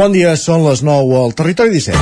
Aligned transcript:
Bon 0.00 0.14
dia, 0.16 0.30
són 0.32 0.62
les 0.64 0.80
9 0.80 1.16
al 1.20 1.34
Territori 1.36 1.74
17. 1.74 1.98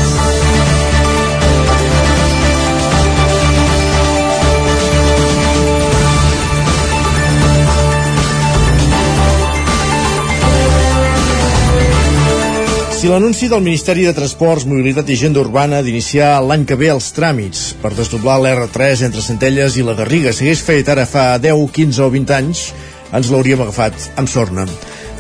Si 12.95 13.11
l'anunci 13.11 13.49
del 13.51 13.65
Ministeri 13.67 14.07
de 14.07 14.13
Transports, 14.15 14.63
Mobilitat 14.71 15.11
i 15.11 15.17
Agenda 15.19 15.43
Urbana 15.43 15.83
d'iniciar 15.83 16.37
l'any 16.47 16.69
que 16.71 16.79
ve 16.79 16.93
els 16.95 17.11
tràmits 17.19 17.65
per 17.83 17.97
desdoblar 17.99 18.39
l'R3 18.45 19.09
entre 19.09 19.27
Centelles 19.27 19.75
i 19.75 19.83
la 19.83 19.99
Garriga 19.99 20.31
s'hagués 20.31 20.63
fet 20.63 20.95
ara 20.95 21.03
fa 21.03 21.33
10, 21.43 21.67
15 21.83 22.07
o 22.07 22.09
20 22.15 22.39
anys, 22.39 22.63
ens 23.11 23.35
l'hauríem 23.35 23.67
agafat 23.67 24.13
amb 24.15 24.31
sorna. 24.31 24.71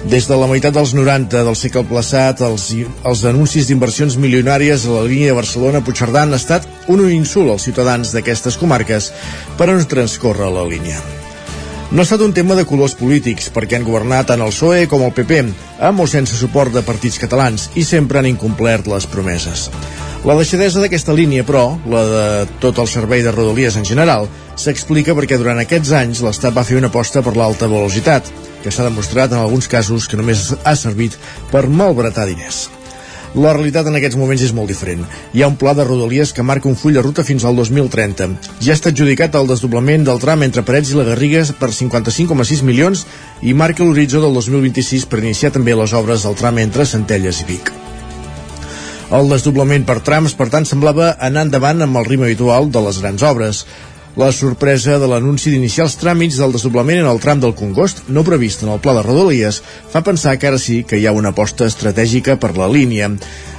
Des 0.09 0.25
de 0.25 0.37
la 0.41 0.47
meitat 0.49 0.73
dels 0.73 0.95
90 0.97 1.43
del 1.45 1.57
segle 1.59 1.83
passat, 1.91 2.41
els, 2.47 2.71
els 3.11 3.25
anuncis 3.29 3.69
d'inversions 3.69 4.17
milionàries 4.17 4.87
a 4.89 4.95
la 4.95 5.05
línia 5.05 5.35
de 5.35 5.37
Barcelona-Puigcerdà 5.37 6.25
han 6.25 6.33
estat 6.39 6.65
un 6.89 7.05
insult 7.13 7.53
als 7.53 7.69
ciutadans 7.69 8.17
d'aquestes 8.17 8.57
comarques 8.57 9.13
per 9.61 9.69
on 9.75 9.85
transcorre 9.85 10.49
la 10.49 10.65
línia. 10.73 11.18
No 11.91 12.03
ha 12.03 12.05
estat 12.05 12.21
un 12.21 12.35
tema 12.37 12.53
de 12.53 12.67
colors 12.69 12.93
polítics, 13.01 13.47
perquè 13.49 13.79
han 13.79 13.87
governat 13.87 14.27
tant 14.29 14.43
el 14.45 14.53
PSOE 14.53 14.83
com 14.93 15.07
el 15.07 15.15
PP, 15.17 15.39
amb 15.89 16.03
o 16.05 16.07
sense 16.11 16.37
suport 16.37 16.75
de 16.75 16.83
partits 16.85 17.17
catalans, 17.23 17.71
i 17.81 17.85
sempre 17.89 18.21
han 18.21 18.29
incomplert 18.29 18.91
les 18.93 19.07
promeses. 19.09 19.71
La 20.29 20.37
deixadesa 20.37 20.83
d'aquesta 20.85 21.17
línia, 21.17 21.47
però, 21.49 21.79
la 21.89 22.05
de 22.05 22.27
tot 22.61 22.77
el 22.83 22.93
servei 22.93 23.25
de 23.25 23.33
Rodalies 23.33 23.81
en 23.81 23.89
general, 23.89 24.29
s'explica 24.61 25.17
perquè 25.17 25.41
durant 25.41 25.65
aquests 25.65 25.95
anys 25.97 26.21
l'Estat 26.21 26.53
va 26.53 26.67
fer 26.69 26.77
una 26.77 26.93
aposta 26.93 27.25
per 27.25 27.39
l'alta 27.41 27.71
velocitat, 27.73 28.29
que 28.61 28.69
s'ha 28.69 28.85
demostrat 28.91 29.33
en 29.33 29.41
alguns 29.41 29.71
casos 29.73 30.11
que 30.11 30.21
només 30.21 30.51
ha 30.61 30.77
servit 30.77 31.17
per 31.49 31.71
malbaratar 31.73 32.29
diners. 32.29 32.67
La 33.37 33.53
realitat 33.53 33.89
en 33.91 33.97
aquests 33.99 34.17
moments 34.17 34.43
és 34.47 34.55
molt 34.57 34.71
diferent. 34.73 35.03
Hi 35.37 35.43
ha 35.43 35.49
un 35.51 35.59
pla 35.61 35.75
de 35.77 35.85
rodalies 35.85 36.33
que 36.33 36.45
marca 36.47 36.71
un 36.71 36.79
full 36.81 36.97
de 36.97 37.03
ruta 37.05 37.25
fins 37.29 37.45
al 37.45 37.59
2030. 37.61 38.31
Ja 38.65 38.73
està 38.73 38.89
adjudicat 38.89 39.37
el 39.37 39.51
desdoblament 39.51 40.07
del 40.07 40.23
tram 40.23 40.47
entre 40.47 40.65
Parets 40.65 40.95
i 40.95 40.97
la 40.97 41.05
Garriga 41.11 41.43
per 41.61 41.69
55,6 41.77 42.65
milions 42.65 43.05
i 43.43 43.53
marca 43.53 43.85
l'horitzó 43.85 44.23
del 44.25 44.33
2026 44.41 45.05
per 45.13 45.21
iniciar 45.21 45.53
també 45.53 45.77
les 45.77 45.93
obres 45.93 46.25
del 46.25 46.39
tram 46.41 46.63
entre 46.65 46.89
Centelles 46.89 47.43
i 47.45 47.51
Vic. 47.53 47.71
El 49.09 49.31
desdoblament 49.33 49.87
per 49.89 50.01
trams, 50.05 50.35
per 50.37 50.51
tant, 50.53 50.67
semblava 50.69 51.15
anar 51.25 51.47
endavant 51.47 51.85
amb 51.85 51.97
el 51.97 52.09
ritme 52.09 52.27
habitual 52.29 52.69
de 52.73 52.83
les 52.85 52.99
grans 53.01 53.23
obres. 53.25 53.63
La 54.19 54.33
sorpresa 54.35 54.97
de 54.99 55.07
l'anunci 55.07 55.53
d'iniciar 55.53 55.85
els 55.87 55.95
tràmits 56.01 56.41
del 56.41 56.51
desdoblament 56.51 57.05
en 57.05 57.07
el 57.07 57.21
tram 57.23 57.39
del 57.39 57.53
Congost, 57.55 58.01
no 58.11 58.25
previst 58.27 58.65
en 58.65 58.73
el 58.75 58.81
pla 58.83 58.97
de 58.97 59.05
Rodalies, 59.07 59.61
fa 59.93 60.03
pensar 60.03 60.35
que 60.43 60.49
ara 60.51 60.59
sí 60.59 60.81
que 60.83 60.99
hi 60.99 61.07
ha 61.07 61.15
una 61.15 61.31
aposta 61.31 61.69
estratègica 61.71 62.35
per 62.43 62.57
la 62.57 62.67
línia. 62.67 63.13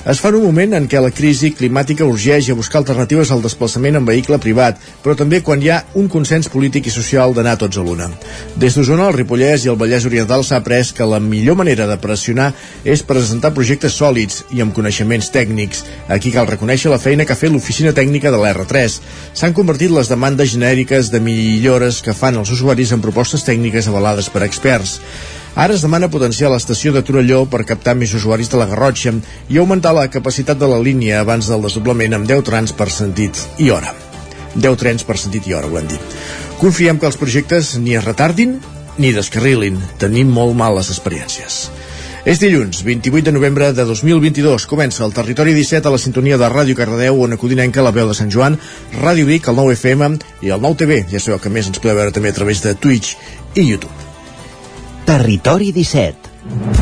Es 0.10 0.20
fa 0.20 0.30
en 0.32 0.38
un 0.40 0.44
moment 0.48 0.74
en 0.76 0.86
què 0.92 1.00
la 1.04 1.12
crisi 1.16 1.52
climàtica 1.56 2.06
urgeix 2.08 2.50
a 2.50 2.56
buscar 2.56 2.80
alternatives 2.80 3.32
al 3.32 3.44
desplaçament 3.44 4.00
en 4.00 4.06
vehicle 4.08 4.40
privat, 4.40 4.80
però 5.04 5.16
també 5.16 5.40
quan 5.44 5.64
hi 5.64 5.70
ha 5.72 5.82
un 6.00 6.08
consens 6.12 6.48
polític 6.52 6.88
i 6.88 6.94
social 6.96 7.36
d'anar 7.36 7.58
tots 7.62 7.78
a 7.78 7.84
l'una. 7.84 8.10
Des 8.60 8.76
d'Osona, 8.76 9.10
el 9.10 9.16
Ripollès 9.16 9.64
i 9.64 9.72
el 9.72 9.78
Vallès 9.80 10.08
Oriental 10.08 10.44
s'ha 10.44 10.60
après 10.60 10.92
que 10.96 11.08
la 11.08 11.20
millor 11.20 11.60
manera 11.60 11.88
de 11.88 12.00
pressionar 12.00 12.50
és 12.84 13.04
presentar 13.04 13.54
projectes 13.56 13.96
sòlids 14.00 14.46
i 14.56 14.64
amb 14.64 14.76
coneixements 14.76 15.32
tècnics. 15.36 15.84
Aquí 16.08 16.32
cal 16.36 16.48
reconèixer 16.52 16.92
la 16.92 17.00
feina 17.00 17.28
que 17.28 17.36
ha 17.36 17.40
fet 17.40 17.52
l'oficina 17.52 17.96
tècnica 17.96 18.32
de 18.32 18.40
l'R3. 18.40 19.00
S'han 19.36 19.56
convertit 19.56 19.92
les 19.92 20.12
demandes 20.12 20.49
genèriques 20.54 21.10
de 21.14 21.20
millores 21.24 22.02
que 22.06 22.16
fan 22.18 22.38
els 22.40 22.52
usuaris 22.56 22.92
en 22.96 23.04
propostes 23.04 23.46
tècniques 23.48 23.88
avalades 23.90 24.30
per 24.34 24.44
experts. 24.46 25.00
Ara 25.60 25.74
es 25.76 25.84
demana 25.86 26.12
potenciar 26.12 26.52
l'estació 26.54 26.94
de 26.96 27.02
Torelló 27.06 27.44
per 27.50 27.66
captar 27.68 27.96
més 27.98 28.14
usuaris 28.16 28.52
de 28.52 28.60
la 28.62 28.68
Garrotxa 28.70 29.16
i 29.50 29.58
augmentar 29.58 29.96
la 29.98 30.08
capacitat 30.12 30.60
de 30.60 30.70
la 30.70 30.80
línia 30.80 31.24
abans 31.24 31.50
del 31.50 31.66
desdoblament 31.66 32.16
amb 32.16 32.30
10 32.30 32.46
trens 32.52 32.76
per 32.76 32.90
sentit 32.94 33.40
i 33.58 33.72
hora. 33.74 33.96
10 34.56 34.80
trens 34.82 35.06
per 35.06 35.18
sentit 35.18 35.48
i 35.50 35.58
hora, 35.58 35.68
ho 35.68 35.78
hem 35.80 35.90
dit. 35.90 36.16
Confiem 36.62 37.00
que 37.00 37.10
els 37.10 37.18
projectes 37.20 37.76
ni 37.80 37.98
es 37.98 38.06
retardin 38.06 38.60
ni 39.00 39.14
descarrilin. 39.16 39.80
Tenim 39.98 40.32
molt 40.34 40.58
males 40.60 40.92
experiències. 40.94 41.68
És 42.26 42.40
dilluns, 42.42 42.82
28 42.84 43.30
de 43.30 43.32
novembre 43.32 43.72
de 43.72 43.86
2022. 43.88 44.66
Comença 44.68 45.06
el 45.06 45.14
Territori 45.16 45.54
17 45.56 45.88
a 45.88 45.94
la 45.94 46.02
sintonia 46.02 46.38
de 46.38 46.50
Ràdio 46.52 46.76
Cardedeu, 46.76 47.22
on 47.24 47.36
acudinenca 47.36 47.86
la 47.86 47.94
veu 47.96 48.10
de 48.10 48.18
Sant 48.18 48.32
Joan, 48.34 48.60
Ràdio 49.00 49.30
Vic, 49.30 49.48
el 49.48 49.56
9 49.56 49.78
FM 49.78 50.20
i 50.44 50.52
el 50.52 50.60
9 50.60 50.82
TV. 50.84 51.00
Ja 51.12 51.24
sabeu 51.24 51.40
que 51.40 51.54
més 51.54 51.72
ens 51.72 51.80
podeu 51.80 51.96
veure 52.02 52.16
també 52.16 52.34
a 52.34 52.40
través 52.42 52.64
de 52.66 52.76
Twitch 52.76 53.16
i 53.56 53.70
YouTube. 53.72 53.96
Territori 55.08 55.72
17 55.72 56.79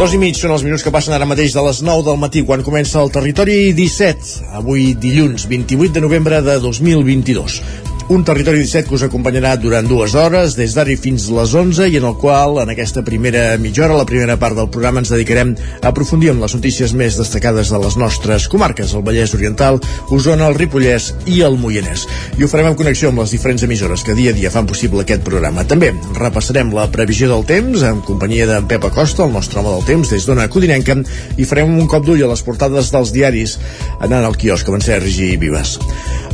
Dos 0.00 0.14
i 0.16 0.18
mig 0.18 0.38
són 0.38 0.54
els 0.54 0.62
minuts 0.64 0.80
que 0.80 0.90
passen 0.94 1.12
ara 1.12 1.26
mateix 1.28 1.52
de 1.52 1.60
les 1.66 1.82
9 1.84 2.06
del 2.06 2.16
matí 2.22 2.40
quan 2.48 2.62
comença 2.64 3.02
el 3.02 3.12
Territori 3.12 3.58
17, 3.76 4.48
avui 4.62 4.94
dilluns 4.96 5.44
28 5.52 5.98
de 5.98 6.06
novembre 6.08 6.40
de 6.46 6.56
2022 6.64 7.89
un 8.10 8.24
territori 8.24 8.58
17 8.58 8.88
que 8.88 8.96
us 8.96 9.04
acompanyarà 9.06 9.52
durant 9.54 9.86
dues 9.86 10.16
hores, 10.18 10.56
des 10.58 10.72
d'ara 10.74 10.96
fins 10.98 11.28
les 11.30 11.52
11, 11.54 11.86
i 11.86 11.98
en 12.00 12.08
el 12.08 12.16
qual, 12.18 12.56
en 12.58 12.72
aquesta 12.72 13.04
primera 13.06 13.54
mitja 13.62 13.84
hora, 13.84 14.00
la 14.00 14.06
primera 14.08 14.34
part 14.34 14.56
del 14.58 14.66
programa, 14.66 14.98
ens 14.98 15.12
dedicarem 15.12 15.52
a 15.78 15.92
aprofundir 15.92 16.32
en 16.32 16.40
les 16.42 16.56
notícies 16.56 16.90
més 16.90 17.14
destacades 17.14 17.70
de 17.70 17.78
les 17.78 17.94
nostres 18.00 18.48
comarques, 18.50 18.96
el 18.98 19.04
Vallès 19.06 19.34
Oriental, 19.38 19.78
Osona, 20.10 20.48
el 20.50 20.58
Ripollès 20.58 21.12
i 21.30 21.38
el 21.46 21.54
Moianès. 21.62 22.08
I 22.34 22.42
ho 22.42 22.48
farem 22.50 22.72
en 22.72 22.78
connexió 22.80 23.12
amb 23.12 23.22
les 23.22 23.30
diferents 23.36 23.62
emissores 23.62 24.02
que 24.02 24.18
dia 24.18 24.34
a 24.34 24.38
dia 24.40 24.50
fan 24.50 24.66
possible 24.66 25.06
aquest 25.06 25.22
programa. 25.22 25.62
També 25.62 25.92
repassarem 26.18 26.74
la 26.74 26.88
previsió 26.90 27.30
del 27.30 27.46
temps 27.46 27.86
en 27.86 28.02
companyia 28.02 28.50
d'en 28.50 28.66
Pep 28.66 28.90
Acosta, 28.90 29.22
el 29.22 29.38
nostre 29.38 29.62
home 29.62 29.76
del 29.76 29.86
temps, 29.86 30.10
des 30.10 30.26
d'Ona 30.26 30.48
Codinenca, 30.50 30.98
i 31.38 31.46
farem 31.46 31.78
un 31.78 31.86
cop 31.86 32.10
d'ull 32.10 32.26
a 32.26 32.32
les 32.34 32.42
portades 32.42 32.90
dels 32.90 33.14
diaris 33.14 33.54
anant 34.00 34.26
al 34.26 34.34
quiosc, 34.34 34.66
amb 34.66 34.80
en 34.80 34.86
Sergi 34.88 35.36
Vives. 35.38 35.78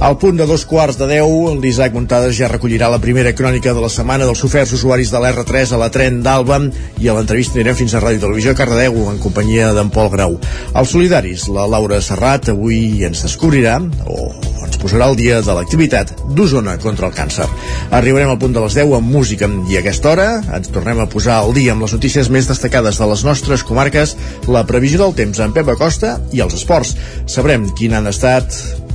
Al 0.01 0.17
punt 0.21 0.41
de 0.41 0.49
dos 0.49 0.65
quarts 0.69 0.97
de 0.97 1.07
deu, 1.09 1.29
l'Isaac 1.67 1.97
Montades 1.97 2.37
ja 2.39 2.47
recollirà 2.47 2.87
la 2.93 3.01
primera 3.03 3.33
crònica 3.35 3.73
de 3.75 3.83
la 3.83 3.91
setmana 3.91 4.27
dels 4.29 4.45
oferts 4.47 4.77
usuaris 4.77 5.11
de 5.11 5.19
l'R3 5.19 5.73
a 5.75 5.81
la 5.81 5.89
tren 5.91 6.21
d'Alba 6.23 6.61
i 7.03 7.09
a 7.11 7.17
l'entrevista 7.17 7.59
anirem 7.59 7.75
fins 7.81 7.95
a 7.95 8.03
Ràdio 8.05 8.23
Televisió 8.23 8.55
Cardedeu 8.55 9.01
en 9.11 9.19
companyia 9.19 9.73
d'en 9.75 9.91
Pol 9.91 10.13
Grau. 10.13 10.37
Els 10.79 10.93
solidaris, 10.95 11.49
la 11.51 11.67
Laura 11.67 11.99
Serrat, 12.05 12.53
avui 12.55 13.03
ens 13.09 13.25
descobrirà 13.27 13.81
o 14.07 14.31
ens 14.63 14.79
posarà 14.79 15.11
el 15.11 15.19
dia 15.19 15.43
de 15.43 15.59
l'activitat 15.59 16.15
d'Osona 16.39 16.77
contra 16.79 17.11
el 17.11 17.19
càncer. 17.19 17.51
Arribarem 17.91 18.31
al 18.31 18.39
punt 18.39 18.55
de 18.55 18.63
les 18.63 18.79
10 18.79 18.95
amb 19.01 19.11
música 19.19 19.51
i 19.67 19.75
a 19.75 19.83
aquesta 19.83 20.15
hora 20.15 20.31
ens 20.47 20.71
tornem 20.71 21.03
a 21.03 21.11
posar 21.11 21.41
al 21.41 21.55
dia 21.57 21.75
amb 21.75 21.83
les 21.83 21.99
notícies 21.99 22.31
més 22.31 22.47
destacades 22.47 23.03
de 23.03 23.11
les 23.11 23.27
nostres 23.27 23.67
comarques, 23.67 24.15
la 24.47 24.67
previsió 24.71 25.03
del 25.03 25.19
temps 25.19 25.43
en 25.43 25.55
Pep 25.57 25.75
Acosta 25.75 26.21
i 26.31 26.47
els 26.47 26.55
esports. 26.63 26.95
Sabrem 27.27 27.73
quin 27.75 27.99
han 27.99 28.07
estat 28.15 28.86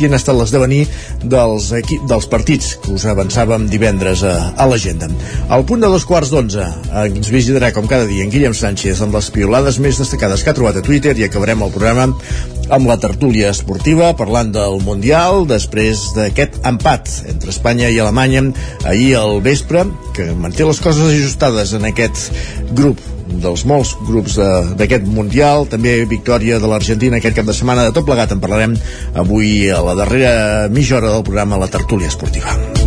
quin 0.00 0.16
ha 0.16 0.20
estat 0.20 0.38
l'esdevenir 0.38 0.82
dels, 1.22 1.70
dels 2.08 2.28
partits 2.32 2.74
que 2.80 2.94
us 2.96 3.04
avançàvem 3.10 3.68
divendres 3.70 4.24
a, 4.24 4.34
a 4.56 4.68
l'agenda. 4.70 5.10
Al 5.52 5.66
punt 5.68 5.84
de 5.84 5.90
dos 5.92 6.06
quarts 6.08 6.32
d'onze 6.32 6.66
ens 7.04 7.32
visitarà 7.32 7.72
com 7.76 7.88
cada 7.90 8.08
dia 8.08 8.24
en 8.24 8.32
Guillem 8.32 8.56
Sánchez 8.56 9.04
amb 9.04 9.16
les 9.18 9.30
piolades 9.34 9.80
més 9.82 10.00
destacades 10.00 10.44
que 10.44 10.52
ha 10.52 10.56
trobat 10.56 10.80
a 10.80 10.86
Twitter 10.86 11.16
i 11.18 11.28
acabarem 11.28 11.66
el 11.66 11.74
programa 11.74 12.08
amb 12.70 12.86
la 12.86 12.98
tertúlia 13.02 13.50
esportiva 13.50 14.12
parlant 14.18 14.52
del 14.54 14.80
Mundial 14.86 15.44
després 15.50 16.10
d'aquest 16.16 16.60
empat 16.70 17.10
entre 17.30 17.52
Espanya 17.52 17.90
i 17.90 17.98
Alemanya 18.00 18.46
ahir 18.88 19.14
al 19.20 19.40
vespre 19.44 19.84
que 20.16 20.30
manté 20.38 20.66
les 20.68 20.82
coses 20.82 21.10
ajustades 21.10 21.74
en 21.76 21.88
aquest 21.90 22.30
grup 22.72 23.19
dels 23.42 23.64
molts 23.68 23.94
grups 24.08 24.38
d'aquest 24.80 25.08
Mundial, 25.10 25.66
també 25.70 26.00
victòria 26.10 26.58
de 26.60 26.70
l'Argentina 26.70 27.20
aquest 27.20 27.38
cap 27.38 27.48
de 27.48 27.56
setmana, 27.56 27.88
de 27.88 27.94
tot 27.96 28.08
plegat 28.08 28.34
en 28.34 28.42
parlarem 28.42 28.76
avui 29.14 29.70
a 29.70 29.80
la 29.84 29.96
darrera 29.98 30.68
mitja 30.72 30.98
hora 30.98 31.16
del 31.16 31.26
programa 31.26 31.60
La 31.60 31.70
Tertúlia 31.70 32.10
Esportiva. 32.10 32.79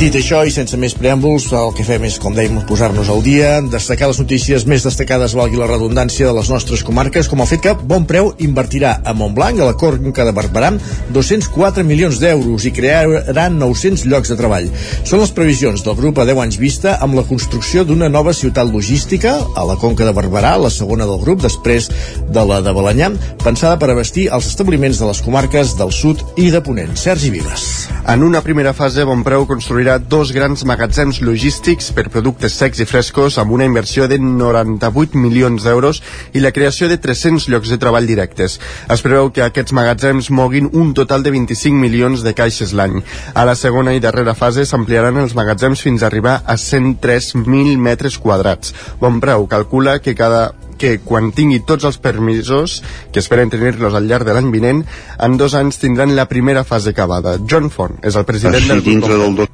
Dit 0.00 0.14
això, 0.16 0.38
i 0.48 0.52
sense 0.54 0.78
més 0.80 0.94
preàmbuls, 0.96 1.50
el 1.52 1.74
que 1.76 1.84
fem 1.84 2.06
és, 2.08 2.14
com 2.16 2.32
dèiem, 2.32 2.54
posar-nos 2.64 3.10
al 3.12 3.18
dia, 3.20 3.50
destacar 3.68 4.06
les 4.08 4.16
notícies 4.16 4.62
més 4.64 4.80
destacades, 4.86 5.34
valgui 5.36 5.58
la 5.60 5.66
redundància, 5.68 6.24
de 6.24 6.32
les 6.38 6.48
nostres 6.48 6.80
comarques, 6.88 7.28
com 7.28 7.42
el 7.44 7.48
fet 7.50 7.60
que 7.66 7.74
Bon 7.76 8.06
Preu 8.08 8.30
invertirà 8.40 8.94
a 9.04 9.12
Montblanc, 9.12 9.60
a 9.60 9.66
la 9.68 9.74
Conca 9.76 10.24
de 10.24 10.32
Barberà, 10.32 10.70
204 11.12 11.84
milions 11.84 12.16
d'euros 12.22 12.64
i 12.64 12.72
crearan 12.72 13.58
900 13.60 14.06
llocs 14.08 14.32
de 14.32 14.38
treball. 14.40 14.70
Són 15.04 15.20
les 15.20 15.34
previsions 15.36 15.84
del 15.84 15.98
grup 16.00 16.22
a 16.24 16.26
10 16.30 16.40
anys 16.46 16.56
vista 16.62 16.96
amb 17.04 17.20
la 17.20 17.26
construcció 17.28 17.84
d'una 17.84 18.08
nova 18.08 18.32
ciutat 18.32 18.72
logística 18.72 19.36
a 19.36 19.66
la 19.68 19.76
Conca 19.84 20.08
de 20.08 20.16
Barberà, 20.16 20.54
la 20.56 20.72
segona 20.72 21.04
del 21.04 21.20
grup, 21.20 21.44
després 21.44 21.90
de 22.24 22.46
la 22.48 22.62
de 22.64 22.72
Balanyà, 22.72 23.12
pensada 23.44 23.76
per 23.76 23.92
abastir 23.92 24.30
els 24.32 24.48
establiments 24.48 24.96
de 24.96 25.12
les 25.12 25.20
comarques 25.28 25.76
del 25.76 25.92
sud 25.92 26.24
i 26.40 26.48
de 26.48 26.64
Ponent. 26.64 26.96
Sergi 26.96 27.28
Vives. 27.36 27.68
En 28.08 28.24
una 28.24 28.40
primera 28.40 28.72
fase, 28.72 29.04
Bonpreu 29.04 29.44
construirà 29.44 29.89
obrirà 29.90 29.98
dos 29.98 30.30
grans 30.30 30.62
magatzems 30.64 31.18
logístics 31.24 31.88
per 31.90 32.10
productes 32.12 32.54
secs 32.54 32.78
i 32.78 32.86
frescos 32.86 33.38
amb 33.42 33.50
una 33.50 33.66
inversió 33.66 34.06
de 34.06 34.18
98 34.22 35.18
milions 35.18 35.64
d'euros 35.66 35.98
i 36.32 36.42
la 36.44 36.52
creació 36.54 36.86
de 36.88 36.98
300 36.98 37.48
llocs 37.50 37.72
de 37.72 37.78
treball 37.78 38.06
directes. 38.06 38.60
Es 38.86 39.02
preveu 39.02 39.32
que 39.34 39.42
aquests 39.42 39.74
magatzems 39.74 40.30
moguin 40.30 40.70
un 40.72 40.94
total 40.94 41.24
de 41.26 41.32
25 41.34 41.74
milions 41.74 42.22
de 42.22 42.34
caixes 42.38 42.72
l'any. 42.72 43.00
A 43.34 43.44
la 43.44 43.56
segona 43.58 43.94
i 43.96 44.02
darrera 44.02 44.36
fase 44.38 44.62
s'ampliaran 44.64 45.18
els 45.18 45.34
magatzems 45.34 45.82
fins 45.82 46.04
a 46.04 46.10
arribar 46.10 46.40
a 46.46 46.54
103.000 46.54 47.76
metres 47.78 48.18
quadrats. 48.18 48.74
Bon 49.00 49.18
preu 49.18 49.48
calcula 49.50 49.98
que 49.98 50.14
cada 50.14 50.52
que 50.80 50.96
quan 51.04 51.28
tingui 51.36 51.60
tots 51.68 51.84
els 51.84 51.98
permisos, 52.00 52.78
que 53.12 53.20
esperen 53.20 53.50
tenir-los 53.52 53.92
al 53.92 54.06
llarg 54.08 54.24
de 54.24 54.32
l'any 54.38 54.48
vinent, 54.54 54.84
en 55.18 55.36
dos 55.36 55.52
anys 55.58 55.82
tindran 55.82 56.16
la 56.16 56.28
primera 56.30 56.64
fase 56.64 56.94
acabada. 56.94 57.36
John 57.44 57.68
Font 57.74 57.98
és 58.00 58.16
el 58.16 58.24
president 58.24 58.62
Així, 58.62 58.72
del 58.72 58.86
dintre 58.86 59.18
del 59.20 59.36
do... 59.42 59.50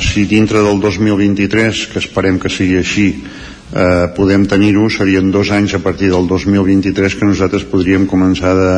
si 0.00 0.26
dintre 0.26 0.62
del 0.64 0.80
2023, 0.80 1.86
que 1.92 2.02
esperem 2.02 2.40
que 2.42 2.50
sigui 2.50 2.80
així, 2.80 3.06
eh, 3.72 4.06
podem 4.16 4.46
tenir-ho, 4.46 4.88
serien 4.90 5.30
dos 5.30 5.50
anys 5.50 5.74
a 5.74 5.82
partir 5.82 6.10
del 6.10 6.26
2023 6.26 7.14
que 7.14 7.28
nosaltres 7.28 7.64
podríem 7.70 8.06
començar 8.06 8.54
de, 8.54 8.74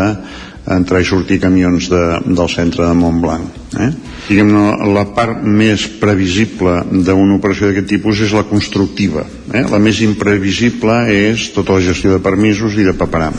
entrar 0.75 1.01
i 1.01 1.07
sortir 1.09 1.39
camions 1.41 1.89
de, 1.91 2.03
del 2.27 2.49
centre 2.53 2.87
de 2.87 2.95
Montblanc. 2.97 3.57
Eh? 3.79 3.91
diguem 4.29 4.51
la 4.93 5.05
part 5.17 5.45
més 5.45 5.87
previsible 6.01 6.83
d'una 6.91 7.37
operació 7.37 7.69
d'aquest 7.69 7.89
tipus 7.95 8.21
és 8.25 8.35
la 8.37 8.45
constructiva. 8.49 9.25
Eh? 9.53 9.65
La 9.73 9.81
més 9.81 10.03
imprevisible 10.05 11.01
és 11.15 11.49
tota 11.57 11.79
la 11.79 11.85
gestió 11.85 12.13
de 12.13 12.25
permisos 12.25 12.77
i 12.77 12.85
de 12.85 12.97
paperam. 12.97 13.37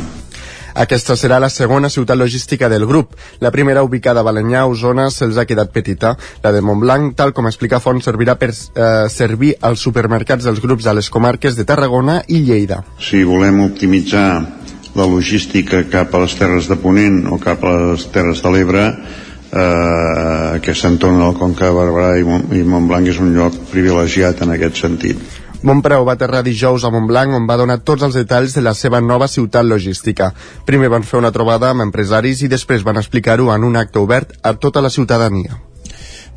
Aquesta 0.80 1.18
serà 1.20 1.42
la 1.44 1.50
segona 1.52 1.90
ciutat 1.92 2.16
logística 2.16 2.70
del 2.72 2.86
grup. 2.88 3.18
La 3.44 3.52
primera, 3.52 3.84
ubicada 3.84 4.22
a 4.22 4.24
Balanyà, 4.24 4.62
Osona, 4.72 5.10
se'ls 5.12 5.36
ha 5.36 5.44
quedat 5.44 5.74
petita. 5.76 6.14
La 6.44 6.54
de 6.56 6.62
Montblanc, 6.64 7.18
tal 7.20 7.34
com 7.36 7.50
explica 7.50 7.82
Font, 7.84 8.00
servirà 8.00 8.38
per 8.40 8.54
eh, 8.54 9.10
servir 9.12 9.58
als 9.60 9.84
supermercats 9.84 10.48
dels 10.48 10.62
grups 10.64 10.88
a 10.88 10.96
les 10.96 11.10
comarques 11.12 11.60
de 11.60 11.66
Tarragona 11.68 12.22
i 12.28 12.40
Lleida. 12.48 12.86
Si 13.04 13.26
volem 13.28 13.60
optimitzar 13.66 14.30
la 14.96 15.08
logística 15.08 15.84
cap 15.92 16.16
a 16.16 16.24
les 16.24 16.38
terres 16.40 16.72
de 16.72 16.80
Ponent 16.80 17.26
o 17.28 17.42
cap 17.44 17.66
a 17.68 17.76
les 17.92 18.08
terres 18.16 18.40
de 18.46 18.56
l'Ebre 18.56 18.86
eh, 19.52 20.56
aquest 20.56 20.88
entorn 20.88 21.20
del 21.20 21.36
Conca 21.38 21.68
de 21.68 21.76
Barberà 21.76 22.16
i 22.22 22.64
Montblanc 22.64 23.12
és 23.12 23.20
un 23.20 23.36
lloc 23.36 23.60
privilegiat 23.74 24.48
en 24.48 24.56
aquest 24.56 24.80
sentit. 24.86 25.28
Montpreu 25.62 26.06
va 26.08 26.14
aterrar 26.16 26.40
dijous 26.46 26.86
a 26.88 26.92
Montblanc 26.94 27.36
on 27.36 27.48
va 27.50 27.58
donar 27.60 27.82
tots 27.84 28.06
els 28.08 28.16
detalls 28.16 28.56
de 28.56 28.64
la 28.64 28.74
seva 28.74 29.02
nova 29.04 29.28
ciutat 29.28 29.68
logística. 29.68 30.32
Primer 30.66 30.92
van 30.96 31.04
fer 31.04 31.20
una 31.20 31.34
trobada 31.36 31.74
amb 31.74 31.84
empresaris 31.90 32.46
i 32.46 32.52
després 32.52 32.86
van 32.88 33.02
explicar-ho 33.02 33.52
en 33.52 33.68
un 33.68 33.76
acte 33.76 34.00
obert 34.00 34.38
a 34.42 34.56
tota 34.56 34.80
la 34.82 34.94
ciutadania. 34.94 35.69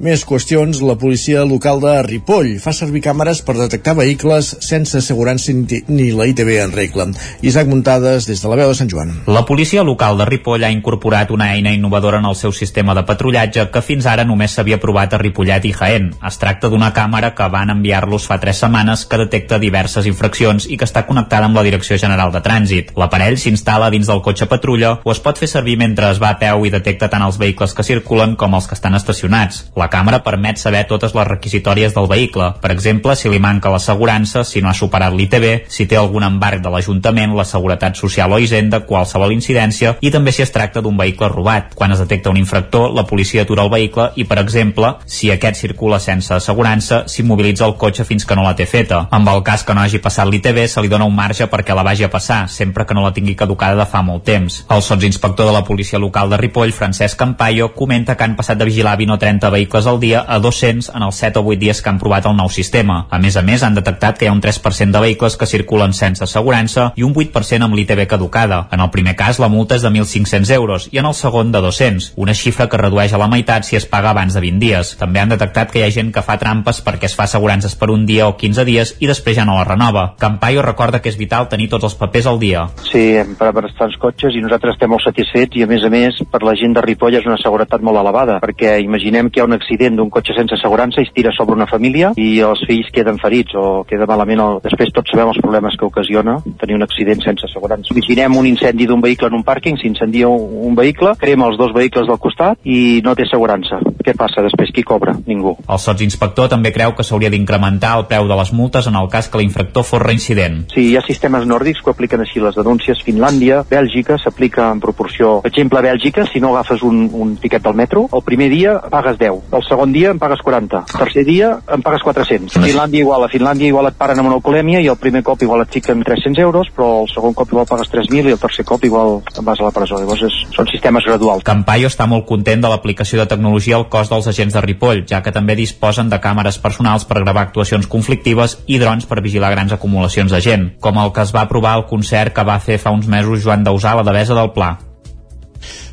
Més 0.00 0.24
qüestions, 0.24 0.80
la 0.80 0.96
policia 0.96 1.44
local 1.44 1.80
de 1.82 1.92
Ripoll 2.06 2.56
fa 2.62 2.72
servir 2.72 3.02
càmeres 3.04 3.42
per 3.44 3.54
detectar 3.58 3.94
vehicles 3.98 4.54
sense 4.64 4.96
assegurança 4.98 5.52
ni 5.52 6.08
la 6.16 6.26
ITV 6.30 6.50
en 6.62 6.72
regla. 6.72 7.06
Isaac 7.42 7.68
Muntades, 7.68 8.26
des 8.26 8.40
de 8.40 8.48
la 8.48 8.56
veu 8.56 8.72
de 8.72 8.78
Sant 8.78 8.90
Joan. 8.90 9.12
La 9.26 9.44
policia 9.44 9.84
local 9.84 10.18
de 10.18 10.26
Ripoll 10.26 10.64
ha 10.64 10.72
incorporat 10.72 11.30
una 11.30 11.52
eina 11.54 11.72
innovadora 11.76 12.18
en 12.18 12.26
el 12.30 12.36
seu 12.36 12.52
sistema 12.52 12.94
de 12.94 13.04
patrullatge 13.04 13.68
que 13.70 13.82
fins 13.84 14.06
ara 14.06 14.24
només 14.24 14.56
s'havia 14.56 14.80
provat 14.80 15.12
a 15.12 15.20
Ripollet 15.20 15.68
i 15.68 15.74
Jaén. 15.76 16.10
Es 16.26 16.40
tracta 16.40 16.70
d'una 16.72 16.92
càmera 16.96 17.34
que 17.36 17.48
van 17.52 17.70
enviar-los 17.76 18.26
fa 18.26 18.40
tres 18.40 18.62
setmanes 18.64 19.04
que 19.06 19.20
detecta 19.20 19.60
diverses 19.62 20.08
infraccions 20.10 20.66
i 20.66 20.78
que 20.80 20.88
està 20.88 21.04
connectada 21.06 21.46
amb 21.46 21.58
la 21.58 21.66
Direcció 21.66 21.98
General 22.00 22.32
de 22.32 22.42
Trànsit. 22.42 22.94
L'aparell 22.96 23.38
s'instal·la 23.38 23.92
dins 23.92 24.08
del 24.08 24.24
cotxe 24.24 24.48
patrulla 24.50 24.96
o 25.04 25.12
es 25.12 25.22
pot 25.22 25.38
fer 25.38 25.50
servir 25.50 25.76
mentre 25.78 26.10
es 26.10 26.22
va 26.22 26.32
a 26.32 26.40
peu 26.40 26.66
i 26.66 26.72
detecta 26.72 27.10
tant 27.12 27.22
els 27.26 27.38
vehicles 27.38 27.74
que 27.74 27.86
circulen 27.86 28.36
com 28.40 28.54
els 28.58 28.66
que 28.66 28.78
estan 28.78 28.98
estacionats. 28.98 29.66
La 29.76 29.91
càmera 29.92 30.22
permet 30.24 30.58
saber 30.60 30.86
totes 30.88 31.12
les 31.16 31.28
requisitòries 31.28 31.94
del 31.94 32.08
vehicle. 32.08 32.48
Per 32.62 32.70
exemple, 32.72 33.16
si 33.18 33.28
li 33.28 33.40
manca 33.42 33.70
l'assegurança, 33.72 34.44
si 34.48 34.62
no 34.62 34.70
ha 34.70 34.76
superat 34.76 35.12
l'ITB, 35.12 35.68
si 35.68 35.86
té 35.86 35.98
algun 36.00 36.24
embarc 36.26 36.62
de 36.64 36.72
l'Ajuntament, 36.72 37.36
la 37.36 37.46
Seguretat 37.48 37.98
Social 38.00 38.32
o 38.32 38.40
Hisenda, 38.40 38.82
qualsevol 38.88 39.34
incidència, 39.34 39.96
i 40.00 40.10
també 40.14 40.32
si 40.32 40.44
es 40.44 40.52
tracta 40.54 40.80
d'un 40.80 40.96
vehicle 40.96 41.28
robat. 41.28 41.74
Quan 41.76 41.92
es 41.92 42.00
detecta 42.00 42.32
un 42.32 42.40
infractor, 42.40 42.90
la 42.96 43.06
policia 43.06 43.44
atura 43.44 43.66
el 43.66 43.72
vehicle 43.72 44.10
i, 44.16 44.24
per 44.28 44.40
exemple, 44.40 44.94
si 45.06 45.30
aquest 45.30 45.60
circula 45.60 46.00
sense 46.00 46.32
assegurança, 46.34 47.02
s'immobilitza 47.06 47.66
el 47.68 47.76
cotxe 47.80 48.06
fins 48.08 48.26
que 48.26 48.38
no 48.38 48.46
la 48.46 48.54
té 48.56 48.66
feta. 48.66 49.06
Amb 49.10 49.28
el 49.32 49.42
cas 49.46 49.66
que 49.66 49.76
no 49.76 49.84
hagi 49.84 50.00
passat 50.02 50.30
l'ITB, 50.30 50.64
se 50.68 50.82
li 50.82 50.90
dona 50.92 51.08
un 51.08 51.16
marge 51.16 51.48
perquè 51.52 51.76
la 51.76 51.84
vagi 51.86 52.06
a 52.06 52.10
passar, 52.12 52.46
sempre 52.48 52.86
que 52.86 52.96
no 52.96 53.04
la 53.04 53.12
tingui 53.12 53.36
caducada 53.38 53.78
de 53.78 53.88
fa 53.88 54.02
molt 54.06 54.24
temps. 54.24 54.62
El 54.72 54.82
sotsinspector 54.82 55.48
de 55.48 55.56
la 55.56 55.64
policia 55.64 56.00
local 56.00 56.30
de 56.30 56.40
Ripoll, 56.40 56.72
Francesc 56.72 57.18
Campayo, 57.18 57.72
comenta 57.76 58.16
que 58.16 58.24
han 58.24 58.36
passat 58.38 58.58
de 58.58 58.68
vigilar 58.68 58.96
20 58.96 59.16
o 59.16 59.18
30 59.18 59.50
vehicles 59.50 59.71
al 59.72 59.98
dia 60.00 60.20
a 60.28 60.38
200 60.38 60.90
en 60.94 61.02
els 61.02 61.16
7 61.16 61.40
o 61.40 61.42
8 61.48 61.58
dies 61.58 61.80
que 61.82 61.88
han 61.88 61.98
provat 61.98 62.26
el 62.28 62.36
nou 62.36 62.50
sistema. 62.52 63.06
A 63.10 63.18
més 63.18 63.36
a 63.36 63.42
més, 63.42 63.62
han 63.64 63.74
detectat 63.74 64.18
que 64.18 64.26
hi 64.26 64.28
ha 64.28 64.34
un 64.36 64.42
3% 64.44 64.92
de 64.92 65.00
vehicles 65.00 65.36
que 65.40 65.48
circulen 65.48 65.94
sense 65.96 66.22
assegurança 66.24 66.90
i 66.96 67.06
un 67.06 67.14
8% 67.14 67.64
amb 67.64 67.74
l'ITB 67.78 68.04
caducada. 68.06 68.66
En 68.70 68.84
el 68.84 68.90
primer 68.90 69.16
cas, 69.16 69.40
la 69.40 69.48
multa 69.48 69.78
és 69.78 69.82
de 69.82 69.90
1.500 69.90 70.52
euros 70.54 70.88
i 70.92 71.00
en 71.00 71.08
el 71.08 71.16
segon 71.16 71.52
de 71.52 71.62
200, 71.64 72.12
una 72.16 72.34
xifra 72.36 72.68
que 72.68 72.80
redueix 72.80 73.14
a 73.16 73.20
la 73.22 73.30
meitat 73.32 73.64
si 73.64 73.76
es 73.80 73.86
paga 73.88 74.12
abans 74.12 74.36
de 74.36 74.44
20 74.44 74.60
dies. 74.60 74.94
També 75.00 75.20
han 75.20 75.32
detectat 75.32 75.72
que 75.72 75.80
hi 75.80 75.86
ha 75.86 75.94
gent 75.94 76.12
que 76.12 76.22
fa 76.22 76.38
trampes 76.38 76.82
perquè 76.84 77.08
es 77.08 77.16
fa 77.16 77.24
assegurances 77.24 77.74
per 77.74 77.90
un 77.90 78.04
dia 78.06 78.28
o 78.28 78.36
15 78.36 78.66
dies 78.68 78.96
i 79.00 79.08
després 79.10 79.38
ja 79.40 79.46
no 79.48 79.56
la 79.56 79.64
renova. 79.64 80.12
Campaio 80.20 80.62
recorda 80.62 81.00
que 81.00 81.08
és 81.08 81.18
vital 81.18 81.48
tenir 81.48 81.70
tots 81.72 81.88
els 81.88 81.96
papers 81.96 82.28
al 82.28 82.38
dia. 82.42 82.68
Sí, 82.90 83.16
hem 83.16 83.34
parat 83.40 83.62
bastants 83.62 83.96
cotxes 84.02 84.36
i 84.36 84.44
nosaltres 84.44 84.76
estem 84.76 84.92
molt 84.92 85.04
satisfets 85.04 85.56
i 85.56 85.64
a 85.64 85.70
més 85.70 85.84
a 85.84 85.90
més 85.92 86.20
per 86.30 86.42
la 86.44 86.54
gent 86.58 86.76
de 86.76 86.84
Ripoll 86.84 87.18
és 87.18 87.26
una 87.28 87.40
seguretat 87.40 87.82
molt 87.84 88.00
elevada 88.00 88.38
perquè 88.42 88.76
imaginem 88.84 89.30
que 89.30 89.40
hi 89.40 89.42
ha 89.42 89.48
un 89.48 89.56
accident 89.62 89.96
d'un 89.96 90.10
cotxe 90.10 90.34
sense 90.36 90.58
assegurança 90.58 91.00
i 91.00 91.06
es 91.06 91.14
tira 91.14 91.32
sobre 91.36 91.56
una 91.56 91.68
família 91.70 92.12
i 92.18 92.40
els 92.44 92.64
fills 92.68 92.90
queden 92.92 93.20
ferits 93.22 93.54
o 93.58 93.84
queda 93.88 94.08
malament. 94.10 94.42
El... 94.42 94.60
Després 94.66 94.92
tots 94.94 95.14
sabem 95.14 95.30
els 95.32 95.40
problemes 95.42 95.78
que 95.78 95.86
ocasiona 95.88 96.38
tenir 96.60 96.76
un 96.76 96.84
accident 96.86 97.22
sense 97.24 97.46
assegurança. 97.48 97.94
Imaginem 97.94 98.36
un 98.38 98.48
incendi 98.50 98.86
d'un 98.90 99.02
vehicle 99.02 99.30
en 99.30 99.38
un 99.38 99.46
pàrquing, 99.46 99.78
s'incendia 99.80 100.28
un, 100.28 100.48
un 100.68 100.76
vehicle, 100.78 101.14
crema 101.20 101.48
els 101.48 101.58
dos 101.60 101.72
vehicles 101.74 102.08
del 102.10 102.20
costat 102.22 102.58
i 102.64 103.00
no 103.04 103.14
té 103.18 103.26
assegurança. 103.28 103.80
Què 104.02 104.16
passa 104.18 104.42
després? 104.44 104.72
Qui 104.74 104.84
cobra? 104.86 105.14
Ningú. 105.26 105.54
El 105.68 105.80
sotsinspector 105.80 106.50
també 106.52 106.72
creu 106.74 106.96
que 106.96 107.06
s'hauria 107.06 107.30
d'incrementar 107.32 107.94
el 108.00 108.06
preu 108.10 108.26
de 108.28 108.38
les 108.38 108.52
multes 108.56 108.88
en 108.90 108.98
el 108.98 109.08
cas 109.12 109.28
que 109.30 109.40
l'infractor 109.40 109.86
fos 109.86 110.02
reincident. 110.02 110.62
Sí, 110.72 110.88
hi 110.90 110.96
ha 110.98 111.04
sistemes 111.06 111.46
nòrdics 111.48 111.82
que 111.84 111.92
apliquen 111.94 112.24
així 112.24 112.42
les 112.42 112.56
denúncies. 112.58 113.02
Finlàndia, 113.06 113.62
Bèlgica, 113.68 114.18
s'aplica 114.18 114.70
en 114.72 114.82
proporció. 114.82 115.38
Per 115.44 115.52
exemple, 115.52 115.78
a 115.78 115.86
Bèlgica, 115.86 116.26
si 116.30 116.42
no 116.42 116.52
agafes 116.52 116.82
un, 116.86 117.04
un 117.12 117.36
tiquet 117.42 117.62
del 117.62 117.78
metro, 117.78 118.06
el 118.12 118.24
primer 118.26 118.50
dia 118.52 118.78
pagues 118.90 119.18
10, 119.20 119.51
el 119.52 119.64
segon 119.66 119.92
dia 119.92 120.10
en 120.10 120.18
pagues 120.18 120.40
40, 120.42 120.84
el 120.94 120.98
tercer 120.98 121.24
dia 121.24 121.50
en 121.68 121.82
pagues 121.82 122.02
400. 122.02 122.56
A 122.56 122.62
Finlàndia 122.64 123.02
igual, 123.04 123.24
a 123.24 123.30
Finlàndia 123.32 123.68
igual 123.68 123.90
et 123.90 123.98
paren 123.98 124.20
amb 124.20 124.30
una 124.30 124.38
alcoholèmia 124.38 124.80
i 124.80 124.88
el 124.90 124.98
primer 125.00 125.22
cop 125.26 125.42
igual 125.42 125.64
et 125.64 125.72
fiquen 125.72 126.02
300 126.04 126.40
euros, 126.42 126.70
però 126.74 127.02
el 127.02 127.10
segon 127.12 127.34
cop 127.36 127.52
igual 127.52 127.68
pagues 127.68 127.90
3.000 127.92 128.30
i 128.30 128.36
el 128.36 128.40
tercer 128.42 128.64
cop 128.68 128.84
igual 128.84 129.20
en 129.22 129.44
vas 129.44 129.60
a 129.60 129.68
la 129.68 129.72
presó. 129.74 130.00
Llavors 130.00 130.24
és, 130.28 130.38
són 130.56 130.68
sistemes 130.70 131.06
graduals. 131.08 131.44
Campaio 131.46 131.90
està 131.90 132.06
molt 132.10 132.26
content 132.28 132.62
de 132.64 132.70
l'aplicació 132.72 133.20
de 133.20 133.28
tecnologia 133.30 133.76
al 133.78 133.88
cos 133.92 134.12
dels 134.12 134.30
agents 134.32 134.56
de 134.56 134.64
Ripoll, 134.64 135.04
ja 135.08 135.22
que 135.22 135.34
també 135.34 135.56
disposen 135.58 136.12
de 136.12 136.20
càmeres 136.22 136.58
personals 136.62 137.06
per 137.08 137.20
gravar 137.20 137.48
actuacions 137.48 137.88
conflictives 137.90 138.60
i 138.66 138.80
drons 138.82 139.08
per 139.08 139.20
vigilar 139.24 139.52
grans 139.52 139.76
acumulacions 139.76 140.32
de 140.32 140.40
gent, 140.40 140.70
com 140.80 140.98
el 141.02 141.12
que 141.12 141.26
es 141.26 141.34
va 141.34 141.44
aprovar 141.46 141.76
al 141.76 141.86
concert 141.90 142.34
que 142.34 142.46
va 142.46 142.60
fer 142.60 142.80
fa 142.80 142.94
uns 142.94 143.10
mesos 143.10 143.44
Joan 143.44 143.66
Dausà 143.66 143.92
a 143.92 144.00
la 144.00 144.08
Devesa 144.08 144.38
del 144.38 144.52
Pla. 144.56 144.76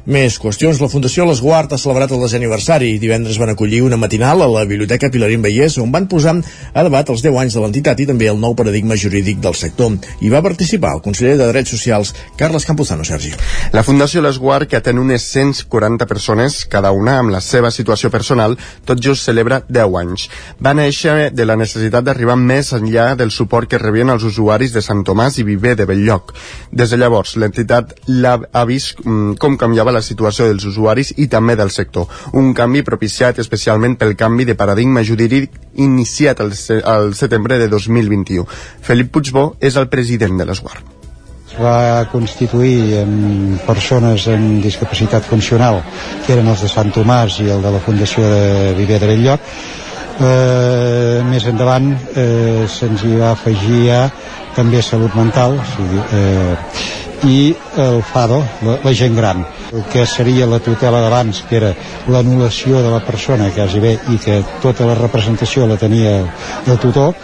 Més 0.10 0.40
qüestions. 0.42 0.80
La 0.82 0.88
Fundació 0.90 1.22
L'Esguard 1.30 1.70
ha 1.70 1.78
celebrat 1.78 2.10
el 2.16 2.24
desaniversari. 2.24 2.96
Divendres 2.98 3.38
van 3.38 3.52
acollir 3.52 3.84
una 3.86 3.98
matinal 4.02 4.42
a 4.42 4.48
la 4.50 4.64
Biblioteca 4.66 5.12
Pilarín 5.14 5.44
Vallès 5.44 5.76
on 5.78 5.92
van 5.94 6.08
posar 6.10 6.32
a 6.34 6.84
debat 6.88 7.12
els 7.14 7.22
10 7.22 7.36
anys 7.38 7.54
de 7.54 7.62
l'entitat 7.62 8.00
i 8.02 8.08
també 8.10 8.26
el 8.32 8.40
nou 8.42 8.56
paradigma 8.58 8.98
jurídic 8.98 9.38
del 9.44 9.54
sector. 9.54 10.00
Hi 10.18 10.32
va 10.34 10.42
participar 10.42 10.96
el 10.98 11.04
conseller 11.06 11.36
de 11.38 11.52
Drets 11.52 11.76
Socials, 11.76 12.16
Carles 12.42 12.66
Campuzano, 12.66 13.06
Sergi. 13.06 13.36
La 13.72 13.84
Fundació 13.86 14.24
L'Esguard, 14.26 14.66
que 14.66 14.80
atén 14.80 14.98
unes 14.98 15.28
140 15.30 16.10
persones, 16.10 16.58
cada 16.66 16.90
una 16.90 17.20
amb 17.20 17.30
la 17.36 17.44
seva 17.46 17.70
situació 17.70 18.10
personal, 18.10 18.58
tot 18.90 18.98
just 19.06 19.30
celebra 19.30 19.62
10 19.70 20.00
anys. 20.02 20.26
Va 20.58 20.74
néixer 20.74 21.30
de 21.38 21.46
la 21.46 21.60
necessitat 21.62 22.10
d'arribar 22.10 22.40
més 22.42 22.74
enllà 22.74 23.12
del 23.14 23.30
suport 23.30 23.70
que 23.70 23.78
rebien 23.78 24.10
els 24.10 24.26
usuaris 24.26 24.74
de 24.74 24.82
Sant 24.82 25.06
Tomàs 25.06 25.38
i 25.38 25.46
Viver 25.46 25.78
de 25.78 25.86
Belllloc. 25.86 26.34
Des 26.74 26.90
de 26.90 26.98
llavors, 26.98 27.38
l'entitat 27.38 27.94
ha 28.10 28.66
vist 28.66 29.06
mm, 29.06 29.38
com 29.38 29.62
canviava 29.62 29.94
la 29.94 29.99
situació 30.06 30.48
dels 30.50 30.66
usuaris 30.70 31.14
i 31.18 31.28
també 31.32 31.56
del 31.60 31.72
sector. 31.72 32.08
Un 32.34 32.54
canvi 32.54 32.84
propiciat 32.88 33.40
especialment 33.40 33.98
pel 34.00 34.16
canvi 34.20 34.46
de 34.50 34.56
paradigma 34.60 35.04
jurídic 35.04 35.58
iniciat 35.76 36.40
al, 36.44 36.54
al 36.84 37.14
setembre 37.16 37.60
de 37.60 37.68
2021. 37.72 38.48
Felip 38.86 39.12
Puigbó 39.14 39.52
és 39.60 39.78
el 39.80 39.90
president 39.90 40.40
de 40.40 40.50
l'Esguard 40.50 40.96
es 41.50 41.58
va 41.58 42.06
constituir 42.12 43.00
amb 43.02 43.62
persones 43.66 44.28
amb 44.30 44.62
discapacitat 44.62 45.26
funcional 45.26 45.82
que 46.26 46.36
eren 46.36 46.48
els 46.52 46.62
de 46.62 46.70
Sant 46.70 46.92
Tomàs 46.94 47.40
i 47.42 47.50
el 47.50 47.64
de 47.66 47.72
la 47.74 47.82
Fundació 47.82 48.22
de 48.30 48.74
Viver 48.78 49.00
de 49.02 49.10
Belllloc 49.10 49.48
eh, 50.22 51.22
més 51.26 51.48
endavant 51.50 51.90
eh, 52.14 52.68
se'ns 52.70 53.06
hi 53.06 53.16
va 53.18 53.34
afegir 53.34 53.82
ja 53.88 54.04
també 54.56 54.84
salut 54.86 55.16
mental 55.18 55.58
o 55.58 55.68
sigui, 55.74 56.04
eh, 56.20 56.56
i 57.28 57.54
el 57.78 58.02
FADO, 58.04 58.40
la, 58.66 58.78
la 58.84 58.94
gent 58.94 59.16
gran. 59.18 59.44
El 59.74 59.84
que 59.92 60.06
seria 60.08 60.48
la 60.50 60.62
tutela 60.64 61.02
d'abans, 61.04 61.44
que 61.50 61.60
era 61.60 61.74
l'anul·lació 62.08 62.84
de 62.84 62.94
la 62.94 63.02
persona 63.06 63.52
quasi 63.56 63.82
bé 63.84 63.98
i 64.14 64.18
que 64.24 64.42
tota 64.64 64.88
la 64.88 64.98
representació 65.00 65.68
la 65.68 65.78
tenia 65.82 66.16
el 66.66 66.80
tutor, 66.80 67.16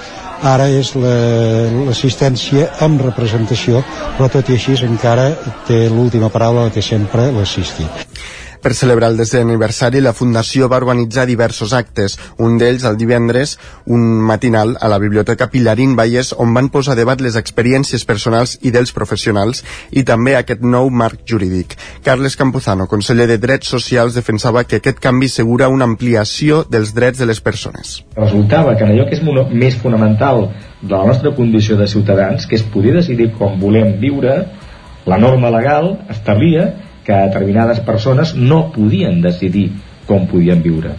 ara 0.45 0.67
és 0.69 0.91
l'assistència 0.99 2.65
la, 2.65 2.71
amb 2.85 3.01
representació, 3.07 3.81
però 4.17 4.29
tot 4.31 4.49
i 4.49 4.57
així 4.59 4.75
encara 4.85 5.31
té 5.67 5.85
l'última 5.89 6.29
paraula, 6.29 6.67
la 6.67 6.75
té 6.75 6.83
sempre 6.85 7.31
l'assistit. 7.31 8.05
Per 8.65 8.73
celebrar 8.73 9.11
el 9.11 9.19
desè 9.19 9.43
aniversari, 9.43 9.99
la 10.01 10.15
Fundació 10.17 10.65
va 10.71 10.79
organitzar 10.81 11.27
diversos 11.29 11.69
actes, 11.77 12.15
un 12.41 12.55
d'ells 12.57 12.81
el 12.89 12.95
divendres, 12.97 13.51
un 13.85 14.05
matinal 14.25 14.71
a 14.81 14.87
la 14.89 14.97
Biblioteca 14.97 15.51
Pilarín 15.53 15.91
Vallès, 15.99 16.31
on 16.41 16.55
van 16.57 16.71
posar 16.73 16.95
a 16.95 16.97
debat 16.97 17.19
les 17.21 17.35
experiències 17.37 18.01
personals 18.09 18.55
i 18.65 18.71
dels 18.73 18.89
professionals 18.95 19.61
i 19.93 20.01
també 20.07 20.33
aquest 20.33 20.63
nou 20.65 20.89
marc 20.89 21.21
jurídic. 21.29 21.75
Carles 22.07 22.33
Campuzano, 22.39 22.87
conseller 22.89 23.27
de 23.29 23.37
Drets 23.43 23.69
Socials, 23.69 24.17
defensava 24.17 24.63
que 24.65 24.79
aquest 24.81 24.97
canvi 25.03 25.29
segura 25.29 25.69
una 25.69 25.85
ampliació 25.85 26.63
dels 26.65 26.95
drets 26.97 27.21
de 27.21 27.27
les 27.29 27.43
persones. 27.45 27.99
Resultava 28.17 28.73
que 28.79 28.87
en 28.87 28.95
allò 28.95 29.05
que 29.05 29.19
és 29.19 29.53
més 29.53 29.77
fonamental 29.77 30.47
de 30.81 30.95
la 30.95 31.05
nostra 31.05 31.35
condició 31.37 31.77
de 31.77 31.85
ciutadans, 31.85 32.49
que 32.49 32.57
és 32.57 32.65
poder 32.73 32.97
decidir 32.97 33.29
com 33.37 33.61
volem 33.61 33.99
viure, 34.01 34.39
la 35.05 35.21
norma 35.21 35.53
legal 35.53 35.99
establia 36.09 36.71
que 37.05 37.13
determinades 37.13 37.81
persones 37.85 38.33
no 38.35 38.71
podien 38.73 39.21
decidir 39.21 39.69
com 40.09 40.25
podien 40.29 40.63
viure 40.65 40.95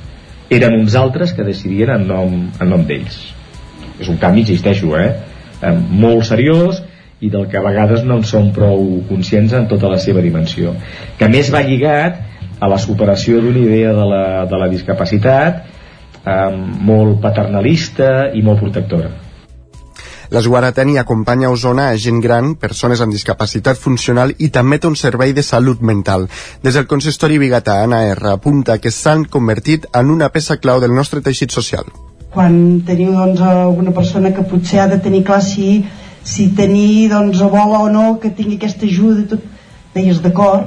eren 0.51 0.77
uns 0.79 0.95
altres 0.95 1.33
que 1.35 1.47
decidien 1.47 1.91
en 1.97 2.07
nom, 2.09 2.37
en 2.61 2.71
nom 2.71 2.85
d'ells 2.87 3.19
és 3.97 4.11
un 4.13 4.19
canvi, 4.21 4.45
existeixo, 4.45 4.93
eh? 4.99 5.09
eh? 5.63 5.73
molt 5.75 6.27
seriós 6.29 6.83
i 7.25 7.31
del 7.33 7.47
que 7.49 7.59
a 7.59 7.65
vegades 7.65 8.05
no 8.05 8.21
en 8.21 8.27
som 8.29 8.51
prou 8.55 9.01
conscients 9.09 9.55
en 9.57 9.69
tota 9.71 9.91
la 9.91 9.99
seva 10.03 10.23
dimensió 10.25 10.77
que 11.19 11.31
més 11.33 11.51
va 11.53 11.65
lligat 11.67 12.23
a 12.61 12.69
la 12.71 12.79
superació 12.81 13.41
d'una 13.43 13.65
idea 13.65 13.93
de 13.97 14.09
la, 14.09 14.25
de 14.49 14.61
la 14.61 14.69
discapacitat 14.73 15.65
eh, 15.67 16.51
molt 16.91 17.21
paternalista 17.25 18.31
i 18.33 18.45
molt 18.47 18.63
protectora 18.63 19.26
L'esguarateni 20.35 20.99
acompanya 20.99 21.47
a 21.47 21.53
Osona 21.55 21.89
a 21.91 21.99
gent 22.03 22.19
gran, 22.25 22.55
persones 22.59 23.03
amb 23.05 23.15
discapacitat 23.15 23.79
funcional 23.79 24.33
i 24.39 24.49
també 24.55 24.79
té 24.79 24.89
un 24.91 24.97
servei 24.99 25.35
de 25.37 25.45
salut 25.47 25.81
mental. 25.81 26.27
Des 26.63 26.75
del 26.75 26.89
consistori 26.91 27.39
Bigatà, 27.39 27.79
Anna 27.85 28.03
R. 28.15 28.33
apunta 28.33 28.79
que 28.79 28.91
s'han 28.91 29.25
convertit 29.25 29.87
en 29.95 30.11
una 30.11 30.31
peça 30.35 30.59
clau 30.59 30.81
del 30.81 30.95
nostre 30.95 31.23
teixit 31.23 31.55
social. 31.55 31.87
Quan 32.35 32.83
teniu 32.87 33.15
doncs, 33.15 33.41
alguna 33.41 33.95
persona 33.95 34.35
que 34.35 34.45
potser 34.45 34.83
ha 34.83 34.89
de 34.91 34.99
tenir 34.99 35.23
clar 35.25 35.43
si, 35.43 35.85
si 36.25 36.51
tenir 36.59 37.09
doncs, 37.15 37.39
vol 37.41 37.79
o 37.79 37.87
no 37.89 38.09
que 38.19 38.35
tingui 38.35 38.59
aquesta 38.59 38.87
ajuda 38.91 39.29
tot, 39.37 39.47
deies 39.95 40.21
d'acord, 40.25 40.67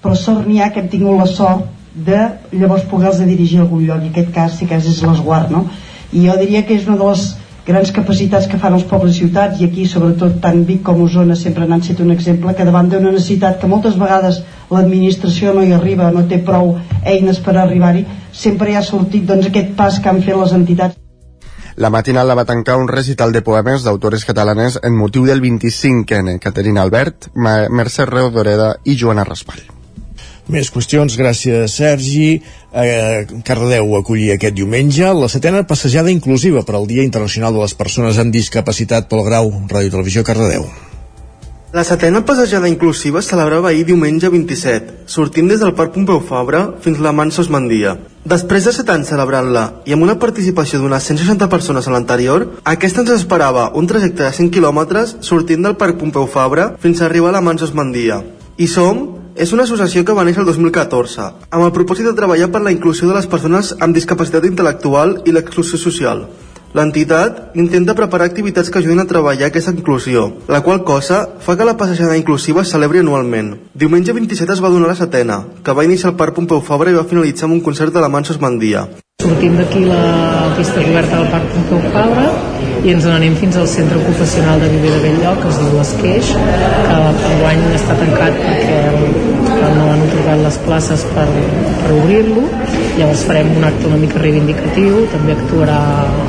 però 0.00 0.14
sort 0.16 0.46
n'hi 0.46 0.62
ha 0.62 0.70
que 0.72 0.80
hem 0.80 0.88
tingut 0.88 1.18
la 1.18 1.26
sort 1.28 1.66
de 1.94 2.20
llavors 2.52 2.86
poder-los 2.88 3.20
dirigir 3.26 3.58
a 3.58 3.62
algun 3.66 3.84
lloc 3.86 4.04
i 4.04 4.10
aquest 4.12 4.30
cas 4.34 4.56
sí 4.58 4.66
que 4.66 4.78
és 4.78 5.02
l'esguard 5.02 5.50
no? 5.50 5.66
i 6.12 6.26
jo 6.26 6.36
diria 6.38 6.62
que 6.66 6.76
és 6.78 6.86
una 6.86 6.96
de 6.96 7.08
les 7.10 7.24
grans 7.70 7.92
capacitats 7.96 8.48
que 8.50 8.58
fan 8.60 8.76
els 8.76 8.86
pobles 8.90 9.16
i 9.16 9.24
ciutats 9.24 9.60
i 9.60 9.66
aquí 9.68 9.86
sobretot 9.88 10.38
tant 10.44 10.62
Vic 10.68 10.82
com 10.86 11.02
Osona 11.06 11.36
sempre 11.38 11.66
n'han 11.70 11.84
set 11.86 12.02
un 12.04 12.12
exemple 12.14 12.54
que 12.54 12.66
davant 12.68 12.90
d'una 12.90 13.14
necessitat 13.14 13.60
que 13.60 13.70
moltes 13.70 13.98
vegades 14.00 14.42
l'administració 14.70 15.54
no 15.56 15.64
hi 15.66 15.72
arriba, 15.76 16.10
no 16.10 16.26
té 16.30 16.42
prou 16.44 16.76
eines 17.04 17.40
per 17.44 17.56
arribar-hi, 17.56 18.04
sempre 18.32 18.70
hi 18.70 18.76
ha 18.78 18.86
sortit 18.86 19.26
doncs, 19.30 19.48
aquest 19.48 19.74
pas 19.78 19.98
que 19.98 20.12
han 20.12 20.22
fet 20.26 20.36
les 20.42 20.56
entitats 20.60 20.98
la 21.80 21.88
matinal 21.88 22.28
la 22.28 22.36
va 22.36 22.44
tancar 22.44 22.76
un 22.76 22.88
recital 22.88 23.32
de 23.32 23.40
poemes 23.46 23.86
d'autores 23.86 24.26
catalanes 24.28 24.76
en 24.82 24.96
motiu 24.98 25.24
del 25.24 25.40
25N, 25.40 26.38
Caterina 26.38 26.82
Albert, 26.84 27.30
Mercè 27.34 28.04
Reodoreda 28.10 28.74
i 28.84 28.98
Joana 29.00 29.24
Raspall. 29.24 29.79
Més 30.50 30.66
qüestions, 30.74 31.14
gràcies 31.14 31.76
Sergi. 31.78 32.40
Eh, 32.74 33.26
Cardedeu 33.46 33.94
acollir 33.94 34.32
aquest 34.34 34.56
diumenge 34.56 35.06
la 35.14 35.28
setena 35.30 35.62
passejada 35.62 36.10
inclusiva 36.10 36.64
per 36.66 36.74
al 36.74 36.88
Dia 36.90 37.04
Internacional 37.06 37.54
de 37.54 37.62
les 37.62 37.74
Persones 37.78 38.18
amb 38.18 38.34
Discapacitat 38.34 39.06
pel 39.10 39.22
Grau, 39.26 39.52
Ràdio 39.70 39.92
Televisió 39.94 40.24
Cardedeu. 40.26 40.66
La 41.70 41.84
setena 41.86 42.24
passejada 42.26 42.66
inclusiva 42.66 43.20
es 43.20 43.28
celebrava 43.30 43.68
ahir 43.68 43.84
diumenge 43.86 44.26
27, 44.26 45.04
sortint 45.06 45.46
des 45.46 45.60
del 45.62 45.76
Parc 45.78 45.94
Pompeu 45.94 46.18
Fabra 46.18 46.64
fins 46.82 46.98
la 46.98 47.12
Mansos 47.14 47.46
Mandia. 47.46 47.94
Després 48.26 48.66
de 48.66 48.72
set 48.74 48.90
anys 48.90 49.12
celebrant-la 49.14 49.64
i 49.86 49.94
amb 49.94 50.02
una 50.02 50.18
participació 50.18 50.80
d'unes 50.82 51.06
160 51.12 51.46
persones 51.46 51.86
a 51.86 51.94
l'anterior, 51.94 52.48
aquesta 52.74 53.04
ens 53.04 53.14
esperava 53.14 53.68
un 53.78 53.86
trajecte 53.86 54.26
de 54.26 54.34
100 54.34 54.50
quilòmetres 54.58 55.14
sortint 55.30 55.62
del 55.62 55.78
Parc 55.78 56.02
Pompeu 56.02 56.26
Fabra 56.26 56.72
fins 56.82 56.98
a 56.98 57.06
arribar 57.06 57.30
a 57.30 57.38
la 57.38 57.46
Mansos 57.46 57.70
Mandia. 57.70 58.18
I 58.58 58.66
som 58.66 59.19
és 59.40 59.54
una 59.56 59.64
associació 59.64 60.02
que 60.04 60.12
va 60.12 60.26
néixer 60.28 60.42
el 60.42 60.48
2014 60.50 61.24
amb 61.48 61.64
el 61.64 61.72
propòsit 61.72 62.04
de 62.10 62.12
treballar 62.18 62.50
per 62.52 62.60
la 62.60 62.72
inclusió 62.74 63.08
de 63.08 63.14
les 63.16 63.28
persones 63.34 63.70
amb 63.80 63.96
discapacitat 63.96 64.44
intel·lectual 64.44 65.22
i 65.24 65.32
l'exclusió 65.32 65.80
social. 65.80 66.26
L'entitat 66.76 67.56
intenta 67.58 67.96
preparar 67.98 68.28
activitats 68.28 68.68
que 68.70 68.78
ajudin 68.78 69.00
a 69.00 69.06
treballar 69.08 69.48
aquesta 69.48 69.72
inclusió, 69.72 70.26
la 70.46 70.60
qual 70.66 70.84
cosa 70.84 71.22
fa 71.46 71.56
que 71.56 71.66
la 71.66 71.78
passejada 71.80 72.18
inclusiva 72.20 72.62
es 72.62 72.70
celebri 72.76 73.00
anualment. 73.00 73.54
Diumenge 73.74 74.12
27 74.12 74.58
es 74.58 74.62
va 74.62 74.70
donar 74.70 74.92
la 74.92 74.98
setena, 75.00 75.40
que 75.64 75.74
va 75.74 75.88
iniciar 75.88 76.12
el 76.12 76.18
Parc 76.20 76.36
Pompeu 76.36 76.60
Fabra 76.60 76.92
i 76.92 76.98
va 77.00 77.08
finalitzar 77.08 77.48
amb 77.48 77.56
un 77.56 77.64
concert 77.64 77.96
de 77.96 78.04
la 78.04 78.12
Mansos 78.12 78.38
Mandia. 78.44 78.86
Sortim 79.24 79.56
d'aquí 79.56 79.86
la 79.88 80.52
pista 80.60 80.84
coberta 80.84 81.16
del 81.16 81.32
Parc 81.32 81.48
Pompeu 81.56 81.88
Fabra 81.96 82.69
i 82.80 82.92
ens 82.94 83.04
n'anem 83.04 83.34
fins 83.36 83.56
al 83.60 83.66
centre 83.68 83.98
ocupacional 84.00 84.60
de 84.62 84.68
Viver 84.72 84.92
de 84.94 85.00
Belllloc, 85.04 85.42
que 85.42 85.50
es 85.50 85.58
diu 85.60 85.74
l'Esqueix, 85.76 86.30
que 86.32 87.26
enguany 87.32 87.60
està 87.76 87.96
tancat 87.98 88.38
perquè 88.40 88.78
no 89.76 89.88
han 89.92 90.04
otorgat 90.06 90.40
les 90.46 90.58
places 90.64 91.04
per, 91.12 91.26
per 91.82 91.92
obrir-lo. 91.98 92.46
Llavors 92.96 93.26
farem 93.28 93.52
un 93.58 93.66
acte 93.68 93.88
una 93.90 94.00
mica 94.00 94.22
reivindicatiu, 94.22 95.04
també 95.12 95.36
actuarà 95.36 95.80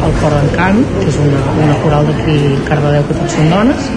el 0.07 0.17
Cor 0.19 0.35
d'Encant, 0.35 0.83
que 0.99 1.07
és 1.13 1.19
una, 1.23 1.43
una 1.67 1.77
coral 1.85 2.11
d'aquí 2.11 2.37
Cardedeu, 2.67 3.07
que 3.07 3.19
tots 3.21 3.39
són 3.39 3.51
dones, 3.55 3.91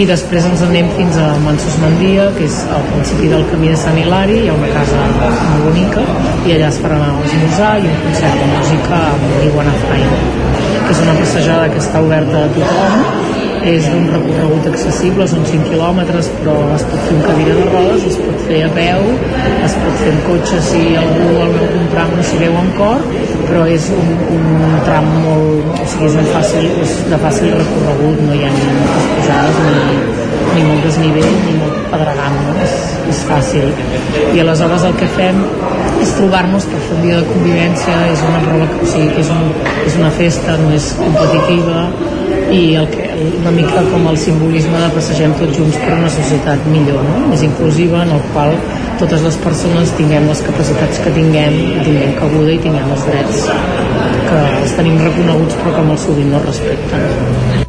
i 0.00 0.04
després 0.08 0.44
ens 0.48 0.62
anem 0.64 0.88
fins 0.96 1.16
a 1.20 1.26
Mansos 1.44 1.76
Mandia 1.82 2.26
que 2.36 2.44
és 2.48 2.58
al 2.72 2.84
principi 2.90 3.30
del 3.32 3.44
camí 3.50 3.70
de 3.72 3.76
Sant 3.80 3.96
Hilari 4.00 4.38
hi 4.42 4.50
ha 4.52 4.56
una 4.56 4.72
casa 4.72 5.04
molt 5.12 5.66
bonica 5.68 6.04
i 6.48 6.56
allà 6.56 6.70
es 6.72 6.80
farà 6.84 7.00
esmorzar 7.28 7.72
i 7.80 7.88
un 7.92 7.98
concert 8.04 8.40
de 8.42 8.52
música 8.54 9.02
amb 9.14 9.40
l'Iguana 9.42 9.76
Fine 9.86 10.55
que 10.86 10.94
és 10.94 11.02
una 11.02 11.16
passejada 11.18 11.70
que 11.72 11.80
està 11.82 12.00
oberta 12.04 12.44
a 12.46 12.50
tothom 12.54 13.24
és 13.66 13.86
d'un 13.90 14.04
recorregut 14.12 14.68
accessible, 14.70 15.26
són 15.26 15.42
5 15.48 15.66
quilòmetres, 15.72 16.28
però 16.38 16.54
es 16.76 16.84
pot 16.86 17.00
fer 17.08 17.16
amb 17.16 17.24
cadira 17.26 17.56
de 17.56 17.64
rodes, 17.72 18.04
es 18.12 18.18
pot 18.22 18.44
fer 18.46 18.60
a 18.62 18.68
peu, 18.76 19.06
es 19.66 19.74
pot 19.82 19.96
fer 20.02 20.12
amb 20.12 20.28
cotxe 20.28 20.60
si 20.68 20.82
algú 21.00 21.32
al 21.32 21.56
algun 21.64 21.88
tram 21.94 22.14
no 22.14 22.26
s'hi 22.28 22.38
veu 22.44 22.58
en 22.60 22.70
cor, 22.76 23.02
però 23.48 23.64
és 23.74 23.88
un, 23.96 24.12
un 24.36 24.76
tram 24.86 25.08
molt, 25.24 25.72
o 25.74 25.88
sigui, 25.90 26.12
és, 26.12 26.18
un 26.22 26.30
fàcil, 26.36 26.68
és 26.84 26.94
de 27.10 27.20
fàcil 27.24 27.56
recorregut, 27.56 28.22
no 28.28 28.36
hi 28.38 28.46
ha 28.46 28.52
ni 28.54 28.68
moltes 28.76 29.10
pujades 29.16 29.62
ni, 29.66 29.98
ni 30.52 30.68
molt 30.68 30.86
desnivell 30.86 31.40
ni 31.48 31.56
molt 31.64 31.82
pedregant, 31.96 32.38
no? 32.46 32.58
és, 32.68 32.78
és 33.12 33.22
fàcil. 33.28 33.70
I 34.34 34.42
aleshores 34.42 34.86
el 34.88 34.96
que 35.00 35.08
fem 35.16 35.42
és 36.02 36.12
trobar-nos 36.18 36.66
per 36.70 36.80
fer 36.84 36.98
un 36.98 37.06
dia 37.06 37.20
de 37.20 37.28
convivència, 37.30 37.96
és 38.12 38.24
una 38.28 38.42
prova, 38.44 38.68
o 38.82 38.88
sigui, 38.92 39.08
és, 39.22 39.32
un, 39.32 39.50
és 39.86 39.98
una 40.00 40.12
festa, 40.18 40.56
no 40.62 40.72
és 40.76 40.92
competitiva, 41.00 41.86
i 42.52 42.62
el 42.78 42.88
que, 42.92 43.06
una 43.40 43.52
mica 43.54 43.82
com 43.90 44.06
el 44.10 44.18
simbolisme 44.20 44.80
de 44.82 44.90
passegem 44.94 45.34
tots 45.40 45.58
junts 45.58 45.78
per 45.82 45.92
una 45.96 46.10
societat 46.12 46.66
millor, 46.70 47.02
no? 47.08 47.26
més 47.32 47.42
inclusiva, 47.46 48.04
en 48.06 48.14
el 48.16 48.24
qual 48.32 48.54
totes 49.00 49.24
les 49.26 49.38
persones 49.44 49.92
tinguem 49.98 50.28
les 50.30 50.42
capacitats 50.46 51.02
que 51.04 51.14
tinguem, 51.18 51.60
tinguem 51.82 52.16
cabuda 52.20 52.54
i 52.54 52.58
tinguem 52.64 52.96
els 52.96 53.06
drets 53.10 53.46
que 54.26 54.42
els 54.62 54.74
tenim 54.78 54.98
reconeguts 55.02 55.62
però 55.62 55.78
que 55.78 55.86
molt 55.92 56.04
sovint 56.06 56.34
no 56.34 56.42
respecten. 56.48 57.65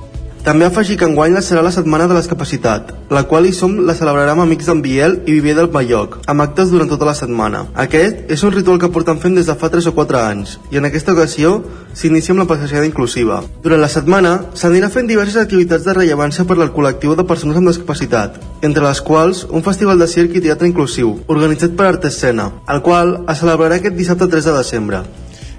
També 0.48 0.64
afegir 0.64 0.96
que 0.96 1.04
enguany 1.04 1.34
la 1.36 1.42
serà 1.44 1.60
la 1.60 1.74
Setmana 1.76 2.06
de 2.08 2.16
la 2.16 2.22
Discapacitat, 2.22 2.94
la 3.12 3.26
qual 3.28 3.50
hi 3.50 3.50
som 3.52 3.74
la 3.84 3.96
celebrarem 3.98 4.40
amb 4.40 4.46
Amics 4.46 4.70
d'en 4.70 4.80
Biel 4.86 5.18
i 5.28 5.34
Viver 5.36 5.58
del 5.58 5.68
Balloc, 5.74 6.16
amb 6.32 6.46
actes 6.46 6.72
durant 6.72 6.88
tota 6.88 7.10
la 7.10 7.16
setmana. 7.20 7.66
Aquest 7.84 8.32
és 8.32 8.46
un 8.48 8.54
ritual 8.56 8.80
que 8.80 8.88
porten 8.96 9.20
fent 9.20 9.36
des 9.36 9.50
de 9.52 9.58
fa 9.60 9.68
3 9.74 9.90
o 9.92 9.94
4 9.98 10.22
anys, 10.22 10.56
i 10.72 10.80
en 10.80 10.88
aquesta 10.88 11.18
ocasió 11.18 11.52
s'inicia 11.92 12.32
amb 12.32 12.46
la 12.46 12.48
passejada 12.54 12.88
inclusiva. 12.88 13.42
Durant 13.68 13.84
la 13.84 13.92
setmana 13.92 14.34
s'anirà 14.56 14.88
fent 14.88 15.12
diverses 15.12 15.44
activitats 15.44 15.84
de 15.84 16.00
rellevància 16.00 16.48
per 16.48 16.62
al 16.62 16.72
col·lectiu 16.72 17.20
de 17.20 17.28
persones 17.28 17.60
amb 17.60 17.68
discapacitat, 17.74 18.40
entre 18.64 18.88
les 18.88 19.04
quals 19.04 19.44
un 19.52 19.68
festival 19.68 20.00
de 20.00 20.08
circ 20.08 20.40
i 20.40 20.48
teatre 20.48 20.72
inclusiu, 20.72 21.18
organitzat 21.28 21.76
per 21.76 21.92
Artescena, 21.92 22.54
el 22.72 22.86
qual 22.88 23.18
es 23.28 23.44
celebrarà 23.44 23.84
aquest 23.84 24.00
dissabte 24.00 24.32
3 24.32 24.48
de 24.48 24.60
desembre. 24.64 25.08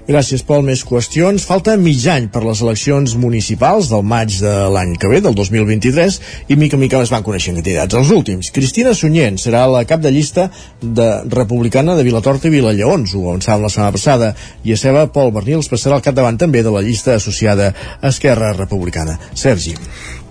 Gràcies, 0.09 0.41
Pol. 0.41 0.63
Més 0.65 0.81
qüestions. 0.81 1.43
Falta 1.45 1.75
mig 1.77 2.01
any 2.09 2.31
per 2.33 2.41
les 2.41 2.63
eleccions 2.65 3.11
municipals 3.21 3.91
del 3.91 4.01
maig 4.01 4.39
de 4.41 4.53
l'any 4.73 4.95
que 4.97 5.11
ve, 5.11 5.19
del 5.21 5.35
2023, 5.37 6.17
i 6.49 6.57
mica 6.57 6.79
en 6.79 6.81
mica 6.81 6.97
les 6.97 7.11
van 7.13 7.21
coneixent 7.27 7.59
candidats. 7.59 7.93
Els 7.93 8.09
últims. 8.15 8.49
Cristina 8.55 8.95
Sunyent 8.97 9.37
serà 9.37 9.67
la 9.69 9.83
cap 9.85 10.01
de 10.01 10.09
llista 10.09 10.47
de 10.81 11.09
republicana 11.29 11.93
de 11.93 12.07
Vilatorta 12.07 12.49
i 12.49 12.55
Vilalleons, 12.55 13.13
ho 13.13 13.27
avançàvem 13.27 13.67
la 13.67 13.69
setmana 13.69 13.93
passada, 13.99 14.31
i 14.65 14.73
a 14.73 14.81
seva 14.81 15.05
Pol 15.13 15.29
Bernils 15.35 15.69
passarà 15.69 15.99
al 15.99 16.05
capdavant 16.07 16.41
també 16.41 16.65
de 16.65 16.73
la 16.73 16.81
llista 16.81 17.13
associada 17.19 17.69
a 18.01 18.09
Esquerra 18.09 18.55
Republicana. 18.57 19.19
Sergi. 19.37 19.77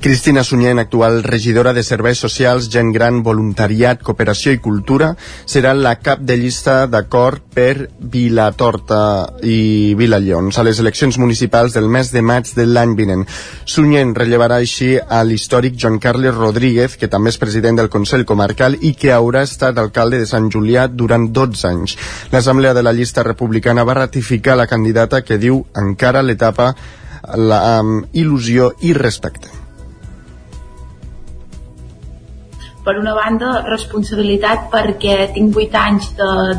Cristina 0.00 0.45
Sunyent, 0.45 0.78
actual 0.78 1.25
regidora 1.25 1.73
de 1.73 1.83
Serveis 1.83 2.19
Socials, 2.19 2.69
Gent 2.71 2.93
Gran, 2.95 3.25
Voluntariat, 3.26 3.99
Cooperació 4.07 4.52
i 4.55 4.61
Cultura, 4.62 5.09
serà 5.43 5.73
la 5.75 5.97
cap 5.99 6.23
de 6.23 6.37
llista 6.38 6.87
d'acord 6.87 7.43
per 7.55 7.88
Vilatorta 7.99 9.00
i 9.43 9.97
Vilallons 9.99 10.55
a 10.55 10.64
les 10.69 10.78
eleccions 10.78 11.19
municipals 11.19 11.75
del 11.75 11.90
mes 11.90 12.12
de 12.14 12.23
maig 12.23 12.55
de 12.55 12.69
l'any 12.71 12.95
vinent. 12.95 13.26
Sunyent 13.67 14.14
rellevarà 14.14 14.61
així 14.62 14.95
a 15.02 15.25
l'històric 15.26 15.75
Joan 15.75 15.99
Carles 15.99 16.38
Rodríguez, 16.38 16.95
que 16.95 17.11
també 17.11 17.35
és 17.35 17.43
president 17.43 17.83
del 17.83 17.90
Consell 17.90 18.23
Comarcal 18.25 18.78
i 18.78 18.95
que 18.95 19.11
haurà 19.11 19.43
estat 19.43 19.83
alcalde 19.83 20.23
de 20.23 20.31
Sant 20.31 20.47
Julià 20.55 20.87
durant 20.87 21.26
12 21.35 21.69
anys. 21.75 21.99
L'Assemblea 22.31 22.73
de 22.73 22.87
la 22.87 22.95
llista 22.95 23.26
republicana 23.26 23.83
va 23.83 23.99
ratificar 24.05 24.55
la 24.55 24.71
candidata 24.71 25.25
que 25.26 25.43
diu 25.43 25.64
encara 25.75 26.23
l'etapa 26.23 26.75
la, 27.35 27.64
amb 27.81 28.14
il·lusió 28.14 28.76
i 28.87 28.95
respecte. 28.95 29.58
Per 32.88 32.97
una 32.97 33.12
banda 33.12 33.50
responsabilitat 33.66 34.71
perquè 34.73 35.16
tinc 35.35 35.57
8 35.61 35.80
anys 35.83 36.07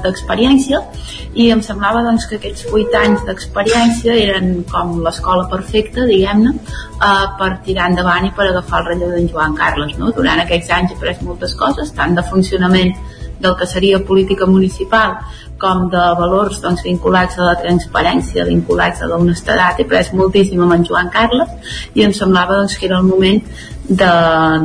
d'experiència 0.04 0.78
de, 0.84 1.06
i 1.42 1.48
em 1.56 1.64
semblava 1.66 2.04
doncs, 2.06 2.28
que 2.30 2.38
aquests 2.38 2.68
8 2.70 3.00
anys 3.02 3.24
d'experiència 3.26 4.14
eren 4.28 4.52
com 4.70 5.00
l'escola 5.06 5.48
perfecta, 5.50 6.06
diguem-ne, 6.06 6.54
eh, 6.54 7.26
per 7.42 7.50
tirar 7.66 7.90
endavant 7.90 8.30
i 8.30 8.34
per 8.38 8.46
agafar 8.52 8.84
el 8.84 8.92
relleu 8.92 9.16
d'en 9.16 9.30
Joan 9.32 9.58
Carles. 9.58 9.98
No? 9.98 10.14
Durant 10.14 10.44
aquests 10.46 10.70
anys 10.78 10.94
he 10.94 11.00
après 11.00 11.26
moltes 11.26 11.58
coses, 11.58 11.96
tant 11.98 12.14
de 12.14 12.26
funcionament 12.30 12.94
del 13.40 13.56
que 13.58 13.66
seria 13.66 14.04
política 14.06 14.46
municipal 14.46 15.18
com 15.60 15.88
de 15.92 16.04
valors 16.20 16.62
doncs, 16.64 16.84
vinculats 16.86 17.40
a 17.40 17.50
la 17.50 17.58
transparència, 17.60 18.46
vinculats 18.48 19.02
a 19.02 19.10
l'honestedat. 19.12 19.80
He 19.80 19.88
après 19.88 20.14
moltíssim 20.16 20.62
amb 20.64 20.78
en 20.78 20.86
Joan 20.88 21.12
Carles 21.14 21.76
i 21.96 22.06
em 22.06 22.16
semblava 22.16 22.62
doncs, 22.62 22.78
que 22.78 22.88
era 22.88 23.02
el 23.02 23.10
moment 23.10 23.42
de, 23.90 24.10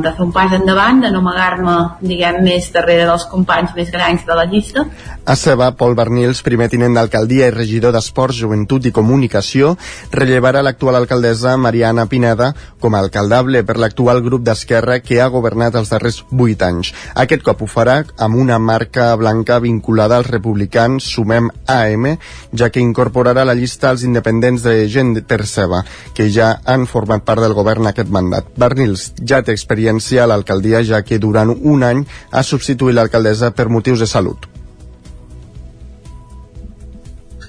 de 0.05 0.11
fer 0.13 0.23
un 0.23 0.31
pas 0.31 0.53
endavant, 0.53 1.01
de 1.01 1.09
no 1.11 1.19
amagar-me, 1.23 1.75
diguem, 2.05 2.43
més 2.45 2.69
darrere 2.73 3.07
dels 3.09 3.25
companys 3.31 3.73
més 3.75 3.89
grans 3.91 4.21
de 4.25 4.37
la 4.37 4.45
llista. 4.45 4.85
A 5.25 5.33
Ceba, 5.35 5.71
Pol 5.73 5.95
Bernils, 5.97 6.43
primer 6.45 6.67
tinent 6.69 6.93
d'alcaldia 6.93 7.49
i 7.49 7.55
regidor 7.55 7.95
d'Esports, 7.95 8.37
Joventut 8.37 8.85
i 8.85 8.93
Comunicació, 8.93 9.73
rellevarà 10.13 10.61
l'actual 10.61 10.99
alcaldessa 10.99 11.55
Mariana 11.57 12.05
Pineda 12.05 12.51
com 12.79 12.93
a 12.93 13.01
alcaldable 13.01 13.63
per 13.65 13.79
l'actual 13.81 14.21
grup 14.21 14.45
d'Esquerra 14.45 14.99
que 15.01 15.17
ha 15.21 15.31
governat 15.33 15.79
els 15.79 15.89
darrers 15.89 16.21
vuit 16.29 16.61
anys. 16.61 16.93
Aquest 17.17 17.41
cop 17.47 17.65
ho 17.65 17.69
farà 17.69 17.97
amb 18.21 18.37
una 18.37 18.59
marca 18.61 19.09
blanca 19.17 19.57
vinculada 19.63 20.19
als 20.21 20.29
republicans 20.29 21.09
Sumem 21.15 21.49
AM, 21.65 22.11
ja 22.53 22.69
que 22.69 22.83
incorporarà 22.83 23.45
la 23.47 23.57
llista 23.57 23.89
als 23.89 24.05
independents 24.05 24.61
de 24.61 24.77
gent 24.91 25.15
per 25.25 25.41
Ceba, 25.49 25.81
que 26.13 26.29
ja 26.29 26.59
han 26.65 26.85
format 26.85 27.25
part 27.25 27.41
del 27.41 27.57
govern 27.57 27.89
aquest 27.89 28.13
mandat. 28.13 28.53
Bernils 28.55 29.14
ja 29.21 29.41
té 29.43 29.53
experiència 29.55 30.23
a 30.23 30.27
l'alcaldia, 30.27 30.83
ja 30.83 31.01
que 31.03 31.19
durant 31.19 31.53
un 31.55 31.83
any 31.83 32.03
ha 32.31 32.43
substituït 32.43 32.95
l'alcaldessa 32.95 33.51
per 33.55 33.69
motius 33.69 34.03
de 34.03 34.09
salut. 34.09 34.49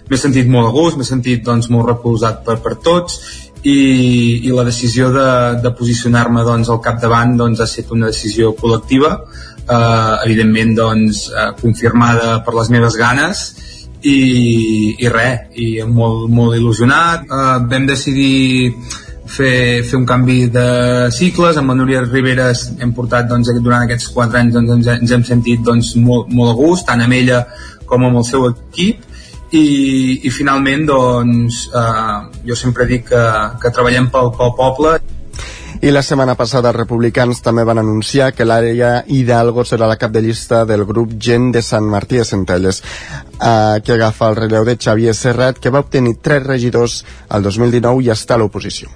M'he 0.06 0.18
sentit 0.20 0.46
molt 0.46 0.68
a 0.68 0.70
gust, 0.70 0.96
m'he 0.96 1.06
sentit 1.06 1.42
doncs, 1.42 1.66
molt 1.72 1.88
recolzat 1.88 2.44
per, 2.46 2.60
per 2.62 2.76
tots 2.78 3.18
i, 3.66 4.46
i 4.46 4.52
la 4.54 4.62
decisió 4.68 5.10
de, 5.10 5.28
de 5.62 5.72
posicionar-me 5.74 6.44
doncs, 6.46 6.70
al 6.70 6.82
capdavant 6.84 7.34
doncs, 7.40 7.60
ha 7.60 7.66
estat 7.66 7.90
una 7.96 8.12
decisió 8.12 8.52
col·lectiva, 8.60 9.16
eh, 9.66 10.12
evidentment 10.28 10.76
doncs, 10.78 11.26
eh, 11.32 11.48
confirmada 11.58 12.36
per 12.46 12.54
les 12.54 12.70
meves 12.70 12.98
ganes 13.00 13.42
i, 14.06 14.94
i 15.02 15.10
res, 15.10 15.50
i 15.58 15.68
molt, 15.90 16.30
molt 16.30 16.54
il·lusionat. 16.60 17.26
Eh, 17.26 17.58
vam 17.72 17.90
decidir 17.90 18.76
fer, 19.26 19.82
fer 19.86 19.98
un 19.98 20.06
canvi 20.06 20.46
de 20.52 20.66
cicles. 21.14 21.58
Amb 21.58 21.72
la 21.72 21.78
Núria 21.80 22.04
Rivera 22.06 22.50
hem 22.80 22.94
portat 22.96 23.28
doncs, 23.30 23.50
durant 23.62 23.86
aquests 23.86 24.12
4 24.14 24.40
anys 24.42 24.56
doncs, 24.56 24.72
ens, 24.76 24.92
ens 25.00 25.16
hem 25.16 25.26
sentit 25.26 25.64
doncs, 25.66 25.94
molt, 25.96 26.32
molt 26.32 26.54
a 26.54 26.56
gust 26.58 26.88
tant 26.88 27.02
amb 27.04 27.16
ella 27.16 27.44
com 27.86 28.06
amb 28.06 28.22
el 28.22 28.26
seu 28.28 28.48
equip. 28.50 29.04
I, 29.56 29.66
i 30.26 30.30
finalment 30.34 30.88
doncs, 30.88 31.66
eh, 31.70 32.40
jo 32.48 32.56
sempre 32.58 32.88
dic 32.88 33.06
que, 33.12 33.26
que 33.62 33.70
treballem 33.70 34.10
pel, 34.12 34.32
pel 34.36 34.56
poble. 34.58 34.96
I 35.76 35.92
la 35.92 36.00
setmana 36.02 36.34
passada 36.34 36.70
els 36.72 36.78
republicans 36.78 37.42
també 37.44 37.62
van 37.68 37.78
anunciar 37.78 38.30
que 38.34 38.46
l'àrea 38.46 39.04
Hidalgo 39.12 39.64
serà 39.68 39.86
la 39.86 39.98
cap 40.00 40.10
de 40.10 40.22
llista 40.24 40.64
del 40.64 40.86
grup 40.88 41.12
Gent 41.20 41.50
de 41.54 41.62
Sant 41.62 41.84
Martí 41.92 42.16
de 42.16 42.24
Centelles, 42.24 42.82
eh, 42.82 43.80
que 43.84 43.94
agafa 43.94 44.30
el 44.30 44.38
relleu 44.40 44.64
de 44.64 44.78
Xavier 44.80 45.14
Serrat, 45.14 45.60
que 45.60 45.70
va 45.70 45.84
obtenir 45.84 46.16
tres 46.22 46.42
regidors 46.46 47.02
al 47.28 47.44
2019 47.44 48.08
i 48.08 48.10
està 48.14 48.34
a 48.34 48.42
l'oposició. 48.42 48.88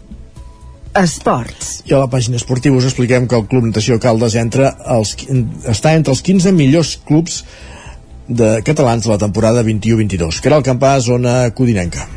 Esports. 0.99 1.81
I 1.87 1.95
a 1.95 2.01
la 2.03 2.11
pàgina 2.11 2.39
esportiva 2.41 2.79
us 2.79 2.87
expliquem 2.89 3.29
que 3.31 3.39
el 3.39 3.47
Club 3.51 3.69
Natació 3.69 3.99
Caldes 4.03 4.35
entra 4.41 4.73
als, 4.97 5.15
està 5.71 5.95
entre 5.95 6.15
els 6.17 6.23
15 6.27 6.53
millors 6.57 6.97
clubs 7.07 7.45
de 8.27 8.57
catalans 8.67 9.07
de 9.07 9.13
la 9.13 9.19
temporada 9.19 9.63
21-22. 9.67 10.41
Que 10.41 10.51
era 10.51 10.59
el 10.59 10.67
campàs 10.67 11.07
zona 11.07 11.37
codinenca. 11.55 12.09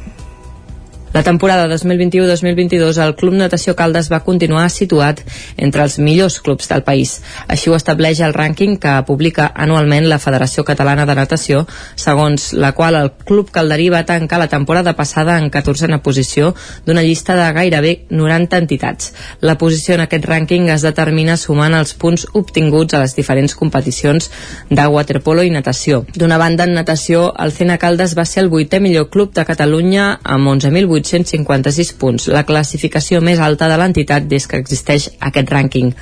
La 1.13 1.21
temporada 1.21 1.67
2021-2022 1.67 2.97
el 2.97 3.11
Club 3.13 3.35
Natació 3.37 3.75
Caldes 3.77 4.07
va 4.09 4.23
continuar 4.25 4.63
situat 4.73 5.19
entre 5.61 5.83
els 5.85 5.99
millors 6.01 6.39
clubs 6.41 6.65
del 6.71 6.81
país. 6.81 7.19
Així 7.45 7.69
ho 7.69 7.75
estableix 7.77 8.17
el 8.25 8.33
rànquing 8.33 8.79
que 8.81 8.93
publica 9.05 9.51
anualment 9.53 10.07
la 10.09 10.17
Federació 10.17 10.63
Catalana 10.65 11.05
de 11.05 11.13
Natació, 11.13 11.67
segons 11.95 12.47
la 12.57 12.71
qual 12.73 12.97
el 12.97 13.11
Club 13.29 13.51
Calderí 13.53 13.91
va 13.93 14.01
tancar 14.09 14.39
la 14.41 14.47
temporada 14.49 14.95
passada 14.97 15.37
en 15.37 15.51
14a 15.53 15.99
posició 16.01 16.55
d'una 16.87 17.05
llista 17.05 17.37
de 17.37 17.45
gairebé 17.59 17.93
90 18.09 18.63
entitats. 18.65 19.13
La 19.39 19.59
posició 19.61 19.93
en 19.93 20.07
aquest 20.07 20.25
rànquing 20.25 20.71
es 20.73 20.81
determina 20.81 21.37
sumant 21.37 21.77
els 21.77 21.93
punts 21.93 22.25
obtinguts 22.33 22.97
a 22.97 23.03
les 23.03 23.13
diferents 23.13 23.53
competicions 23.53 24.31
de 24.71 24.89
waterpolo 24.89 25.45
i 25.45 25.53
natació. 25.53 26.07
D'una 26.17 26.41
banda, 26.41 26.65
en 26.65 26.73
natació, 26.73 27.29
el 27.37 27.53
Cena 27.53 27.77
Caldes 27.77 28.17
va 28.17 28.25
ser 28.25 28.47
el 28.47 28.49
vuitè 28.49 28.81
millor 28.81 29.11
club 29.13 29.37
de 29.37 29.45
Catalunya 29.45 30.09
amb 30.23 30.49
11.800 30.57 31.02
856 31.03 31.93
punts, 31.99 32.29
la 32.33 32.45
classificació 32.47 33.21
més 33.21 33.43
alta 33.43 33.69
de 33.71 33.77
l'entitat 33.79 34.25
des 34.31 34.47
que 34.47 34.59
existeix 34.63 35.11
aquest 35.19 35.51
rànquing. 35.53 35.93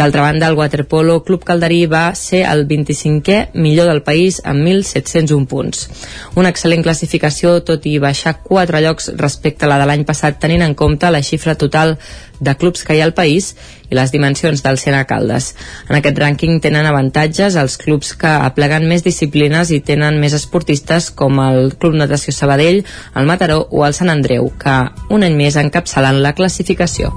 D'altra 0.00 0.22
banda, 0.22 0.48
el 0.48 0.54
waterpolo 0.56 1.18
Club 1.22 1.42
Calderí 1.44 1.82
va 1.84 2.14
ser 2.16 2.46
el 2.48 2.62
25è 2.64 3.50
millor 3.52 3.90
del 3.90 4.00
país 4.00 4.38
amb 4.48 4.64
1.701 4.64 5.44
punts. 5.44 5.82
Una 6.40 6.48
excel·lent 6.48 6.80
classificació, 6.86 7.58
tot 7.68 7.84
i 7.84 7.98
baixar 8.00 8.38
4 8.46 8.80
llocs 8.80 9.10
respecte 9.20 9.66
a 9.66 9.68
la 9.68 9.76
de 9.82 9.90
l'any 9.90 10.06
passat, 10.08 10.38
tenint 10.40 10.64
en 10.64 10.72
compte 10.72 11.10
la 11.12 11.20
xifra 11.20 11.52
total 11.60 11.98
de 12.40 12.56
clubs 12.56 12.80
que 12.80 12.96
hi 12.96 13.02
ha 13.02 13.10
al 13.10 13.12
país 13.12 13.50
i 13.90 13.98
les 13.98 14.08
dimensions 14.14 14.64
del 14.64 14.80
Sena 14.80 15.04
Caldes. 15.04 15.52
En 15.90 15.98
aquest 15.98 16.16
rànquing 16.16 16.62
tenen 16.64 16.88
avantatges 16.88 17.60
els 17.60 17.76
clubs 17.76 18.16
que 18.16 18.32
apleguen 18.48 18.88
més 18.88 19.04
disciplines 19.04 19.68
i 19.68 19.82
tenen 19.84 20.16
més 20.16 20.32
esportistes 20.32 21.10
com 21.12 21.44
el 21.44 21.74
Club 21.76 22.00
Natació 22.00 22.32
Sabadell, 22.32 22.86
el 23.20 23.28
Mataró 23.28 23.66
o 23.68 23.84
el 23.84 23.92
Sant 23.92 24.08
Andreu, 24.08 24.48
que 24.56 24.80
un 25.12 25.28
any 25.28 25.36
més 25.36 25.60
encapçalen 25.60 26.24
la 26.24 26.32
classificació. 26.32 27.12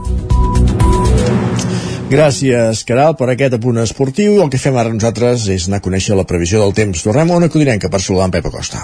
Gràcies, 2.13 2.83
Caral, 2.85 3.15
per 3.17 3.31
aquest 3.33 3.55
apunt 3.57 3.79
esportiu. 3.81 4.35
El 4.43 4.49
que 4.53 4.59
fem 4.61 4.75
ara 4.77 4.91
nosaltres 4.93 5.47
és 5.49 5.63
anar 5.65 5.79
a 5.79 5.81
conèixer 5.81 6.13
la 6.13 6.27
previsió 6.29 6.59
del 6.61 6.75
temps. 6.77 7.01
Tornem 7.01 7.31
a 7.33 7.39
una 7.41 7.49
codinenca 7.49 7.89
per 7.89 8.03
saludar 8.05 8.27
en 8.29 8.35
Pep 8.35 8.45
Acosta. 8.51 8.83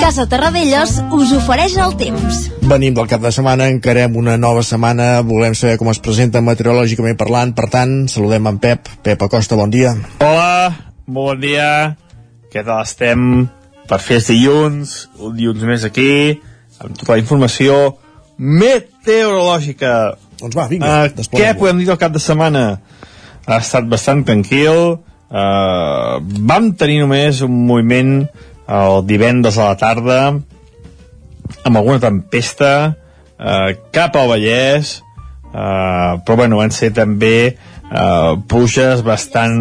Casa 0.00 0.26
Terradellos 0.26 0.96
us 1.14 1.36
ofereix 1.38 1.78
el 1.78 1.94
temps. 2.02 2.42
Venim 2.66 2.98
del 2.98 3.06
cap 3.06 3.22
de 3.22 3.30
setmana, 3.30 3.70
encarem 3.70 4.18
una 4.18 4.34
nova 4.34 4.66
setmana, 4.66 5.22
volem 5.22 5.54
saber 5.54 5.78
com 5.78 5.94
es 5.94 6.02
presenta 6.02 6.42
meteorològicament 6.42 7.14
parlant, 7.14 7.54
per 7.54 7.70
tant, 7.70 7.96
saludem 8.10 8.50
en 8.50 8.58
Pep. 8.58 8.90
Pep 9.06 9.22
Acosta, 9.30 9.54
bon 9.54 9.70
dia. 9.70 9.94
Hola, 10.18 10.74
bon 11.06 11.38
dia. 11.38 11.94
Què 12.50 12.66
tal 12.66 12.82
estem? 12.82 13.46
Per 13.86 14.02
fer 14.02 14.18
dilluns, 14.26 15.04
un 15.22 15.38
dilluns 15.38 15.62
més 15.62 15.86
aquí, 15.86 16.40
amb 16.80 16.96
tota 16.96 17.14
la 17.14 17.20
informació 17.22 17.76
meteorològica. 18.40 19.94
Doncs 20.40 20.56
va, 20.56 20.66
vinga, 20.70 20.96
uh, 21.06 21.28
Què 21.34 21.52
podem 21.58 21.82
dir 21.82 21.90
del 21.90 22.00
cap 22.00 22.14
de 22.14 22.22
setmana? 22.22 22.64
Ha 23.46 23.58
estat 23.60 23.88
bastant 23.90 24.24
tranquil, 24.24 25.00
uh, 25.30 26.14
vam 26.20 26.72
tenir 26.78 27.00
només 27.02 27.42
un 27.46 27.54
moviment 27.68 28.14
el 28.70 29.04
divendres 29.06 29.58
a 29.58 29.72
la 29.72 29.78
tarda 29.78 30.18
amb 31.66 31.76
alguna 31.76 31.98
tempesta 32.02 32.72
uh, 32.90 33.70
cap 33.94 34.16
al 34.16 34.30
Vallès 34.30 35.00
uh, 35.00 36.20
però 36.22 36.36
bueno, 36.44 36.60
van 36.62 36.70
ser 36.74 36.92
també 36.94 37.50
uh, 37.50 38.38
pluges 38.50 39.02
bastant 39.06 39.58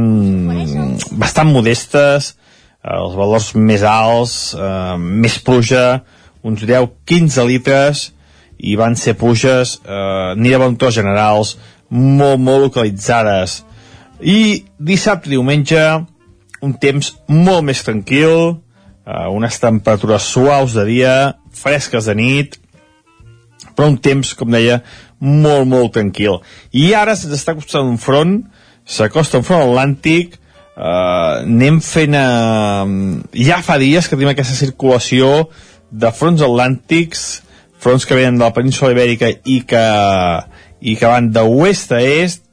bastant 1.18 1.50
modestes 1.50 2.34
uh, 2.36 3.00
els 3.00 3.18
valors 3.18 3.52
més 3.58 3.86
alts 3.86 4.38
uh, 4.58 4.96
més 5.00 5.40
pluja 5.42 6.02
uns 6.50 6.66
10-15 6.66 7.48
litres 7.48 8.06
i 8.60 8.76
van 8.80 8.98
ser 9.00 9.16
pluges 9.20 9.78
eh, 9.86 10.34
ni 10.36 10.52
de 10.52 10.60
ventors 10.62 10.98
generals 11.00 11.56
molt, 11.90 12.40
molt 12.42 12.70
localitzades 12.70 13.62
i 14.20 14.66
dissabte 14.78 15.30
i 15.30 15.38
diumenge 15.38 15.84
un 16.66 16.74
temps 16.76 17.14
molt 17.32 17.64
més 17.70 17.86
tranquil 17.88 18.58
eh, 19.10 19.28
unes 19.32 19.60
temperatures 19.60 20.28
suaus 20.34 20.76
de 20.76 20.86
dia 20.90 21.14
fresques 21.60 22.06
de 22.06 22.16
nit, 22.16 22.58
però 23.76 23.90
un 23.90 23.98
temps, 24.02 24.34
com 24.38 24.52
deia, 24.54 24.82
molt, 25.20 25.68
molt 25.68 25.96
tranquil. 25.98 26.40
I 26.72 26.92
ara 26.98 27.16
se'ns 27.18 27.36
està 27.36 27.56
costant 27.58 27.90
un 27.90 28.00
front, 28.02 28.38
s'acosta 28.86 29.42
un 29.42 29.48
front 29.48 29.66
atlàntic, 29.66 30.38
eh, 30.76 30.86
anem 30.86 31.82
fent... 31.84 32.18
Eh, 32.20 33.44
ja 33.50 33.62
fa 33.66 33.80
dies 33.82 34.08
que 34.08 34.16
tenim 34.18 34.34
aquesta 34.34 34.58
circulació 34.58 35.50
de 35.92 36.12
fronts 36.16 36.44
atlàntics, 36.46 37.26
fronts 37.80 38.06
que 38.06 38.18
venen 38.18 38.38
de 38.40 38.46
la 38.46 38.54
península 38.56 38.92
ibèrica 38.94 39.32
i 39.46 39.62
que, 39.68 39.86
i 40.82 40.96
que 41.00 41.12
van 41.12 41.32
d'oest 41.34 41.94
a 41.96 42.02
est, 42.04 42.44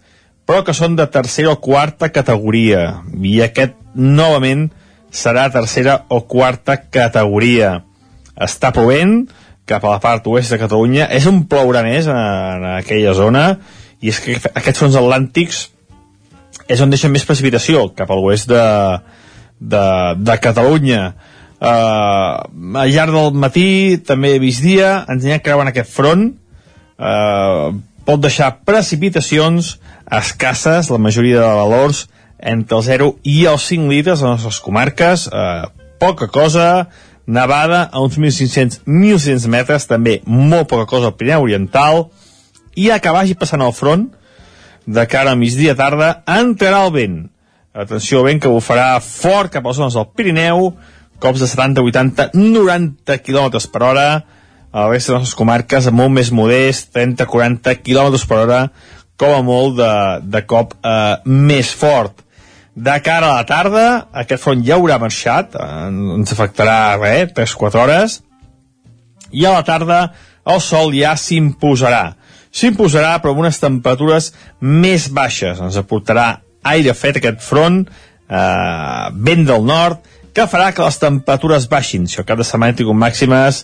però 0.46 0.62
que 0.62 0.74
són 0.76 0.94
de 0.96 1.08
tercera 1.10 1.52
o 1.52 1.60
quarta 1.60 2.12
categoria. 2.14 3.02
I 3.18 3.40
aquest, 3.48 3.74
novament, 3.94 4.68
serà 5.10 5.48
tercera 5.50 6.04
o 6.08 6.22
quarta 6.30 6.78
categoria. 6.92 7.80
Està 8.36 8.70
plovent 8.74 9.24
cap 9.66 9.84
a 9.84 9.96
la 9.96 10.00
part 10.02 10.26
oest 10.30 10.54
de 10.54 10.60
Catalunya. 10.60 11.08
És 11.10 11.26
un 11.26 11.42
plourà 11.50 11.82
més 11.86 12.06
en, 12.06 12.16
en 12.16 12.68
aquella 12.76 13.14
zona 13.18 13.46
i 14.00 14.12
és 14.12 14.20
que 14.22 14.36
aquests 14.52 14.82
fronts 14.82 14.98
atlàntics 15.00 15.64
és 16.70 16.82
on 16.82 16.90
deixen 16.90 17.12
més 17.14 17.24
precipitació, 17.26 17.88
cap 17.94 18.10
a 18.10 18.18
l'oest 18.18 18.48
de, 18.50 18.66
de, 19.58 19.86
de 20.18 20.36
Catalunya. 20.42 21.02
Uh, 21.56 22.44
al 22.76 22.90
llarg 22.92 23.14
del 23.16 23.38
matí, 23.40 23.68
també 24.04 24.34
he 24.34 24.42
vist 24.42 24.64
dia, 24.64 25.06
ens 25.08 25.24
anirà 25.24 25.40
creuant 25.44 25.70
aquest 25.70 25.88
front, 25.92 26.28
uh, 27.00 27.72
pot 28.06 28.20
deixar 28.22 28.58
precipitacions 28.68 29.76
escasses, 30.06 30.90
la 30.92 31.00
majoria 31.02 31.40
de 31.40 31.54
valors 31.62 32.06
entre 32.38 32.76
el 32.76 32.84
0 32.84 33.08
i 33.24 33.44
els 33.50 33.66
5 33.72 33.90
litres 33.90 34.22
a 34.22 34.30
les 34.30 34.44
nostres 34.44 34.60
comarques, 34.62 35.26
eh, 35.32 35.64
poca 35.98 36.28
cosa, 36.28 36.88
nevada 37.26 37.88
a 37.90 38.00
uns 38.00 38.18
1.500-1.600 38.18 39.48
metres, 39.48 39.86
també 39.86 40.20
molt 40.24 40.68
poca 40.68 40.86
cosa 40.86 41.10
al 41.10 41.16
Pirineu 41.16 41.42
Oriental, 41.42 42.06
i 42.76 42.90
a 42.90 43.00
que 43.00 43.14
vagi 43.14 43.34
passant 43.34 43.64
el 43.64 43.74
front, 43.74 44.10
de 44.86 45.06
cara 45.10 45.32
a 45.32 45.38
migdia 45.38 45.74
tarda, 45.74 46.22
entrarà 46.26 46.84
el 46.86 46.92
vent. 46.94 47.16
Atenció 47.74 48.20
al 48.20 48.28
vent 48.28 48.40
que 48.40 48.52
bufarà 48.52 49.00
fort 49.02 49.50
cap 49.52 49.64
a 49.64 49.72
les 49.72 49.80
zones 49.80 49.96
del 49.96 50.06
Pirineu, 50.14 50.76
cops 51.22 51.42
de 51.42 51.48
70, 51.50 51.82
80, 51.82 52.30
90 52.34 53.18
km 53.24 53.60
per 53.72 53.82
hora, 53.82 54.08
a 54.72 54.84
la 54.84 54.90
resta 54.92 55.14
de 55.14 55.22
les 55.24 55.34
comarques 55.38 55.88
molt 55.94 56.12
més 56.12 56.30
modest, 56.34 56.90
30-40 56.96 57.80
km 57.84 58.20
per 58.28 58.42
hora, 58.42 58.60
com 59.16 59.32
a 59.32 59.42
molt 59.44 59.78
de, 59.78 59.92
de 60.28 60.42
cop 60.44 60.74
eh, 60.84 61.16
més 61.24 61.72
fort. 61.72 62.20
De 62.76 62.92
cara 63.00 63.30
a 63.30 63.38
la 63.38 63.46
tarda, 63.48 63.86
aquest 64.12 64.42
front 64.42 64.60
ja 64.66 64.76
haurà 64.76 64.98
marxat, 65.00 65.56
eh, 65.56 65.88
ens 66.18 66.34
afectarà 66.34 66.78
res, 67.00 67.32
3-4 67.36 67.82
hores, 67.82 68.18
i 69.32 69.46
a 69.46 69.54
la 69.56 69.64
tarda 69.66 70.00
el 70.46 70.60
sol 70.62 70.92
ja 70.94 71.14
s'imposarà. 71.18 72.10
S'imposarà 72.56 73.16
però 73.20 73.32
amb 73.34 73.42
unes 73.44 73.58
temperatures 73.60 74.30
més 74.60 75.08
baixes. 75.12 75.58
Ens 75.60 75.76
aportarà 75.80 76.28
aire 76.66 76.94
fet 76.96 77.18
aquest 77.20 77.40
front, 77.44 77.82
eh, 78.28 79.08
vent 79.12 79.44
del 79.48 79.64
nord, 79.66 80.04
que 80.36 80.44
farà 80.44 80.68
que 80.76 80.84
les 80.84 80.98
temperatures 81.00 81.64
baixin. 81.72 82.04
Cap 82.28 82.36
de 82.36 82.44
setmana 82.44 82.76
tingut 82.76 82.98
màximes 83.00 83.62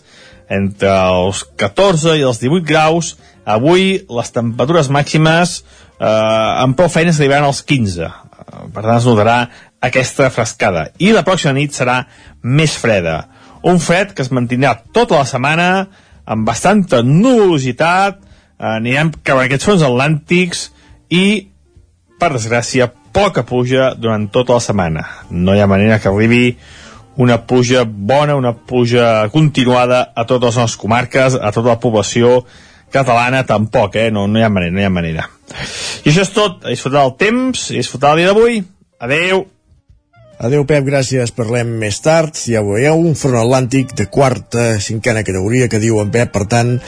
entre 0.48 0.88
els 0.88 1.42
14 1.60 2.16
i 2.16 2.24
els 2.24 2.40
18 2.40 2.64
graus, 2.64 3.12
avui 3.44 3.98
les 4.08 4.32
temperatures 4.32 4.88
màximes 4.92 5.58
eh, 5.60 6.06
amb 6.06 6.76
prou 6.78 6.88
feines 6.92 7.20
arribaran 7.20 7.50
als 7.50 7.60
15. 7.68 8.08
Eh, 8.08 8.62
per 8.72 8.86
tant, 8.86 8.96
es 8.96 9.08
notarà 9.08 9.36
aquesta 9.84 10.30
frescada. 10.32 10.86
I 10.96 11.12
la 11.12 11.24
pròxima 11.26 11.52
nit 11.58 11.76
serà 11.76 11.98
més 12.42 12.78
freda. 12.80 13.26
Un 13.68 13.76
fred 13.82 14.16
que 14.16 14.24
es 14.24 14.32
mantindrà 14.32 14.78
tota 14.96 15.20
la 15.20 15.28
setmana 15.28 15.68
amb 16.24 16.48
bastanta 16.48 17.02
nuvolositat, 17.04 18.16
eh, 18.22 18.72
anirem 18.78 19.12
cap 19.20 19.36
a 19.36 19.44
aquests 19.44 19.68
fons 19.68 19.84
atlàntics 19.84 20.70
i, 21.12 21.52
per 22.16 22.32
desgràcia, 22.32 22.88
poca 23.12 23.44
pluja 23.48 23.92
durant 23.94 24.28
tota 24.32 24.56
la 24.56 24.64
setmana. 24.64 25.06
No 25.30 25.54
hi 25.54 25.60
ha 25.60 25.70
manera 25.70 26.00
que 26.00 26.10
arribi 26.10 26.56
una 27.16 27.42
pluja 27.46 27.84
bona, 27.86 28.36
una 28.36 28.54
pluja 28.56 29.28
continuada 29.30 30.12
a 30.16 30.26
totes 30.26 30.54
les 30.54 30.60
nostres 30.62 30.80
comarques, 30.80 31.36
a 31.36 31.52
tota 31.52 31.74
la 31.74 31.80
població 31.80 32.42
catalana, 32.92 33.44
tampoc, 33.48 33.96
eh? 33.96 34.10
No, 34.12 34.26
no 34.28 34.38
hi 34.38 34.44
ha 34.44 34.52
manera, 34.52 34.72
no 34.72 34.80
hi 34.80 34.88
ha 34.88 34.92
manera. 34.92 35.26
I 36.04 36.10
això 36.10 36.24
és 36.26 36.32
tot. 36.34 36.62
A 36.64 36.72
disfrutar 36.72 37.06
el 37.06 37.16
temps 37.20 37.70
i 37.72 37.80
disfrutar 37.80 38.14
el 38.14 38.22
dia 38.22 38.32
d'avui. 38.32 38.62
Adeu. 39.02 39.46
Adeu, 40.42 40.64
Pep, 40.66 40.84
gràcies. 40.84 41.30
Parlem 41.36 41.76
més 41.78 42.00
tard. 42.02 42.36
Ja 42.50 42.62
ho 42.62 42.72
veieu, 42.74 42.98
un 42.98 43.16
front 43.18 43.38
atlàntic 43.38 43.94
de 43.98 44.08
quarta, 44.10 44.80
cinquena 44.82 45.22
categoria 45.26 45.68
que 45.70 45.80
diu 45.82 46.00
en 46.02 46.10
Pep, 46.14 46.32
per 46.34 46.46
tant, 46.50 46.78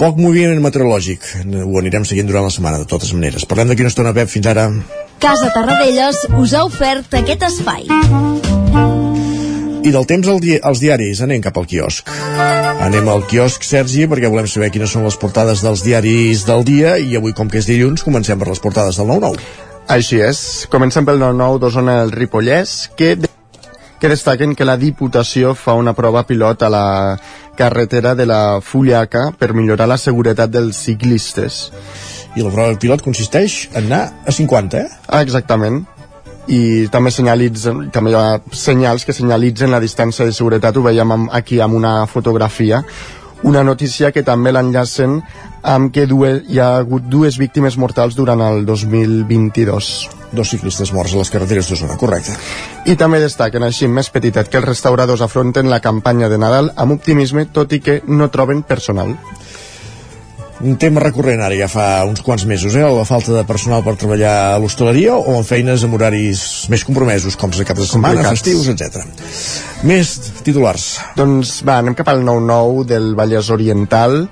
poc 0.00 0.18
moviment 0.18 0.64
meteorològic. 0.64 1.28
Ho 1.46 1.76
anirem 1.78 2.08
seguint 2.08 2.30
durant 2.30 2.48
la 2.48 2.54
setmana, 2.54 2.80
de 2.82 2.90
totes 2.90 3.14
maneres. 3.14 3.46
Parlem 3.48 3.70
d'aquí 3.70 3.86
una 3.86 3.94
estona, 3.94 4.16
Pep. 4.16 4.32
Fins 4.32 4.50
ara. 4.50 4.70
Casa 5.18 5.50
Tarradellas 5.50 6.16
us 6.38 6.52
ha 6.54 6.60
ofert 6.62 7.14
aquest 7.18 7.42
espai. 7.42 7.88
I 9.82 9.90
del 9.94 10.06
temps 10.06 10.28
al 10.30 10.38
di 10.42 10.54
als 10.58 10.82
diaris, 10.82 11.22
anem 11.24 11.42
cap 11.42 11.56
al 11.58 11.66
quiosc. 11.66 12.10
Anem 12.86 13.08
al 13.10 13.24
quiosc, 13.26 13.64
Sergi, 13.66 14.06
perquè 14.06 14.30
volem 14.30 14.46
saber 14.50 14.70
quines 14.74 14.92
són 14.94 15.06
les 15.08 15.18
portades 15.18 15.64
dels 15.64 15.82
diaris 15.86 16.44
del 16.46 16.62
dia 16.68 16.98
i 17.02 17.16
avui, 17.18 17.34
com 17.34 17.50
que 17.50 17.58
és 17.58 17.66
dilluns, 17.66 18.04
comencem 18.06 18.38
per 18.38 18.50
les 18.52 18.62
portades 18.62 19.00
del 19.00 19.10
9-9. 19.10 19.42
Així 19.90 20.20
és. 20.22 20.44
Comencem 20.70 21.08
pel 21.08 21.18
9-9 21.22 21.58
d'Osona 21.64 21.98
el 22.04 22.14
Ripollès, 22.14 22.76
que, 22.94 23.16
de 23.16 23.32
que 23.98 24.08
destaquen 24.08 24.54
que 24.54 24.66
la 24.68 24.76
Diputació 24.78 25.54
fa 25.58 25.74
una 25.74 25.94
prova 25.98 26.22
pilot 26.26 26.62
a 26.62 26.70
la 26.70 26.86
carretera 27.58 28.14
de 28.14 28.26
la 28.30 28.60
Fullaca 28.62 29.32
per 29.34 29.50
millorar 29.54 29.88
la 29.90 29.98
seguretat 29.98 30.52
dels 30.54 30.78
ciclistes. 30.78 31.58
I 32.36 32.44
la 32.44 32.50
prova 32.52 32.74
pilot 32.80 33.04
consisteix 33.04 33.68
en 33.72 33.86
anar 33.86 34.02
a 34.26 34.34
50, 34.34 34.82
eh? 34.82 34.98
Ah, 35.08 35.22
exactament 35.22 35.84
i 36.48 36.88
també 36.92 37.12
senyalitzen, 37.12 37.88
també 37.92 38.14
hi 38.14 38.16
ha 38.16 38.38
senyals 38.56 39.04
que 39.04 39.12
senyalitzen 39.12 39.72
la 39.72 39.82
distància 39.84 40.24
de 40.24 40.32
seguretat, 40.32 40.76
ho 40.76 40.84
veiem 40.86 41.28
aquí 41.36 41.60
amb 41.60 41.76
una 41.76 42.06
fotografia, 42.08 42.82
una 43.42 43.62
notícia 43.62 44.10
que 44.10 44.24
també 44.26 44.50
l'enllacen 44.50 45.20
amb 45.62 45.92
que 45.94 46.06
dues, 46.10 46.40
hi 46.48 46.58
ha 46.58 46.76
hagut 46.78 47.04
dues 47.10 47.38
víctimes 47.38 47.76
mortals 47.78 48.16
durant 48.16 48.40
el 48.42 48.64
2022. 48.66 49.90
Dos 50.32 50.50
ciclistes 50.50 50.90
morts 50.92 51.14
a 51.14 51.20
les 51.20 51.30
carreteres 51.32 51.68
d'Osona, 51.70 51.96
correcte. 52.00 52.34
I 52.88 52.96
també 53.00 53.20
destaquen 53.22 53.64
així 53.64 53.88
més 53.88 54.10
petitet 54.12 54.50
que 54.50 54.58
els 54.60 54.66
restauradors 54.66 55.22
afronten 55.24 55.70
la 55.70 55.80
campanya 55.84 56.28
de 56.28 56.40
Nadal 56.40 56.72
amb 56.76 56.96
optimisme, 56.98 57.46
tot 57.52 57.72
i 57.72 57.80
que 57.84 58.00
no 58.08 58.28
troben 58.32 58.64
personal 58.66 59.14
un 60.60 60.76
tema 60.80 61.00
recurrent 61.02 61.40
ara 61.44 61.54
ja 61.54 61.68
fa 61.70 61.86
uns 62.08 62.22
quants 62.24 62.44
mesos, 62.48 62.74
eh? 62.74 62.82
la 62.82 63.06
falta 63.06 63.32
de 63.34 63.44
personal 63.46 63.84
per 63.86 63.94
treballar 64.00 64.34
a 64.54 64.58
l'hostaleria 64.58 65.14
o 65.16 65.36
en 65.38 65.46
feines 65.46 65.84
amb 65.86 65.94
horaris 65.98 66.42
més 66.72 66.84
compromesos, 66.86 67.36
com 67.38 67.52
de 67.54 67.66
cap 67.68 67.78
de 67.78 67.86
setmana, 67.86 68.24
Complicats. 68.24 68.42
festius, 68.42 68.68
etc. 68.74 69.84
Més 69.86 70.14
titulars. 70.42 70.88
Doncs 71.18 71.60
va, 71.66 71.78
anem 71.78 71.94
cap 71.98 72.10
al 72.10 72.24
9-9 72.26 72.86
del 72.90 73.12
Vallès 73.18 73.52
Oriental, 73.54 74.24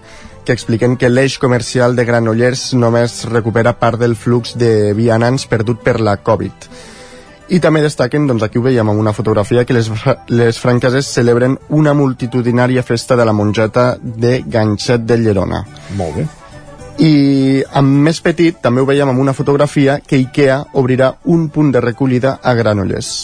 que 0.47 0.55
expliquen 0.55 0.97
que 0.99 1.11
l'eix 1.11 1.39
comercial 1.43 1.97
de 1.99 2.05
Granollers 2.07 2.69
només 2.79 3.25
recupera 3.31 3.77
part 3.79 3.99
del 4.03 4.15
flux 4.19 4.55
de 4.59 4.93
vianants 4.99 5.47
perdut 5.51 5.83
per 5.83 5.99
la 6.01 6.19
Covid. 6.23 6.71
I 7.47 7.61
també 7.63 7.79
destaquen, 7.85 8.25
doncs 8.27 8.43
aquí 8.43 8.59
ho 8.59 8.65
veiem 8.65 8.89
amb 8.91 8.99
una 8.99 9.13
fotografia, 9.15 9.63
que 9.65 9.77
les, 9.77 9.91
les 10.35 10.59
franqueses 10.59 11.07
celebren 11.07 11.55
una 11.71 11.95
multitudinària 11.95 12.83
festa 12.83 13.15
de 13.17 13.27
la 13.29 13.35
mongeta 13.37 13.93
de 14.01 14.41
Ganxet 14.43 15.07
de 15.07 15.21
Llerona. 15.21 15.63
Molt 15.99 16.19
bé. 16.19 16.27
I 17.07 17.63
amb 17.77 18.03
més 18.09 18.19
petit, 18.25 18.59
també 18.65 18.83
ho 18.83 18.89
veiem 18.89 19.13
amb 19.13 19.23
una 19.23 19.37
fotografia, 19.37 20.01
que 20.01 20.19
IKEA 20.19 20.59
obrirà 20.81 21.13
un 21.31 21.49
punt 21.55 21.71
de 21.71 21.85
recollida 21.85 22.39
a 22.43 22.55
Granollers. 22.59 23.15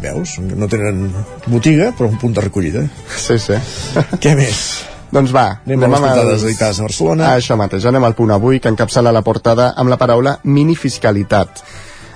Veus? 0.00 0.36
No 0.40 0.68
tenen 0.68 1.08
botiga, 1.46 1.92
però 1.96 2.10
un 2.10 2.18
punt 2.20 2.36
de 2.36 2.44
recollida. 2.44 2.84
Sí, 3.16 3.38
sí. 3.40 3.56
Què 4.22 4.34
més? 4.36 4.62
Doncs 5.10 5.32
va, 5.34 5.46
Anem 5.66 5.84
a 5.86 5.90
les 5.90 6.02
portades 6.04 6.42
editades 6.46 6.80
a 6.80 6.86
Barcelona. 6.86 7.30
Això 7.34 7.56
mateix, 7.58 7.86
anem 7.88 8.04
al 8.06 8.14
punt 8.18 8.30
avui, 8.36 8.60
que 8.60 8.70
encapçala 8.70 9.12
la 9.16 9.24
portada 9.26 9.72
amb 9.80 9.90
la 9.90 9.98
paraula 9.98 10.36
minifiscalitat. 10.44 11.64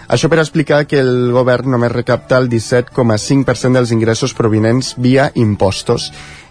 Això 0.09 0.29
per 0.29 0.41
explicar 0.43 0.85
que 0.89 1.01
el 1.01 1.33
govern 1.33 1.71
només 1.75 1.93
recapta 1.93 2.39
el 2.41 2.49
17,5% 2.53 3.79
dels 3.79 3.93
ingressos 3.95 4.35
provinents 4.37 4.95
via 4.99 5.31
impostos. 5.35 6.11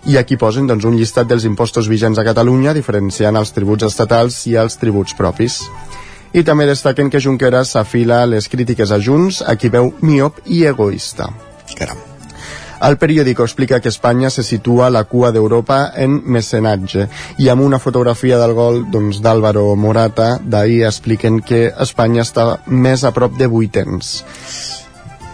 I 0.10 0.18
aquí 0.20 0.38
posen 0.38 0.68
doncs, 0.68 0.86
un 0.86 0.98
llistat 0.98 1.30
dels 1.30 1.46
impostos 1.48 1.88
vigents 1.88 2.20
a 2.20 2.26
Catalunya, 2.28 2.74
diferenciant 2.74 3.38
els 3.40 3.54
tributs 3.56 3.88
estatals 3.88 4.42
i 4.50 4.58
els 4.60 4.80
tributs 4.82 5.16
propis. 5.20 5.62
I 6.34 6.42
també 6.44 6.66
destaquen 6.66 7.12
que 7.14 7.22
Junqueras 7.22 7.76
s'afila 7.76 8.24
les 8.26 8.50
crítiques 8.50 8.92
a 8.92 8.98
Junts, 9.00 9.44
a 9.46 9.54
qui 9.56 9.70
veu 9.70 9.94
miop 10.02 10.42
i 10.50 10.66
egoista. 10.66 11.30
Caram. 11.78 12.13
El 12.84 12.98
periòdico 13.00 13.46
explica 13.48 13.80
que 13.80 13.92
Espanya 13.94 14.30
se 14.30 14.44
situa 14.44 14.88
a 14.88 14.92
la 14.92 15.06
cua 15.08 15.32
d'Europa 15.32 15.78
en 16.06 16.18
mecenatge 16.36 17.08
i 17.40 17.48
amb 17.54 17.64
una 17.64 17.80
fotografia 17.80 18.40
del 18.42 18.56
gol 18.58 18.84
doncs, 18.92 19.22
d'Álvaro 19.24 19.70
Morata 19.80 20.34
d'ahir 20.44 20.84
expliquen 20.90 21.40
que 21.40 21.70
Espanya 21.88 22.28
està 22.28 22.48
més 22.68 23.08
a 23.08 23.16
prop 23.16 23.40
de 23.40 23.48
vuitens. 23.48 24.18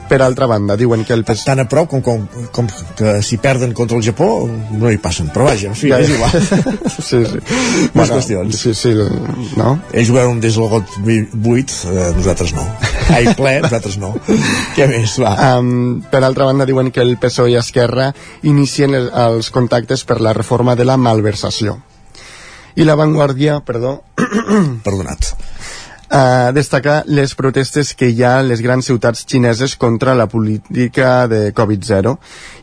Per 0.10 0.19
altra 0.26 0.48
banda, 0.50 0.76
diuen 0.80 1.04
que 1.06 1.13
el 1.13 1.24
PSOE... 1.28 1.45
Tan 1.45 1.62
a 1.62 1.65
prop 1.69 1.89
com, 1.91 2.02
com, 2.02 2.24
com 2.56 2.69
que 2.98 3.19
si 3.26 3.38
perden 3.41 3.76
contra 3.78 3.98
el 3.98 4.04
Japó 4.06 4.28
no 4.50 4.89
hi 4.89 4.98
passen, 5.02 5.30
però 5.34 5.45
vaja, 5.45 5.69
en 5.69 5.78
fi, 5.78 5.91
Ja, 5.91 6.00
és 6.02 6.10
igual. 6.15 6.34
sí, 6.95 7.22
sí. 7.30 7.41
Més 7.93 8.13
qüestions. 8.13 8.58
Sí, 8.58 8.74
sí, 8.78 8.93
no? 9.60 9.76
Ells 9.93 10.10
jugaven 10.10 10.41
des 10.41 10.58
del 10.58 10.69
got 10.72 10.98
buit, 11.04 11.76
eh, 11.89 12.10
nosaltres 12.17 12.56
no. 12.58 12.65
Ai, 13.15 13.30
ple, 13.38 13.60
nosaltres 13.65 14.00
no. 14.02 14.15
Què 14.76 14.89
més, 14.89 15.15
va? 15.22 15.36
Um, 15.60 16.02
per 16.10 16.24
altra 16.26 16.50
banda, 16.50 16.67
diuen 16.69 16.89
que 16.95 17.06
el 17.06 17.15
PSOE 17.22 17.54
i 17.54 17.60
Esquerra 17.62 18.10
inicien 18.50 18.98
el, 18.98 19.12
els 19.30 19.54
contactes 19.54 20.06
per 20.10 20.19
la 20.26 20.34
reforma 20.38 20.76
de 20.80 20.89
la 20.89 20.98
malversació. 20.98 21.78
I 22.80 22.86
la 22.88 22.95
Vanguardia, 22.95 23.60
perdó, 23.65 24.00
Perdonat. 24.84 25.34
Uh, 26.12 26.52
destaca 26.54 27.04
les 27.08 27.34
protestes 27.36 27.93
que 27.95 28.10
hi 28.10 28.24
ha 28.24 28.39
a 28.39 28.45
les 28.45 28.62
grans 28.65 28.86
ciutats 28.86 29.26
xineses 29.26 29.76
contra 29.78 30.15
la 30.15 30.28
política 30.28 31.28
de 31.28 31.54
Covid-0 31.56 32.15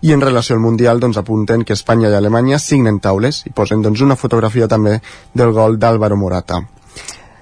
i 0.03 0.13
en 0.13 0.23
relació 0.23 0.57
al 0.57 0.63
Mundial 0.63 1.01
doncs, 1.01 1.19
apunten 1.19 1.65
que 1.65 1.75
Espanya 1.75 2.11
i 2.11 2.19
Alemanya 2.19 2.59
signen 2.59 3.01
taules 3.01 3.45
i 3.47 3.53
posen 3.55 3.83
doncs, 3.83 4.03
una 4.03 4.17
fotografia 4.17 4.69
també 4.69 5.01
del 5.35 5.53
gol 5.53 5.79
d'Álvaro 5.79 6.17
Morata. 6.17 6.63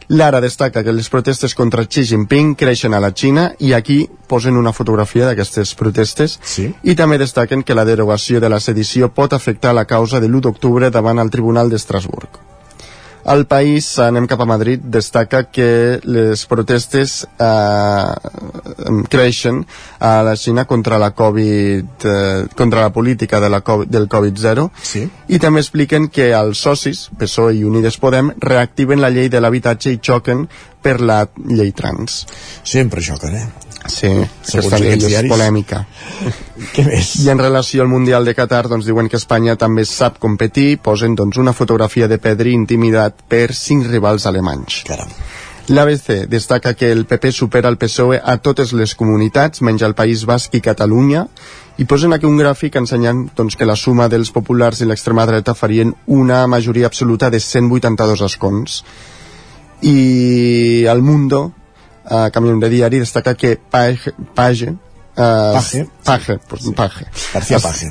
Lara 0.09 0.41
destaca 0.41 0.83
que 0.85 0.93
les 0.93 1.09
protestes 1.09 1.55
contra 1.55 1.87
Xi 1.89 2.05
Jinping 2.05 2.55
creixen 2.61 2.93
a 2.93 3.01
la 3.01 3.13
Xina 3.17 3.47
i 3.59 3.73
aquí 3.73 4.05
posen 4.29 4.59
una 4.61 4.73
fotografia 4.73 5.25
d'aquestes 5.31 5.75
protestes 5.81 6.39
sí. 6.45 6.69
i 6.85 6.95
també 6.95 7.17
destaquen 7.19 7.65
que 7.65 7.75
la 7.75 7.87
derogació 7.89 8.41
de 8.41 8.53
la 8.53 8.61
sedició 8.61 9.09
pot 9.15 9.33
afectar 9.33 9.73
la 9.73 9.87
causa 9.89 10.21
de 10.21 10.29
l'1 10.29 10.45
d'octubre 10.45 10.91
davant 10.91 11.19
el 11.19 11.33
Tribunal 11.33 11.73
d'Estrasburg. 11.73 12.54
El 13.25 13.47
país, 13.49 13.87
anem 14.05 14.27
cap 14.29 14.43
a 14.45 14.47
Madrid, 14.49 14.83
destaca 14.85 15.45
que 15.49 15.99
les 16.05 16.45
protestes 16.51 17.23
eh, 17.41 18.95
creixen 19.09 19.63
a 19.99 20.13
la 20.27 20.37
Xina 20.37 20.67
contra 20.69 20.99
la 21.01 21.13
Covid, 21.17 22.05
eh, 22.05 22.45
contra 22.55 22.83
la 22.83 22.93
política 22.93 23.41
de 23.41 23.49
la 23.49 23.63
COVID, 23.63 23.89
del 23.89 24.09
Covid-0 24.13 24.69
sí. 24.83 25.07
i 25.29 25.41
també 25.41 25.65
expliquen 25.65 26.11
que 26.13 26.33
els 26.37 26.61
socis, 26.69 27.09
PSOE 27.17 27.57
i 27.61 27.65
Unides 27.65 27.97
Podem, 28.03 28.35
reactiven 28.45 29.01
la 29.01 29.13
llei 29.15 29.33
de 29.33 29.41
l'habitatge 29.41 29.95
i 29.95 30.01
xoquen 30.05 30.45
per 30.85 31.01
la 31.01 31.25
llei 31.49 31.73
trans. 31.73 32.27
Sempre 32.63 33.01
xoquen, 33.01 33.41
eh? 33.41 33.47
Sí, 33.85 34.09
aquesta 34.09 34.79
llei 34.81 34.95
és 34.97 35.05
diaris. 35.05 35.29
polèmica. 35.29 35.83
Què 36.73 36.85
més? 36.87 37.11
I 37.21 37.29
en 37.33 37.41
relació 37.41 37.85
al 37.85 37.91
Mundial 37.93 38.25
de 38.25 38.33
Qatar, 38.37 38.65
doncs 38.71 38.87
diuen 38.89 39.11
que 39.13 39.19
Espanya 39.21 39.59
també 39.61 39.85
sap 39.85 40.17
competir, 40.23 40.79
posen 40.81 41.15
doncs 41.19 41.37
una 41.41 41.53
fotografia 41.53 42.09
de 42.09 42.19
Pedri 42.19 42.55
intimidat 42.57 43.14
per 43.29 43.55
cinc 43.55 43.89
rivals 43.91 44.27
alemanys. 44.27 44.83
Caram. 44.87 45.11
L'ABC 45.69 46.27
destaca 46.29 46.75
que 46.77 46.91
el 46.93 47.07
PP 47.09 47.31
supera 47.33 47.71
el 47.73 47.79
PSOE 47.81 48.19
a 48.21 48.37
totes 48.37 48.75
les 48.77 48.93
comunitats, 48.95 49.63
menys 49.65 49.83
al 49.83 49.95
País 49.97 50.27
Basc 50.29 50.53
i 50.53 50.61
Catalunya, 50.61 51.25
i 51.81 51.87
posen 51.89 52.13
aquí 52.13 52.29
un 52.29 52.37
gràfic 52.37 52.77
ensenyant 52.77 53.25
doncs, 53.35 53.57
que 53.57 53.65
la 53.65 53.77
suma 53.77 54.11
dels 54.13 54.31
populars 54.31 54.83
i 54.83 54.87
l'extrema 54.87 55.25
dreta 55.27 55.57
farien 55.57 55.95
una 56.07 56.45
majoria 56.47 56.87
absoluta 56.87 57.31
de 57.33 57.41
182 57.41 58.21
escons. 58.29 58.83
I 59.81 60.85
el 60.93 61.01
Mundo, 61.03 61.53
eh, 62.05 62.29
canviem 62.31 62.61
de 62.61 62.69
diari, 62.69 63.01
destaca 63.01 63.35
que 63.35 63.57
Page, 63.57 64.13
Page 64.35 64.75
eh, 65.17 65.53
Page. 65.55 65.89
Page, 66.05 66.39
pues, 66.49 66.63
Page. 66.75 67.07
García 67.33 67.59
Page. 67.59 67.91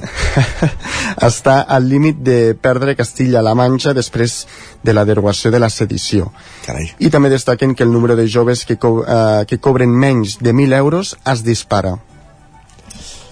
està 1.30 1.62
al 1.62 1.88
límit 1.90 2.20
de 2.24 2.56
perdre 2.56 2.96
Castilla-La 2.96 3.56
Manxa 3.56 3.94
després 3.94 4.44
de 4.84 4.94
la 4.94 5.06
derogació 5.06 5.52
de 5.52 5.60
la 5.60 5.70
sedició. 5.70 6.32
Carai. 6.66 6.90
I 7.00 7.10
també 7.10 7.32
destaquen 7.34 7.76
que 7.76 7.84
el 7.84 7.92
número 7.92 8.16
de 8.16 8.28
joves 8.30 8.66
que, 8.66 8.78
co 8.78 9.04
eh, 9.04 9.46
que 9.48 9.60
cobren 9.60 9.92
menys 9.92 10.40
de 10.40 10.54
1.000 10.54 10.78
euros 10.78 11.18
es 11.26 11.44
dispara. 11.44 11.98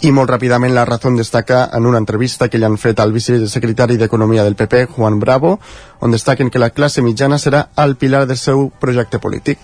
I 0.01 0.09
molt 0.09 0.31
ràpidament 0.31 0.73
la 0.73 0.85
Razón 0.85 1.15
destaca 1.15 1.69
en 1.77 1.85
una 1.85 1.99
entrevista 2.01 2.47
que 2.49 2.57
li 2.57 2.65
han 2.65 2.79
fet 2.81 2.99
al 2.99 3.11
vicesecretari 3.13 3.99
d'Economia 4.01 4.43
del 4.43 4.55
PP, 4.57 4.87
Juan 4.95 5.19
Bravo, 5.21 5.59
on 5.99 6.15
destaquen 6.15 6.49
que 6.49 6.57
la 6.57 6.71
classe 6.71 7.03
mitjana 7.05 7.37
serà 7.37 7.67
el 7.83 7.93
pilar 8.01 8.25
del 8.25 8.39
seu 8.41 8.71
projecte 8.81 9.19
polític. 9.21 9.59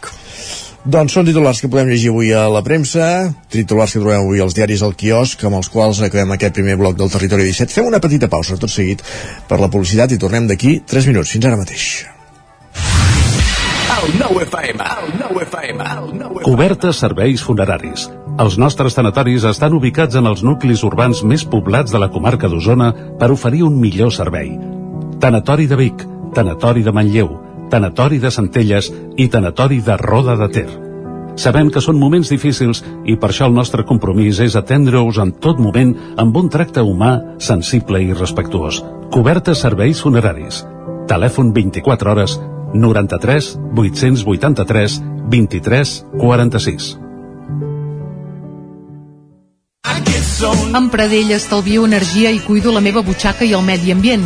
Doncs 0.88 1.18
són 1.18 1.26
titulars 1.28 1.60
que 1.60 1.68
podem 1.68 1.90
llegir 1.92 2.14
avui 2.14 2.30
a 2.32 2.46
la 2.48 2.62
premsa, 2.64 3.06
titulars 3.52 3.92
que 3.92 4.00
trobem 4.00 4.22
avui 4.22 4.40
als 4.40 4.54
diaris 4.56 4.80
al 4.86 4.94
quiosc, 4.96 5.42
amb 5.44 5.58
els 5.58 5.68
quals 5.68 5.98
acabem 6.06 6.30
aquest 6.32 6.54
primer 6.56 6.78
bloc 6.80 6.96
del 6.96 7.10
Territori 7.12 7.44
17. 7.50 7.74
Fem 7.76 7.90
una 7.90 8.00
petita 8.00 8.30
pausa, 8.32 8.56
tot 8.56 8.72
seguit, 8.72 9.02
per 9.50 9.58
la 9.60 9.68
publicitat 9.68 10.14
i 10.16 10.20
tornem 10.22 10.48
d'aquí 10.48 10.78
3 10.88 11.10
minuts. 11.12 11.34
Fins 11.36 11.48
ara 11.50 11.60
mateix. 11.60 11.88
Cobertes 16.46 17.02
serveis 17.04 17.44
funeraris. 17.44 18.08
Els 18.40 18.56
nostres 18.56 18.96
tanatoris 18.96 19.44
estan 19.50 19.76
ubicats 19.76 20.16
en 20.16 20.32
els 20.32 20.46
nuclis 20.48 20.86
urbans 20.88 21.20
més 21.28 21.44
poblats 21.44 21.92
de 21.92 22.00
la 22.00 22.08
comarca 22.16 22.48
d'Osona 22.48 22.94
per 23.20 23.34
oferir 23.36 23.66
un 23.68 23.76
millor 23.82 24.16
servei. 24.16 24.54
Tanatori 25.20 25.68
de 25.68 25.82
Vic, 25.84 26.08
Tanatori 26.38 26.86
de 26.88 26.96
Manlleu, 26.96 27.34
Tanatori 27.70 28.20
de 28.20 28.32
Centelles 28.32 28.92
i 29.18 29.28
Tanatori 29.28 29.82
de 29.84 29.98
Roda 29.98 30.36
de 30.40 30.48
Ter. 30.54 30.68
Sabem 31.38 31.70
que 31.70 31.82
són 31.84 32.00
moments 32.02 32.32
difícils 32.34 32.82
i 33.06 33.16
per 33.22 33.30
això 33.30 33.46
el 33.46 33.54
nostre 33.54 33.86
compromís 33.86 34.40
és 34.42 34.56
atendre-us 34.58 35.20
en 35.22 35.36
tot 35.44 35.60
moment 35.62 35.94
amb 36.18 36.38
un 36.40 36.50
tracte 36.50 36.82
humà, 36.82 37.38
sensible 37.38 38.02
i 38.02 38.14
respectuós. 38.14 38.82
Cobertes 39.14 39.62
serveis 39.62 40.02
funeraris. 40.02 40.64
Telèfon 41.08 41.54
24 41.54 42.12
hores 42.12 42.40
93 42.74 43.54
883 43.76 45.02
23 45.30 45.94
46. 46.18 46.96
Amb 50.78 50.92
Pradell 50.94 51.32
estalvio 51.34 51.86
energia 51.86 52.30
i 52.30 52.42
cuido 52.44 52.74
la 52.74 52.82
meva 52.82 53.02
butxaca 53.02 53.46
i 53.46 53.54
el 53.58 53.64
medi 53.66 53.94
ambient. 53.94 54.26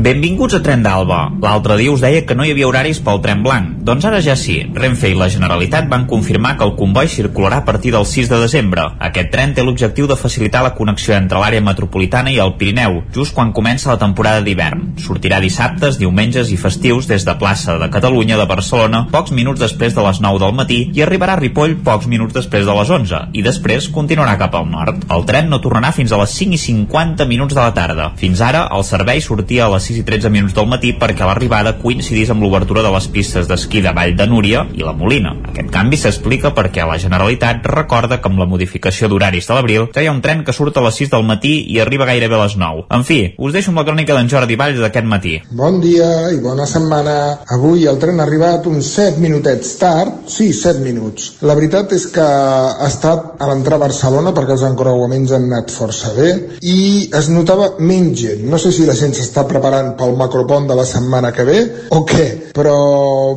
Benvinguts 0.00 0.54
a 0.56 0.62
Tren 0.64 0.80
d'Alba. 0.80 1.26
L'altre 1.42 1.74
dia 1.76 1.92
us 1.92 2.00
deia 2.00 2.22
que 2.24 2.32
no 2.32 2.40
hi 2.46 2.54
havia 2.54 2.64
horaris 2.70 3.02
pel 3.04 3.18
tren 3.20 3.42
blanc. 3.44 3.82
Doncs 3.84 4.06
ara 4.08 4.22
ja 4.24 4.32
sí. 4.38 4.54
Renfe 4.72 5.10
i 5.10 5.16
la 5.18 5.26
Generalitat 5.28 5.90
van 5.90 6.06
confirmar 6.08 6.54
que 6.56 6.64
el 6.64 6.72
comboi 6.78 7.10
circularà 7.12 7.58
a 7.60 7.64
partir 7.66 7.92
del 7.92 8.06
6 8.08 8.30
de 8.30 8.38
desembre. 8.40 8.86
Aquest 9.08 9.28
tren 9.28 9.52
té 9.52 9.60
l'objectiu 9.60 10.08
de 10.08 10.16
facilitar 10.16 10.62
la 10.64 10.70
connexió 10.78 11.12
entre 11.18 11.42
l'àrea 11.42 11.60
metropolitana 11.60 12.32
i 12.32 12.38
el 12.40 12.54
Pirineu, 12.56 13.02
just 13.12 13.34
quan 13.36 13.52
comença 13.52 13.90
la 13.90 13.98
temporada 14.00 14.40
d'hivern. 14.46 14.94
Sortirà 15.04 15.42
dissabtes, 15.44 15.98
diumenges 16.00 16.48
i 16.48 16.56
festius 16.56 17.10
des 17.10 17.28
de 17.28 17.36
plaça 17.36 17.76
de 17.76 17.90
Catalunya 17.92 18.40
de 18.40 18.48
Barcelona 18.48 19.02
pocs 19.12 19.36
minuts 19.36 19.60
després 19.60 19.92
de 19.92 20.06
les 20.08 20.22
9 20.24 20.40
del 20.40 20.56
matí 20.56 20.80
i 20.96 21.04
arribarà 21.04 21.36
a 21.36 21.42
Ripoll 21.42 21.76
pocs 21.84 22.08
minuts 22.08 22.38
després 22.38 22.64
de 22.64 22.78
les 22.80 22.94
11 22.96 23.22
i 23.36 23.44
després 23.44 23.90
continuarà 23.92 24.38
cap 24.40 24.56
al 24.56 24.72
nord. 24.72 25.04
El 25.12 25.28
tren 25.28 25.52
no 25.52 25.60
tornarà 25.60 25.92
fins 25.92 26.16
a 26.16 26.24
les 26.24 26.40
5 26.40 26.56
i 26.56 26.64
50 26.64 27.28
minuts 27.28 27.52
de 27.52 27.60
la 27.60 27.76
tarda. 27.76 28.10
Fins 28.16 28.40
ara, 28.40 28.64
el 28.72 28.88
servei 28.88 29.20
sortia 29.20 29.68
a 29.68 29.72
les 29.76 29.89
6 29.90 29.98
i 29.98 30.04
13 30.06 30.30
minuts 30.30 30.54
del 30.54 30.68
matí 30.70 30.92
perquè 30.94 31.26
l'arribada 31.26 31.74
coincidís 31.80 32.30
amb 32.30 32.44
l'obertura 32.44 32.84
de 32.86 32.92
les 32.94 33.06
pistes 33.10 33.48
d'esquí 33.50 33.82
de 33.82 33.92
Vall 33.96 34.14
de 34.16 34.26
Núria 34.30 34.62
i 34.76 34.84
la 34.86 34.94
Molina. 34.94 35.32
Aquest 35.50 35.70
canvi 35.74 35.98
s'explica 35.98 36.52
perquè 36.54 36.86
la 36.86 36.98
Generalitat 37.02 37.66
recorda 37.66 38.20
que 38.20 38.30
amb 38.30 38.38
la 38.38 38.46
modificació 38.46 39.08
d'horaris 39.10 39.48
de 39.48 39.56
l'abril 39.56 39.88
ja 39.94 40.04
hi 40.04 40.10
ha 40.10 40.14
un 40.14 40.22
tren 40.22 40.44
que 40.46 40.54
surt 40.54 40.78
a 40.78 40.84
les 40.84 41.00
6 41.02 41.10
del 41.14 41.26
matí 41.26 41.54
i 41.74 41.80
arriba 41.82 42.06
gairebé 42.06 42.38
a 42.38 42.44
les 42.44 42.54
9. 42.60 42.86
En 42.94 43.06
fi, 43.08 43.18
us 43.38 43.56
deixo 43.56 43.72
amb 43.72 43.82
la 43.82 43.86
crònica 43.88 44.14
d'en 44.14 44.30
Jordi 44.30 44.58
Valls 44.60 44.78
d'aquest 44.78 45.08
matí. 45.10 45.34
Bon 45.50 45.80
dia 45.82 46.30
i 46.30 46.38
bona 46.44 46.68
setmana. 46.70 47.16
Avui 47.56 47.88
el 47.90 47.98
tren 47.98 48.20
ha 48.20 48.26
arribat 48.28 48.68
uns 48.70 48.92
7 48.94 49.18
minutets 49.18 49.74
tard, 49.82 50.22
sí, 50.30 50.52
7 50.54 50.84
minuts. 50.84 51.32
La 51.42 51.58
veritat 51.58 51.96
és 51.98 52.06
que 52.14 52.22
ha 52.22 52.86
estat 52.86 53.42
a 53.42 53.50
l'entrar 53.50 53.80
a 53.80 53.84
Barcelona 53.86 54.34
perquè 54.36 54.54
els 54.54 54.66
encreuaments 54.70 55.34
han 55.34 55.50
anat 55.50 55.74
força 55.74 56.14
bé 56.14 56.30
i 56.60 57.10
es 57.16 57.30
notava 57.32 57.72
menys 57.80 58.20
gent. 58.20 58.46
No 58.50 58.58
sé 58.60 58.70
si 58.74 58.86
la 58.86 58.94
gent 58.98 59.16
s'està 59.16 59.46
preparant 59.48 59.69
pel 59.98 60.16
macropont 60.18 60.68
de 60.68 60.76
la 60.78 60.86
setmana 60.88 61.32
que 61.32 61.46
ve 61.48 61.58
o 61.96 62.02
què, 62.08 62.26
però 62.56 62.76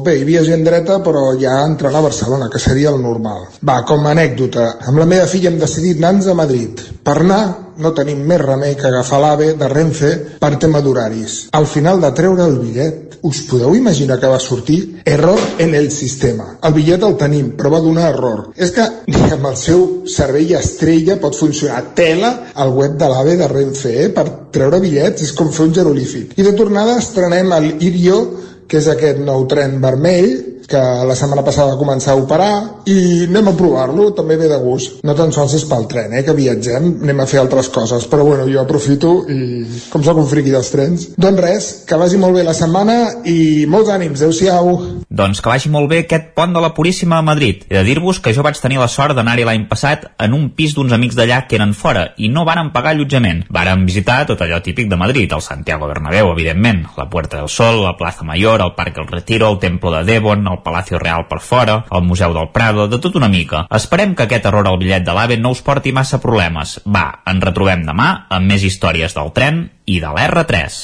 bé, 0.04 0.18
hi 0.18 0.26
havia 0.26 0.46
gent 0.48 0.66
dreta 0.66 1.00
però 1.06 1.26
ja 1.40 1.60
entrant 1.66 1.96
a 1.96 2.04
Barcelona, 2.06 2.50
que 2.52 2.62
seria 2.62 2.92
el 2.94 3.02
normal. 3.02 3.48
Va, 3.66 3.82
com 3.88 4.06
a 4.06 4.14
anècdota, 4.16 4.70
amb 4.88 5.02
la 5.02 5.10
meva 5.10 5.30
filla 5.30 5.52
hem 5.52 5.60
decidit 5.62 6.02
anar-nos 6.02 6.30
a 6.32 6.38
Madrid. 6.38 6.84
Per 7.04 7.18
anar 7.20 7.44
no 7.78 7.94
tenim 7.98 8.22
més 8.28 8.42
remei 8.42 8.76
que 8.80 8.88
agafar 8.90 9.22
l'AVE 9.24 9.54
de 9.60 9.70
Renfe 9.72 10.12
per 10.42 10.56
tema 10.62 10.82
d'horaris. 10.84 11.38
Al 11.58 11.68
final 11.70 12.02
de 12.04 12.12
treure 12.16 12.46
el 12.46 12.60
bitllet, 12.62 13.18
us 13.24 13.40
podeu 13.48 13.76
imaginar 13.76 14.20
que 14.20 14.28
va 14.28 14.40
sortir? 14.40 15.02
Error 15.06 15.40
en 15.64 15.74
el 15.76 15.90
sistema. 15.96 16.58
El 16.62 16.74
bitllet 16.76 17.04
el 17.08 17.18
tenim, 17.20 17.54
però 17.58 17.72
va 17.72 17.82
donar 17.84 18.10
error. 18.12 18.50
És 18.56 18.74
que 18.76 18.84
amb 19.32 19.50
el 19.50 19.58
seu 19.60 19.84
servei 20.12 20.52
estrella 20.60 21.20
pot 21.22 21.38
funcionar 21.40 21.82
tela 21.96 22.34
al 22.54 22.74
web 22.76 22.98
de 23.00 23.10
l'AVE 23.10 23.38
de 23.40 23.52
Renfe, 23.52 23.94
eh? 24.06 24.10
Per 24.14 24.26
treure 24.54 24.82
bitllets 24.84 25.24
és 25.24 25.36
com 25.38 25.52
fer 25.56 25.70
un 25.70 25.78
jeroglífic. 25.80 26.36
I 26.38 26.50
de 26.50 26.56
tornada 26.58 26.98
estrenem 27.00 27.56
el 27.56 27.70
Irio, 27.80 28.20
que 28.68 28.82
és 28.82 28.90
aquest 28.92 29.20
nou 29.24 29.48
tren 29.48 29.80
vermell, 29.82 30.53
que 30.70 30.82
la 31.08 31.16
setmana 31.18 31.44
passada 31.46 31.74
va 31.74 31.80
començar 31.82 32.14
a 32.14 32.22
operar 32.22 32.52
i 32.90 33.26
anem 33.28 33.52
a 33.52 33.56
provar-lo, 33.58 34.12
també 34.18 34.38
ve 34.40 34.50
de 34.52 34.60
gust 34.64 35.04
no 35.04 35.16
tan 35.18 35.34
sols 35.36 35.56
és 35.60 35.66
pel 35.70 35.88
tren, 35.92 36.14
eh, 36.14 36.24
que 36.26 36.36
viatgem 36.38 36.90
anem 37.04 37.24
a 37.24 37.28
fer 37.30 37.42
altres 37.42 37.70
coses, 37.74 38.08
però 38.10 38.26
bueno, 38.28 38.48
jo 38.50 38.62
aprofito 38.62 39.14
i 39.30 39.64
com 39.92 40.04
sóc 40.04 40.20
un 40.22 40.30
friqui 40.30 40.54
dels 40.54 40.72
trens 40.74 41.10
doncs 41.18 41.44
res, 41.44 41.72
que 41.88 42.00
vagi 42.00 42.20
molt 42.22 42.38
bé 42.38 42.46
la 42.48 42.58
setmana 42.58 43.00
i 43.30 43.66
molts 43.70 43.92
ànims, 43.94 44.22
adeu-siau 44.22 44.74
Doncs 45.14 45.44
que 45.44 45.52
vagi 45.52 45.70
molt 45.70 45.92
bé 45.92 46.00
aquest 46.04 46.32
pont 46.34 46.54
de 46.56 46.62
la 46.62 46.72
Puríssima 46.74 47.20
a 47.20 47.26
Madrid. 47.26 47.68
He 47.70 47.76
de 47.76 47.84
dir-vos 47.86 48.18
que 48.24 48.34
jo 48.34 48.42
vaig 48.46 48.58
tenir 48.58 48.80
la 48.82 48.88
sort 48.90 49.14
d'anar-hi 49.14 49.46
l'any 49.46 49.68
passat 49.70 50.08
en 50.26 50.34
un 50.34 50.48
pis 50.58 50.74
d'uns 50.74 50.96
amics 50.96 51.18
d'allà 51.20 51.44
que 51.46 51.60
eren 51.60 51.76
fora 51.78 52.08
i 52.18 52.32
no 52.34 52.46
varen 52.50 52.72
pagar 52.74 52.96
allotjament. 52.96 53.44
Varen 53.54 53.86
visitar 53.86 54.24
tot 54.30 54.42
allò 54.42 54.58
típic 54.66 54.90
de 54.90 54.98
Madrid, 54.98 55.30
el 55.30 55.44
Santiago 55.46 55.88
Bernabéu, 55.92 56.32
evidentment, 56.34 56.88
la 56.98 57.10
Puerta 57.14 57.38
del 57.38 57.50
Sol, 57.50 57.84
la 57.84 57.94
Plaza 57.98 58.26
Mayor, 58.26 58.66
el 58.66 58.74
Parc 58.74 58.98
El 58.98 59.08
Retiro, 59.08 59.52
el 59.52 59.60
Templo 59.60 59.92
de 59.92 60.04
Devon, 60.04 60.48
el 60.54 60.62
Palacio 60.66 61.02
Real 61.02 61.28
per 61.30 61.42
fora, 61.42 61.82
el 61.92 62.04
Museu 62.08 62.34
del 62.36 62.52
Prado, 62.56 62.88
de 62.88 63.00
tot 63.04 63.18
una 63.20 63.30
mica. 63.30 63.66
Esperem 63.74 64.16
que 64.16 64.28
aquest 64.28 64.48
error 64.50 64.70
al 64.70 64.80
bitllet 64.82 65.06
de 65.06 65.16
l'AVE 65.16 65.40
no 65.42 65.54
us 65.54 65.64
porti 65.66 65.92
massa 65.92 66.22
problemes. 66.24 66.80
Va, 66.86 67.08
ens 67.30 67.44
retrobem 67.44 67.86
demà 67.88 68.10
amb 68.30 68.50
més 68.54 68.64
històries 68.64 69.18
del 69.18 69.34
tren 69.36 69.66
i 69.86 70.00
de 70.04 70.14
l'R3. 70.14 70.84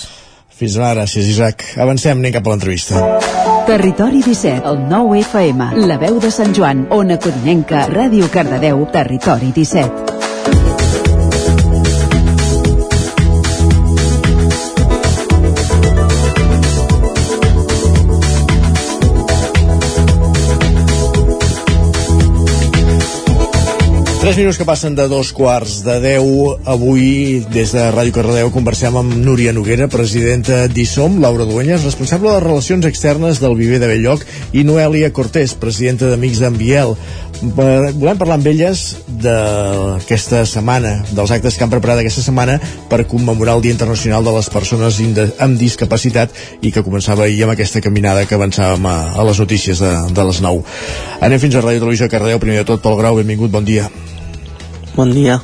Fins 0.60 0.76
demà, 0.76 0.92
gràcies, 0.98 1.30
Isaac. 1.32 1.64
Avancem, 1.80 2.20
anem 2.20 2.36
cap 2.36 2.48
a 2.48 2.52
l'entrevista. 2.52 3.06
Territori 3.70 4.20
17, 4.26 4.66
el 4.68 4.82
9 4.92 5.22
FM, 5.24 5.72
la 5.88 6.00
veu 6.02 6.20
de 6.20 6.34
Sant 6.36 6.56
Joan, 6.58 6.88
Ona 6.92 7.20
Codinenca, 7.22 7.86
Ràdio 7.94 8.28
Cardedeu, 8.34 8.84
Territori 8.92 9.54
17. 9.56 10.19
Tres 24.30 24.38
minuts 24.38 24.60
que 24.62 24.66
passen 24.66 24.94
de 24.94 25.08
dos 25.10 25.32
quarts 25.34 25.80
de 25.82 25.96
deu. 26.04 26.26
Avui, 26.70 27.40
des 27.50 27.72
de 27.74 27.82
Ràdio 27.90 28.14
Cardedeu, 28.14 28.52
conversem 28.54 28.94
amb 29.00 29.16
Núria 29.18 29.50
Noguera, 29.58 29.88
presidenta 29.90 30.68
d'ISOM, 30.70 31.16
Laura 31.18 31.48
Duenyes, 31.50 31.82
responsable 31.82 32.36
de 32.36 32.44
Relacions 32.44 32.86
Externes 32.86 33.40
del 33.42 33.56
Viver 33.58 33.80
de 33.82 33.88
Belllloc, 33.90 34.22
i 34.54 34.62
Noèlia 34.62 35.10
Cortés, 35.18 35.56
presidenta 35.58 36.12
d'Amics 36.12 36.44
d'en 36.44 36.60
Biel. 36.60 36.94
Eh, 36.94 37.48
Volem 37.98 38.20
parlar 38.20 38.38
amb 38.38 38.46
elles 38.52 38.84
d'aquesta 39.24 40.44
setmana, 40.46 40.92
dels 41.10 41.34
actes 41.34 41.58
que 41.58 41.66
han 41.66 41.74
preparat 41.74 42.04
aquesta 42.04 42.22
setmana 42.28 42.60
per 42.92 43.08
commemorar 43.10 43.58
el 43.58 43.66
Dia 43.66 43.74
Internacional 43.74 44.30
de 44.30 44.36
les 44.38 44.52
Persones 44.54 45.02
amb 45.42 45.58
Discapacitat 45.58 46.38
i 46.62 46.70
que 46.70 46.86
començava 46.86 47.26
ahir 47.26 47.48
amb 47.48 47.56
aquesta 47.56 47.82
caminada 47.82 48.30
que 48.30 48.38
avançàvem 48.38 48.86
a, 48.86 48.96
a 49.10 49.26
les 49.26 49.42
notícies 49.42 49.82
de, 49.82 49.92
de 50.14 50.30
les 50.30 50.44
9. 50.46 50.62
Anem 51.18 51.42
fins 51.42 51.58
a 51.58 51.66
Ràdio 51.66 51.82
Televisió 51.88 52.12
Cardedeu, 52.14 52.38
primer 52.38 52.62
de 52.62 52.70
tot, 52.76 52.86
Pol 52.86 53.02
Grau, 53.02 53.18
benvingut, 53.18 53.50
bon 53.50 53.66
dia. 53.66 53.90
Bon 54.96 55.12
dia. 55.14 55.40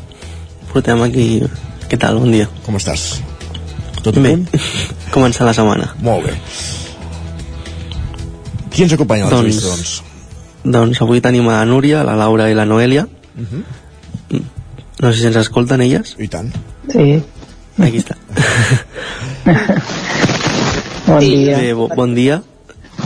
Portem 0.72 1.02
aquí... 1.06 1.44
Què 1.90 2.00
tal? 2.02 2.20
Bon 2.20 2.32
dia. 2.34 2.48
Com 2.66 2.78
estàs? 2.80 3.22
Tot 4.02 4.18
bé? 4.22 4.36
Començar 5.16 5.48
la 5.48 5.54
setmana. 5.58 5.92
Molt 6.06 6.28
bé. 6.28 6.36
Qui 8.74 8.84
ens 8.84 8.94
acompanya 8.98 9.28
a 9.28 9.32
l'entrevista, 9.32 9.72
doncs? 9.72 9.94
Doncs 10.66 11.02
avui 11.06 11.22
tenim 11.24 11.48
a 11.48 11.60
la 11.60 11.70
Núria, 11.70 12.04
la 12.04 12.18
Laura 12.20 12.50
i 12.52 12.58
la 12.58 12.66
Noèlia. 12.66 13.06
Uh 13.36 13.46
-huh. 13.46 14.42
No 15.02 15.12
sé 15.12 15.20
si 15.20 15.28
ens 15.28 15.36
escolten 15.38 15.82
elles. 15.82 16.16
I 16.20 16.28
tant. 16.28 16.52
Sí. 16.92 17.24
Aquí 17.78 17.98
està. 18.00 18.16
Bon 21.06 21.20
dia. 21.20 21.58
Bé, 21.58 21.74
bo, 21.74 21.88
bon 21.88 22.16
dia. 22.16 22.42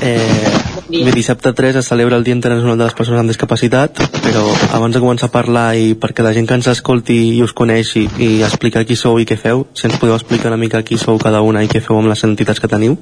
Eh, 0.01 1.03
bé, 1.03 1.11
dissabte 1.11 1.51
3 1.53 1.75
es 1.75 1.87
celebra 1.91 2.15
el 2.15 2.23
Dia 2.23 2.33
Internacional 2.33 2.77
de 2.77 2.85
les 2.85 2.95
Persones 2.95 3.19
amb 3.19 3.31
Discapacitat, 3.31 3.99
però 4.23 4.45
abans 4.71 4.95
de 4.95 5.01
començar 5.03 5.27
a 5.27 5.33
parlar 5.33 5.73
i 5.75 5.91
perquè 5.99 6.23
la 6.23 6.31
gent 6.35 6.47
que 6.47 6.55
ens 6.55 6.69
escolti 6.71 7.17
i 7.35 7.41
us 7.43 7.51
coneixi 7.53 8.05
i 8.17 8.29
explicar 8.47 8.85
qui 8.87 8.95
sou 8.95 9.19
i 9.19 9.27
què 9.27 9.35
feu, 9.37 9.65
si 9.73 9.89
ens 9.89 9.97
podeu 9.99 10.15
explicar 10.15 10.53
una 10.53 10.61
mica 10.61 10.81
qui 10.87 10.97
sou 10.97 11.19
cada 11.19 11.41
una 11.43 11.63
i 11.65 11.71
què 11.71 11.81
feu 11.83 11.99
amb 11.99 12.11
les 12.11 12.23
entitats 12.23 12.63
que 12.63 12.71
teniu. 12.71 12.95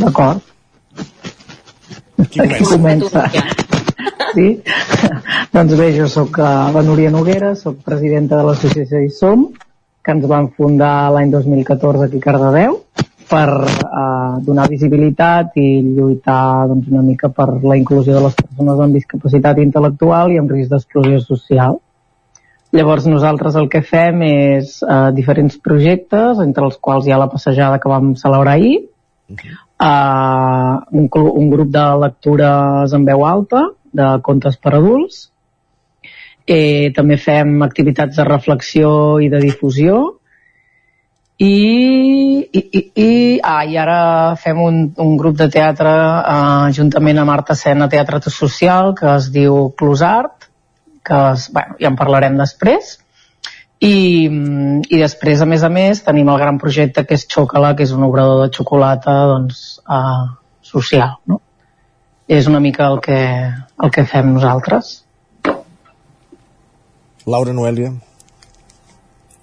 D'acord. 0.00 0.42
Aquí 2.20 2.64
comença. 2.64 3.28
Sí? 4.34 4.48
doncs 5.54 5.74
bé, 5.78 5.88
jo 5.96 6.06
sóc 6.10 6.38
eh, 6.38 6.50
la 6.74 6.82
Núria 6.86 7.10
Noguera, 7.10 7.54
sóc 7.58 7.80
presidenta 7.86 8.38
de 8.38 8.46
l'associació 8.46 9.00
ISOM, 9.06 9.48
que 10.04 10.14
ens 10.14 10.26
van 10.30 10.50
fundar 10.56 11.10
l'any 11.14 11.32
2014 11.32 12.06
aquí 12.06 12.20
a 12.22 12.26
Cardedeu, 12.28 12.78
per 13.30 13.48
uh, 13.62 14.40
donar 14.42 14.66
visibilitat 14.70 15.54
i 15.60 15.68
lluitar 15.84 16.66
doncs, 16.70 16.88
una 16.90 17.04
mica 17.06 17.30
per 17.34 17.46
la 17.62 17.78
inclusió 17.78 18.16
de 18.16 18.24
les 18.26 18.34
persones 18.34 18.82
amb 18.82 18.98
discapacitat 18.98 19.62
intel·lectual 19.62 20.34
i 20.34 20.40
amb 20.40 20.50
risc 20.50 20.74
d'exclusió 20.74 21.22
social. 21.22 21.78
Llavors 22.74 23.06
nosaltres 23.10 23.56
el 23.58 23.66
que 23.70 23.82
fem 23.86 24.22
és 24.26 24.76
uh, 24.82 25.10
diferents 25.14 25.56
projectes, 25.62 26.42
entre 26.42 26.66
els 26.66 26.78
quals 26.82 27.06
hi 27.06 27.14
ha 27.14 27.22
la 27.22 27.30
passejada 27.30 27.80
que 27.82 27.90
vam 27.90 28.12
celebrar 28.18 28.58
ahir, 28.58 28.76
uh, 29.30 30.76
un, 30.90 31.08
un 31.10 31.50
grup 31.50 31.72
de 31.74 31.86
lectures 32.04 32.94
en 32.94 33.06
veu 33.08 33.26
alta, 33.26 33.68
de 33.92 34.06
contes 34.22 34.58
per 34.62 34.76
adults, 34.78 35.24
eh, 36.46 36.90
també 36.94 37.18
fem 37.18 37.60
activitats 37.66 38.18
de 38.18 38.26
reflexió 38.26 38.92
i 39.22 39.28
de 39.32 39.40
difusió, 39.42 40.19
i, 41.40 41.54
i, 42.52 42.60
i, 42.60 42.80
i, 43.00 43.12
ah, 43.40 43.62
i 43.64 43.78
ara 43.80 44.00
fem 44.36 44.58
un, 44.60 44.82
un 45.00 45.16
grup 45.16 45.38
de 45.38 45.48
teatre 45.52 45.92
eh, 45.92 46.72
juntament 46.76 47.22
amb 47.22 47.32
Art 47.32 47.54
Escena 47.54 47.88
Teatre 47.88 48.20
Social 48.28 48.92
que 48.98 49.08
es 49.14 49.30
diu 49.32 49.70
Closart 49.80 50.50
que 51.02 51.20
es, 51.32 51.50
bueno, 51.52 51.76
ja 51.80 51.88
en 51.88 51.96
parlarem 51.96 52.36
després. 52.38 52.98
I, 53.80 54.28
I 54.28 54.98
després, 55.00 55.40
a 55.40 55.46
més 55.48 55.64
a 55.64 55.70
més, 55.72 56.02
tenim 56.04 56.28
el 56.28 56.40
gran 56.42 56.58
projecte 56.60 57.06
que 57.08 57.16
és 57.16 57.24
Xocala, 57.24 57.72
que 57.76 57.86
és 57.86 57.94
un 57.96 58.04
obrador 58.04 58.42
de 58.42 58.50
xocolata 58.52 59.14
doncs, 59.32 59.62
uh, 59.88 60.28
social. 60.60 61.16
No? 61.24 61.40
És 62.28 62.50
una 62.52 62.60
mica 62.60 62.90
el 62.92 63.00
que, 63.00 63.22
el 63.80 63.94
que 63.96 64.04
fem 64.04 64.34
nosaltres. 64.34 64.92
Laura 67.26 67.56
Noèlia. 67.56 67.94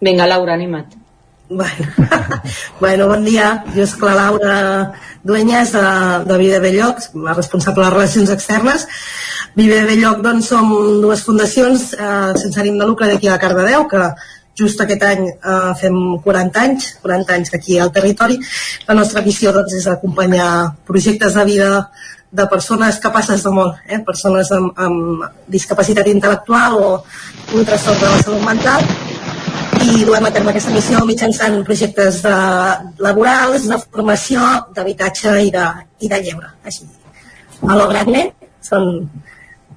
Vinga, 0.06 0.30
Laura, 0.30 0.54
anima't. 0.54 0.97
Bueno, 1.50 1.88
bueno, 2.80 3.08
bon 3.08 3.24
dia. 3.24 3.64
Jo 3.72 3.86
és 3.86 3.94
la 4.04 4.16
Laura 4.16 4.56
Dueñas 5.24 5.72
de, 5.72 5.84
de 6.28 6.38
Vida 6.38 6.60
de 6.60 6.74
Llocs, 6.76 7.12
la 7.16 7.34
responsable 7.34 7.86
de 7.86 7.92
Relacions 7.92 8.30
Externes. 8.30 8.88
Vive 9.56 9.80
de 9.80 9.86
Belloc 9.88 10.20
doncs, 10.26 10.50
som 10.52 10.74
dues 11.02 11.24
fundacions 11.24 11.94
eh, 11.96 12.34
sense 12.36 12.60
ànim 12.60 12.76
de 12.78 12.90
lucre 12.90 13.08
d'aquí 13.08 13.32
a 13.32 13.40
Cardedeu, 13.40 13.88
que 13.88 14.12
just 14.60 14.84
aquest 14.84 15.08
any 15.08 15.24
eh, 15.32 15.72
fem 15.80 15.98
40 16.26 16.64
anys, 16.68 16.92
40 17.06 17.40
anys 17.40 17.56
aquí 17.56 17.80
al 17.80 17.96
territori. 17.96 18.42
La 18.90 19.00
nostra 19.00 19.24
missió 19.24 19.56
doncs, 19.56 19.80
és 19.80 19.88
acompanyar 19.88 20.52
projectes 20.86 21.40
de 21.40 21.48
vida 21.48 21.74
de 22.30 22.46
persones 22.52 23.00
capaces 23.00 23.44
de 23.44 23.56
molt, 23.56 23.80
eh? 23.88 24.04
persones 24.04 24.52
amb, 24.52 24.76
amb 24.76 25.28
discapacitat 25.48 26.12
intel·lectual 26.12 26.76
o 26.76 26.88
un 27.56 27.64
trastorn 27.64 28.04
de 28.04 28.10
la 28.12 28.20
salut 28.20 28.44
mental 28.44 29.07
i 29.84 30.06
duem 30.06 30.26
a 30.26 30.32
terme 30.34 30.52
aquesta 30.52 30.74
missió 30.74 31.02
mitjançant 31.06 31.58
projectes 31.68 32.22
de, 32.26 32.36
laborals, 33.04 33.68
de 33.70 33.78
formació, 33.84 34.44
d'habitatge 34.76 35.34
i, 35.48 35.52
de, 35.54 35.66
i 36.02 36.10
de 36.12 36.22
lleure. 36.26 36.52
Així, 36.66 36.88
a 37.62 37.78
lo 37.78 37.88
grande 37.92 38.24
són 38.66 38.88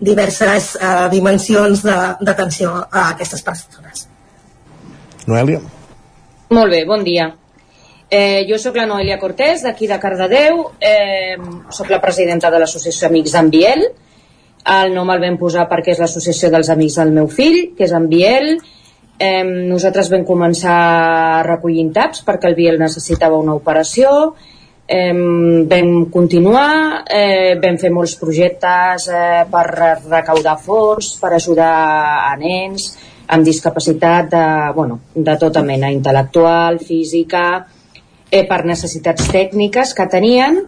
diverses 0.01 0.73
eh, 0.81 1.09
dimensions 1.13 1.85
d'atenció 1.85 2.73
a 2.89 3.11
aquestes 3.11 3.45
persones. 3.45 4.07
Noèlia? 5.29 5.61
Molt 6.57 6.73
bé, 6.73 6.85
bon 6.89 7.05
dia. 7.07 7.29
Eh, 8.11 8.43
jo 8.49 8.59
sóc 8.59 8.75
la 8.81 8.89
Noelia 8.91 9.21
Cortés, 9.21 9.63
d'aquí 9.63 9.87
de 9.87 10.01
Cardedeu, 10.03 10.65
eh, 10.81 11.37
sóc 11.71 11.93
la 11.93 12.01
presidenta 12.03 12.51
de 12.51 12.59
l'Associació 12.59 13.07
Amics 13.07 13.37
d'en 13.37 13.51
Biel, 13.53 13.85
el 14.71 14.93
nom 14.95 15.09
el 15.13 15.23
vam 15.23 15.39
posar 15.41 15.69
perquè 15.71 15.95
és 15.95 16.01
l'associació 16.03 16.51
dels 16.53 16.69
amics 16.73 16.99
del 17.01 17.15
meu 17.17 17.29
fill, 17.33 17.71
que 17.77 17.87
és 17.87 17.95
en 17.97 18.09
Biel, 18.11 18.59
eh, 19.21 19.45
nosaltres 19.45 20.09
vam 20.13 20.25
començar 20.27 21.45
recollint 21.47 21.93
taps 21.93 22.25
perquè 22.27 22.49
el 22.49 22.57
Biel 22.57 22.81
necessitava 22.81 23.39
una 23.39 23.55
operació, 23.59 24.33
eh, 24.89 25.13
vam 25.71 25.93
continuar, 26.11 27.05
eh, 27.05 27.59
vam 27.63 27.79
fer 27.79 27.93
molts 27.93 28.17
projectes 28.21 29.09
eh, 29.13 29.45
per 29.53 29.67
recaudar 30.09 30.57
fons, 30.59 31.13
per 31.21 31.35
ajudar 31.37 31.75
a 32.33 32.35
nens 32.41 32.91
amb 33.31 33.47
discapacitat 33.47 34.33
de, 34.33 34.47
bueno, 34.75 34.99
de 35.15 35.37
tota 35.39 35.63
mena, 35.63 35.93
intel·lectual, 35.95 36.81
física, 36.83 37.45
eh, 38.31 38.45
per 38.49 38.65
necessitats 38.67 39.29
tècniques 39.31 39.95
que 39.95 40.07
tenien. 40.11 40.65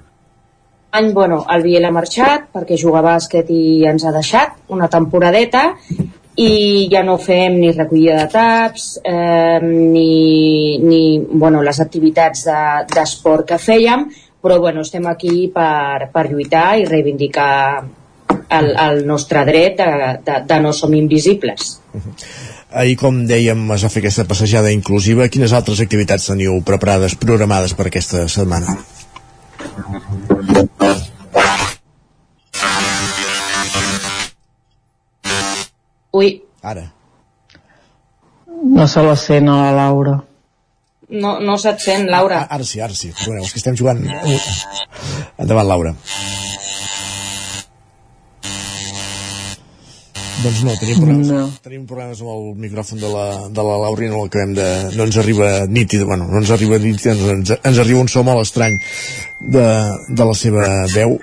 Any, 0.93 1.13
bueno, 1.17 1.41
el 1.51 1.65
Biel 1.65 1.89
ha 1.89 1.91
marxat 1.91 2.51
perquè 2.53 2.77
juga 2.79 3.01
a 3.01 3.07
bàsquet 3.15 3.49
i 3.51 3.87
ens 3.89 4.05
ha 4.05 4.13
deixat 4.15 4.61
una 4.69 4.91
temporadeta 4.93 5.73
i 6.41 6.89
ja 6.93 7.03
no 7.05 7.19
fem 7.21 7.59
ni 7.61 7.73
recollida 7.73 8.17
de 8.23 8.29
taps 8.33 8.87
eh, 9.05 9.59
ni, 9.63 10.79
ni 10.81 11.03
bueno, 11.29 11.61
les 11.63 11.81
activitats 11.81 12.47
d'esport 12.93 13.45
de, 13.45 13.49
que 13.53 13.61
fèiem 13.61 14.07
però 14.43 14.59
bueno, 14.59 14.81
estem 14.81 15.07
aquí 15.07 15.51
per, 15.55 16.09
per 16.13 16.31
lluitar 16.31 16.79
i 16.81 16.87
reivindicar 16.89 17.83
el, 18.49 18.73
el 18.73 19.05
nostre 19.07 19.45
dret 19.45 19.77
de, 19.79 19.93
de, 20.25 20.41
de 20.49 20.61
no 20.65 20.73
som 20.73 20.95
invisibles 20.97 21.77
Ahir, 22.73 22.97
com 22.97 23.19
dèiem, 23.29 23.67
es 23.75 23.83
va 23.85 23.91
fer 23.93 24.01
aquesta 24.01 24.25
passejada 24.25 24.71
inclusiva. 24.73 25.27
Quines 25.29 25.53
altres 25.53 25.83
activitats 25.85 26.31
teniu 26.31 26.57
preparades, 26.65 27.19
programades 27.21 27.77
per 27.77 27.91
aquesta 27.91 28.25
setmana? 28.33 28.79
Ui. 36.13 36.35
Ara. 36.63 36.91
No 38.63 38.87
se 38.87 39.03
la 39.03 39.17
sent 39.17 39.49
a 39.49 39.57
la 39.65 39.73
Laura. 39.73 40.21
No, 41.13 41.41
no 41.41 41.59
se't 41.61 41.81
sent, 41.85 42.09
Laura. 42.09 42.45
Ara, 42.47 42.57
ara 42.57 42.65
sí, 42.65 42.81
ara 42.81 42.95
sí. 42.97 43.11
Perdoneu, 43.13 43.45
és 43.45 43.53
que 43.53 43.61
estem 43.61 43.77
jugant... 43.77 44.01
Endavant, 45.43 45.69
Laura. 45.69 45.93
Doncs 50.43 50.63
no, 50.67 50.73
tenim 50.81 50.97
problemes, 50.99 51.29
no. 51.31 51.43
tenim 51.63 51.83
problemes 51.87 52.23
amb 52.25 52.31
el 52.33 52.47
micròfon 52.65 52.99
de 52.99 53.11
la, 53.13 53.27
de 53.55 53.65
la 53.67 53.77
Laura 53.85 54.07
i 54.07 54.09
no 54.11 54.23
l'acabem 54.25 54.57
de... 54.57 54.69
no 54.97 55.05
ens 55.07 55.19
arriba 55.21 55.51
nítid, 55.71 56.03
bueno, 56.09 56.27
no 56.31 56.41
ens 56.41 56.51
arriba 56.51 56.81
nítid, 56.83 57.13
ens, 57.13 57.23
ens, 57.37 57.53
ens 57.61 57.79
arriba 57.79 58.01
un 58.03 58.11
so 58.11 58.25
molt 58.27 58.43
estrany 58.43 58.75
de, 59.55 59.67
de 60.09 60.27
la 60.27 60.35
seva 60.39 60.71
veu. 60.97 61.19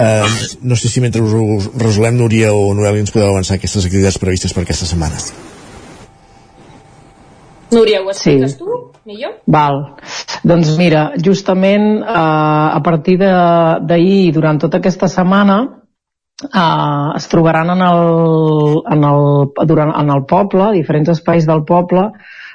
Uh, 0.00 0.24
no 0.64 0.76
sé 0.80 0.88
si 0.88 1.00
mentre 1.04 1.20
us 1.20 1.68
resolem, 1.76 2.16
Núria 2.16 2.54
o 2.56 2.72
Noel, 2.72 3.02
ens 3.02 3.12
podeu 3.12 3.28
avançar 3.28 3.58
aquestes 3.58 3.84
activitats 3.84 4.16
previstes 4.22 4.54
per 4.56 4.64
aquesta 4.64 4.88
setmana. 4.88 5.18
Núria, 7.70 8.00
ho 8.00 8.08
expliques 8.08 8.54
sí. 8.54 8.62
tu? 8.62 8.78
Millor? 9.04 9.36
Val. 9.44 9.82
Doncs 10.46 10.72
mira, 10.80 11.10
justament 11.20 12.00
uh, 12.00 12.72
a 12.72 12.80
partir 12.84 13.18
d'ahir 13.20 14.16
i 14.30 14.32
durant 14.32 14.58
tota 14.62 14.80
aquesta 14.80 15.08
setmana 15.12 15.60
uh, 16.48 17.12
es 17.18 17.28
trobaran 17.28 17.74
en 17.76 17.84
el, 17.84 18.02
en, 18.96 19.06
el, 19.12 19.22
durant, 19.68 19.92
en 20.00 20.16
el 20.16 20.24
poble, 20.30 20.72
diferents 20.78 21.12
espais 21.12 21.44
del 21.48 21.66
poble, 21.68 22.08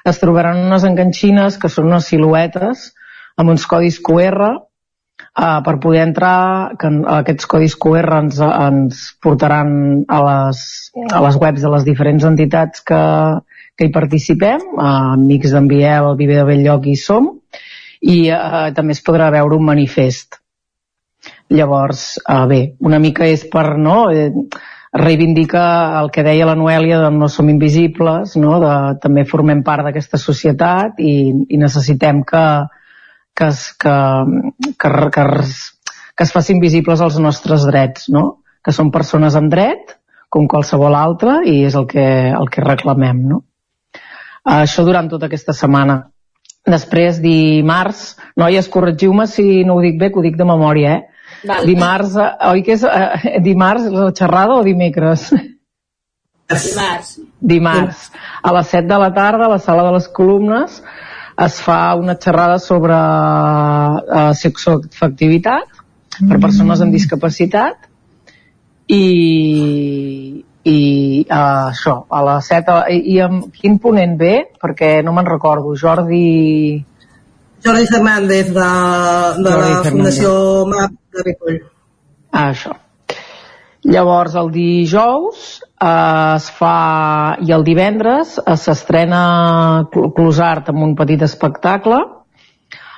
es 0.05 0.21
trobaran 0.21 0.65
unes 0.65 0.85
enganxines 0.87 1.61
que 1.61 1.69
són 1.69 1.93
unes 1.93 2.09
siluetes 2.09 2.89
amb 3.37 3.53
uns 3.53 3.69
codis 3.69 4.01
QR 4.01 4.55
uh, 5.36 5.59
per 5.65 5.75
poder 5.83 6.03
entrar, 6.07 6.75
que 6.79 6.91
aquests 7.17 7.49
codis 7.51 7.75
QR 7.79 8.07
ens, 8.21 8.39
ens 8.39 9.01
portaran 9.23 10.05
a 10.07 10.21
les, 10.27 10.63
a 11.11 11.21
les 11.25 11.39
webs 11.41 11.65
de 11.65 11.73
les 11.75 11.88
diferents 11.88 12.27
entitats 12.27 12.83
que, 12.88 13.01
que 13.75 13.88
hi 13.88 13.93
participem, 13.95 14.63
uh, 14.77 15.15
Amics 15.15 15.55
d'en 15.55 15.67
Biel, 15.71 16.13
Viver 16.19 16.39
de 16.41 16.47
Belllloc 16.51 16.88
i 16.91 16.95
Som, 16.99 17.33
i 18.01 18.21
uh, 18.31 18.69
també 18.75 18.95
es 18.95 19.03
podrà 19.03 19.31
veure 19.33 19.59
un 19.59 19.67
manifest. 19.67 20.39
Llavors, 21.53 22.15
uh, 22.23 22.45
bé, 22.49 22.61
una 22.86 23.01
mica 23.01 23.27
és 23.29 23.45
per 23.49 23.75
no, 23.81 24.09
eh, 24.13 24.31
reivindicar 24.95 25.99
el 25.99 26.09
que 26.13 26.23
deia 26.23 26.47
la 26.47 26.55
Noèlia 26.55 27.01
de 27.01 27.09
no 27.11 27.27
som 27.29 27.49
invisibles, 27.51 28.38
no? 28.39 28.59
de, 28.63 28.73
també 29.03 29.25
formem 29.27 29.61
part 29.65 29.83
d'aquesta 29.86 30.17
societat 30.21 31.01
i, 31.03 31.17
i 31.49 31.59
necessitem 31.59 32.23
que, 32.25 32.45
que, 33.36 33.49
es, 33.51 33.67
que, 33.77 33.95
que, 34.79 34.89
que, 35.11 35.25
que 36.15 36.23
es 36.23 36.33
facin 36.33 36.61
visibles 36.63 37.03
els 37.03 37.19
nostres 37.19 37.67
drets, 37.67 38.09
no? 38.09 38.25
que 38.65 38.73
són 38.73 38.89
persones 38.93 39.36
amb 39.38 39.51
dret, 39.51 39.97
com 40.31 40.47
qualsevol 40.49 40.95
altre, 40.97 41.41
i 41.45 41.59
és 41.67 41.75
el 41.77 41.86
que, 41.91 42.05
el 42.33 42.49
que 42.51 42.63
reclamem. 42.65 43.21
No? 43.29 43.43
Això 44.55 44.86
durant 44.88 45.09
tota 45.11 45.29
aquesta 45.29 45.53
setmana. 45.53 45.99
Després, 46.65 47.19
dimarts, 47.21 48.15
noies, 48.41 48.69
corregiu-me 48.73 49.27
si 49.29 49.63
no 49.67 49.75
ho 49.77 49.83
dic 49.83 49.99
bé, 50.01 50.09
que 50.09 50.17
ho 50.17 50.25
dic 50.25 50.38
de 50.39 50.47
memòria, 50.49 50.95
eh? 50.97 51.15
Val. 51.45 51.65
Dimarts, 51.67 52.15
eh, 52.17 52.29
oi 52.49 52.63
que 52.65 52.73
és 52.73 52.83
eh, 52.89 53.39
dimarts 53.45 53.86
la 53.93 54.09
xerrada 54.17 54.55
o 54.57 54.63
dimecres? 54.65 55.27
Dimarts. 56.49 57.19
Dimarts. 57.41 58.09
A 58.41 58.53
les 58.55 58.71
7 58.73 58.88
de 58.89 58.97
la 59.01 59.11
tarda, 59.13 59.45
a 59.45 59.53
la 59.55 59.59
sala 59.61 59.86
de 59.88 59.93
les 59.97 60.07
columnes, 60.13 60.81
es 61.38 61.59
fa 61.61 61.95
una 61.99 62.15
xerrada 62.15 62.59
sobre 62.59 62.95
uh, 62.95 64.31
sexoafectivitat 64.38 65.81
per 66.29 66.39
persones 66.39 66.79
amb 66.81 66.95
discapacitat 66.95 67.89
i, 68.88 70.43
i 70.63 70.79
uh, 71.27 71.71
això, 71.73 71.97
a 72.07 72.23
les 72.29 72.51
7 72.53 72.77
i, 72.95 73.01
i 73.15 73.19
amb 73.25 73.49
quin 73.55 73.79
ponent 73.83 74.15
ve? 74.19 74.36
Perquè 74.61 75.01
no 75.03 75.15
me'n 75.15 75.27
recordo, 75.27 75.75
Jordi 75.75 76.79
Jordi 77.65 77.86
Fernández 77.89 78.53
de, 78.53 78.71
de 79.41 79.51
Jordi 79.51 79.75
la 79.75 79.83
Fernández. 79.83 79.91
Fundació 79.91 80.33
MAP 80.71 80.97
de 81.11 81.27
Ripoll. 81.27 81.61
Ah, 82.31 82.49
això. 82.51 82.75
Llavors, 83.86 84.36
el 84.39 84.51
dijous 84.53 85.45
eh, 85.61 85.64
es 85.76 86.45
fa, 86.55 87.36
i 87.43 87.51
el 87.51 87.65
divendres 87.67 88.38
eh, 88.39 88.55
s'estrena 88.55 89.88
Cl- 89.91 90.13
Closart 90.15 90.69
amb 90.71 90.84
un 90.84 90.95
petit 90.95 91.21
espectacle. 91.21 91.99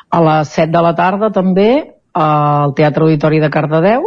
A 0.07 0.19
les 0.23 0.53
7 0.53 0.71
de 0.71 0.84
la 0.86 0.93
tarda 0.95 1.32
també 1.34 1.69
eh, 1.73 1.89
al 2.21 2.75
Teatre 2.78 3.07
Auditori 3.07 3.41
de 3.41 3.49
Cardedeu. 3.49 4.05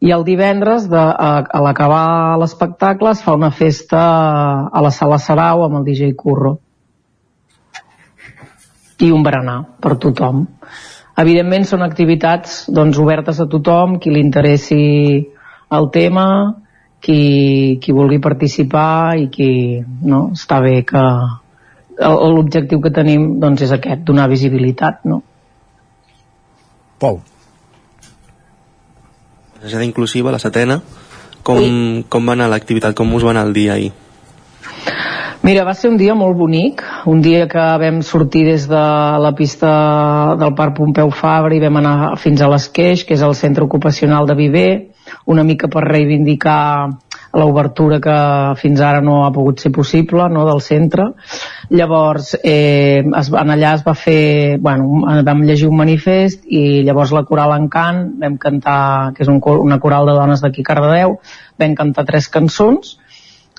I 0.00 0.12
el 0.16 0.24
divendres, 0.24 0.86
de, 0.88 0.96
a, 1.00 1.32
a 1.44 1.60
l'acabar 1.60 2.36
l'espectacle, 2.40 3.10
es 3.12 3.20
fa 3.24 3.34
una 3.36 3.50
festa 3.50 4.00
a 4.72 4.80
la 4.80 4.92
Sala 4.96 5.18
Sarau 5.20 5.64
amb 5.64 5.80
el 5.80 5.84
DJ 5.84 6.14
Curro. 6.16 6.58
I 9.00 9.10
un 9.12 9.24
berenar 9.24 9.58
per 9.80 9.96
tothom. 10.00 10.46
Evidentment 11.20 11.66
són 11.68 11.84
activitats 11.84 12.62
doncs, 12.72 12.96
obertes 13.00 13.40
a 13.40 13.48
tothom, 13.48 13.98
qui 14.00 14.12
li 14.12 14.20
interessi 14.24 14.80
el 15.76 15.90
tema, 15.92 16.26
qui, 17.00 17.78
qui 17.82 17.92
vulgui 17.96 18.18
participar 18.20 19.16
i 19.18 19.28
qui 19.32 19.50
no, 20.02 20.30
està 20.36 20.60
bé 20.62 20.82
que 20.84 21.00
el- 21.00 22.34
l'objectiu 22.34 22.80
que 22.80 22.90
tenim 22.90 23.38
doncs, 23.40 23.62
és 23.62 23.72
aquest, 23.72 24.04
donar 24.04 24.28
visibilitat. 24.28 25.04
No? 25.04 25.22
Pol. 27.00 27.20
Tragèdia 29.60 29.86
inclusiva, 29.88 30.32
la 30.32 30.38
setena. 30.38 30.80
Com, 31.42 32.04
com 32.08 32.26
va 32.28 32.36
anar 32.36 32.50
l'activitat? 32.52 32.94
Com 32.96 33.12
us 33.16 33.24
va 33.24 33.32
anar 33.32 33.46
el 33.48 33.52
dia 33.56 33.74
ahir? 33.74 33.92
Mira, 35.42 35.64
va 35.64 35.72
ser 35.72 35.88
un 35.88 35.96
dia 35.96 36.12
molt 36.14 36.36
bonic, 36.36 36.82
un 37.08 37.22
dia 37.24 37.46
que 37.48 37.62
vam 37.80 38.02
sortir 38.04 38.44
des 38.44 38.66
de 38.68 38.80
la 39.24 39.32
pista 39.32 40.36
del 40.36 40.52
Parc 40.54 40.76
Pompeu 40.76 41.08
Fabra 41.16 41.56
i 41.56 41.60
vam 41.62 41.78
anar 41.80 42.16
fins 42.20 42.42
a 42.44 42.48
l'Esqueix, 42.52 43.06
que 43.08 43.16
és 43.16 43.22
el 43.24 43.32
centre 43.34 43.64
ocupacional 43.64 44.28
de 44.28 44.36
Viver, 44.36 44.89
una 45.26 45.44
mica 45.44 45.68
per 45.68 45.84
reivindicar 45.86 46.60
l'obertura 47.32 48.00
que 48.02 48.14
fins 48.58 48.80
ara 48.82 49.00
no 49.00 49.20
ha 49.24 49.30
pogut 49.30 49.60
ser 49.62 49.70
possible 49.72 50.26
no, 50.32 50.44
del 50.48 50.60
centre. 50.64 51.06
Llavors, 51.70 52.34
eh, 52.42 53.04
es, 53.04 53.30
en 53.30 53.54
allà 53.54 53.74
es 53.78 53.84
va 53.86 53.94
fer, 53.94 54.58
bueno, 54.58 55.04
vam 55.26 55.44
llegir 55.46 55.68
un 55.70 55.78
manifest 55.78 56.42
i 56.46 56.82
llavors 56.86 57.14
la 57.14 57.24
coral 57.28 57.54
Encant, 57.54 58.02
vam 58.20 58.36
cantar, 58.42 58.80
que 59.14 59.22
és 59.22 59.30
un, 59.30 59.38
una 59.38 59.78
coral 59.78 60.10
de 60.10 60.18
dones 60.18 60.42
d'aquí 60.42 60.66
Cardedeu, 60.66 61.18
vam 61.60 61.78
cantar 61.78 62.06
tres 62.08 62.28
cançons 62.28 62.96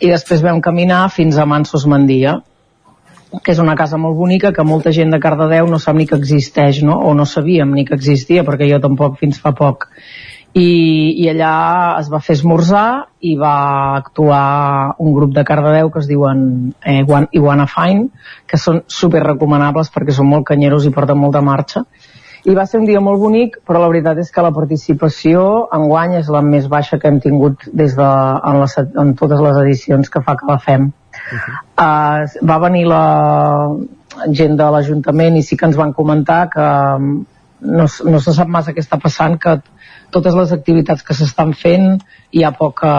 i 0.01 0.09
després 0.09 0.43
vam 0.43 0.59
caminar 0.61 1.05
fins 1.13 1.37
a 1.37 1.45
Mansos 1.45 1.85
Mandia 1.87 2.39
que 3.39 3.53
és 3.53 3.61
una 3.63 3.77
casa 3.79 3.95
molt 4.01 4.17
bonica 4.17 4.51
que 4.51 4.65
molta 4.67 4.91
gent 4.91 5.13
de 5.13 5.19
Cardedeu 5.23 5.69
no 5.71 5.79
sap 5.79 5.95
ni 5.95 6.07
que 6.07 6.17
existeix, 6.19 6.81
no? 6.83 6.97
o 6.99 7.13
no 7.15 7.25
sabíem 7.25 7.71
ni 7.71 7.85
que 7.87 7.95
existia, 7.95 8.43
perquè 8.43 8.67
jo 8.67 8.81
tampoc 8.83 9.15
fins 9.21 9.39
fa 9.39 9.53
poc. 9.55 9.87
I, 10.51 10.69
i 11.23 11.27
allà 11.31 11.51
es 12.01 12.09
va 12.11 12.19
fer 12.19 12.35
esmorzar 12.35 12.87
i 13.23 13.37
va 13.39 13.55
actuar 13.95 14.95
un 14.99 15.13
grup 15.15 15.31
de 15.35 15.45
Cardedeu 15.47 15.91
que 15.93 16.01
es 16.01 16.09
diuen 16.09 16.73
eh, 16.83 17.03
Iguana 17.31 17.67
Fine, 17.71 18.09
que 18.47 18.59
són 18.59 18.81
super 18.91 19.23
recomanables 19.23 19.93
perquè 19.93 20.15
són 20.17 20.27
molt 20.27 20.49
canyeros 20.49 20.87
i 20.87 20.91
porten 20.91 21.21
molta 21.21 21.43
marxa. 21.45 21.85
I 22.43 22.55
va 22.57 22.65
ser 22.65 22.79
un 22.81 22.87
dia 22.89 22.99
molt 22.99 23.21
bonic, 23.21 23.59
però 23.67 23.79
la 23.79 23.87
veritat 23.91 24.19
és 24.19 24.31
que 24.33 24.43
la 24.43 24.51
participació 24.51 25.41
enguany 25.77 26.17
és 26.19 26.29
la 26.33 26.41
més 26.41 26.67
baixa 26.67 26.97
que 26.99 27.07
hem 27.07 27.19
tingut 27.21 27.67
des 27.71 27.93
de, 27.95 28.07
en, 28.49 28.61
les, 28.63 28.77
en 28.81 29.13
totes 29.19 29.43
les 29.45 29.59
edicions 29.61 30.09
que 30.09 30.23
fa 30.25 30.35
que 30.39 30.49
la 30.49 30.57
fem. 30.59 30.89
Uh, 31.77 32.25
va 32.49 32.57
venir 32.63 32.87
la 32.89 33.03
gent 34.33 34.57
de 34.57 34.71
l'Ajuntament 34.73 35.37
i 35.37 35.43
sí 35.45 35.57
que 35.57 35.69
ens 35.69 35.77
van 35.77 35.93
comentar 35.93 36.47
que 36.51 36.65
mm, 36.65 37.21
no, 37.77 37.85
no 38.09 38.21
se 38.25 38.33
sap 38.33 38.49
massa 38.49 38.73
què 38.73 38.81
està 38.81 38.97
passant, 39.01 39.37
que 39.37 39.59
totes 40.13 40.35
les 40.37 40.51
activitats 40.55 41.03
que 41.07 41.15
s'estan 41.17 41.53
fent 41.57 41.93
hi 42.31 42.43
ha, 42.43 42.51
poca, 42.55 42.91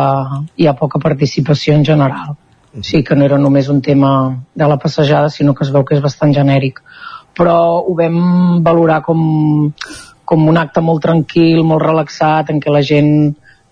hi 0.56 0.68
ha 0.68 0.76
poca 0.78 1.00
participació 1.02 1.76
en 1.78 1.84
general. 1.88 2.36
O 2.72 2.82
sigui 2.82 3.04
que 3.04 3.16
no 3.16 3.26
era 3.28 3.38
només 3.38 3.68
un 3.68 3.82
tema 3.84 4.12
de 4.54 4.68
la 4.68 4.78
passejada, 4.80 5.28
sinó 5.30 5.54
que 5.54 5.66
es 5.66 5.72
veu 5.72 5.84
que 5.84 5.98
és 5.98 6.04
bastant 6.04 6.32
genèric. 6.32 6.80
Però 7.36 7.56
ho 7.80 7.94
vam 7.96 8.62
valorar 8.64 9.02
com, 9.04 9.20
com 10.24 10.48
un 10.48 10.60
acte 10.60 10.80
molt 10.84 11.02
tranquil, 11.04 11.62
molt 11.64 11.84
relaxat, 11.84 12.50
en 12.52 12.60
què 12.60 12.72
la 12.72 12.84
gent 12.84 13.12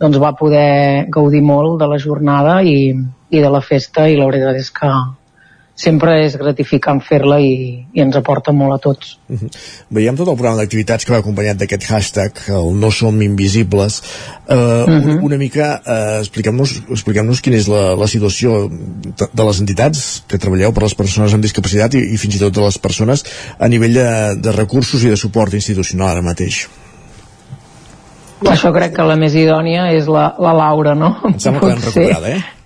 doncs, 0.01 0.21
va 0.21 0.37
poder 0.37 1.07
gaudir 1.13 1.43
molt 1.45 1.81
de 1.81 1.89
la 1.89 1.99
jornada 2.01 2.61
i, 2.65 2.93
i 3.31 3.41
de 3.41 3.51
la 3.53 3.61
festa 3.61 4.09
i 4.09 4.17
la 4.17 4.29
veritat 4.31 4.61
és 4.61 4.71
que 4.73 4.93
sempre 5.81 6.17
és 6.27 6.37
gratificant 6.37 7.01
fer-la 7.05 7.39
i, 7.41 7.53
i 7.97 8.03
ens 8.05 8.17
aporta 8.19 8.53
molt 8.57 8.77
a 8.77 8.79
tots. 8.83 9.15
Mhm. 9.33 9.49
Veiem 9.97 10.19
tot 10.19 10.29
el 10.29 10.37
programa 10.37 10.61
d'activitats 10.61 11.07
que 11.07 11.15
va 11.15 11.21
acompanyat 11.23 11.61
d'aquest 11.61 11.87
hashtag, 11.89 12.43
el 12.57 12.75
No 12.81 12.91
som 12.93 13.21
invisibles. 13.23 14.01
Uh, 14.51 14.85
una, 14.91 15.17
una 15.31 15.39
mica, 15.41 15.71
uh, 15.81 16.19
expliquem-nos 16.21 16.77
expliquem 16.91 17.31
quina 17.41 17.57
és 17.61 17.69
la, 17.71 17.95
la 17.97 18.09
situació 18.11 18.65
de, 18.69 19.29
de 19.33 19.47
les 19.47 19.61
entitats 19.63 20.05
que 20.29 20.41
treballeu 20.43 20.75
per 20.75 20.85
les 20.85 20.97
persones 20.99 21.35
amb 21.37 21.45
discapacitat 21.47 21.95
i, 21.95 22.05
i 22.15 22.21
fins 22.21 22.37
i 22.37 22.43
tot 22.43 22.55
de 22.57 22.65
les 22.65 22.79
persones 22.83 23.25
a 23.59 23.69
nivell 23.71 23.95
de, 23.97 24.09
de 24.43 24.57
recursos 24.57 25.05
i 25.05 25.13
de 25.13 25.19
suport 25.21 25.55
institucional 25.55 26.17
ara 26.17 26.27
mateix. 26.27 26.65
Això 28.49 28.73
crec 28.73 28.95
que 28.97 29.05
la 29.05 29.19
més 29.21 29.35
idònia 29.37 29.91
és 29.93 30.09
la, 30.09 30.31
la 30.41 30.55
Laura, 30.57 30.95
no? 30.97 31.13
Em 31.29 31.37
sembla 31.39 31.61
que 31.61 31.75
l'hem 31.75 31.85
recuperada, 31.85 32.33
eh? 32.33 32.60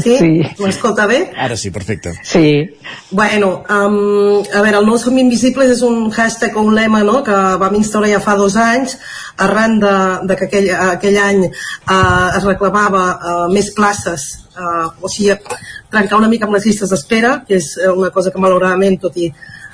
Sí? 0.00 0.16
Sí. 0.16 0.30
M'escolta 0.62 1.06
bé? 1.10 1.18
Ara 1.36 1.56
sí, 1.58 1.72
perfecte. 1.74 2.12
Sí. 2.22 2.70
Bueno, 3.10 3.64
um, 3.68 4.42
a 4.54 4.62
veure, 4.62 4.78
el 4.78 4.86
No 4.86 4.98
Som 4.98 5.18
Invisibles 5.18 5.72
és 5.74 5.82
un 5.86 6.10
hashtag 6.14 6.56
o 6.56 6.62
un 6.68 6.76
lema 6.78 7.02
no?, 7.06 7.20
que 7.26 7.34
vam 7.34 7.74
instaurar 7.78 8.12
ja 8.12 8.22
fa 8.22 8.36
dos 8.38 8.56
anys 8.60 8.96
arran 9.40 9.78
de, 9.82 9.94
de 10.28 10.36
que 10.36 10.46
aquell, 10.46 10.68
aquell 10.94 11.18
any 11.18 11.42
uh, 11.48 12.28
es 12.36 12.44
reclamava 12.44 13.04
uh, 13.16 13.46
més 13.52 13.72
places, 13.76 14.26
uh, 14.54 14.90
o 15.00 15.10
sigui, 15.10 15.34
trencar 15.90 16.20
una 16.20 16.28
mica 16.30 16.46
amb 16.46 16.54
les 16.56 16.68
llistes 16.68 16.92
d'espera, 16.92 17.40
que 17.48 17.58
és 17.58 17.72
eh, 17.80 17.90
una 17.90 18.12
cosa 18.14 18.30
que 18.30 18.38
malauradament, 18.42 19.00
tot 19.02 19.16
i 19.18 19.30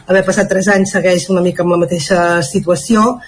haver 0.06 0.22
passat 0.24 0.48
tres 0.48 0.70
anys, 0.72 0.94
segueix 0.94 1.28
una 1.34 1.42
mica 1.44 1.64
amb 1.64 1.74
la 1.74 1.82
mateixa 1.82 2.40
situació, 2.46 3.18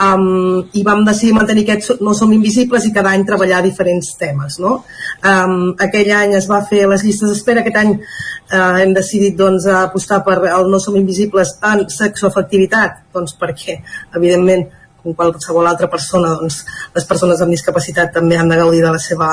um, 0.00 0.62
i 0.72 0.82
vam 0.86 1.04
decidir 1.06 1.34
mantenir 1.36 1.64
aquest 1.66 2.00
No 2.04 2.14
Som 2.14 2.32
Invisibles 2.36 2.86
i 2.86 2.92
cada 2.94 3.12
any 3.16 3.26
treballar 3.28 3.60
diferents 3.66 4.14
temes. 4.20 4.58
No? 4.62 4.82
Um, 5.26 5.74
aquell 5.86 6.10
any 6.14 6.34
es 6.38 6.48
va 6.50 6.62
fer 6.70 6.86
les 6.90 7.04
llistes 7.06 7.32
d'espera, 7.32 7.62
aquest 7.64 7.78
any 7.82 7.94
uh, 7.98 8.74
hem 8.80 8.94
decidit 8.96 9.36
doncs, 9.38 9.68
apostar 9.84 10.22
per 10.26 10.40
el 10.48 10.70
No 10.72 10.80
Som 10.82 10.98
Invisibles 11.00 11.56
en 11.72 11.86
sexoafectivitat, 11.92 13.04
doncs 13.14 13.36
perquè, 13.38 13.80
evidentment, 14.16 14.68
com 15.02 15.14
qualsevol 15.14 15.66
altra 15.68 15.88
persona, 15.90 16.34
doncs, 16.40 16.62
les 16.94 17.06
persones 17.08 17.40
amb 17.40 17.54
discapacitat 17.54 18.10
també 18.14 18.38
han 18.38 18.50
de 18.50 18.58
gaudir 18.58 18.82
de 18.82 18.90
la 18.92 19.00
seva 19.02 19.30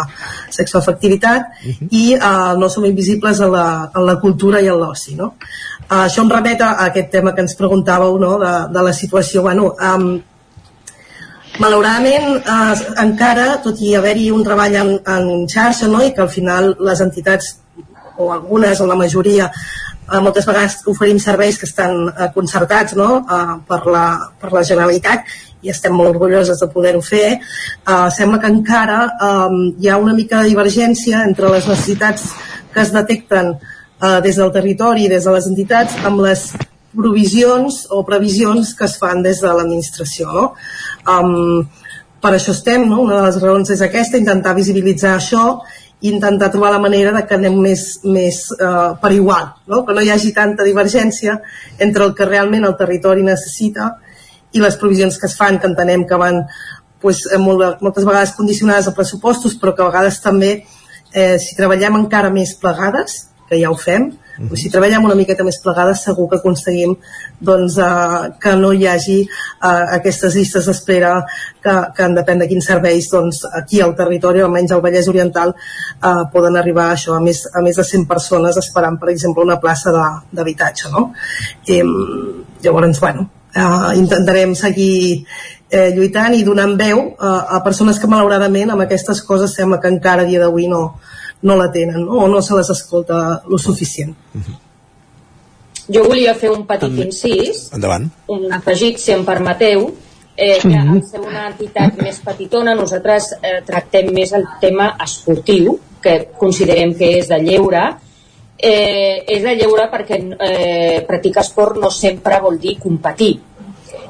sexoafectivitat 0.53 1.66
i 1.89 2.05
uh, 2.16 2.53
no 2.59 2.70
som 2.70 2.86
invisibles 2.86 3.41
a 3.41 3.49
la, 3.49 3.66
a 3.89 4.05
la 4.05 4.20
cultura 4.22 4.61
i 4.61 4.70
a 4.70 4.78
l'oci. 4.78 5.16
No? 5.18 5.34
Uh, 5.89 6.05
això 6.05 6.24
em 6.24 6.32
remet 6.32 6.61
a 6.61 6.76
aquest 6.86 7.11
tema 7.18 7.34
que 7.34 7.43
ens 7.45 7.57
preguntàveu 7.57 8.20
no? 8.22 8.38
de, 8.41 8.53
de 8.78 8.86
la 8.86 8.93
situació. 8.93 9.43
Bueno, 9.45 9.74
um, 9.74 10.16
malauradament 11.62 12.39
eh, 12.41 12.76
encara, 13.03 13.47
tot 13.64 13.80
i 13.82 13.95
haver-hi 13.95 14.30
un 14.36 14.43
treball 14.43 14.76
en, 14.82 14.91
en 14.99 15.47
xarxa 15.51 15.89
no? 15.91 16.03
i 16.03 16.14
que 16.14 16.24
al 16.26 16.32
final 16.32 16.76
les 16.84 17.01
entitats 17.06 17.56
o 18.18 18.32
algunes 18.34 18.80
o 18.82 18.88
la 18.88 18.97
majoria 18.99 19.49
eh, 19.49 20.20
moltes 20.20 20.47
vegades 20.47 20.82
oferim 20.91 21.20
serveis 21.20 21.60
que 21.60 21.70
estan 21.70 22.08
eh, 22.10 22.30
concertats 22.36 22.95
no? 22.99 23.24
eh, 23.24 23.58
per, 23.68 23.82
la, 23.91 24.06
per 24.41 24.51
la 24.56 24.64
Generalitat 24.68 25.32
i 25.66 25.72
estem 25.74 25.95
molt 25.97 26.14
orgulloses 26.14 26.60
de 26.62 26.70
poder-ho 26.74 27.01
fer 27.06 27.28
eh, 27.36 28.10
sembla 28.18 28.41
que 28.43 28.51
encara 28.51 28.99
eh, 29.14 29.64
hi 29.80 29.89
ha 29.89 30.01
una 30.01 30.18
mica 30.18 30.41
de 30.41 30.51
divergència 30.53 31.24
entre 31.30 31.51
les 31.56 31.68
necessitats 31.72 32.30
que 32.76 32.84
es 32.84 32.91
detecten 32.91 33.56
eh, 33.56 34.22
des 34.22 34.36
del 34.36 34.51
territori, 34.51 35.08
des 35.08 35.24
de 35.24 35.32
les 35.32 35.47
entitats, 35.47 35.95
amb 36.03 36.20
les 36.26 36.49
provisions 36.95 37.85
o 37.91 38.03
previsions 38.07 38.73
que 38.77 38.87
es 38.87 38.97
fan 39.01 39.23
des 39.25 39.41
de 39.43 39.51
l'administració. 39.51 40.31
No? 40.31 40.45
Um, 41.11 41.65
per 42.21 42.33
això 42.33 42.55
estem, 42.55 42.87
no? 42.89 43.03
una 43.03 43.19
de 43.19 43.25
les 43.27 43.41
raons 43.43 43.69
és 43.75 43.81
aquesta, 43.85 44.17
intentar 44.17 44.55
visibilitzar 44.57 45.15
això 45.17 45.45
i 46.01 46.09
intentar 46.11 46.51
trobar 46.53 46.71
la 46.73 46.81
manera 46.81 47.11
de 47.15 47.21
que 47.27 47.37
anem 47.37 47.59
més, 47.61 47.83
més 48.03 48.39
uh, 48.57 48.95
per 49.01 49.11
igual, 49.15 49.51
no? 49.71 49.83
que 49.85 49.93
no 49.95 50.03
hi 50.03 50.11
hagi 50.13 50.33
tanta 50.35 50.65
divergència 50.65 51.37
entre 51.79 52.07
el 52.07 52.15
que 52.17 52.27
realment 52.27 52.65
el 52.67 52.75
territori 52.79 53.23
necessita 53.25 53.93
i 54.55 54.63
les 54.63 54.77
provisions 54.79 55.19
que 55.19 55.29
es 55.29 55.35
fan, 55.37 55.59
que 55.59 55.69
entenem 55.69 56.05
que 56.07 56.19
van 56.19 56.43
pues, 57.05 57.25
eh, 57.29 57.37
molt, 57.37 57.81
moltes 57.85 58.05
vegades 58.07 58.33
condicionades 58.33 58.87
a 58.87 58.95
pressupostos, 58.97 59.53
però 59.61 59.75
que 59.75 59.83
a 59.83 59.89
vegades 59.91 60.21
també, 60.23 60.51
eh, 61.13 61.37
si 61.37 61.55
treballem 61.57 61.99
encara 61.99 62.31
més 62.33 62.55
plegades, 62.57 63.27
que 63.49 63.59
ja 63.61 63.69
ho 63.69 63.77
fem, 63.77 64.09
mm 64.38 64.47
-hmm. 64.47 64.55
si 64.55 64.69
treballem 64.69 65.05
una 65.05 65.15
miqueta 65.15 65.43
més 65.43 65.59
plegades 65.63 66.03
segur 66.03 66.29
que 66.29 66.38
aconseguim 66.38 66.95
doncs, 67.39 67.77
eh, 67.77 68.31
que 68.39 68.55
no 68.55 68.73
hi 68.73 68.88
hagi 68.88 69.21
eh, 69.21 69.86
aquestes 69.97 70.36
llistes 70.36 70.65
d'espera 70.65 71.25
que, 71.61 71.75
que 71.95 72.03
en 72.03 72.15
depèn 72.15 72.39
de 72.39 72.47
quins 72.47 72.65
serveis 72.65 73.09
doncs, 73.11 73.45
aquí 73.53 73.81
al 73.81 73.95
territori, 73.95 74.41
almenys 74.41 74.71
al 74.71 74.81
Vallès 74.81 75.07
Oriental 75.07 75.55
eh, 76.03 76.23
poden 76.33 76.55
arribar 76.55 76.89
a 76.89 76.93
això 76.93 77.15
a 77.15 77.19
més, 77.19 77.47
a 77.53 77.61
més 77.61 77.75
de 77.75 77.83
100 77.83 78.07
persones 78.07 78.57
esperant 78.57 78.99
per 78.99 79.09
exemple 79.09 79.43
una 79.43 79.59
plaça 79.59 79.91
d'habitatge 80.31 80.89
no? 80.91 81.13
eh, 81.67 81.83
llavors, 82.61 82.99
bueno, 82.99 83.29
eh, 83.55 83.97
intentarem 83.97 84.55
seguir 84.55 85.25
eh, 85.69 85.91
lluitant 85.95 86.36
i 86.36 86.43
donant 86.43 86.75
veu 86.77 86.99
eh, 86.99 87.41
a 87.57 87.61
persones 87.65 87.99
que 87.99 88.09
malauradament 88.11 88.71
amb 88.71 88.86
aquestes 88.86 89.21
coses 89.27 89.55
sembla 89.55 89.79
que 89.81 89.91
encara 89.91 90.23
a 90.23 90.29
dia 90.29 90.41
d'avui 90.43 90.67
no, 90.71 90.83
no 91.45 91.55
la 91.55 91.69
tenen 91.71 92.03
no? 92.05 92.25
o 92.25 92.27
no 92.27 92.41
se 92.41 92.55
les 92.57 92.69
escolta 92.73 93.41
lo 93.47 93.57
suficient. 93.57 94.15
Jo 95.85 96.03
volia 96.09 96.33
fer 96.33 96.49
un 96.49 96.65
petit 96.65 96.97
incís, 97.03 97.67
Endavant. 97.77 98.09
un 98.33 98.53
afegit, 98.53 98.97
si 98.97 99.13
em 99.13 99.21
permeteu, 99.25 99.85
eh, 100.35 100.57
que 100.61 100.73
al 100.73 101.01
ser 101.05 101.21
una 101.21 101.45
entitat 101.51 102.01
més 102.01 102.17
petitona 102.25 102.73
nosaltres 102.75 103.35
eh, 103.37 103.59
tractem 103.67 104.09
més 104.13 104.33
el 104.33 104.47
tema 104.61 104.95
esportiu, 105.05 105.77
que 106.01 106.31
considerem 106.37 106.93
que 106.97 107.11
és 107.19 107.29
de 107.29 107.37
lleure, 107.41 107.85
eh, 108.57 109.23
és 109.27 109.43
de 109.43 109.55
lleure 109.59 109.85
perquè 109.91 110.19
eh, 110.21 111.03
practicar 111.07 111.45
esport 111.45 111.77
no 111.81 111.91
sempre 111.93 112.41
vol 112.41 112.57
dir 112.61 112.79
competir. 112.81 113.35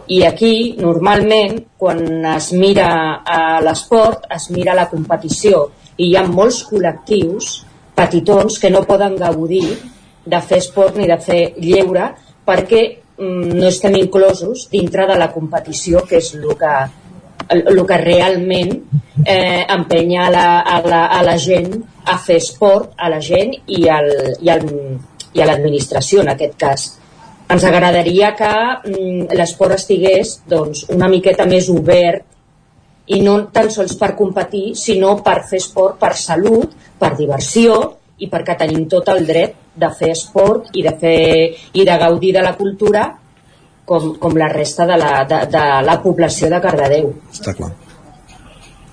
I 0.08 0.22
aquí, 0.24 0.76
normalment, 0.78 1.58
quan 1.78 2.00
es 2.36 2.52
mira 2.54 2.90
a 3.26 3.60
l'esport, 3.66 4.28
es 4.30 4.52
mira 4.54 4.76
la 4.78 4.86
competició. 4.90 5.64
I 5.98 6.10
hi 6.10 6.16
ha 6.18 6.26
molts 6.28 6.64
col·lectius 6.70 7.64
petitons 7.96 8.60
que 8.60 8.72
no 8.74 8.84
poden 8.88 9.16
gaudir 9.20 9.66
de 10.26 10.42
fer 10.42 10.60
esport 10.60 10.98
ni 11.00 11.08
de 11.08 11.18
fer 11.22 11.42
lleure 11.62 12.10
perquè 12.46 12.82
mm, 13.18 13.56
no 13.56 13.68
estem 13.70 13.96
inclosos 14.02 14.68
dintre 14.72 15.08
de 15.08 15.18
la 15.18 15.32
competició, 15.34 16.04
que 16.10 16.20
és 16.20 16.34
el 16.36 16.52
que, 16.60 16.74
el, 17.56 17.82
que 17.88 18.00
realment 18.02 18.76
eh, 19.24 19.64
empenya 19.78 20.28
a 20.28 20.34
la, 20.34 20.48
a, 20.60 20.82
la, 20.86 21.06
a 21.08 21.24
la 21.24 21.38
gent 21.42 21.72
a 22.06 22.18
fer 22.22 22.38
esport, 22.42 22.94
a 22.98 23.10
la 23.10 23.22
gent 23.24 23.56
i, 23.66 23.86
al, 23.90 24.12
i, 24.42 24.52
al, 24.52 24.68
i 25.34 25.42
a 25.42 25.50
l'administració 25.50 26.22
en 26.26 26.34
aquest 26.36 26.60
cas. 26.62 26.86
Ens 27.54 27.66
agradaria 27.66 28.34
que 28.38 28.52
mm, 28.52 29.34
l'esport 29.38 29.78
estigués 29.78 30.40
doncs, 30.50 30.88
una 30.94 31.10
miqueta 31.12 31.46
més 31.50 31.70
obert 31.74 32.26
i 33.08 33.22
no 33.22 33.36
tan 33.54 33.70
sols 33.74 33.96
per 34.00 34.16
competir, 34.18 34.74
sinó 34.80 35.16
per 35.24 35.42
fer 35.50 35.60
esport 35.62 36.00
per 36.02 36.16
salut, 36.18 36.74
per 37.00 37.14
diversió 37.18 37.78
i 38.18 38.30
perquè 38.32 38.56
tenim 38.58 38.88
tot 38.90 39.10
el 39.14 39.26
dret 39.28 39.56
de 39.76 39.90
fer 39.94 40.12
esport 40.16 40.72
i 40.74 40.84
de, 40.86 40.94
fer, 41.00 41.20
i 41.76 41.86
de 41.86 41.98
gaudir 42.02 42.34
de 42.34 42.44
la 42.46 42.56
cultura 42.58 43.10
com, 43.86 44.14
com 44.20 44.38
la 44.40 44.50
resta 44.50 44.88
de 44.90 44.98
la, 44.98 45.12
de, 45.30 45.42
de 45.52 45.66
la 45.86 45.98
població 46.02 46.50
de 46.50 46.62
Cardedeu. 46.64 47.12
Està 47.32 47.54
clar. 47.58 47.74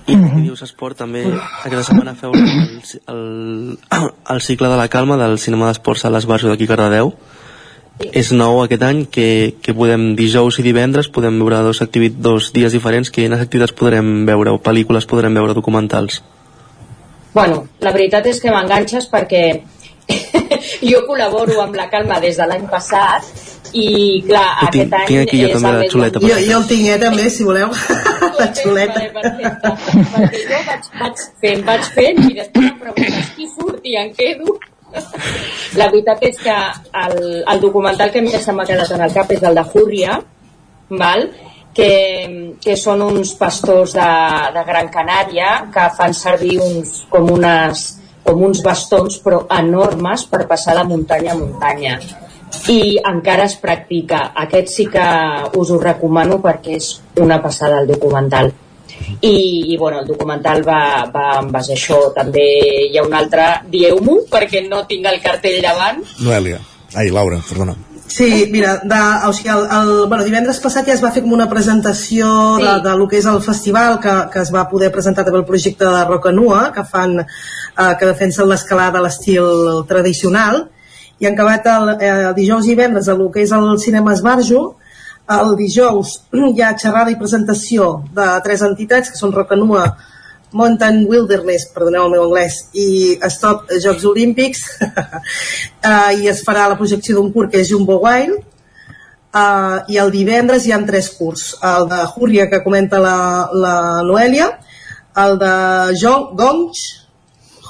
I 0.03 0.17
que 0.19 0.41
dius 0.43 0.65
esport, 0.67 0.99
també 0.99 1.23
aquesta 1.63 1.85
setmana 1.87 2.17
feu 2.19 2.35
el, 2.35 2.97
el, 3.15 4.09
el 4.35 4.41
cicle 4.43 4.69
de 4.69 4.79
la 4.81 4.89
calma 4.91 5.17
del 5.21 5.39
cinema 5.39 5.71
d'esports 5.71 6.05
a 6.05 6.11
l'Esbarjo 6.11 6.51
d'aquí 6.51 6.67
a 6.67 6.73
Cardedeu. 6.75 7.15
És 8.01 8.33
nou 8.33 8.63
aquest 8.63 8.83
any 8.83 9.05
que, 9.13 9.55
que 9.63 9.75
podem 9.77 10.15
dijous 10.19 10.59
i 10.59 10.65
divendres 10.65 11.11
podem 11.13 11.39
veure 11.43 11.61
dos, 11.67 11.83
activit, 11.85 12.17
dos 12.19 12.51
dies 12.55 12.73
diferents 12.73 13.13
quines 13.13 13.41
activitats 13.41 13.77
podrem 13.77 14.25
veure 14.27 14.55
o 14.55 14.61
pel·lícules 14.63 15.07
podrem 15.07 15.35
veure 15.37 15.55
documentals 15.55 16.23
Bueno, 17.33 17.63
la 17.81 17.93
veritat 17.95 18.27
és 18.29 18.41
que 18.43 18.53
m'enganxes 18.53 19.07
perquè 19.13 19.45
jo 20.91 21.05
col·laboro 21.07 21.61
amb 21.63 21.77
la 21.79 21.89
Calma 21.93 22.19
des 22.21 22.37
de 22.41 22.49
l'any 22.49 22.67
passat 22.73 23.29
i 23.73 23.87
clar, 24.27 24.49
Ho 24.67 24.69
tinc, 24.75 24.93
aquest 24.93 24.97
any 24.99 25.07
tinc 25.09 25.23
aquí 25.23 25.39
jo 25.41 25.47
és 25.49 25.55
també 25.57 25.73
la 25.79 25.87
xuleta 25.95 26.21
Jo, 26.25 26.41
jo 26.49 26.59
el 26.59 26.67
tinc, 26.69 26.89
eh, 26.89 26.99
també, 27.01 27.29
si 27.33 27.47
voleu. 27.49 27.71
la 28.41 28.49
xuleta. 28.59 29.07
perquè 29.15 30.43
jo 30.51 30.61
vaig, 30.67 30.91
vaig 31.01 31.25
fent, 31.45 31.65
vaig 31.71 31.89
fent 31.97 32.21
i 32.27 32.35
després 32.41 32.69
em 32.69 32.79
preguntes 32.83 33.33
qui 33.39 33.49
surt 33.55 33.89
i 33.89 33.97
en 34.03 34.13
quedo 34.19 34.59
la 35.79 35.89
veritat 35.89 36.23
és 36.29 36.39
que 36.43 36.57
el, 37.05 37.17
el 37.49 37.63
documental 37.63 38.13
que 38.13 38.23
més 38.25 38.45
se 38.45 38.53
m'ha 38.55 38.67
quedat 38.69 38.93
en 38.97 39.05
el 39.07 39.15
cap 39.15 39.33
és 39.33 39.43
el 39.43 39.59
de 39.59 39.65
Júrria 39.73 40.19
val? 41.01 41.27
Que, 41.73 41.93
que 42.61 42.75
són 42.77 43.01
uns 43.01 43.31
pastors 43.41 43.95
de, 43.97 44.09
de 44.53 44.65
Gran 44.67 44.91
Canària 44.93 45.53
que 45.73 45.87
fan 45.97 46.13
servir 46.13 46.59
uns, 46.61 46.99
com, 47.09 47.31
unes, 47.33 47.87
com 48.27 48.43
uns 48.45 48.61
bastons 48.65 49.17
però 49.25 49.47
enormes 49.57 50.27
per 50.29 50.45
passar 50.51 50.77
de 50.77 50.85
muntanya 50.91 51.33
a 51.33 51.39
muntanya. 51.39 51.95
I 52.69 52.99
encara 53.09 53.47
es 53.49 53.57
practica. 53.57 54.27
Aquest 54.45 54.69
sí 54.75 54.85
que 54.93 55.07
us 55.57 55.73
ho 55.73 55.81
recomano 55.81 56.43
perquè 56.45 56.77
és 56.77 56.93
una 57.25 57.41
passada 57.41 57.81
el 57.81 57.89
documental 57.89 58.53
i, 59.21 59.37
i 59.73 59.77
bueno, 59.77 60.01
el 60.01 60.11
documental 60.11 60.63
va, 60.67 60.83
va 61.15 61.29
en 61.41 61.53
base 61.53 61.75
a 61.75 61.79
això 61.79 62.01
també 62.17 62.45
hi 62.89 62.99
ha 62.99 63.07
un 63.07 63.15
altre, 63.15 63.47
dieu-m'ho 63.71 64.21
perquè 64.33 64.67
no 64.69 64.85
tinc 64.91 65.09
el 65.11 65.23
cartell 65.25 65.63
davant 65.65 66.03
Noèlia. 66.21 66.61
Ai, 66.95 67.09
Laura, 67.09 67.39
perdona. 67.49 67.75
Sí, 68.13 68.49
mira, 68.53 68.75
de, 68.85 69.01
o 69.25 69.33
sigui, 69.33 69.49
el, 69.49 69.63
el, 69.73 69.91
bueno, 70.05 70.25
divendres 70.27 70.59
passat 70.61 70.85
ja 70.85 70.93
es 70.93 71.01
va 71.01 71.13
fer 71.15 71.23
com 71.25 71.33
una 71.33 71.49
presentació 71.49 72.27
sí. 72.59 72.67
de, 72.67 72.75
de 72.85 72.97
lo 73.01 73.07
que 73.09 73.17
és 73.23 73.29
el 73.31 73.41
festival, 73.41 73.97
que, 74.03 74.13
que 74.35 74.43
es 74.43 74.51
va 74.53 74.67
poder 74.69 74.91
presentar 74.93 75.25
també 75.25 75.41
el 75.41 75.49
projecte 75.49 75.89
de 75.89 76.03
Roca 76.11 76.33
Nua, 76.37 76.67
que 76.75 76.85
fan, 76.85 77.23
eh, 77.23 77.95
que 77.97 78.11
defensen 78.11 78.51
l'escalada 78.51 79.01
a 79.01 79.07
l'estil 79.07 79.49
tradicional, 79.89 80.67
i 81.23 81.29
han 81.31 81.39
acabat 81.39 81.71
el, 81.73 81.95
eh, 81.95 82.13
el 82.29 82.37
dijous 82.37 82.69
i 82.69 82.75
divendres 82.75 83.09
el 83.09 83.25
que 83.33 83.47
és 83.47 83.57
el 83.57 83.71
cinema 83.81 84.13
Esbarjo, 84.13 84.63
el 85.41 85.55
dijous 85.59 86.17
hi 86.55 86.63
ha 86.63 86.73
xerrada 86.79 87.13
i 87.13 87.19
presentació 87.21 87.93
de 88.17 88.29
tres 88.47 88.65
entitats, 88.67 89.13
que 89.13 89.21
són 89.21 89.35
Roca 89.37 89.59
Nua, 89.59 89.87
Mountain 90.53 91.07
Wilderness, 91.09 91.71
perdoneu 91.73 92.07
el 92.07 92.15
meu 92.15 92.25
anglès, 92.27 92.59
i 92.77 93.17
Stop 93.33 93.71
Jocs 93.83 94.05
Olímpics, 94.09 94.65
uh, 94.83 96.11
i 96.21 96.29
es 96.33 96.43
farà 96.45 96.69
la 96.69 96.79
projecció 96.81 97.17
d'un 97.17 97.31
curt 97.33 97.53
que 97.53 97.63
és 97.63 97.71
Jumbo 97.73 97.99
Wild, 98.05 98.43
uh, 99.33 99.79
i 99.89 100.01
el 100.03 100.13
divendres 100.13 100.67
hi 100.67 100.75
ha 100.75 100.81
tres 100.89 101.09
curts, 101.17 101.55
el 101.73 101.89
de 101.93 102.03
Júria, 102.15 102.49
que 102.53 102.61
comenta 102.65 103.01
la, 103.01 103.17
la 103.53 103.77
Noèlia, 104.09 104.51
el 105.25 105.39
de 105.41 105.55
John 106.01 106.29
Gonch, 106.37 106.85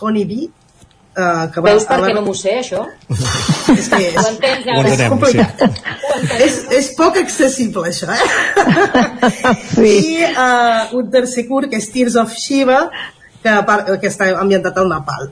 Honey 0.01 0.27
Bee, 0.27 0.51
uh, 1.17 1.47
que 1.55 1.61
veus 1.65 1.85
per 1.89 1.99
què 2.05 2.15
no 2.17 2.23
m'ho 2.27 2.35
sé 2.35 2.59
això? 2.61 2.85
és 3.79 3.89
que 3.89 4.01
és, 4.09 4.17
Ho 4.17 4.29
entens 4.31 4.67
és 4.67 5.01
ara? 5.01 5.09
complicat. 5.13 5.63
és, 6.39 6.59
és 6.79 6.91
poc 6.99 7.17
accessible 7.23 7.89
això 7.91 8.09
eh? 8.13 8.23
sí. 9.75 9.93
i 9.93 10.25
uh, 10.33 10.93
un 10.99 11.11
tercer 11.13 11.47
curt 11.49 11.71
que 11.73 11.79
és 11.83 11.89
Tears 11.93 12.17
of 12.23 12.33
Shiva 12.37 12.85
que, 13.43 13.55
par- 13.67 13.85
que 13.99 14.09
està 14.11 14.29
ambientat 14.39 14.77
al 14.79 14.89
Nepal 14.93 15.31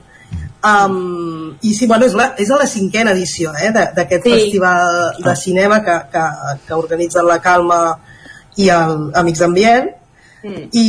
um, 0.65 1.55
i 1.61 1.73
sí, 1.77 1.87
bueno, 1.87 2.05
és, 2.09 2.15
la, 2.17 2.31
és 2.41 2.51
a 2.51 2.57
la 2.59 2.67
cinquena 2.67 3.13
edició 3.15 3.53
eh, 3.55 3.71
de- 3.75 3.89
d'aquest 3.95 4.25
Sí. 4.27 4.33
festival 4.35 5.15
de 5.23 5.35
cinema 5.39 5.81
que, 5.85 5.97
que, 6.11 6.25
que 6.67 6.73
organitzen 6.77 7.25
la 7.27 7.39
Calma 7.43 7.81
i 8.59 8.67
el 8.73 9.11
Amics 9.15 9.39
d'Ambient 9.45 9.89
Mm. 10.41 10.69
i, 10.73 10.85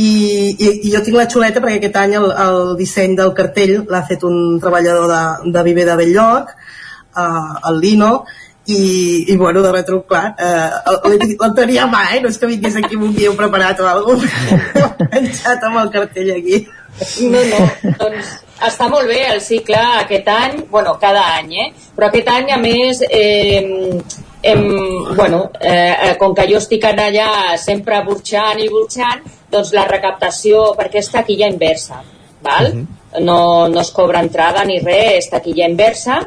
i, 0.57 0.69
i 0.87 0.91
jo 0.91 0.99
tinc 1.05 1.13
la 1.13 1.27
xuleta 1.29 1.61
perquè 1.61 1.77
aquest 1.77 1.97
any 2.01 2.15
el, 2.17 2.23
el 2.45 2.71
disseny 2.79 3.11
del 3.19 3.35
cartell 3.37 3.83
l'ha 3.85 3.99
fet 4.07 4.23
un 4.25 4.57
treballador 4.61 5.05
de, 5.11 5.51
de 5.53 5.63
Viver 5.67 5.85
de 5.85 5.97
Belllloc 5.99 6.49
uh, 6.49 7.51
el 7.69 7.77
Lino 7.83 8.13
i, 8.65 8.79
i 9.29 9.35
bueno, 9.37 9.61
de 9.61 9.73
retro, 9.75 9.99
clar 10.09 10.31
uh, 10.39 10.95
el, 11.11 11.53
tenia 11.53 11.83
a 11.83 11.91
mà, 11.91 12.01
eh? 12.15 12.23
no 12.23 12.31
és 12.33 12.41
que 12.41 12.49
vingués 12.49 12.79
aquí 12.79 12.97
amb 12.97 13.09
un 13.11 13.13
guió 13.13 13.35
preparat 13.37 13.83
o 13.83 13.89
alguna 13.91 14.31
cosa 14.31 15.09
penjat 15.11 15.63
amb 15.69 15.83
el 15.83 15.93
cartell 15.99 16.33
aquí 16.39 16.63
No, 16.93 17.39
no, 17.49 17.61
doncs 17.97 18.35
està 18.61 18.85
molt 18.89 19.09
bé 19.09 19.23
el 19.31 19.39
cicle 19.41 19.79
aquest 20.01 20.27
any, 20.29 20.59
bueno, 20.69 20.93
cada 21.01 21.23
any, 21.39 21.55
eh? 21.57 21.71
però 21.97 22.09
aquest 22.09 22.29
any, 22.29 22.51
a 22.53 22.59
més, 22.61 23.01
eh, 23.09 23.61
em, 24.43 25.15
bueno, 25.15 25.51
eh, 25.59 26.15
com 26.19 26.35
que 26.35 26.45
jo 26.49 26.59
estic 26.59 26.83
en 26.89 26.99
allà 26.99 27.55
sempre 27.57 28.01
burxant 28.03 28.59
i 28.59 28.69
burxant, 28.69 29.23
doncs 29.49 29.71
la 29.73 29.87
recaptació, 29.87 30.73
perquè 30.77 30.99
és 30.99 31.11
taquilla 31.13 31.49
inversa, 31.49 32.01
val? 32.43 32.73
no, 33.21 33.67
no 33.69 33.81
es 33.81 33.91
cobra 33.93 34.21
entrada 34.25 34.63
ni 34.65 34.79
res, 34.81 35.23
és 35.23 35.29
taquilla 35.31 35.69
inversa, 35.69 36.19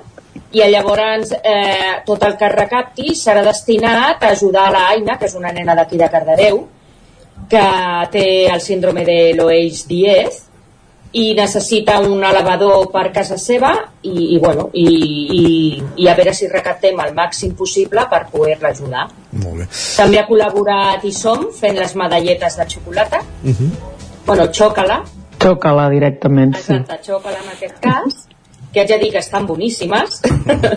i 0.56 0.62
llavors 0.70 1.34
eh, 1.42 2.00
tot 2.06 2.22
el 2.24 2.36
que 2.38 2.46
es 2.48 2.54
recapti 2.54 3.14
serà 3.18 3.42
destinat 3.44 4.22
a 4.22 4.32
ajudar 4.32 4.68
a 4.68 4.72
la 4.72 4.88
Aina, 4.94 5.18
que 5.18 5.28
és 5.28 5.36
una 5.36 5.52
nena 5.52 5.74
d'aquí 5.76 5.98
de 6.00 6.08
Cardedeu, 6.08 6.62
que 7.50 7.66
té 8.12 8.26
el 8.48 8.62
síndrome 8.64 9.04
de 9.04 9.20
l'Oeix 9.36 9.84
10 9.90 10.45
i 11.16 11.32
necessita 11.36 11.96
un 12.04 12.24
elevador 12.28 12.90
per 12.92 13.06
casa 13.14 13.38
seva 13.40 13.70
i, 14.02 14.34
i, 14.34 14.38
bueno, 14.42 14.68
i, 14.76 14.86
i, 14.86 15.44
i 16.04 16.08
a 16.10 16.14
veure 16.18 16.34
si 16.36 16.48
recaptem 16.50 16.98
el 17.00 17.14
màxim 17.16 17.54
possible 17.56 18.04
per 18.10 18.26
poder-la 18.32 18.72
ajudar. 18.74 19.06
Molt 19.40 19.62
bé. 19.62 19.68
També 19.96 20.20
ha 20.20 20.26
col·laborat 20.28 21.06
i 21.08 21.12
som 21.16 21.46
fent 21.56 21.78
les 21.80 21.94
medalletes 21.96 22.58
de 22.60 22.66
xocolata, 22.74 23.22
Uh 23.46 23.52
-huh. 23.52 23.70
bueno, 24.26 24.44
xòcala, 24.52 25.04
Toca-la 25.38 25.88
directament, 25.90 26.54
sí. 26.56 26.72
exacte, 26.72 26.98
xòcala 27.06 27.38
en 27.42 27.48
aquest 27.52 27.78
cas, 27.80 28.26
que 28.72 28.80
haig 28.80 28.88
de 28.88 28.98
dir 28.98 29.10
que 29.12 29.18
estan 29.18 29.46
boníssimes, 29.46 30.20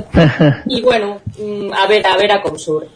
i 0.76 0.82
bueno, 0.82 1.20
mm, 1.38 1.72
a 1.74 1.88
veure, 1.88 2.08
a 2.08 2.18
veure 2.18 2.42
com 2.44 2.58
surt. 2.58 2.88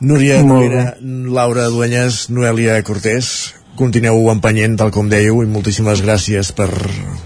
Núria 0.00 0.42
Noguera, 0.42 0.96
Laura 1.00 1.68
Duenyes, 1.68 2.28
Noèlia 2.30 2.82
Cortés, 2.82 3.54
continueu 3.78 4.28
empenyent, 4.32 4.76
tal 4.78 4.92
com 4.94 5.08
dèieu, 5.10 5.40
i 5.42 5.48
moltíssimes 5.50 6.02
gràcies 6.04 6.52
per, 6.56 6.68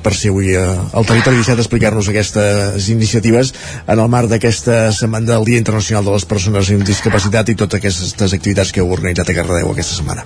per 0.04 0.12
ser 0.16 0.32
avui 0.32 0.54
al 0.56 1.08
Territori 1.08 1.40
17 1.40 1.58
a 1.58 1.64
explicar-nos 1.64 2.08
aquestes 2.10 2.88
iniciatives 2.92 3.52
en 3.86 3.98
el 3.98 4.08
marc 4.08 4.30
d'aquesta 4.32 4.88
setmana 4.96 5.34
del 5.34 5.44
Dia 5.48 5.60
Internacional 5.60 6.06
de 6.06 6.16
les 6.16 6.28
Persones 6.28 6.70
amb 6.72 6.86
Discapacitat 6.88 7.52
i 7.52 7.58
totes 7.58 7.80
aquestes 7.80 8.36
activitats 8.36 8.72
que 8.72 8.84
heu 8.84 8.94
organitzat 8.96 9.28
a 9.28 9.36
Cardedeu 9.36 9.74
aquesta 9.74 10.00
setmana. 10.00 10.24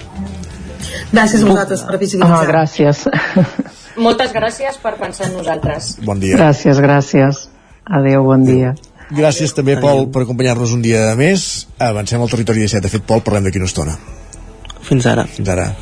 Gràcies 1.12 1.42
a 1.42 1.50
vosaltres 1.50 1.82
per 1.88 1.98
visibilitzar. 2.00 2.38
Ah, 2.38 2.48
gràcies. 2.48 3.02
Moltes 4.06 4.32
gràcies 4.32 4.78
per 4.80 4.94
pensar 5.00 5.28
en 5.28 5.36
nosaltres. 5.36 5.96
Bon 6.06 6.20
dia. 6.22 6.38
Gràcies, 6.38 6.80
gràcies. 6.80 7.44
Adéu, 7.84 8.24
bon 8.24 8.46
dia. 8.46 8.72
Gràcies 9.12 9.52
també, 9.52 9.76
Pol, 9.76 10.06
per 10.08 10.22
acompanyar-nos 10.24 10.72
un 10.72 10.80
dia 10.84 11.10
més. 11.18 11.66
Avancem 11.82 12.22
al 12.22 12.32
territori 12.32 12.64
17. 12.64 12.86
De 12.86 12.92
fet, 12.94 13.04
Pol, 13.04 13.20
parlem 13.26 13.44
d'aquí 13.44 13.60
una 13.60 13.68
estona. 13.68 13.98
Fins 14.82 15.06
ara. 15.06 15.24
Fins 15.24 15.48
ara. 15.48 15.72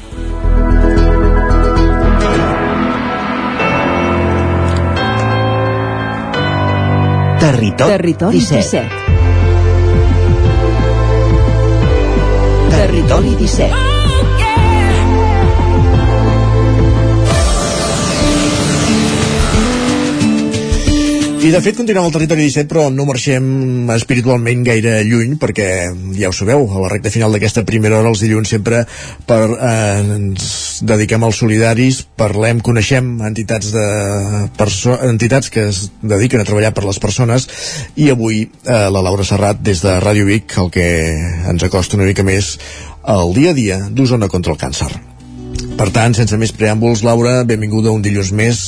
Territori, 7.41 7.91
Territori 7.91 8.41
17. 8.41 8.89
17. 8.89 8.89
Territori 12.71 13.35
17. 13.37 13.90
I 21.41 21.49
de 21.49 21.59
fet 21.65 21.79
continuem 21.79 22.05
al 22.05 22.13
territori 22.13 22.43
17 22.45 22.69
però 22.69 22.83
no 22.93 23.07
marxem 23.09 23.89
espiritualment 23.95 24.61
gaire 24.67 24.99
lluny 25.09 25.39
perquè 25.41 25.69
ja 26.19 26.29
ho 26.29 26.35
sabeu, 26.37 26.67
a 26.69 26.83
la 26.83 26.91
recta 26.93 27.09
final 27.15 27.33
d'aquesta 27.33 27.63
primera 27.65 27.97
hora 27.97 28.11
els 28.13 28.21
dilluns 28.21 28.53
sempre 28.53 28.83
per, 29.27 29.39
eh, 29.57 30.03
ens 30.19 30.51
dediquem 30.85 31.25
als 31.25 31.41
solidaris 31.41 32.03
parlem, 32.21 32.61
coneixem 32.61 33.09
entitats 33.25 33.73
de 33.73 33.87
entitats 35.09 35.49
que 35.49 35.65
es 35.73 35.81
dediquen 36.03 36.45
a 36.45 36.49
treballar 36.49 36.75
per 36.77 36.85
les 36.85 37.01
persones 37.01 37.49
i 37.97 38.11
avui 38.13 38.45
eh, 38.45 38.87
la 38.93 39.01
Laura 39.01 39.25
Serrat 39.25 39.65
des 39.65 39.81
de 39.81 39.97
Ràdio 39.97 40.29
Vic 40.29 40.59
el 40.61 40.69
que 40.77 40.87
ens 41.55 41.65
acosta 41.65 41.97
una 41.97 42.11
mica 42.11 42.23
més 42.23 42.59
al 43.01 43.33
dia 43.33 43.57
a 43.57 43.57
dia 43.57 43.81
d'Osona 43.89 44.29
contra 44.29 44.53
el 44.53 44.61
càncer. 44.61 44.93
Per 45.81 45.89
tant, 45.89 46.13
sense 46.13 46.37
més 46.37 46.53
preàmbuls, 46.53 47.01
Laura, 47.01 47.41
benvinguda 47.49 47.97
un 47.97 48.05
dilluns 48.05 48.37
més 48.37 48.59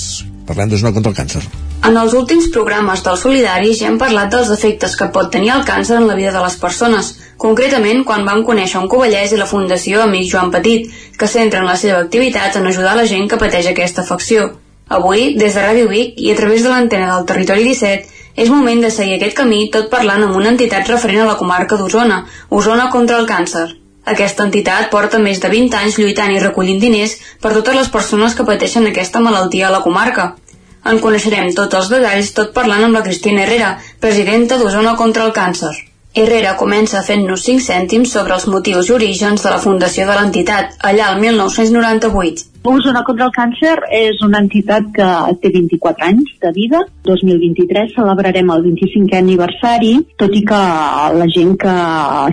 parlem 0.47 0.73
d'Osona 0.73 0.95
contra 0.97 1.15
el 1.15 1.21
càncer 1.23 1.45
en 1.83 1.97
els 1.99 2.13
últims 2.15 2.45
programes 2.55 3.01
del 3.03 3.17
Solidari 3.19 3.73
ja 3.75 3.89
hem 3.89 3.97
parlat 3.99 4.29
dels 4.31 4.53
efectes 4.55 4.93
que 4.99 5.09
pot 5.15 5.33
tenir 5.35 5.51
el 5.55 5.65
càncer 5.67 5.97
en 5.97 6.07
la 6.07 6.15
vida 6.15 6.31
de 6.31 6.43
les 6.45 6.55
persones, 6.61 7.09
concretament 7.45 8.05
quan 8.07 8.23
vam 8.29 8.45
conèixer 8.47 8.79
un 8.79 8.87
covellès 8.93 9.35
i 9.35 9.41
la 9.41 9.49
Fundació 9.51 10.05
Amic 10.05 10.31
Joan 10.31 10.55
Petit, 10.55 10.87
que 11.19 11.31
centren 11.33 11.67
la 11.67 11.75
seva 11.83 11.99
activitat 12.05 12.61
en 12.61 12.71
ajudar 12.71 12.95
la 13.01 13.09
gent 13.15 13.27
que 13.27 13.41
pateix 13.43 13.73
aquesta 13.73 14.07
afecció. 14.07 14.47
Avui, 14.95 15.33
des 15.35 15.59
de 15.59 15.67
Ràdio 15.67 15.91
Vic 15.91 16.23
i 16.23 16.31
a 16.31 16.39
través 16.39 16.63
de 16.63 16.71
l'antena 16.71 17.11
del 17.17 17.27
Territori 17.27 17.67
17, 17.73 18.19
és 18.47 18.55
moment 18.55 18.87
de 18.87 18.95
seguir 18.95 19.19
aquest 19.19 19.41
camí 19.43 19.65
tot 19.75 19.91
parlant 19.91 20.23
amb 20.23 20.39
una 20.39 20.55
entitat 20.55 20.87
referent 20.95 21.27
a 21.27 21.31
la 21.33 21.39
comarca 21.45 21.83
d'Osona, 21.83 22.25
Osona 22.49 22.91
contra 22.95 23.19
el 23.19 23.27
càncer. 23.27 23.82
Aquesta 24.05 24.43
entitat 24.49 24.89
porta 24.91 25.21
més 25.23 25.39
de 25.43 25.49
20 25.51 25.77
anys 25.79 25.99
lluitant 26.01 26.33
i 26.35 26.41
recollint 26.43 26.81
diners 26.83 27.15
per 27.43 27.53
totes 27.55 27.77
les 27.79 27.91
persones 27.97 28.35
que 28.35 28.47
pateixen 28.49 28.89
aquesta 28.89 29.23
malaltia 29.23 29.69
a 29.69 29.75
la 29.75 29.83
comarca. 29.85 30.33
En 30.91 30.99
coneixerem 30.99 31.53
tots 31.55 31.79
els 31.79 31.91
detalls 31.93 32.33
tot 32.35 32.51
parlant 32.57 32.83
amb 32.89 32.99
la 32.99 33.05
Cristina 33.07 33.45
Herrera, 33.45 33.77
presidenta 34.03 34.59
d'Osona 34.59 34.97
contra 34.99 35.29
el 35.29 35.35
càncer. 35.37 35.73
Herrera 36.15 36.57
comença 36.61 37.05
fent-nos 37.07 37.47
5 37.47 37.63
cèntims 37.69 38.11
sobre 38.17 38.35
els 38.35 38.49
motius 38.55 38.91
i 38.91 38.97
orígens 38.99 39.47
de 39.47 39.53
la 39.55 39.61
fundació 39.63 40.09
de 40.09 40.19
l'entitat, 40.19 40.75
allà 40.91 41.13
el 41.15 41.23
1998. 41.23 42.52
Osona 42.63 43.01
contra 43.03 43.27
el 43.27 43.33
càncer 43.35 43.73
és 43.91 44.21
una 44.23 44.39
entitat 44.39 44.85
que 44.95 45.07
té 45.43 45.51
24 45.51 46.05
anys 46.07 46.29
de 46.45 46.51
vida. 46.55 46.83
2023 47.09 47.91
celebrarem 47.97 48.53
el 48.55 48.63
25è 48.69 49.19
aniversari, 49.19 49.97
tot 50.21 50.31
i 50.39 50.45
que 50.47 50.61
la 51.19 51.27
gent 51.35 51.57
que, 51.59 51.73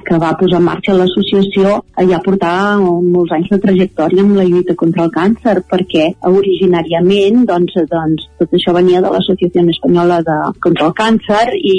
que 0.05 0.19
va 0.21 0.35
posar 0.37 0.59
en 0.61 0.67
marxa 0.67 0.93
l'associació 0.93 1.79
ja 2.11 2.19
portava 2.21 2.77
molts 2.77 3.33
anys 3.33 3.49
de 3.55 3.59
trajectòria 3.63 4.21
amb 4.21 4.37
la 4.37 4.45
lluita 4.45 4.75
contra 4.77 5.07
el 5.07 5.09
càncer, 5.15 5.55
perquè 5.65 6.05
originàriament 6.29 7.41
doncs, 7.49 7.79
doncs, 7.89 8.29
tot 8.37 8.53
això 8.53 8.75
venia 8.77 9.01
de 9.01 9.09
l'Associació 9.09 9.65
Espanyola 9.73 10.21
de, 10.25 10.37
contra 10.61 10.91
el 10.91 10.93
Càncer 10.97 11.55
i 11.57 11.73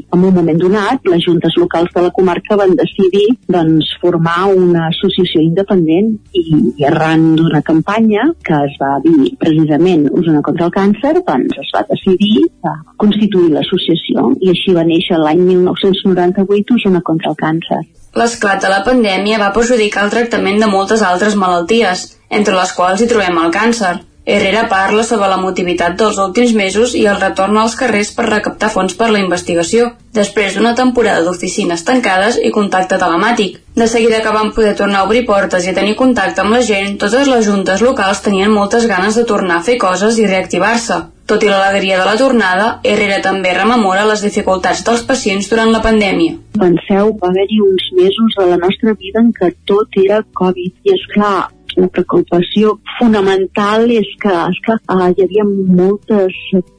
en 0.00 0.24
un 0.24 0.34
moment 0.34 0.58
donat 0.60 1.04
les 1.08 1.22
juntes 1.24 1.54
locals 1.60 1.92
de 1.94 2.06
la 2.06 2.14
comarca 2.16 2.56
van 2.56 2.72
decidir 2.80 3.26
doncs, 3.48 3.92
formar 4.00 4.48
una 4.56 4.88
associació 4.88 5.44
independent 5.44 6.14
i, 6.32 6.44
i 6.80 6.88
arran 6.88 7.34
d'una 7.36 7.60
campanya 7.62 7.89
campanya 7.90 8.22
que 8.44 8.54
es 8.54 8.74
va 8.80 8.98
dir 9.04 9.36
precisament 9.38 10.08
Osona 10.12 10.42
contra 10.42 10.66
el 10.66 10.72
càncer, 10.72 11.14
doncs 11.26 11.58
es 11.58 11.70
va 11.74 11.82
decidir 11.88 12.46
a 12.64 12.74
constituir 12.96 13.50
l'associació 13.54 14.30
i 14.40 14.50
així 14.50 14.74
va 14.74 14.84
néixer 14.84 15.18
l'any 15.18 15.40
1998 15.46 16.74
Osona 16.76 17.00
contra 17.02 17.30
el 17.30 17.36
càncer. 17.36 17.80
L'esclat 18.14 18.62
de 18.62 18.70
la 18.70 18.82
pandèmia 18.86 19.38
va 19.38 19.52
perjudicar 19.54 20.04
el 20.04 20.10
tractament 20.10 20.60
de 20.60 20.70
moltes 20.70 21.02
altres 21.02 21.36
malalties, 21.36 22.06
entre 22.30 22.54
les 22.54 22.72
quals 22.72 23.02
hi 23.02 23.10
trobem 23.10 23.38
el 23.38 23.52
càncer. 23.54 23.94
Herrera 24.30 24.68
parla 24.70 25.02
sobre 25.02 25.28
la 25.30 25.38
motivitat 25.42 25.96
dels 25.98 26.18
últims 26.22 26.52
mesos 26.54 26.92
i 26.94 27.00
el 27.10 27.18
retorn 27.18 27.56
als 27.58 27.74
carrers 27.78 28.12
per 28.14 28.28
recaptar 28.28 28.70
fons 28.70 28.94
per 28.94 29.08
la 29.10 29.18
investigació, 29.18 29.88
després 30.14 30.54
d'una 30.54 30.76
temporada 30.78 31.24
d'oficines 31.26 31.82
tancades 31.88 32.38
i 32.38 32.52
contacte 32.54 32.98
telemàtic. 33.02 33.58
De 33.74 33.88
seguida 33.90 34.22
que 34.22 34.34
van 34.34 34.52
poder 34.54 34.76
tornar 34.78 35.00
a 35.00 35.08
obrir 35.08 35.24
portes 35.26 35.66
i 35.66 35.74
tenir 35.74 35.96
contacte 35.98 36.44
amb 36.44 36.54
la 36.54 36.62
gent, 36.62 36.94
totes 37.02 37.26
les 37.26 37.46
juntes 37.46 37.82
locals 37.82 38.22
tenien 38.22 38.54
moltes 38.54 38.86
ganes 38.86 39.18
de 39.18 39.26
tornar 39.26 39.58
a 39.58 39.66
fer 39.66 39.78
coses 39.82 40.18
i 40.22 40.30
reactivar-se. 40.30 41.02
Tot 41.30 41.44
i 41.46 41.50
l'alegria 41.50 41.98
de 41.98 42.06
la 42.06 42.16
tornada, 42.18 42.64
Herrera 42.82 43.20
també 43.22 43.52
rememora 43.54 44.06
les 44.06 44.22
dificultats 44.26 44.82
dels 44.86 45.04
pacients 45.06 45.46
durant 45.50 45.70
la 45.70 45.82
pandèmia. 45.84 46.38
Penseu, 46.58 47.12
va 47.22 47.30
haver-hi 47.30 47.60
uns 47.66 47.86
mesos 47.98 48.34
de 48.38 48.46
la 48.50 48.58
nostra 48.62 48.94
vida 48.94 49.22
en 49.22 49.30
què 49.36 49.52
tot 49.70 50.02
era 50.02 50.24
Covid. 50.40 50.74
I 50.86 50.96
és 50.96 51.06
clar, 51.14 51.48
la 51.76 51.88
preocupació 51.92 52.76
fonamental 52.98 53.90
és 53.94 54.08
que, 54.22 54.32
és 54.52 54.60
que 54.66 54.76
uh, 54.76 55.08
hi 55.10 55.24
havia 55.26 55.46
moltes 55.46 56.36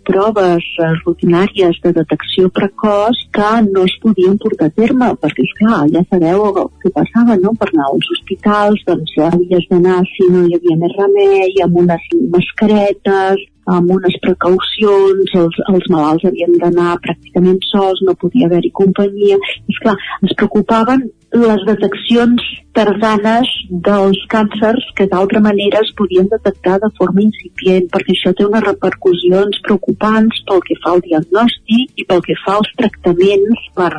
proves 0.08 0.66
uh, 0.82 0.92
rutinàries 1.04 1.80
de 1.84 1.94
detecció 1.98 2.50
precoç 2.56 3.22
que 3.36 3.52
no 3.70 3.86
es 3.89 3.96
podien 4.04 4.38
portar 4.42 4.72
a 4.72 4.76
terme, 4.82 5.12
perquè, 5.22 5.46
és 5.46 5.56
clar, 5.60 5.84
ja 5.94 6.04
sabeu 6.10 6.48
que 6.82 6.94
passava, 6.96 7.38
no? 7.44 7.54
Per 7.60 7.70
anar 7.72 7.88
als 7.92 8.12
hospitals, 8.16 8.84
doncs 8.89 9.16
havies 9.30 9.70
d'anar 9.72 10.02
si 10.12 10.28
no 10.34 10.46
hi 10.48 10.58
havia 10.58 10.80
més 10.84 10.98
remei, 11.00 11.56
amb 11.66 11.82
unes 11.84 12.12
mascaretes, 12.36 13.48
amb 13.70 13.91
unes 13.93 14.18
precaucions, 14.24 15.34
els, 15.43 15.62
els 15.74 15.89
malalts 15.93 16.26
havien 16.28 16.57
d'anar 16.62 16.97
pràcticament 17.05 17.62
sols, 17.70 18.01
no 18.07 18.18
podia 18.18 18.49
haver-hi 18.49 18.72
companyia. 18.74 19.38
I, 19.38 19.76
esclar, 19.76 19.97
ens 20.22 20.38
preocupaven 20.38 21.09
les 21.32 21.62
deteccions 21.64 22.43
tardanes 22.76 23.47
dels 23.70 24.20
càncers 24.32 24.84
que 24.95 25.07
d'altra 25.12 25.39
manera 25.43 25.80
es 25.84 25.91
podien 25.95 26.28
detectar 26.32 26.78
de 26.84 26.89
forma 26.97 27.24
incipient, 27.24 27.88
perquè 27.91 28.16
això 28.16 28.34
té 28.36 28.45
unes 28.47 28.64
repercussions 28.66 29.59
preocupants 29.66 30.41
pel 30.47 30.64
que 30.68 30.78
fa 30.84 30.93
al 30.93 31.03
diagnòstic 31.05 32.03
i 32.03 32.05
pel 32.07 32.24
que 32.26 32.36
fa 32.43 32.57
als 32.59 32.72
tractaments 32.80 33.66
per 33.76 33.89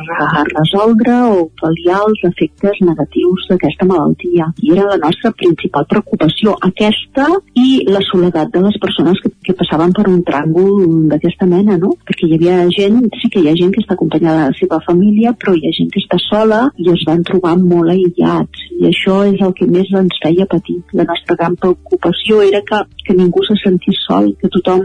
resoldre 0.53 1.17
o 1.33 1.47
pal·liar 1.61 2.01
els 2.07 2.25
efectes 2.29 2.81
negatius 2.85 3.47
d'aquesta 3.49 3.89
malaltia. 3.89 4.49
I 4.61 4.73
era 4.77 4.89
la 4.91 4.99
nostra 5.05 5.33
principal 5.37 5.89
preocupació, 5.89 6.57
aquesta 6.69 7.29
i 7.57 7.83
la 7.89 8.01
soledat 8.09 8.53
de 8.53 8.61
les 8.65 8.77
persones 8.81 9.21
que, 9.21 9.33
que 9.45 9.52
passaven 9.59 9.93
per 9.95 10.05
un 10.11 10.21
tràngol 10.27 11.07
d'aquesta 11.11 11.47
mena, 11.49 11.77
no? 11.81 11.93
Perquè 12.07 12.27
hi 12.27 12.37
havia 12.37 12.59
gent, 12.75 12.99
sí 13.21 13.29
que 13.33 13.41
hi 13.41 13.49
ha 13.49 13.55
gent 13.59 13.73
que 13.75 13.81
està 13.83 13.97
acompanyada 13.97 14.45
de 14.45 14.53
la 14.53 14.59
seva 14.59 14.79
família, 14.85 15.33
però 15.39 15.55
hi 15.55 15.65
ha 15.67 15.73
gent 15.77 15.91
que 15.93 16.01
està 16.03 16.19
sola 16.25 16.61
i 16.77 16.89
es 16.93 17.03
van 17.09 17.23
trobar 17.27 17.55
molt 17.61 17.93
aïllats 17.93 18.67
i 18.79 18.87
això 18.89 19.19
és 19.29 19.41
el 19.45 19.53
que 19.57 19.67
més 19.69 19.91
ens 19.99 20.21
feia 20.23 20.47
patir. 20.53 20.79
La 20.99 21.07
nostra 21.09 21.37
gran 21.39 21.57
preocupació 21.59 22.41
era 22.45 22.63
que, 22.69 22.81
que 23.05 23.17
ningú 23.17 23.43
se 23.47 23.57
sentís 23.63 24.01
sol, 24.07 24.33
que 24.39 24.51
tothom 24.55 24.81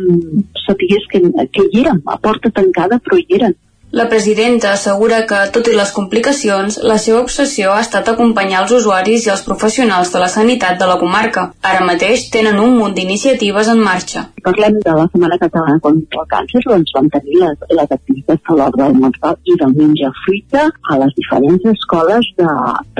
sapigués 0.67 1.09
que, 1.13 1.23
que 1.53 1.67
hi 1.69 1.83
érem, 1.85 2.03
a 2.07 2.19
porta 2.23 2.53
tancada, 2.55 3.01
però 3.05 3.19
hi 3.19 3.27
eren. 3.41 3.57
La 3.91 4.05
presidenta 4.09 4.75
assegura 4.77 5.23
que, 5.25 5.37
tot 5.53 5.69
i 5.71 5.75
les 5.77 5.91
complicacions, 5.97 6.75
la 6.85 6.99
seva 7.01 7.23
obsessió 7.25 7.71
ha 7.73 7.81
estat 7.81 8.11
acompanyar 8.13 8.61
els 8.63 8.75
usuaris 8.79 9.25
i 9.25 9.31
els 9.33 9.45
professionals 9.47 10.11
de 10.13 10.21
la 10.21 10.29
sanitat 10.29 10.77
de 10.83 10.89
la 10.91 10.99
comarca. 11.01 11.47
Ara 11.71 11.87
mateix 11.89 12.27
tenen 12.35 12.61
un 12.61 12.77
munt 12.77 12.93
d'iniciatives 12.99 13.71
en 13.73 13.81
marxa. 13.87 14.27
Parlem 14.45 14.77
de 14.85 14.97
la 14.99 15.07
Setmana 15.09 15.39
Catalana 15.41 15.81
contra 15.87 16.21
el 16.21 16.29
Càncer, 16.35 16.63
doncs 16.69 16.93
vam 16.99 17.09
tenir 17.17 17.41
les, 17.41 17.65
les 17.81 17.97
activitats 17.97 18.53
a 18.53 18.59
l'hora 18.59 18.83
del 18.83 19.01
menjar 19.01 19.35
i 19.49 19.57
del 19.63 19.73
menjar 19.81 20.13
fruita 20.21 20.67
a 20.69 21.01
les 21.05 21.17
diferents 21.17 21.69
escoles 21.73 22.33
de, 22.43 22.51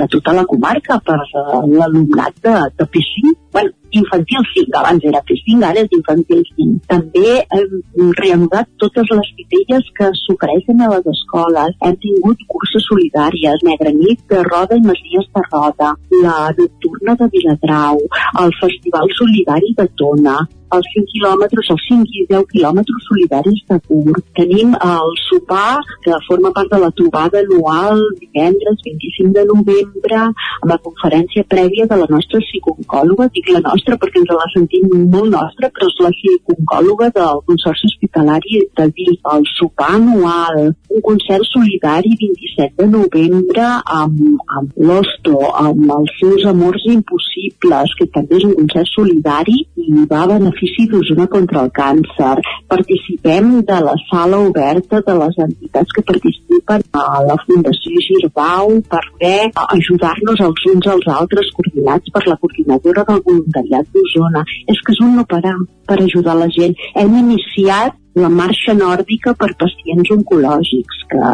de 0.01 0.09
tota 0.17 0.33
la 0.39 0.47
comarca 0.49 0.97
per 1.05 1.19
l'alumnat 1.21 2.41
de, 2.41 2.57
de 2.81 2.89
P5. 2.89 3.37
Bueno, 3.53 3.77
infantil 3.91 4.43
5, 4.53 4.75
abans 4.79 5.05
era 5.11 5.21
P5, 5.25 5.63
ara 5.65 5.83
és 5.85 5.95
infantil 5.97 6.43
5. 6.49 6.77
També 6.89 7.35
hem 7.57 8.11
reanudat 8.19 8.69
totes 8.83 9.09
les 9.15 9.31
titelles 9.39 9.89
que 9.97 10.11
s'ofereixen 10.21 10.83
a 10.85 10.91
les 10.93 11.09
escoles. 11.13 11.75
Hem 11.85 11.97
tingut 12.05 12.45
curses 12.53 12.85
solidàries, 12.91 13.65
Negra 13.69 13.93
Nit 13.95 14.23
de 14.29 14.43
Roda 14.49 14.77
i 14.77 14.85
Masies 14.85 15.27
de 15.35 15.45
Roda, 15.49 15.95
la 16.23 16.37
Nocturna 16.59 17.17
de 17.19 17.29
Viladrau, 17.33 17.99
el 18.43 18.55
Festival 18.61 19.11
Solidari 19.17 19.75
de 19.77 19.89
Tona, 19.99 20.39
els 20.75 20.87
5 20.93 21.09
quilòmetres, 21.13 21.69
els 21.73 21.85
5 21.89 22.15
i 22.19 22.25
10 22.29 22.45
quilòmetres 22.53 23.05
solidaris 23.09 23.61
de 23.69 23.77
Pur. 23.87 24.15
Tenim 24.37 24.75
el 24.75 25.13
sopar, 25.25 25.79
que 26.03 26.17
forma 26.27 26.51
part 26.55 26.71
de 26.73 26.79
la 26.83 26.91
trobada 26.99 27.41
anual 27.43 28.01
divendres 28.21 28.83
25 28.85 29.33
de 29.37 29.45
novembre, 29.49 30.19
amb 30.61 30.69
la 30.73 30.79
conferència 30.85 31.45
prèvia 31.53 31.87
de 31.89 31.97
la 32.01 32.09
nostra 32.13 32.41
psiconcòloga, 32.45 33.29
dic 33.35 33.49
la 33.53 33.63
nostra 33.65 33.97
perquè 34.01 34.21
ens 34.21 34.33
la 34.35 34.49
sentim 34.53 34.93
molt 35.15 35.31
nostra, 35.33 35.71
però 35.73 35.89
és 35.89 35.97
la 36.05 36.13
psiconcòloga 36.17 37.09
del 37.17 37.43
Consorci 37.49 37.89
Hospitalari 37.89 38.63
de 38.77 38.87
Vic, 38.99 39.19
el 39.33 39.47
sopar 39.55 39.95
anual, 39.97 40.73
un 40.89 41.05
concert 41.09 41.45
solidari 41.49 42.13
27 42.21 42.77
de 42.79 42.87
novembre 42.93 43.65
amb, 43.99 44.21
amb 44.59 44.77
l'Osto, 44.85 45.37
amb 45.63 45.89
els 45.97 46.15
seus 46.21 46.45
amors 46.53 46.85
impossibles, 46.93 47.97
que 47.97 48.09
també 48.13 48.37
és 48.39 48.47
un 48.49 48.55
concert 48.61 48.93
solidari 48.93 49.57
i 49.79 50.05
va 50.09 50.25
beneficiar 50.29 50.58
benefici 50.59 50.87
d'Osona 50.87 51.27
contra 51.27 51.63
el 51.63 51.71
càncer. 51.71 52.39
Participem 52.67 53.61
de 53.63 53.79
la 53.79 53.95
sala 54.09 54.39
oberta 54.39 55.01
de 55.01 55.13
les 55.21 55.37
entitats 55.37 55.91
que 55.95 56.01
participen 56.01 56.81
a 56.93 57.23
la 57.23 57.37
Fundació 57.45 57.91
Girbau 58.07 58.81
per 58.89 59.01
poder 59.13 59.51
ajudar-nos 59.55 60.39
els 60.41 60.65
uns 60.73 60.87
als 60.87 61.07
altres 61.07 61.51
coordinats 61.55 62.11
per 62.11 62.25
la 62.27 62.37
coordinadora 62.37 63.05
del 63.07 63.23
voluntariat 63.25 63.87
d'Osona. 63.93 64.43
És 64.67 64.81
que 64.81 64.93
és 64.93 65.01
un 65.01 65.15
no 65.15 65.25
parar 65.25 65.55
per 65.87 66.01
ajudar 66.01 66.35
la 66.35 66.49
gent. 66.49 66.75
Hem 66.95 67.15
iniciat 67.23 67.95
la 68.23 68.29
marxa 68.29 68.73
nòrdica 68.77 69.33
per 69.39 69.49
pacients 69.61 70.11
oncològics, 70.15 70.99
que 71.11 71.29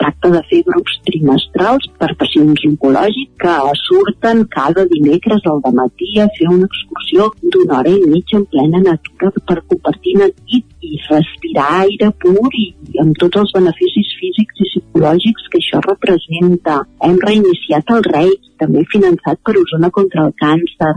tracta 0.00 0.30
de 0.34 0.42
fer 0.50 0.60
grups 0.68 0.96
trimestrals 1.08 1.88
per 2.00 2.10
pacients 2.20 2.64
oncològics 2.70 3.34
que 3.42 3.54
surten 3.82 4.44
cada 4.54 4.86
dimecres 4.92 5.46
al 5.52 5.60
matí 5.80 6.10
a 6.22 6.28
fer 6.38 6.48
una 6.54 6.68
excursió 6.70 7.28
d'una 7.42 7.80
hora 7.80 7.94
i 7.94 8.10
mitja 8.14 8.38
en 8.40 8.46
plena 8.54 8.82
natura 8.86 9.32
per 9.50 9.58
compartir 9.72 10.16
nit 10.22 10.66
i 10.88 11.00
respirar 11.08 11.68
aire 11.82 12.10
pur 12.24 12.48
i 12.62 12.66
amb 13.04 13.18
tots 13.22 13.42
els 13.42 13.54
beneficis 13.58 14.14
físics 14.20 14.62
i 14.64 14.68
psicològics 14.70 15.48
que 15.52 15.60
això 15.62 15.82
representa. 15.86 16.80
Hem 17.04 17.18
reiniciat 17.26 17.94
el 17.96 18.04
REI, 18.08 18.34
també 18.62 18.86
finançat 18.92 19.42
per 19.44 19.58
Osona 19.60 19.90
contra 19.94 20.26
el 20.26 20.34
càncer, 20.42 20.94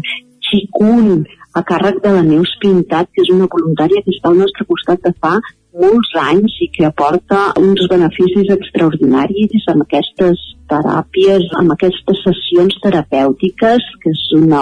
Xicun, 0.48 1.24
a 1.54 1.64
càrrec 1.68 2.02
de 2.04 2.14
la 2.16 2.24
Neus 2.28 2.54
Pintat, 2.62 3.10
que 3.14 3.26
és 3.26 3.34
una 3.34 3.50
voluntària 3.52 4.04
que 4.06 4.14
està 4.16 4.32
al 4.32 4.40
nostre 4.44 4.68
costat 4.70 5.04
de 5.08 5.14
fa 5.20 5.40
molts 5.72 6.10
anys 6.20 6.56
i 6.66 6.68
que 6.76 6.86
aporta 6.88 7.52
uns 7.60 7.86
beneficis 7.92 8.50
extraordinaris 8.56 9.68
amb 9.72 9.86
aquestes 9.86 10.42
teràpies, 10.72 11.46
amb 11.60 11.74
aquestes 11.76 12.20
sessions 12.26 12.76
terapèutiques, 12.84 13.86
que 14.04 14.12
és 14.12 14.24
una, 14.36 14.62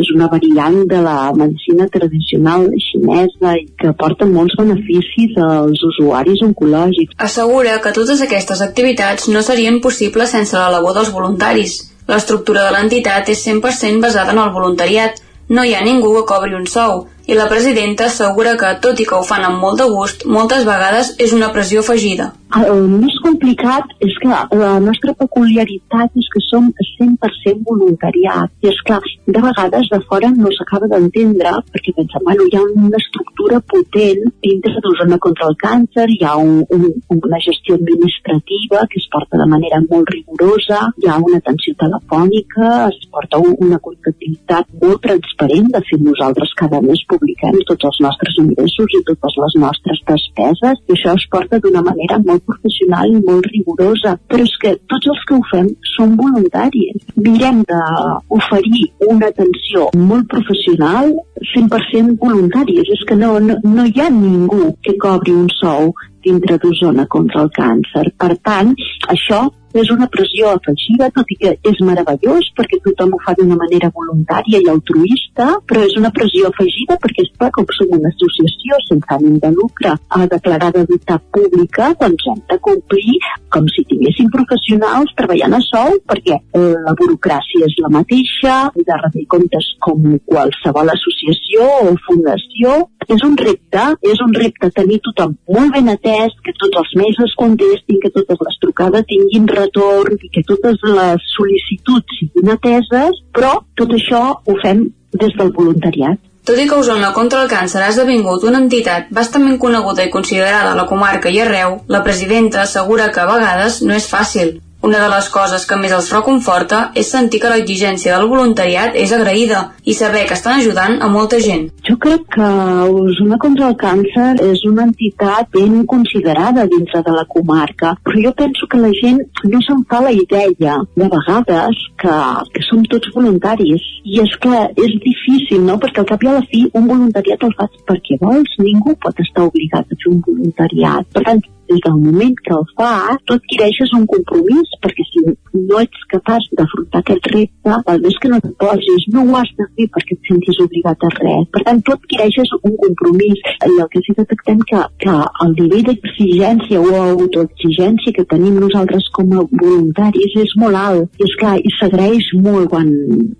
és 0.00 0.12
una 0.14 0.28
variant 0.32 0.78
de 0.88 1.00
la 1.04 1.32
medicina 1.36 1.88
tradicional 1.92 2.68
xinesa 2.88 3.56
i 3.60 3.66
que 3.80 3.92
aporta 3.92 4.28
molts 4.28 4.56
beneficis 4.60 5.36
als 5.44 5.84
usuaris 5.90 6.44
oncològics. 6.48 7.16
Assegura 7.28 7.76
que 7.84 7.92
totes 7.96 8.24
aquestes 8.24 8.64
activitats 8.64 9.28
no 9.32 9.44
serien 9.44 9.80
possibles 9.84 10.32
sense 10.36 10.56
la 10.56 10.72
labor 10.78 10.96
dels 10.96 11.12
voluntaris. 11.12 11.78
L'estructura 12.06 12.68
de 12.68 12.74
l'entitat 12.74 13.28
és 13.32 13.40
100% 13.44 14.04
basada 14.04 14.32
en 14.32 14.38
el 14.38 14.52
voluntariat, 14.54 15.18
no 15.48 15.64
hi 15.64 15.74
ha 15.74 15.84
ningú 15.86 16.12
que 16.16 16.24
cobri 16.32 16.56
un 16.58 16.66
sou, 16.66 17.06
i 17.26 17.34
la 17.34 17.48
presidenta 17.50 18.06
assegura 18.06 18.54
que, 18.60 18.72
tot 18.82 19.00
i 19.02 19.06
que 19.08 19.18
ho 19.18 19.24
fan 19.26 19.44
amb 19.46 19.62
molt 19.62 19.80
de 19.82 19.86
gust, 19.90 20.26
moltes 20.38 20.66
vegades 20.68 21.14
és 21.22 21.34
una 21.34 21.52
pressió 21.54 21.82
afegida. 21.82 22.32
El 22.54 22.84
més 22.86 23.14
complicat 23.24 23.90
és 24.06 24.14
que 24.22 24.30
la 24.30 24.76
nostra 24.80 25.12
peculiaritat 25.18 26.14
és 26.20 26.28
que 26.32 26.42
som 26.46 26.68
100% 26.70 27.64
voluntariat. 27.66 28.52
I 28.62 28.70
és 28.70 28.78
clar, 28.86 29.00
de 29.26 29.42
vegades 29.42 29.90
de 29.90 29.98
fora 30.06 30.30
no 30.30 30.52
s'acaba 30.54 30.86
d'entendre 30.92 31.56
perquè 31.74 31.94
pensem, 31.96 32.22
bueno, 32.28 32.46
hi 32.46 32.56
ha 32.56 32.62
una 32.62 33.00
estructura 33.02 33.58
potent 33.72 34.22
dintre 34.46 34.84
d'Osona 34.84 35.18
contra 35.26 35.50
el 35.50 35.58
càncer, 35.64 36.06
hi 36.14 36.22
ha 36.24 36.36
un, 36.38 36.62
un, 36.76 36.86
una 37.16 37.42
gestió 37.42 37.74
administrativa 37.74 38.86
que 38.92 39.02
es 39.02 39.08
porta 39.10 39.42
de 39.42 39.48
manera 39.50 39.82
molt 39.90 40.14
rigorosa, 40.14 40.84
hi 41.02 41.10
ha 41.10 41.18
una 41.18 41.42
atenció 41.42 41.74
telefònica, 41.82 42.70
es 42.92 43.10
porta 43.10 43.42
un, 43.42 43.58
una 43.66 43.82
comptabilitat 43.82 44.70
molt 44.80 45.02
transparent, 45.02 45.72
de 45.74 45.82
fet 45.90 46.06
nosaltres 46.06 46.54
cada 46.62 46.80
mes 46.86 47.02
publiquem 47.16 47.58
tots 47.68 47.88
els 47.88 48.00
nostres 48.04 48.38
ingressos 48.42 48.96
i 48.98 49.02
totes 49.10 49.36
les 49.42 49.56
nostres 49.64 50.02
despeses, 50.10 50.82
i 50.86 50.96
això 50.96 51.14
es 51.16 51.26
porta 51.32 51.60
d'una 51.62 51.82
manera 51.86 52.18
molt 52.26 52.44
professional 52.48 53.12
i 53.12 53.22
molt 53.26 53.48
rigorosa, 53.52 54.16
però 54.28 54.46
és 54.46 54.54
que 54.62 54.74
tots 54.92 55.10
els 55.12 55.24
que 55.28 55.36
ho 55.36 55.42
fem 55.50 55.70
són 55.94 56.16
voluntaris. 56.20 57.06
Mirem 57.26 57.62
d'oferir 57.70 58.84
una 59.08 59.30
atenció 59.32 59.88
molt 59.96 60.28
professional 60.32 61.14
100% 61.54 62.18
voluntaris. 62.20 62.92
És 62.96 63.04
que 63.08 63.16
no, 63.18 63.36
no, 63.40 63.58
no 63.64 63.86
hi 63.86 64.00
ha 64.00 64.10
ningú 64.12 64.74
que 64.84 64.96
cobri 65.02 65.34
un 65.34 65.48
sou 65.60 65.92
dintre 66.26 66.58
d'Osona 66.62 67.06
contra 67.06 67.44
el 67.46 67.52
càncer. 67.54 68.08
Per 68.18 68.32
tant, 68.46 68.74
això 69.12 69.46
és 69.82 69.90
una 69.94 70.08
pressió 70.12 70.50
afegida, 70.52 71.10
tot 71.16 71.30
i 71.32 71.36
que 71.40 71.52
és 71.70 71.80
meravellós 71.84 72.50
perquè 72.56 72.78
tothom 72.84 73.14
ho 73.16 73.20
fa 73.24 73.34
d'una 73.38 73.58
manera 73.58 73.90
voluntària 73.94 74.60
i 74.62 74.70
altruista, 74.72 75.48
però 75.68 75.84
és 75.86 75.96
una 76.00 76.12
pressió 76.16 76.50
afegida 76.50 76.98
perquè, 77.02 77.26
clar, 77.36 77.50
com 77.56 77.68
som 77.76 77.94
una 77.98 78.12
associació 78.12 78.80
sense 78.86 79.16
ànim 79.18 79.38
de 79.42 79.52
lucre 79.54 79.92
a 79.92 80.26
declarada 80.32 80.84
d'unitat 80.84 81.24
pública, 81.36 81.92
doncs 82.00 82.28
hem 82.32 82.42
de 82.52 82.58
complir 82.68 83.18
com 83.52 83.68
si 83.72 83.84
tinguéssim 83.90 84.30
professionals 84.32 85.12
treballant 85.18 85.56
a 85.58 85.62
sou 85.64 85.98
perquè 86.10 86.38
eh, 86.38 86.74
la 86.86 86.94
burocràcia 86.98 87.68
és 87.68 87.76
la 87.82 87.92
mateixa, 87.98 88.56
de 88.76 89.00
rebre 89.02 89.26
comptes 89.32 89.70
com 89.84 90.16
qualsevol 90.28 90.92
associació 90.92 91.66
o 91.86 91.94
fundació. 92.06 92.76
És 93.14 93.22
un 93.22 93.36
repte, 93.38 93.82
és 94.12 94.20
un 94.24 94.32
repte 94.34 94.70
tenir 94.74 94.98
tothom 95.06 95.36
molt 95.56 95.74
ben 95.76 95.90
atès, 95.92 96.34
que 96.42 96.54
tots 96.58 96.80
els 96.82 96.94
mesos 96.98 97.34
contestin, 97.38 98.00
que 98.02 98.12
totes 98.14 98.42
les 98.48 98.60
trucades 98.64 99.06
tinguin 99.10 99.46
retorn 99.52 100.18
i 100.18 100.30
que 100.34 100.42
totes 100.48 100.82
les 100.90 101.28
sol·licituds 101.36 102.18
siguin 102.20 102.54
ateses, 102.56 103.22
però 103.32 103.52
tot 103.78 103.94
això 103.94 104.22
ho 104.42 104.56
fem 104.62 104.88
des 105.16 105.36
del 105.38 105.54
voluntariat. 105.54 106.18
Tot 106.46 106.60
i 106.62 106.68
que 106.70 106.76
Osona 106.78 107.08
contra 107.14 107.40
el 107.42 107.48
càncer 107.50 107.80
ha 107.82 107.88
esdevingut 107.90 108.44
una 108.46 108.60
entitat 108.62 109.08
bastament 109.14 109.56
coneguda 109.58 110.04
i 110.06 110.12
considerada 110.14 110.74
a 110.74 110.78
la 110.78 110.86
comarca 110.86 111.32
i 111.34 111.40
arreu, 111.42 111.80
la 111.90 112.04
presidenta 112.06 112.62
assegura 112.62 113.08
que 113.14 113.22
a 113.22 113.26
vegades 113.32 113.80
no 113.82 113.96
és 113.96 114.06
fàcil, 114.06 114.52
una 114.86 115.00
de 115.02 115.08
les 115.10 115.28
coses 115.34 115.64
que 115.66 115.76
més 115.82 115.92
els 115.96 116.08
reconforta 116.14 116.78
és 117.00 117.08
sentir 117.10 117.40
que 117.42 117.50
l'exigència 117.50 118.14
del 118.14 118.28
voluntariat 118.30 118.94
és 119.02 119.10
agraïda 119.16 119.62
i 119.82 119.94
saber 119.98 120.22
que 120.28 120.36
estan 120.38 120.60
ajudant 120.60 121.00
a 121.02 121.08
molta 121.10 121.40
gent. 121.42 121.64
Jo 121.88 121.96
crec 122.04 122.28
que 122.36 122.50
Osona 122.86 123.38
contra 123.42 123.70
el 123.72 123.74
càncer 123.80 124.28
és 124.46 124.62
una 124.68 124.84
entitat 124.86 125.50
ben 125.56 125.80
considerada 125.90 126.68
dintre 126.70 127.02
de 127.08 127.16
la 127.16 127.24
comarca, 127.34 127.96
però 128.06 128.22
jo 128.28 128.32
penso 128.42 128.70
que 128.70 128.82
la 128.84 128.92
gent 129.00 129.18
no 129.50 129.62
se'n 129.66 129.82
fa 129.90 130.04
la 130.06 130.14
idea 130.14 130.78
de 130.94 131.10
vegades 131.16 131.82
que, 132.02 132.14
que 132.54 132.64
som 132.68 132.86
tots 132.86 133.10
voluntaris. 133.16 133.90
I 134.06 134.22
és 134.22 134.38
que 134.42 134.62
és 134.86 134.96
difícil, 135.02 135.66
no? 135.66 135.80
Perquè 135.82 136.04
al 136.04 136.10
cap 136.12 136.22
i 136.22 136.30
a 136.30 136.38
la 136.38 136.46
fi 136.46 136.62
un 136.78 136.86
voluntariat 136.86 137.42
el 137.42 137.58
fas 137.58 137.74
perquè 137.90 138.20
vols. 138.22 138.54
Ningú 138.62 138.94
pot 139.02 139.18
estar 139.26 139.48
obligat 139.50 139.90
a 139.90 139.98
fer 139.98 140.12
un 140.14 140.22
voluntariat. 140.30 141.10
Per 141.14 141.26
tant, 141.26 141.42
des 141.68 141.80
del 141.84 141.98
moment 141.98 142.34
que 142.46 142.54
el 142.54 142.66
fas, 142.78 143.18
tu 143.26 143.34
adquireixes 143.34 143.92
un 143.98 144.06
compromís, 144.06 144.75
perquè 144.82 145.06
si 145.08 145.22
no 145.26 145.80
ets 145.82 146.06
capaç 146.12 146.48
d'afrontar 146.58 147.02
aquest 147.02 147.28
repte, 147.34 147.76
el 147.92 148.02
més 148.04 148.18
que 148.22 148.30
no 148.32 148.40
et 148.40 148.48
posis, 148.62 149.06
no 149.14 149.24
ho 149.26 149.36
has 149.40 149.52
de 149.58 149.68
fer 149.76 149.88
perquè 149.96 150.16
et 150.16 150.30
sentis 150.30 150.60
obligat 150.64 151.06
a 151.08 151.12
res. 151.16 151.46
Per 151.54 151.62
tant, 151.68 151.82
tu 151.86 151.94
adquireixes 151.96 152.54
un 152.62 152.76
compromís 152.82 153.44
i 153.68 153.72
el 153.74 153.88
que 153.92 154.02
sí 154.04 154.14
que 154.14 154.24
detectem 154.24 154.64
que, 154.70 154.82
que 155.04 155.16
el 155.46 155.54
nivell 155.60 155.86
d'exigència 155.90 156.82
o 156.82 156.92
autoexigència 157.04 158.14
que 158.16 158.26
tenim 158.32 158.60
nosaltres 158.62 159.08
com 159.16 159.32
a 159.36 159.46
voluntaris 159.52 160.36
és 160.44 160.58
molt 160.60 160.82
alt. 160.82 161.08
I 161.20 161.28
és 161.28 161.38
clar, 161.40 161.56
i 161.60 161.74
s'agraeix 161.78 162.32
molt 162.42 162.70
quan 162.72 162.92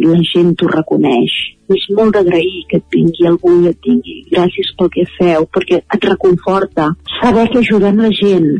la 0.02 0.22
gent 0.32 0.56
t'ho 0.56 0.72
reconeix 0.72 1.36
és 1.74 1.86
molt 1.98 2.14
d'agrair 2.14 2.64
que 2.70 2.78
et 2.80 2.84
tingui 2.94 3.26
algú 3.26 3.52
i 3.62 3.70
et 3.72 3.78
tingui 3.82 4.16
gràcies 4.30 4.72
pel 4.78 4.90
que 4.94 5.06
feu, 5.16 5.46
perquè 5.54 5.80
et 5.82 6.08
reconforta. 6.10 6.92
Saber 7.18 7.48
que 7.50 7.62
ajudem 7.62 8.02
la 8.04 8.12
gent, 8.14 8.52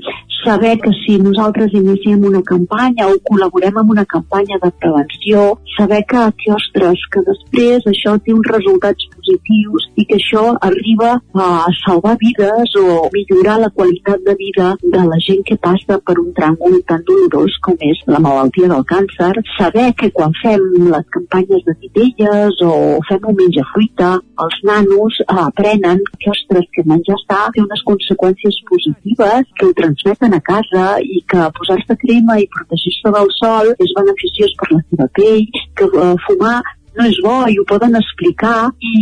saber 0.47 0.79
que 0.79 0.93
si 1.03 1.19
nosaltres 1.19 1.75
iniciem 1.75 2.23
una 2.31 2.43
campanya 2.47 3.09
o 3.11 3.17
col·laborem 3.29 3.81
amb 3.81 3.91
una 3.97 4.05
campanya 4.07 4.61
de 4.63 4.71
prevenció, 4.81 5.47
saber 5.75 6.05
que, 6.07 6.23
que, 6.39 6.53
ostres, 6.55 7.03
que 7.11 7.23
després 7.27 7.89
això 7.91 8.15
té 8.23 8.35
uns 8.35 8.47
resultats 8.55 9.09
positius 9.17 9.89
i 9.99 10.07
que 10.07 10.21
això 10.21 10.45
arriba 10.69 11.17
a 11.35 11.49
salvar 11.83 12.15
vides 12.23 12.77
o 12.79 13.09
millorar 13.17 13.59
la 13.65 13.73
qualitat 13.75 14.23
de 14.29 14.37
vida 14.39 14.69
de 14.83 15.03
la 15.11 15.19
gent 15.27 15.43
que 15.49 15.59
passa 15.67 15.99
per 16.07 16.17
un 16.23 16.31
tràngol 16.37 16.79
tan 16.87 17.03
dolorós 17.09 17.59
com 17.67 17.75
és 17.91 18.05
la 18.07 18.23
malaltia 18.23 18.71
del 18.71 18.87
càncer, 18.87 19.33
saber 19.57 19.89
que 19.99 20.13
quan 20.15 20.35
fem 20.43 20.63
les 20.87 21.11
campanyes 21.17 21.67
de 21.67 21.75
titelles 21.83 22.63
o 22.63 22.73
fem 23.11 23.27
un 23.33 23.39
menja 23.43 23.67
fruita, 23.73 24.15
els 24.47 24.59
nanos 24.71 25.19
aprenen 25.27 26.05
que, 26.21 26.31
ostres, 26.31 26.71
que 26.71 26.87
menjar 26.87 27.19
està 27.19 27.43
té 27.55 27.65
unes 27.65 27.83
conseqüències 27.91 28.63
positives 28.71 29.51
que 29.59 29.67
ho 29.67 29.75
transmeten 29.83 30.36
a 30.37 30.43
casa 30.49 30.87
i 31.03 31.23
que 31.31 31.51
posar-se 31.59 31.97
crema 32.03 32.39
i 32.43 32.49
protegir-se 32.57 33.13
del 33.17 33.31
sol 33.39 33.73
és 33.75 33.95
beneficiós 33.99 34.57
per 34.61 34.71
la 34.73 34.83
seva 34.89 35.09
pell, 35.19 35.47
que 35.79 35.89
uh, 35.93 36.15
fumar 36.27 36.59
no 36.97 37.07
és 37.11 37.19
bo 37.25 37.37
i 37.53 37.59
ho 37.61 37.65
poden 37.69 37.97
explicar 37.99 38.71
i, 38.81 38.95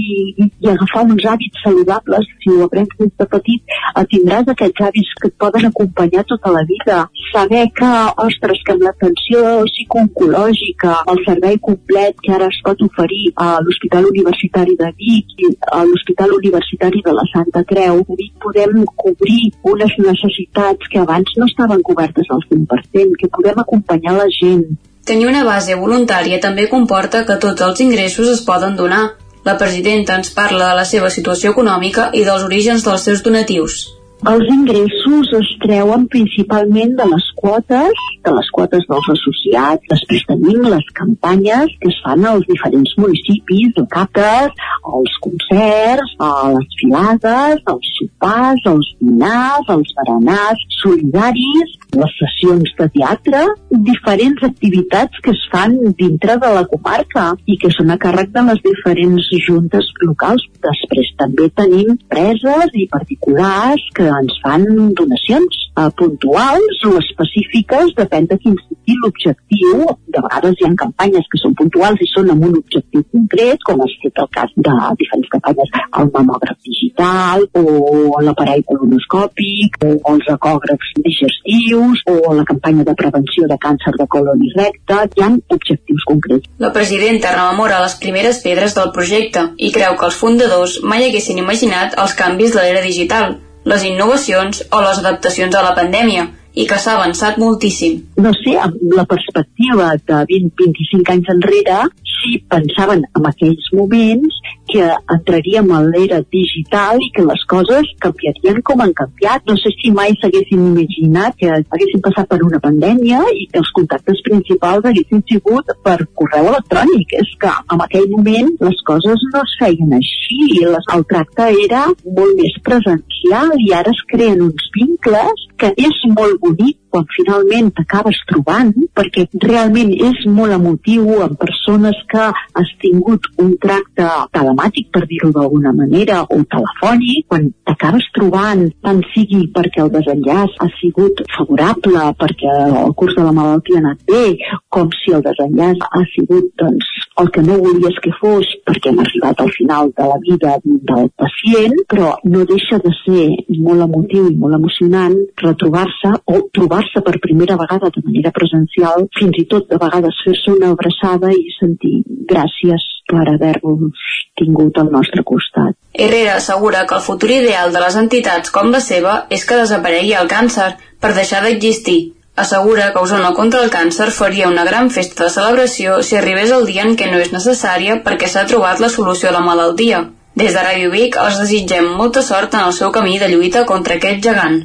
i, 0.43 0.49
i 0.65 0.71
agafar 0.73 1.05
uns 1.07 1.25
hàbits 1.31 1.63
saludables, 1.65 2.29
si 2.43 2.53
ho 2.53 2.67
aprens 2.67 2.95
des 3.01 3.13
de 3.21 3.27
petit, 3.35 3.77
tindràs 4.13 4.51
aquests 4.53 4.85
hàbits 4.87 5.13
que 5.21 5.31
et 5.31 5.37
poden 5.45 5.69
acompanyar 5.71 6.25
tota 6.31 6.53
la 6.55 6.63
vida. 6.69 7.01
Saber 7.31 7.65
que, 7.79 7.91
ostres, 8.27 8.63
que 8.67 8.75
amb 8.75 8.87
l'atenció 8.87 9.43
psicooncològica, 9.71 10.97
el 11.13 11.23
servei 11.27 11.59
complet 11.69 12.19
que 12.25 12.35
ara 12.37 12.51
es 12.53 12.61
pot 12.67 12.83
oferir 12.87 13.33
a 13.47 13.59
l'Hospital 13.65 14.11
Universitari 14.11 14.77
de 14.81 14.91
Vic 14.99 15.37
i 15.47 15.53
a 15.79 15.83
l'Hospital 15.89 16.35
Universitari 16.39 17.03
de 17.05 17.15
la 17.19 17.27
Santa 17.33 17.65
Creu, 17.71 18.03
Vic 18.19 18.35
podem 18.43 18.83
cobrir 19.05 19.53
unes 19.75 19.95
necessitats 20.09 20.91
que 20.91 21.03
abans 21.03 21.37
no 21.39 21.47
estaven 21.51 21.83
cobertes 21.83 22.31
al 22.31 22.43
100%, 22.51 23.15
que 23.21 23.31
podem 23.39 23.63
acompanyar 23.63 24.19
la 24.19 24.29
gent, 24.41 24.67
tenir 25.05 25.27
una 25.29 25.45
base 25.45 25.77
voluntària 25.81 26.41
també 26.41 26.69
comporta 26.69 27.25
que 27.29 27.37
tots 27.41 27.67
els 27.67 27.81
ingressos 27.85 28.31
es 28.37 28.45
poden 28.47 28.77
donar. 28.77 29.03
La 29.45 29.59
presidenta 29.61 30.17
ens 30.17 30.33
parla 30.33 30.71
de 30.71 30.79
la 30.81 30.87
seva 30.89 31.11
situació 31.13 31.53
econòmica 31.53 32.09
i 32.13 32.25
dels 32.25 32.47
orígens 32.49 32.85
dels 32.87 33.05
seus 33.05 33.23
donatius. 33.23 33.83
Els 34.23 34.47
ingressos 34.49 35.29
es 35.37 35.49
treuen 35.61 36.07
principalment 36.09 36.95
de 36.97 37.05
les 37.11 37.25
quotes, 37.37 38.05
de 38.25 38.33
les 38.33 38.47
quotes 38.57 38.87
dels 38.89 39.09
associats. 39.13 39.85
Després 39.91 40.23
tenim 40.31 40.63
les 40.65 40.87
campanyes 40.97 41.75
que 41.83 41.91
es 41.91 41.99
fan 42.05 42.25
als 42.31 42.47
diferents 42.49 42.95
municipis, 43.03 43.75
el 43.77 43.89
CAPES, 43.91 44.63
els 44.95 45.19
concerts, 45.27 46.15
les 46.55 46.79
filades, 46.81 47.61
els 47.75 47.91
sopars, 47.99 48.65
els 48.73 48.93
dinars, 49.03 49.69
els 49.77 49.93
berenars 49.99 50.65
solidaris, 50.79 51.77
les 51.99 52.17
sessions 52.23 52.73
de 52.79 52.89
teatre, 52.97 53.45
diferents 53.91 54.47
activitats 54.49 55.21
que 55.27 55.35
es 55.35 55.45
fan 55.53 55.77
dintre 56.01 56.39
de 56.41 56.55
la 56.57 56.65
comarca 56.71 57.27
i 57.45 57.59
que 57.61 57.73
són 57.77 57.93
a 57.93 57.99
càrrec 58.01 58.33
de 58.33 58.47
les 58.49 58.65
diferents 58.65 59.29
juntes 59.45 59.93
locals. 60.07 60.49
Després 60.65 61.13
també 61.21 61.51
tenim 61.61 61.99
preses 62.09 62.73
i 62.73 62.89
particulars 62.89 63.85
que 63.95 64.14
ens 64.23 64.41
fan 64.43 64.65
donacions 64.99 65.65
eh, 65.79 65.91
puntuals 65.99 66.83
o 66.89 66.95
específiques, 67.01 67.95
depèn 67.99 68.29
de 68.31 68.39
quin 68.43 68.57
sigui 68.63 68.97
l'objectiu. 69.03 69.85
De 70.15 70.23
vegades 70.27 70.59
hi 70.61 70.67
ha 70.69 70.73
campanyes 70.85 71.29
que 71.31 71.41
són 71.43 71.57
puntuals 71.59 72.03
i 72.05 72.09
són 72.13 72.31
amb 72.35 72.47
un 72.49 72.59
objectiu 72.61 73.05
concret, 73.15 73.63
com 73.67 73.83
ha 73.83 73.89
estat 73.91 74.23
el 74.25 74.31
cas 74.39 74.55
de 74.57 74.75
diferents 75.01 75.33
campanyes, 75.35 75.73
el 76.01 76.11
mamògraf 76.17 76.59
digital 76.71 77.47
o 77.61 78.21
l'aparell 78.27 78.65
colonoscòpic 78.71 79.81
o 79.85 79.95
els 80.13 80.31
ecògrafs 80.37 80.93
digestius 81.07 82.05
o 82.11 82.35
la 82.39 82.47
campanya 82.51 82.87
de 82.89 82.97
prevenció 82.99 83.49
de 83.51 83.59
càncer 83.67 83.95
de 83.99 84.09
colon 84.17 84.45
i 84.45 84.53
recte. 84.57 85.01
Hi 85.17 85.25
ha 85.25 85.31
objectius 85.59 86.07
concrets. 86.11 86.51
La 86.59 86.73
presidenta 86.73 87.35
rememora 87.35 87.83
les 87.83 87.99
primeres 88.03 88.43
pedres 88.45 88.77
del 88.79 88.93
projecte 88.95 89.49
i 89.57 89.73
creu 89.75 89.99
que 89.99 90.09
els 90.11 90.21
fundadors 90.21 90.79
mai 90.85 91.09
haguessin 91.09 91.41
imaginat 91.43 91.99
els 92.05 92.15
canvis 92.19 92.55
de 92.55 92.63
l'era 92.63 92.85
digital 92.85 93.39
les 93.65 93.85
innovacions 93.89 94.65
o 94.71 94.81
les 94.85 95.03
adaptacions 95.03 95.55
a 95.55 95.63
la 95.65 95.75
pandèmia 95.77 96.29
i 96.55 96.67
que 96.71 96.79
s'ha 96.79 96.95
avançat 96.99 97.39
moltíssim. 97.43 97.97
No 98.23 98.31
sé, 98.39 98.55
amb 98.63 98.79
la 98.95 99.07
perspectiva 99.11 99.91
de 99.99 100.21
20-25 100.31 101.15
anys 101.17 101.33
enrere, 101.35 101.81
si 102.17 102.39
pensaven 102.51 103.05
en 103.05 103.27
aquells 103.31 103.71
moments 103.77 104.41
que 104.71 104.85
entraríem 105.15 105.71
a 105.77 105.81
l'era 105.85 106.21
digital 106.33 107.03
i 107.05 107.11
que 107.15 107.25
les 107.27 107.43
coses 107.51 107.91
canviarien 108.05 108.61
com 108.67 108.83
han 108.83 108.95
canviat. 108.97 109.45
No 109.49 109.57
sé 109.61 109.73
si 109.77 109.93
mai 109.95 110.15
s'haguessin 110.21 110.63
imaginat 110.71 111.37
que 111.41 111.51
haguessin 111.53 112.03
passat 112.05 112.31
per 112.31 112.41
una 112.47 112.61
pandèmia 112.65 113.23
i 113.35 113.47
que 113.53 113.61
els 113.63 113.73
contactes 113.79 114.23
principals 114.27 114.89
haguessin 114.91 115.25
sigut 115.31 115.75
per 115.87 115.99
correu 116.21 116.51
electrònic. 116.53 117.17
És 117.21 117.35
que 117.41 117.53
en 117.77 117.85
aquell 117.87 118.09
moment 118.15 118.55
les 118.69 118.85
coses 118.89 119.27
no 119.33 119.45
es 119.45 119.57
feien 119.61 119.97
així. 120.01 120.41
El 120.65 121.05
tracte 121.11 121.51
era 121.65 121.87
molt 122.19 122.41
més 122.41 122.57
presencial 122.67 123.53
i 123.61 123.73
ara 123.77 123.93
es 123.93 124.03
creen 124.11 124.43
uns 124.49 124.71
vincles 124.75 125.49
que 125.61 125.71
és 125.77 126.01
molt 126.17 126.41
bonic 126.43 126.79
quan 126.95 127.07
finalment 127.11 127.73
t'acabes 127.75 128.21
trobant, 128.31 128.71
perquè 128.95 129.25
realment 129.43 129.91
és 130.09 130.21
molt 130.31 130.55
emotiu 130.55 131.09
amb 131.25 131.35
persones 131.41 131.99
que 132.13 132.29
has 132.31 132.71
tingut 132.85 133.27
un 133.43 133.57
tracte 133.63 134.07
telemàtic, 134.37 134.93
per 134.95 135.03
dir-ho 135.11 135.33
d'alguna 135.35 135.73
manera, 135.75 136.21
o 136.31 136.39
telefònic, 136.55 137.27
quan 137.33 137.49
t'acabes 137.67 138.07
trobant, 138.15 138.69
tant 138.87 139.03
sigui 139.11 139.43
perquè 139.57 139.83
el 139.83 139.91
desenllaç 139.97 140.55
ha 140.63 140.71
sigut 140.79 141.25
favorable, 141.35 142.07
perquè 142.21 142.55
el 142.85 142.95
curs 143.01 143.19
de 143.19 143.27
la 143.27 143.35
malaltia 143.35 143.81
ha 143.81 143.85
anat 143.85 144.07
bé, 144.07 144.25
com 144.71 144.95
si 145.01 145.17
el 145.19 145.27
desenllaç 145.27 145.83
ha 145.91 146.05
sigut 146.15 146.53
doncs, 146.63 146.94
el 147.23 147.31
que 147.31 147.43
no 147.47 147.61
volies 147.63 147.99
que 148.03 148.13
fos 148.21 148.49
perquè 148.67 148.91
hem 148.91 149.01
arribat 149.05 149.41
al 149.41 149.53
final 149.55 149.93
de 149.97 150.09
la 150.11 150.19
vida 150.23 150.57
del 150.65 151.11
pacient, 151.17 151.77
però 151.89 152.15
no 152.27 152.45
deixa 152.49 152.81
de 152.83 152.93
ser 153.05 153.27
molt 153.65 153.87
emotiu 153.89 154.29
i 154.29 154.37
molt 154.37 154.59
emocionant 154.59 155.15
retrobar-se 155.43 156.15
o 156.27 156.43
trobar 156.53 156.75
trobar-se 156.75 157.01
per 157.01 157.21
primera 157.21 157.57
vegada 157.57 157.91
de 157.91 158.03
manera 158.05 158.31
presencial, 158.33 159.07
fins 159.19 159.39
i 159.39 159.45
tot 159.47 159.69
de 159.71 159.79
vegades 159.79 160.17
fer-se 160.25 160.51
una 160.51 160.73
abraçada 160.73 161.31
i 161.33 161.53
sentir 161.59 162.03
gràcies 162.31 162.83
per 163.11 163.25
haver-vos 163.29 164.09
tingut 164.39 164.79
al 164.79 164.91
nostre 164.91 165.23
costat. 165.23 165.77
Herrera 165.93 166.37
assegura 166.37 166.87
que 166.87 166.97
el 166.97 167.05
futur 167.05 167.31
ideal 167.31 167.73
de 167.73 167.81
les 167.81 167.97
entitats 167.97 168.51
com 168.51 168.73
la 168.73 168.81
seva 168.81 169.27
és 169.31 169.45
que 169.45 169.61
desaparegui 169.61 170.15
el 170.19 170.29
càncer 170.29 170.75
per 171.01 171.15
deixar 171.15 171.45
d'existir. 171.45 172.15
Assegura 172.37 172.91
que 172.93 172.99
Osona 172.99 173.31
contra 173.35 173.63
el 173.63 173.71
càncer 173.71 174.09
faria 174.11 174.49
una 174.51 174.65
gran 174.67 174.91
festa 174.91 175.25
de 175.25 175.31
celebració 175.31 176.01
si 176.03 176.17
arribés 176.19 176.51
el 176.51 176.67
dia 176.67 176.83
en 176.83 176.97
què 176.99 177.07
no 177.11 177.21
és 177.23 177.31
necessària 177.31 178.01
perquè 178.03 178.27
s'ha 178.31 178.43
trobat 178.51 178.83
la 178.83 178.91
solució 178.91 179.31
a 179.31 179.37
la 179.37 179.45
malaltia. 179.45 180.03
Des 180.35 180.51
de 180.51 180.65
Ràdio 180.67 180.91
Vic 180.91 181.15
els 181.23 181.39
desitgem 181.39 181.87
molta 182.01 182.25
sort 182.27 182.57
en 182.59 182.67
el 182.67 182.75
seu 182.75 182.91
camí 182.91 183.21
de 183.23 183.31
lluita 183.31 183.63
contra 183.71 184.01
aquest 184.01 184.23
gegant 184.27 184.61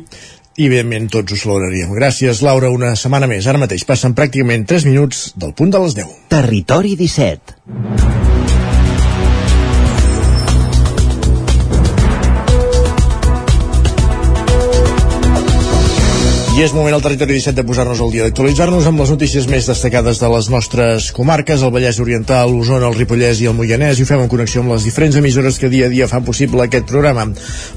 i 0.60 0.68
evidentment 0.68 1.08
tots 1.14 1.32
ho 1.32 1.38
celebraríem. 1.40 1.94
Gràcies, 1.96 2.42
Laura, 2.44 2.72
una 2.76 2.92
setmana 3.00 3.30
més. 3.32 3.48
Ara 3.48 3.62
mateix 3.62 3.86
passen 3.88 4.16
pràcticament 4.18 4.68
3 4.68 4.90
minuts 4.90 5.30
del 5.40 5.56
punt 5.56 5.72
de 5.72 5.80
les 5.86 5.96
10. 6.02 6.16
Territori 6.34 6.98
17. 7.00 8.49
I 16.60 16.64
és 16.66 16.74
moment 16.76 16.92
al 16.92 17.00
territori 17.00 17.38
17 17.38 17.56
de 17.56 17.64
posar-nos 17.64 18.02
al 18.04 18.10
dia 18.12 18.26
d'actualitzar-nos 18.26 18.88
amb 18.90 19.00
les 19.00 19.12
notícies 19.14 19.46
més 19.48 19.68
destacades 19.70 20.18
de 20.20 20.28
les 20.28 20.50
nostres 20.52 21.06
comarques, 21.16 21.62
el 21.64 21.72
Vallès 21.72 22.02
Oriental, 22.04 22.52
l'Osona, 22.52 22.90
el 22.90 22.98
Ripollès 22.98 23.40
i 23.40 23.46
el 23.48 23.54
Moianès, 23.56 23.96
i 23.96 24.04
ho 24.04 24.08
fem 24.10 24.20
en 24.20 24.28
connexió 24.28 24.60
amb 24.60 24.74
les 24.74 24.84
diferents 24.84 25.16
emissores 25.16 25.56
que 25.56 25.70
dia 25.72 25.88
a 25.88 25.90
dia 25.94 26.10
fan 26.12 26.26
possible 26.28 26.66
aquest 26.66 26.84
programa. 26.90 27.30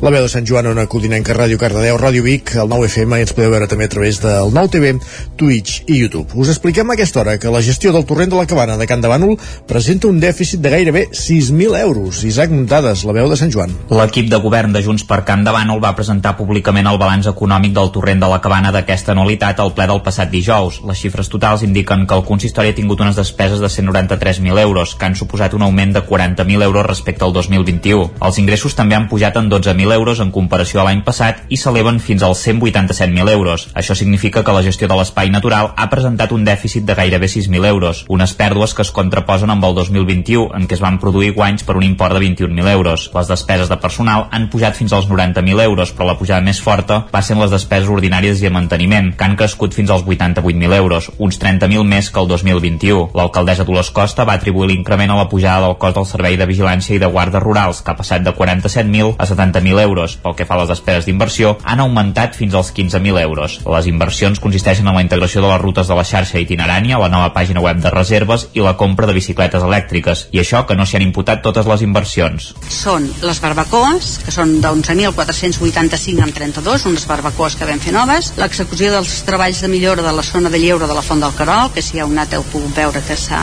La 0.03 0.11
veu 0.11 0.26
de 0.26 0.33
Sant 0.33 0.49
Joan, 0.51 0.66
Ona 0.72 0.89
Codinenca, 0.91 1.37
Ràdio 1.39 1.61
Cardedeu, 1.62 1.95
Ràdio 1.95 2.24
Vic, 2.26 2.57
el 2.59 2.72
9 2.72 2.89
FM, 2.89 3.20
i 3.20 3.26
ens 3.28 3.37
podeu 3.37 3.53
veure 3.55 3.68
també 3.70 3.87
a 3.87 3.93
través 3.93 4.18
del 4.24 4.51
9 4.51 4.72
TV, 4.74 4.91
Twitch 5.39 5.87
i 5.87 6.01
YouTube. 6.01 6.35
Us 6.35 6.51
expliquem 6.51 6.91
a 6.91 6.99
aquesta 6.99 7.22
hora 7.22 7.37
que 7.39 7.55
la 7.55 7.62
gestió 7.62 7.95
del 7.95 8.09
torrent 8.11 8.35
de 8.35 8.41
la 8.41 8.49
cabana 8.51 8.80
de 8.83 8.91
Can 8.91 9.07
de 9.07 9.14
Bànol 9.14 9.39
presenta 9.70 10.11
un 10.11 10.18
dèficit 10.18 10.59
de 10.59 10.74
gairebé 10.74 11.05
6.000 11.12 11.78
euros. 11.85 12.24
Isaac 12.26 12.51
Muntades, 12.51 13.07
la 13.07 13.14
veu 13.14 13.30
de 13.30 13.39
Sant 13.39 13.55
Joan. 13.55 13.78
L'equip 13.95 14.26
de 14.35 14.43
govern 14.43 14.74
de 14.74 14.83
Junts 14.83 15.07
per 15.07 15.22
Can 15.22 15.47
de 15.47 15.55
Bànol 15.55 15.78
va 15.87 15.95
presentar 15.95 16.35
públicament 16.35 16.91
el 16.91 16.99
balanç 16.99 17.30
econòmic 17.30 17.78
del 17.78 17.95
torrent 17.95 18.26
de 18.26 18.35
la 18.35 18.43
cabana 18.43 18.72
d'aquesta 18.73 19.12
anualitat 19.12 19.61
al 19.61 19.73
ple 19.77 19.87
del 19.91 20.03
passat 20.03 20.31
dijous. 20.33 20.81
Les 20.89 20.99
xifres 20.99 21.29
totals 21.33 21.62
indiquen 21.66 22.07
que 22.07 22.16
el 22.16 22.25
consistori 22.27 22.73
ha 22.73 22.77
tingut 22.77 23.01
unes 23.05 23.16
despeses 23.16 23.61
de 23.61 23.68
193.000 23.68 24.59
euros, 24.62 24.95
que 24.97 25.07
han 25.07 25.16
suposat 25.16 25.55
un 25.55 25.62
augment 25.62 25.93
de 25.95 26.03
40.000 26.07 26.62
euros 26.62 26.87
respecte 26.87 27.25
al 27.25 27.33
2021. 27.33 28.11
Els 28.20 28.39
ingressos 28.43 28.77
també 28.79 28.97
han 28.97 29.09
pujat 29.09 29.37
en 29.37 29.51
12.000 29.51 29.93
euros 29.95 30.20
en 30.20 30.33
comparació 30.35 30.83
a 30.83 30.87
l'any 30.89 31.03
passat 31.07 31.45
i 31.49 31.61
s'eleven 31.61 32.01
fins 32.01 32.23
als 32.23 32.43
187.000 32.47 33.31
euros. 33.33 33.68
Això 33.75 33.95
significa 33.99 34.43
que 34.43 34.57
la 34.57 34.64
gestió 34.64 34.89
de 34.89 34.99
l'espai 34.99 35.31
natural 35.31 35.73
ha 35.77 35.89
presentat 35.91 36.33
un 36.33 36.45
dèficit 36.45 36.85
de 36.89 36.97
gairebé 36.99 37.29
6.000 37.29 37.66
euros, 37.68 38.05
unes 38.09 38.35
pèrdues 38.39 38.75
que 38.75 38.83
es 38.83 38.93
contraposen 38.95 39.51
amb 39.51 39.64
el 39.68 39.75
2021, 39.79 40.51
en 40.57 40.68
què 40.68 40.79
es 40.79 40.85
van 40.85 40.99
produir 41.03 41.33
guanys 41.37 41.66
per 41.66 41.77
un 41.77 41.87
import 41.87 42.16
de 42.16 42.25
21.000 42.25 42.73
euros. 42.73 43.11
Les 43.14 43.29
despeses 43.29 43.68
de 43.68 43.79
personal 43.83 44.29
han 44.31 44.49
pujat 44.51 44.77
fins 44.79 44.93
als 44.93 45.09
90.000 45.11 45.62
euros, 45.62 45.93
però 45.93 46.09
la 46.09 46.18
pujada 46.18 46.45
més 46.45 46.61
forta 46.62 47.03
va 47.12 47.23
ser 47.23 47.37
en 47.37 47.43
les 47.43 47.53
despeses 47.53 47.91
ordinàries 47.93 48.43
i 48.43 48.49
manteniment, 48.53 49.12
que 49.16 49.24
han 49.26 49.36
crescut 49.40 49.74
fins 49.74 49.90
als 49.90 50.05
88.000 50.05 50.76
euros, 50.76 51.11
uns 51.18 51.40
30.000 51.40 51.84
més 51.88 52.11
que 52.11 52.20
el 52.20 52.28
2021. 52.28 53.11
L'alcaldessa 53.18 53.66
Dolors 53.68 53.90
Costa 53.90 54.26
va 54.28 54.36
atribuir 54.38 54.70
l'increment 54.70 55.11
a 55.11 55.18
la 55.18 55.28
pujada 55.28 55.66
del 55.66 55.78
cost 55.80 55.96
del 55.98 56.09
servei 56.09 56.36
de 56.36 56.46
vigilància 56.48 56.96
i 56.96 57.00
de 57.03 57.11
guardes 57.11 57.42
rurals, 57.42 57.82
que 57.82 57.92
ha 57.92 57.98
passat 57.98 58.24
de 58.24 58.34
47.000 58.36 59.14
a 59.18 59.26
70.000 59.26 59.82
euros. 59.82 60.16
Pel 60.22 60.36
que 60.38 60.46
fa 60.48 60.57
a 60.57 60.62
les 60.62 60.72
despeses 60.72 61.09
d'inversió, 61.09 61.57
han 61.64 61.80
augmentat 61.80 62.36
fins 62.38 62.55
als 62.55 62.72
15.000 62.74 63.20
euros. 63.22 63.59
Les 63.66 63.88
inversions 63.90 64.40
consisteixen 64.40 64.88
en 64.88 64.96
la 64.96 65.05
integració 65.05 65.42
de 65.42 65.50
les 65.50 65.61
rutes 65.62 65.88
de 65.88 65.96
la 65.98 66.05
xarxa 66.05 66.40
itinerània, 66.42 67.00
la 67.00 67.11
nova 67.12 67.32
pàgina 67.34 67.62
web 67.64 67.80
de 67.82 67.90
reserves 67.90 68.48
i 68.53 68.64
la 68.64 68.76
compra 68.76 69.09
de 69.09 69.16
bicicletes 69.16 69.62
elèctriques. 69.62 70.26
I 70.32 70.42
això 70.42 70.64
que 70.66 70.76
no 70.76 70.86
s'hi 70.86 70.98
han 70.98 71.07
imputat 71.09 71.42
totes 71.44 71.68
les 71.68 71.82
inversions. 71.86 72.53
Són 72.68 73.09
les 73.22 73.40
barbacoes, 73.42 74.18
que 74.24 74.34
són 74.34 74.59
d'11.485 74.62 76.22
amb 76.24 76.36
32, 76.36 76.86
unes 76.90 77.07
barbacoes 77.09 77.57
que 77.57 77.68
vam 77.68 77.80
fer 77.82 77.94
noves, 77.96 78.32
l'execució 78.43 78.90
dels 78.90 79.12
treballs 79.26 79.61
de 79.62 79.68
millora 79.70 80.03
de 80.03 80.12
la 80.12 80.22
zona 80.26 80.51
de 80.51 80.59
lleure 80.59 80.88
de 80.90 80.95
la 80.97 81.03
Font 81.03 81.20
del 81.22 81.34
Carol, 81.38 81.70
que 81.74 81.82
si 81.82 81.97
hi 81.97 82.01
ha 82.03 82.07
un 82.09 82.16
anat 82.16 82.34
heu 82.34 82.45
pogut 82.51 82.74
veure 82.74 83.03
que 83.07 83.16
s'ha 83.18 83.40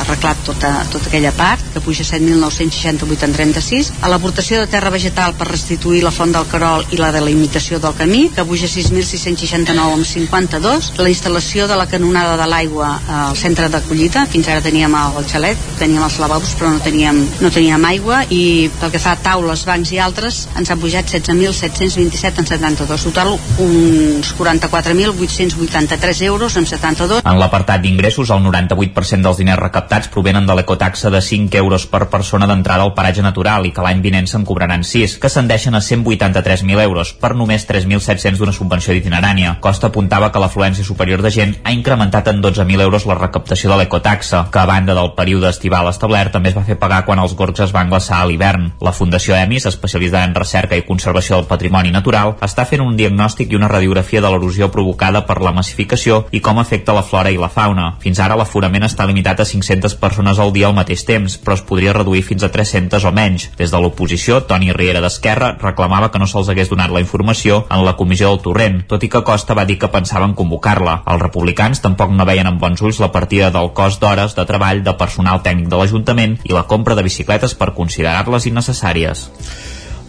arreglat 0.00 0.40
tota, 0.46 0.72
tota 0.90 1.08
aquella 1.10 1.30
part, 1.36 1.62
que 1.74 1.82
puja 1.84 2.04
7.968 2.08 3.28
en 3.28 3.36
36, 3.36 3.92
a 4.02 4.10
l'aportació 4.10 4.58
de 4.60 4.70
terra 4.72 4.90
vegetal 4.90 5.36
per 5.38 5.46
restituir 5.50 6.02
la 6.02 6.10
Font 6.14 6.34
del 6.34 6.48
Carol 6.50 6.84
i 6.90 6.98
la 6.98 7.12
delimitació 7.14 7.78
del 7.82 7.94
camí, 7.98 8.24
que 8.34 8.44
puja 8.48 8.66
6.669 8.70 9.98
amb 9.98 10.08
52, 10.08 10.92
la 10.98 11.12
instal·lació 11.12 11.68
de 11.70 11.78
la 11.78 11.86
canonada 11.86 12.34
de 12.40 12.48
l'aigua 12.50 12.90
al 13.22 13.38
centre 13.38 13.70
d'acollida, 13.70 14.26
fins 14.32 14.50
ara 14.50 14.64
teníem 14.64 14.96
el 14.98 15.30
xalet, 15.30 15.68
teníem 15.78 16.02
els 16.02 16.18
lavabos 16.22 16.56
però 16.58 16.72
no 16.74 16.82
teníem, 16.82 17.22
no 17.40 17.52
teníem 17.54 17.84
aigua 17.92 18.22
i 18.30 18.70
pel 18.80 18.92
que 18.94 19.02
fa 19.02 19.14
a 19.14 19.22
taules, 19.22 19.64
bancs 19.68 19.94
i 19.94 20.02
altres 20.02 20.46
ens 20.58 20.70
han 20.72 20.80
pujat 20.82 21.08
16.727 21.14 22.42
en 22.42 22.50
72 22.50 23.06
total 23.08 23.36
uns 23.62 24.31
44.883 24.36 26.22
euros 26.22 26.56
en 26.56 26.66
72 26.66 27.22
En 27.24 27.38
l'apartat 27.38 27.82
d'ingressos, 27.82 28.30
el 28.30 28.42
98% 28.44 29.22
dels 29.22 29.38
diners 29.38 29.60
recaptats 29.60 30.08
provenen 30.12 30.46
de 30.46 30.54
l'ecotaxa 30.56 31.10
de 31.10 31.20
5 31.20 31.56
euros 31.60 31.86
per 31.86 32.08
persona 32.10 32.46
d'entrada 32.46 32.82
al 32.82 32.94
paratge 32.94 33.22
natural 33.22 33.66
i 33.66 33.72
que 33.72 33.84
l'any 33.84 34.00
vinent 34.02 34.26
se'n 34.30 34.46
cobraran 34.48 34.82
6, 34.84 35.18
que 35.22 35.30
s'endeixen 35.30 35.74
a 35.74 35.82
183.000 35.84 36.80
euros 36.82 37.12
per 37.12 37.34
només 37.36 37.66
3.700 37.68 38.40
d'una 38.40 38.56
subvenció 38.56 38.94
d'itinerània. 38.94 39.58
Costa 39.60 39.90
apuntava 39.92 40.32
que 40.32 40.42
l'afluència 40.42 40.84
superior 40.84 41.22
de 41.22 41.30
gent 41.30 41.54
ha 41.64 41.72
incrementat 41.76 42.32
en 42.32 42.42
12.000 42.42 42.80
euros 42.86 43.06
la 43.06 43.18
recaptació 43.18 43.70
de 43.70 43.78
l'ecotaxa, 43.82 44.46
que 44.50 44.58
a 44.58 44.66
banda 44.66 44.96
del 44.96 45.12
període 45.18 45.50
estival 45.52 45.90
establert 45.90 46.32
també 46.32 46.50
es 46.50 46.56
va 46.56 46.64
fer 46.64 46.78
pagar 46.80 47.04
quan 47.04 47.20
els 47.20 47.36
gorgs 47.36 47.60
es 47.66 47.74
van 47.76 47.90
glaçar 47.92 48.22
a 48.22 48.26
l'hivern. 48.26 48.72
La 48.80 48.94
Fundació 48.96 49.36
EMIS, 49.36 49.66
especialitzada 49.72 50.24
en 50.24 50.34
recerca 50.34 50.76
i 50.76 50.86
conservació 50.88 51.36
del 51.36 51.50
patrimoni 51.50 51.92
natural, 51.92 52.36
està 52.42 52.64
fent 52.68 52.82
un 52.82 52.96
diagnòstic 52.96 53.52
i 53.52 53.58
una 53.60 53.68
radiografia 53.68 54.21
de 54.22 54.30
l'erosió 54.30 54.70
provocada 54.72 55.24
per 55.26 55.40
la 55.42 55.52
massificació 55.52 56.22
i 56.32 56.40
com 56.40 56.60
afecta 56.62 56.94
la 56.96 57.02
flora 57.02 57.32
i 57.34 57.38
la 57.40 57.50
fauna. 57.52 57.88
Fins 58.02 58.20
ara 58.22 58.38
l'aforament 58.38 58.86
està 58.86 59.06
limitat 59.08 59.42
a 59.42 59.46
500 59.48 59.96
persones 60.00 60.38
al 60.38 60.54
dia 60.54 60.68
al 60.70 60.76
mateix 60.76 61.04
temps, 61.08 61.36
però 61.42 61.58
es 61.58 61.64
podria 61.66 61.94
reduir 61.96 62.22
fins 62.26 62.46
a 62.46 62.52
300 62.54 63.04
o 63.04 63.12
menys. 63.12 63.48
Des 63.58 63.74
de 63.74 63.80
l'oposició, 63.82 64.42
Toni 64.48 64.72
Riera 64.72 65.02
d'Esquerra 65.04 65.52
reclamava 65.60 66.10
que 66.12 66.22
no 66.22 66.30
se'ls 66.30 66.48
hagués 66.52 66.70
donat 66.70 66.94
la 66.94 67.02
informació 67.04 67.64
en 67.68 67.84
la 67.84 67.96
comissió 67.98 68.30
del 68.30 68.42
Torrent, 68.46 68.80
tot 68.88 69.02
i 69.02 69.10
que 69.12 69.24
Costa 69.26 69.58
va 69.58 69.66
dir 69.68 69.78
que 69.82 69.92
pensaven 69.92 70.36
convocar-la. 70.38 71.02
Els 71.12 71.22
republicans 71.26 71.82
tampoc 71.84 72.14
no 72.14 72.28
veien 72.28 72.48
amb 72.48 72.62
bons 72.62 72.82
ulls 72.82 73.02
la 73.02 73.12
partida 73.12 73.50
del 73.50 73.72
cost 73.76 74.00
d'hores 74.02 74.38
de 74.38 74.46
treball 74.48 74.82
de 74.86 74.96
personal 74.98 75.42
tècnic 75.42 75.68
de 75.68 75.78
l'Ajuntament 75.80 76.38
i 76.44 76.54
la 76.54 76.66
compra 76.70 76.96
de 76.98 77.06
bicicletes 77.06 77.58
per 77.58 77.74
considerar-les 77.76 78.50
innecessàries. 78.50 79.28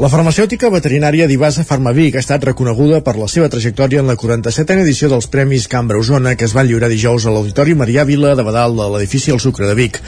La 0.02 0.10
farmacèutica 0.10 0.72
veterinària 0.74 1.28
d'Ibasa 1.30 1.62
Farmavic 1.70 2.16
ha 2.18 2.22
estat 2.24 2.48
reconeguda 2.48 3.04
per 3.06 3.14
la 3.14 3.28
seva 3.30 3.46
trajectòria 3.54 4.02
en 4.02 4.08
la 4.10 4.16
47a 4.18 4.82
edició 4.82 5.10
dels 5.12 5.28
Premis 5.30 5.68
Cambra 5.70 6.00
Osona 6.02 6.34
que 6.34 6.48
es 6.50 6.56
van 6.58 6.66
lliurar 6.66 6.90
dijous 6.90 7.28
a 7.28 7.34
l'Auditori 7.36 7.76
Maria 7.78 8.02
Vila 8.10 8.34
de 8.34 8.46
Badal 8.48 8.74
de 8.74 8.88
l'edifici 8.90 9.30
El 9.30 9.40
Sucre 9.44 9.70
de 9.70 9.76
Vic. 9.78 10.00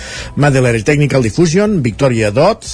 Madeler 0.42 0.82
Technical 0.82 1.22
Diffusion, 1.22 1.84
Victoria 1.86 2.34
Dot, 2.34 2.66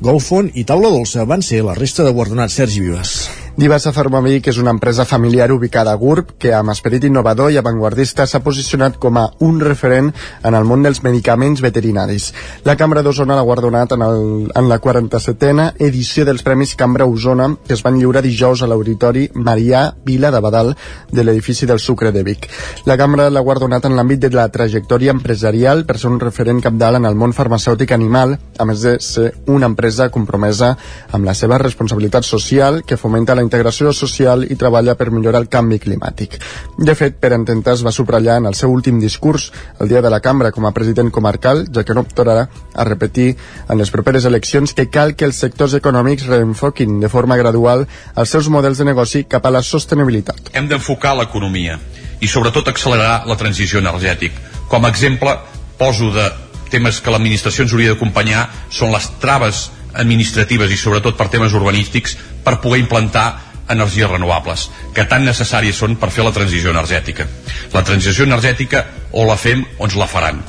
Golfon 0.00 0.48
i 0.56 0.64
Taula 0.64 0.88
Dolça 0.88 1.28
van 1.28 1.44
ser 1.44 1.60
la 1.60 1.76
resta 1.76 2.08
de 2.08 2.16
guardonats 2.16 2.56
Sergi 2.56 2.80
Vives. 2.86 3.18
Divasa 3.58 3.90
Farmavic 3.92 4.46
és 4.52 4.58
una 4.62 4.70
empresa 4.70 5.04
familiar 5.04 5.50
ubicada 5.52 5.90
a 5.92 5.98
Gurb 5.98 6.30
que 6.38 6.52
amb 6.54 6.70
esperit 6.70 7.04
innovador 7.04 7.50
i 7.50 7.58
avantguardista 7.58 8.24
s'ha 8.26 8.40
posicionat 8.44 8.96
com 9.02 9.18
a 9.18 9.26
un 9.42 9.58
referent 9.60 10.12
en 10.46 10.54
el 10.54 10.64
món 10.64 10.84
dels 10.86 11.02
medicaments 11.02 11.60
veterinaris. 11.60 12.30
La 12.64 12.76
Cambra 12.78 13.02
d'Osona 13.02 13.34
l'ha 13.34 13.44
guardonat 13.44 13.96
en, 13.96 14.04
el, 14.06 14.22
en 14.54 14.68
la 14.70 14.78
47a 14.80 15.66
edició 15.82 16.24
dels 16.24 16.44
Premis 16.46 16.76
Cambra 16.78 17.08
Osona 17.10 17.50
que 17.66 17.74
es 17.74 17.82
van 17.82 17.98
lliurar 17.98 18.22
dijous 18.22 18.62
a 18.62 18.68
l'Auditori 18.70 19.26
Marià 19.34 19.82
Vila 20.06 20.30
de 20.30 20.40
Badal 20.40 20.72
de 21.10 21.26
l'edifici 21.26 21.66
del 21.66 21.82
Sucre 21.82 22.14
de 22.14 22.22
Vic. 22.22 22.48
La 22.86 22.96
Cambra 22.96 23.28
l'ha 23.34 23.44
guardonat 23.44 23.90
en 23.90 23.98
l'àmbit 23.98 24.22
de 24.22 24.32
la 24.32 24.46
trajectòria 24.48 25.12
empresarial 25.16 25.84
per 25.84 25.98
ser 25.98 26.08
un 26.12 26.20
referent 26.22 26.62
capdalt 26.62 27.02
en 27.02 27.10
el 27.10 27.18
món 27.18 27.34
farmacèutic 27.34 27.92
animal, 27.92 28.38
a 28.58 28.64
més 28.64 28.86
de 28.86 28.96
ser 29.02 29.32
una 29.50 29.66
empresa 29.66 30.08
compromesa 30.08 30.76
amb 31.10 31.26
la 31.26 31.34
seva 31.34 31.58
responsabilitat 31.58 32.24
social 32.24 32.82
que 32.86 33.00
fomenta 33.00 33.34
la 33.34 33.39
integració 33.44 33.92
social 33.96 34.44
i 34.44 34.56
treballa 34.58 34.94
per 34.98 35.10
millorar 35.10 35.42
el 35.42 35.48
canvi 35.52 35.78
climàtic. 35.82 36.38
De 36.78 36.94
fet, 36.98 37.16
per 37.20 37.32
intentar 37.36 37.74
es 37.76 37.84
va 37.86 37.92
subratllar 37.94 38.38
en 38.40 38.48
el 38.50 38.56
seu 38.58 38.72
últim 38.72 39.00
discurs 39.00 39.50
el 39.80 39.88
dia 39.88 40.02
de 40.02 40.10
la 40.10 40.20
cambra 40.20 40.52
com 40.52 40.66
a 40.66 40.74
president 40.76 41.10
comarcal, 41.10 41.64
ja 41.72 41.84
que 41.84 41.94
no 41.94 42.04
optarà 42.06 42.44
a 42.46 42.84
repetir 42.88 43.34
en 43.68 43.78
les 43.78 43.90
properes 43.90 44.26
eleccions 44.28 44.74
que 44.74 44.88
cal 44.90 45.14
que 45.14 45.28
els 45.28 45.40
sectors 45.40 45.74
econòmics 45.78 46.28
reenfoquin 46.28 47.00
de 47.00 47.08
forma 47.08 47.38
gradual 47.40 47.86
els 48.16 48.30
seus 48.30 48.48
models 48.48 48.78
de 48.78 48.88
negoci 48.90 49.24
cap 49.24 49.46
a 49.46 49.54
la 49.54 49.62
sostenibilitat. 49.62 50.52
Hem 50.52 50.68
d'enfocar 50.70 51.16
l'economia 51.18 51.78
i 52.20 52.28
sobretot 52.28 52.68
accelerar 52.68 53.24
la 53.26 53.36
transició 53.40 53.80
energètica. 53.80 54.48
Com 54.68 54.84
a 54.84 54.92
exemple, 54.92 55.34
poso 55.80 56.12
de 56.14 56.28
temes 56.70 57.00
que 57.02 57.10
l'administració 57.10 57.64
ens 57.66 57.74
hauria 57.74 57.94
d'acompanyar 57.94 58.46
són 58.70 58.92
les 58.94 59.08
traves 59.22 59.68
administratives 59.94 60.72
i 60.72 60.78
sobretot 60.80 61.16
per 61.18 61.28
temes 61.32 61.54
urbanístics 61.56 62.16
per 62.44 62.60
poder 62.60 62.80
implantar 62.82 63.28
energies 63.70 64.10
renovables, 64.10 64.68
que 64.94 65.06
tan 65.06 65.24
necessàries 65.24 65.78
són 65.78 65.94
per 65.96 66.10
fer 66.10 66.24
la 66.26 66.34
transició 66.34 66.72
energètica. 66.74 67.26
La 67.72 67.84
transició 67.86 68.26
energètica 68.26 68.84
o 69.12 69.24
la 69.28 69.36
fem 69.38 69.62
o 69.78 69.86
ens 69.86 69.96
la 69.96 70.08
faran. 70.10 70.42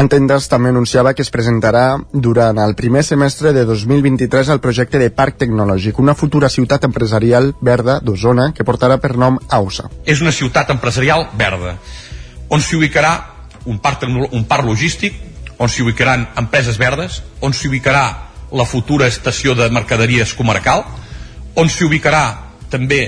Entendes 0.00 0.48
també 0.50 0.72
anunciava 0.72 1.12
que 1.14 1.22
es 1.22 1.30
presentarà 1.30 2.00
durant 2.10 2.58
el 2.58 2.74
primer 2.74 3.04
semestre 3.06 3.52
de 3.54 3.62
2023 3.68 4.48
el 4.50 4.62
projecte 4.64 4.98
de 4.98 5.12
Parc 5.14 5.38
Tecnològic, 5.44 6.00
una 6.02 6.16
futura 6.18 6.50
ciutat 6.50 6.88
empresarial 6.88 7.52
verda 7.62 8.00
d'Osona 8.02 8.48
que 8.56 8.66
portarà 8.66 8.98
per 8.98 9.14
nom 9.14 9.38
AUSA. 9.54 9.86
És 10.04 10.24
una 10.24 10.32
ciutat 10.34 10.72
empresarial 10.74 11.28
verda, 11.38 11.76
on 12.50 12.64
s'hi 12.64 12.80
ubicarà 12.80 13.14
un 13.70 13.78
parc, 13.78 14.02
un 14.08 14.44
parc 14.50 14.66
logístic, 14.66 15.14
on 15.62 15.70
s'hi 15.70 15.84
ubicaran 15.86 16.26
empreses 16.42 16.80
verdes, 16.80 17.22
on 17.40 17.54
s'hi 17.54 17.70
ubicarà 17.70 18.08
la 18.54 18.66
futura 18.66 19.08
estació 19.10 19.54
de 19.58 19.68
mercaderies 19.74 20.34
comarcal, 20.38 20.84
on 21.58 21.70
s'hi 21.70 21.86
ubicarà 21.86 22.24
també 22.70 23.02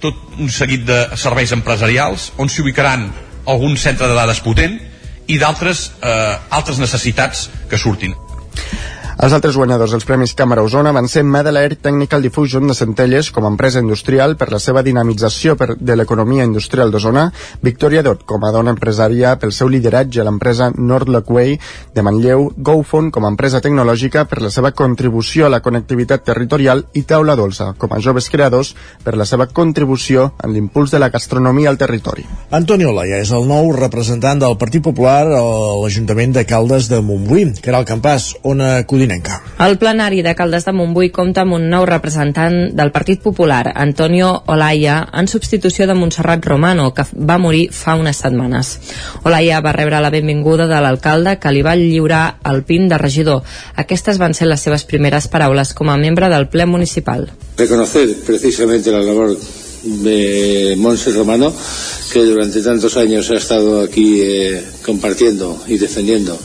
tot 0.00 0.38
un 0.38 0.48
seguit 0.52 0.86
de 0.88 1.00
serveis 1.20 1.52
empresarials, 1.56 2.30
on 2.40 2.48
s'hi 2.48 2.62
ubicaran 2.64 3.08
algun 3.48 3.76
centre 3.80 4.08
de 4.08 4.16
dades 4.16 4.40
potent 4.44 4.78
i 5.28 5.38
d'altres 5.40 5.90
eh, 6.00 6.36
altres 6.50 6.80
necessitats 6.80 7.48
que 7.70 7.78
surtin. 7.78 8.14
Els 9.20 9.34
altres 9.36 9.52
guanyadors 9.58 9.92
dels 9.92 10.06
Premis 10.08 10.32
Càmera 10.32 10.62
Osona 10.64 10.94
van 10.96 11.04
ser 11.12 11.20
Medelair 11.28 11.74
Technical 11.76 12.22
Diffusion 12.24 12.70
de 12.70 12.72
Centelles 12.72 13.26
com 13.36 13.44
a 13.44 13.50
empresa 13.52 13.82
industrial 13.82 14.32
per 14.40 14.46
la 14.48 14.60
seva 14.64 14.80
dinamització 14.80 15.58
per, 15.60 15.74
de 15.76 15.96
l'economia 15.98 16.46
industrial 16.48 16.88
d'Osona, 16.88 17.26
Victoria 17.60 18.00
Dot 18.06 18.22
com 18.24 18.46
a 18.48 18.52
dona 18.54 18.72
empresària 18.72 19.34
pel 19.36 19.52
seu 19.52 19.68
lideratge 19.68 20.22
a 20.22 20.24
l'empresa 20.24 20.70
Nordlockway 20.72 21.58
de 21.92 22.04
Manlleu, 22.06 22.46
GoFon 22.56 23.10
com 23.12 23.26
a 23.26 23.32
empresa 23.34 23.60
tecnològica 23.60 24.22
per 24.30 24.40
la 24.40 24.48
seva 24.54 24.70
contribució 24.72 25.44
a 25.44 25.52
la 25.52 25.60
connectivitat 25.60 26.24
territorial 26.24 26.86
i 26.96 27.04
Taula 27.04 27.36
Dolça 27.36 27.74
com 27.76 27.92
a 27.92 28.00
joves 28.00 28.30
creadors 28.32 28.72
per 29.04 29.18
la 29.20 29.28
seva 29.28 29.50
contribució 29.52 30.30
en 30.40 30.56
l'impuls 30.56 30.96
de 30.96 31.02
la 31.04 31.10
gastronomia 31.12 31.68
al 31.68 31.80
territori. 31.84 32.24
Antoni 32.56 32.88
Olaia 32.88 33.20
és 33.20 33.34
el 33.36 33.44
nou 33.52 33.68
representant 33.76 34.40
del 34.40 34.56
Partit 34.56 34.88
Popular 34.88 35.28
a 35.28 35.44
l'Ajuntament 35.84 36.40
de 36.40 36.48
Caldes 36.48 36.88
de 36.88 37.04
Montbui, 37.04 37.50
que 37.60 37.68
era 37.68 37.84
el 37.84 37.88
campàs, 37.92 38.32
Ona 38.48 38.72
Codinenca. 39.10 39.42
El 39.58 39.78
plenari 39.78 40.22
de 40.22 40.34
Caldes 40.34 40.64
de 40.64 40.72
Montbui 40.72 41.10
compta 41.10 41.42
amb 41.42 41.56
un 41.56 41.66
nou 41.70 41.84
representant 41.88 42.70
del 42.76 42.92
Partit 42.94 43.20
Popular, 43.22 43.72
Antonio 43.74 44.42
Olaya, 44.46 45.02
en 45.12 45.28
substitució 45.28 45.86
de 45.86 45.94
Montserrat 45.94 46.44
Romano, 46.46 46.92
que 46.94 47.04
va 47.14 47.38
morir 47.38 47.68
fa 47.74 47.96
unes 47.98 48.22
setmanes. 48.22 48.78
Olaya 49.24 49.60
va 49.60 49.74
rebre 49.76 50.00
la 50.00 50.10
benvinguda 50.10 50.68
de 50.70 50.80
l'alcalde 50.80 51.38
que 51.40 51.52
li 51.52 51.62
va 51.62 51.76
lliurar 51.76 52.38
el 52.50 52.62
PIN 52.64 52.88
de 52.88 52.98
regidor. 52.98 53.42
Aquestes 53.76 54.18
van 54.18 54.34
ser 54.34 54.48
les 54.48 54.62
seves 54.62 54.84
primeres 54.84 55.28
paraules 55.28 55.74
com 55.74 55.90
a 55.90 55.98
membre 55.98 56.30
del 56.30 56.48
ple 56.48 56.66
municipal. 56.66 57.28
Reconocer 57.58 58.14
precisamente 58.26 58.92
la 58.92 59.02
labor 59.02 59.36
de 59.82 60.74
Monse 60.78 61.10
Romano, 61.12 61.52
que 62.12 62.20
durante 62.20 62.62
tantos 62.62 62.96
años 62.96 63.30
ha 63.30 63.36
estado 63.36 63.80
aquí 63.80 64.20
eh, 64.20 64.62
compartiendo 64.84 65.62
y 65.66 65.78
defendiendo 65.78 66.38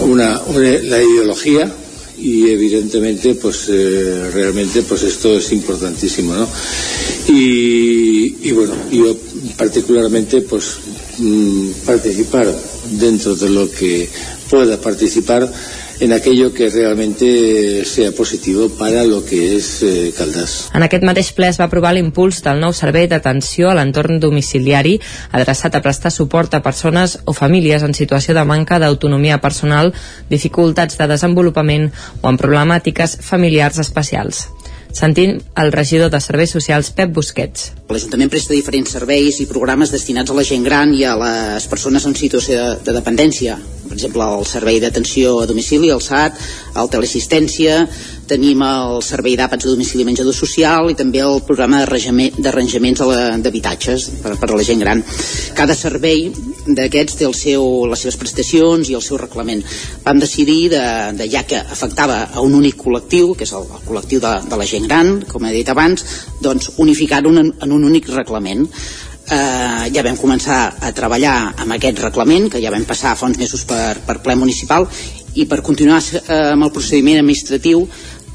una, 0.00 0.40
una, 0.42 0.60
la 0.60 1.02
ideología 1.02 1.72
y 2.18 2.48
evidentemente 2.48 3.34
pues 3.34 3.68
eh, 3.68 4.30
realmente 4.32 4.82
pues 4.82 5.02
esto 5.02 5.36
es 5.36 5.52
importantísimo 5.52 6.34
¿no? 6.34 6.48
Y, 7.28 8.48
y 8.48 8.52
bueno, 8.52 8.74
yo 8.90 9.16
particularmente 9.56 10.40
pues 10.42 10.78
mm, 11.18 11.70
participar 11.84 12.54
dentro 12.92 13.34
de 13.34 13.50
lo 13.50 13.70
que 13.70 14.08
pueda 14.48 14.80
participar 14.80 15.52
en 16.00 16.12
aquello 16.12 16.52
que 16.52 16.68
realmente 16.68 17.84
sea 17.84 18.12
positivo 18.12 18.68
para 18.68 19.04
lo 19.04 19.24
que 19.24 19.56
es 19.56 19.82
eh, 19.82 20.12
Caldás. 20.16 20.70
En 20.74 20.84
aquest 20.84 21.04
mateix 21.04 21.32
ple 21.36 21.48
es 21.48 21.60
va 21.60 21.68
aprovar 21.70 21.94
l'impuls 21.96 22.42
del 22.44 22.60
nou 22.60 22.74
servei 22.76 23.08
d'atenció 23.08 23.70
a 23.70 23.76
l'entorn 23.78 24.20
domiciliari 24.20 24.96
adreçat 25.30 25.76
a 25.76 25.82
prestar 25.84 26.12
suport 26.12 26.54
a 26.54 26.62
persones 26.62 27.18
o 27.24 27.32
famílies 27.32 27.86
en 27.86 27.94
situació 27.94 28.34
de 28.36 28.44
manca 28.44 28.80
d'autonomia 28.82 29.40
personal, 29.40 29.94
dificultats 30.28 30.98
de 30.98 31.08
desenvolupament 31.14 31.90
o 32.20 32.28
amb 32.28 32.40
problemàtiques 32.40 33.18
familiars 33.22 33.80
especials. 33.80 34.46
Sentim 34.96 35.42
el 35.60 35.72
regidor 35.74 36.08
de 36.08 36.18
Serveis 36.24 36.54
Socials, 36.54 36.88
Pep 36.96 37.10
Busquets. 37.12 37.66
L'Ajuntament 37.92 38.30
presta 38.32 38.54
diferents 38.54 38.94
serveis 38.96 39.42
i 39.42 39.46
programes 39.50 39.90
destinats 39.92 40.32
a 40.32 40.36
la 40.38 40.44
gent 40.48 40.64
gran 40.64 40.94
i 40.96 41.02
a 41.04 41.12
les 41.20 41.66
persones 41.68 42.06
en 42.08 42.16
situació 42.16 42.56
de, 42.56 42.70
de 42.86 42.94
dependència. 42.96 43.58
Per 43.86 43.92
exemple, 43.92 44.24
el 44.24 44.48
servei 44.48 44.80
d'atenció 44.80 45.34
a 45.42 45.50
domicili, 45.50 45.92
el 45.92 46.00
SAT, 46.00 46.40
el 46.80 46.88
teleassistència, 46.94 47.82
tenim 48.28 48.62
el 48.66 49.00
servei 49.06 49.36
d'àpats 49.38 49.66
a 49.66 49.70
domicili 49.70 50.04
i 50.04 50.08
menjador 50.08 50.34
social 50.36 50.90
i 50.90 50.96
també 50.98 51.22
el 51.24 51.40
programa 51.46 51.84
d'arranjaments 51.86 53.02
d'habitatges 53.44 54.08
per, 54.22 54.34
per 54.40 54.50
a 54.50 54.56
la 54.56 54.66
gent 54.66 54.82
gran. 54.82 55.02
Cada 55.56 55.74
servei 55.78 56.28
d'aquests 56.66 57.20
té 57.20 57.26
el 57.28 57.34
seu, 57.38 57.86
les 57.90 58.02
seves 58.02 58.18
prestacions 58.20 58.90
i 58.90 58.98
el 58.98 59.04
seu 59.04 59.20
reglament. 59.20 59.62
Vam 60.04 60.20
decidir, 60.22 60.70
de, 60.74 60.84
de 61.18 61.30
ja 61.30 61.46
que 61.46 61.62
afectava 61.62 62.22
a 62.32 62.44
un 62.44 62.54
únic 62.58 62.78
col·lectiu, 62.82 63.34
que 63.38 63.46
és 63.46 63.54
el, 63.56 63.66
el 63.66 63.84
col·lectiu 63.86 64.22
de, 64.22 64.36
de 64.50 64.60
la 64.60 64.68
gent 64.68 64.86
gran, 64.90 65.20
com 65.30 65.46
he 65.46 65.54
dit 65.54 65.70
abans, 65.70 66.06
doncs 66.42 66.72
unificar-ho 66.82 67.34
en, 67.34 67.52
en 67.62 67.76
un 67.78 67.90
únic 67.90 68.10
reglament 68.14 68.66
eh, 69.30 69.90
ja 69.94 70.04
vam 70.06 70.18
començar 70.18 70.58
a 70.80 70.92
treballar 70.94 71.36
amb 71.62 71.76
aquest 71.76 72.02
reglament, 72.04 72.50
que 72.52 72.62
ja 72.62 72.72
vam 72.74 72.86
passar 72.88 73.16
fa 73.16 73.28
uns 73.30 73.38
mesos 73.40 73.64
per, 73.68 73.98
per 74.06 74.20
ple 74.24 74.36
municipal, 74.38 74.88
i 75.36 75.44
per 75.44 75.60
continuar 75.62 76.00
eh, 76.00 76.52
amb 76.54 76.64
el 76.64 76.72
procediment 76.72 77.20
administratiu 77.20 77.84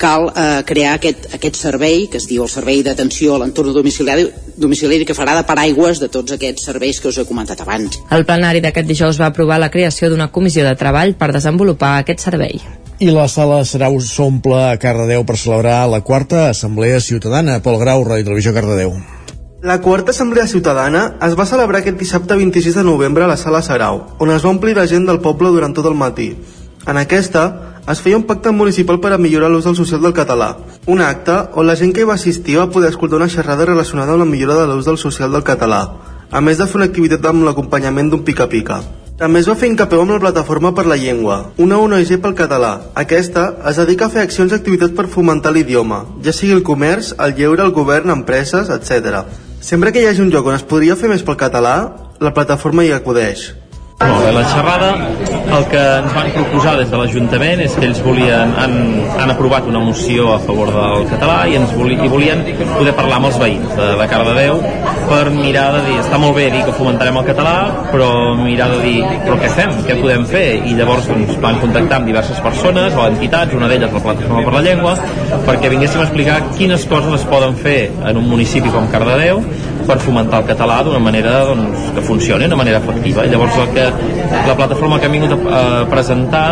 cal 0.02 0.28
eh, 0.34 0.64
crear 0.66 0.96
aquest, 0.98 1.28
aquest 1.38 1.60
servei 1.60 2.08
que 2.10 2.18
es 2.18 2.28
diu 2.30 2.44
el 2.46 2.50
Servei 2.50 2.82
d'Atenció 2.86 3.36
a 3.36 3.42
l'Entorn 3.44 3.74
Domiciliari, 3.76 4.28
domiciliari 4.58 5.06
que 5.06 5.16
farà 5.18 5.36
de 5.38 5.46
paraigües 5.48 6.02
de 6.02 6.10
tots 6.10 6.34
aquests 6.36 6.66
serveis 6.72 7.00
que 7.00 7.12
us 7.12 7.22
he 7.22 7.28
comentat 7.30 7.62
abans. 7.62 8.02
El 8.10 8.26
plenari 8.26 8.64
d'aquest 8.66 8.90
dijous 8.90 9.22
va 9.22 9.30
aprovar 9.30 9.62
la 9.62 9.72
creació 9.74 10.10
d'una 10.10 10.32
comissió 10.34 10.66
de 10.66 10.76
treball 10.80 11.14
per 11.20 11.32
desenvolupar 11.36 12.00
aquest 12.00 12.26
servei. 12.26 12.62
I 13.02 13.10
la 13.10 13.26
sala 13.30 13.64
serà 13.66 13.88
s'omple 14.06 14.60
a 14.68 14.78
Cardedeu 14.82 15.24
per 15.26 15.38
celebrar 15.38 15.88
la 15.90 16.04
quarta 16.06 16.50
Assemblea 16.52 17.00
Ciutadana. 17.02 17.58
Pol 17.62 17.80
Grau, 17.82 18.04
Ràdio 18.06 18.28
Televisió 18.28 18.54
Cardedeu. 18.54 18.94
La 19.62 19.80
quarta 19.82 20.10
Assemblea 20.14 20.48
Ciutadana 20.48 21.18
es 21.26 21.34
va 21.38 21.46
celebrar 21.50 21.82
aquest 21.82 21.98
dissabte 21.98 22.38
26 22.38 22.78
de 22.78 22.84
novembre 22.86 23.26
a 23.26 23.30
la 23.30 23.38
Sala 23.38 23.62
Sarau, 23.62 24.00
on 24.18 24.32
es 24.34 24.46
va 24.46 24.54
omplir 24.54 24.74
la 24.78 24.88
gent 24.90 25.06
del 25.06 25.22
poble 25.22 25.50
durant 25.54 25.74
tot 25.78 25.86
el 25.86 25.98
matí. 25.98 26.32
En 26.90 26.98
aquesta, 26.98 27.71
es 27.90 28.02
feia 28.02 28.18
un 28.18 28.28
pacte 28.30 28.52
municipal 28.54 29.00
per 29.02 29.14
a 29.16 29.18
millorar 29.18 29.50
l'ús 29.50 29.66
del 29.66 29.76
social 29.76 30.02
del 30.02 30.14
català. 30.14 30.56
Un 30.86 31.02
acte 31.02 31.34
on 31.58 31.68
la 31.68 31.76
gent 31.76 31.94
que 31.94 32.04
hi 32.04 32.10
va 32.10 32.18
assistir 32.20 32.60
va 32.60 32.70
poder 32.70 32.92
escoltar 32.94 33.18
una 33.18 33.30
xerrada 33.30 33.66
relacionada 33.66 34.14
amb 34.14 34.26
la 34.26 34.30
millora 34.30 34.60
de 34.60 34.68
l'ús 34.70 34.86
del 34.86 35.00
social 35.02 35.32
del 35.32 35.44
català, 35.44 35.82
a 36.32 36.42
més 36.42 36.58
de 36.58 36.68
fer 36.68 36.80
una 36.80 36.90
activitat 36.92 37.26
amb 37.26 37.46
l'acompanyament 37.48 38.12
d'un 38.12 38.26
pica-pica. 38.28 38.82
També 39.22 39.42
es 39.42 39.48
va 39.50 39.54
fer 39.54 39.68
incapeu 39.70 40.02
amb 40.02 40.16
la 40.16 40.22
Plataforma 40.24 40.72
per 40.74 40.88
la 40.90 40.98
Llengua, 40.98 41.52
una 41.62 41.78
ONG 41.78 42.16
pel 42.24 42.34
català. 42.34 42.72
Aquesta 42.98 43.44
es 43.70 43.78
dedica 43.78 44.08
a 44.08 44.10
fer 44.10 44.24
accions 44.26 44.50
i 44.50 44.58
activitats 44.58 44.96
per 44.98 45.06
fomentar 45.14 45.54
l'idioma, 45.54 46.04
ja 46.26 46.34
sigui 46.34 46.56
el 46.58 46.64
comerç, 46.66 47.14
el 47.20 47.36
lleure, 47.38 47.62
el 47.62 47.76
govern, 47.76 48.10
empreses, 48.10 48.74
etc. 48.74 49.22
Sempre 49.62 49.94
que 49.94 50.02
hi 50.02 50.10
hagi 50.10 50.26
un 50.26 50.34
lloc 50.34 50.50
on 50.50 50.58
es 50.58 50.66
podria 50.66 50.98
fer 50.98 51.12
més 51.12 51.22
pel 51.22 51.38
català, 51.38 51.76
la 52.18 52.34
plataforma 52.34 52.82
hi 52.82 52.96
acudeix. 52.98 53.52
Molt 54.02 54.24
bé, 54.26 54.32
la 54.34 54.44
xerrada, 54.50 54.92
el 55.58 55.66
que 55.70 55.82
ens 56.00 56.14
van 56.16 56.30
proposar 56.34 56.74
des 56.80 56.90
de 56.90 56.98
l'Ajuntament 56.98 57.62
és 57.66 57.74
que 57.78 57.86
ells 57.86 58.00
volien, 58.06 58.54
han, 58.58 58.74
han 59.20 59.34
aprovat 59.34 59.68
una 59.70 59.82
moció 59.84 60.32
a 60.34 60.40
favor 60.42 60.72
del 60.74 61.06
català 61.12 61.42
i, 61.52 61.58
ens 61.60 61.74
voli, 61.78 61.98
i 62.02 62.10
volien 62.10 62.42
poder 62.72 62.96
parlar 62.98 63.20
amb 63.20 63.30
els 63.30 63.38
veïns 63.42 63.76
de, 63.78 63.90
de 64.00 64.08
Cardedeu 64.10 64.62
per 65.12 65.26
mirar 65.36 65.68
de 65.76 65.82
dir, 65.90 65.98
està 66.02 66.18
molt 66.22 66.38
bé 66.38 66.48
dir 66.54 66.62
que 66.66 66.74
fomentarem 66.78 67.20
el 67.20 67.28
català, 67.28 67.56
però 67.92 68.08
mirar 68.40 68.70
de 68.72 68.80
dir, 68.86 68.96
però 69.26 69.36
què 69.42 69.52
fem, 69.58 69.74
què 69.88 69.98
podem 70.00 70.24
fer? 70.30 70.46
I 70.72 70.78
llavors 70.78 71.10
doncs, 71.12 71.36
van 71.44 71.60
contactar 71.62 72.00
amb 72.00 72.10
diverses 72.10 72.40
persones 72.46 72.96
o 72.96 73.06
entitats, 73.10 73.58
una 73.58 73.70
d'elles 73.72 73.92
la 73.92 74.04
Plataforma 74.06 74.46
per 74.48 74.56
la 74.56 74.64
Llengua, 74.66 74.96
perquè 75.50 75.74
vinguéssim 75.74 76.02
a 76.02 76.08
explicar 76.08 76.40
quines 76.56 76.88
coses 76.90 77.20
es 77.20 77.28
poden 77.30 77.60
fer 77.60 77.80
en 78.08 78.22
un 78.24 78.30
municipi 78.32 78.72
com 78.74 78.88
Cardedeu 78.94 79.44
per 79.88 79.98
fomentar 80.04 80.42
el 80.42 80.50
català 80.50 80.82
d'una 80.86 81.02
manera 81.04 81.46
doncs, 81.50 81.88
que 81.96 82.04
funcioni, 82.06 82.46
d'una 82.46 82.60
manera 82.64 82.82
efectiva. 82.82 83.26
Llavors 83.30 83.58
el 83.64 83.72
que 83.76 83.88
la 84.48 84.56
plataforma 84.58 85.00
que 85.00 85.10
hem 85.10 85.18
vingut 85.20 85.36
a, 85.36 85.62
a 85.62 85.86
presentar 85.92 86.46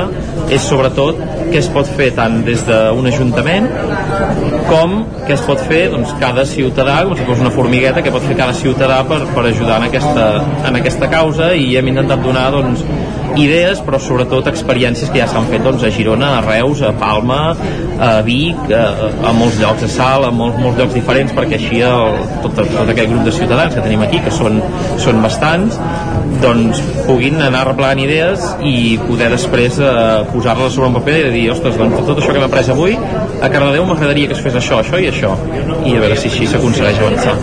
és 0.50 0.66
sobretot 0.66 1.22
què 1.50 1.60
es 1.62 1.70
pot 1.74 1.88
fer 1.98 2.12
tant 2.18 2.42
des 2.46 2.66
d'un 2.68 3.10
ajuntament 3.10 3.70
com 4.70 5.00
què 5.26 5.36
es 5.36 5.44
pot 5.46 5.62
fer? 5.70 5.84
Doncs, 5.94 6.14
cada 6.22 6.46
ciutadà, 6.50 7.00
com 7.08 7.18
si 7.18 7.26
fos 7.28 7.42
una 7.44 7.54
formigueta 7.54 8.04
que 8.06 8.14
pot 8.14 8.26
fer 8.26 8.38
cada 8.40 8.56
ciutadà 8.58 9.02
per, 9.10 9.22
per 9.34 9.48
ajudar 9.50 9.80
en 9.82 9.90
aquesta, 9.90 10.28
en 10.70 10.80
aquesta 10.80 11.10
causa? 11.12 11.54
I 11.58 11.74
hem 11.80 11.92
intentat 11.92 12.22
donar 12.26 12.50
doncs, 12.56 12.86
idees 13.38 13.82
però 13.86 14.00
sobretot 14.02 14.48
experiències 14.50 15.12
que 15.14 15.22
ja 15.22 15.28
s'han 15.30 15.50
fet 15.52 15.64
doncs, 15.66 15.84
a 15.86 15.92
Girona, 15.94 16.32
a 16.38 16.42
Reus, 16.46 16.82
a 16.82 16.92
Palma 16.98 17.42
a 18.00 18.12
Vic, 18.26 18.60
a, 18.74 19.10
a 19.30 19.34
molts 19.36 19.60
llocs 19.60 19.84
a 19.86 19.90
Sal, 19.92 20.26
a 20.26 20.32
molts, 20.34 20.58
molts 20.62 20.80
llocs 20.80 20.96
diferents 20.96 21.34
perquè 21.36 21.60
així 21.60 21.82
el, 21.86 22.20
tot, 22.46 22.62
tot 22.62 22.94
aquest 22.94 23.12
grup 23.12 23.28
de 23.28 23.36
ciutadans 23.36 23.76
que 23.76 23.84
tenim 23.86 24.06
aquí, 24.06 24.22
que 24.24 24.34
són, 24.34 24.62
són 25.02 25.22
bastants 25.26 25.78
doncs 26.40 26.80
puguin 27.08 27.40
anar 27.44 27.66
arreglant 27.66 28.00
idees 28.00 28.46
i 28.64 28.96
poder 29.02 29.28
després 29.34 29.80
eh, 29.84 29.92
posar-les 30.32 30.76
sobre 30.76 30.92
un 30.92 30.98
paper 31.00 31.18
i 31.28 31.34
dir, 31.34 31.46
ostres, 31.52 31.76
doncs 31.80 32.00
tot 32.08 32.22
això 32.22 32.32
que 32.32 32.40
hem 32.40 32.48
après 32.48 32.72
avui 32.72 32.96
a 32.96 33.50
Cardedeu 33.52 33.88
m'agradaria 33.90 34.30
que 34.32 34.38
es 34.38 34.44
fes 34.46 34.56
això, 34.60 34.80
això 34.84 35.00
i 35.02 35.10
això 35.10 35.36
i 35.88 35.96
a 35.96 36.02
veure 36.04 36.18
si 36.20 36.30
així 36.32 36.48
s'aconsegueix 36.52 37.00
avançar 37.02 37.36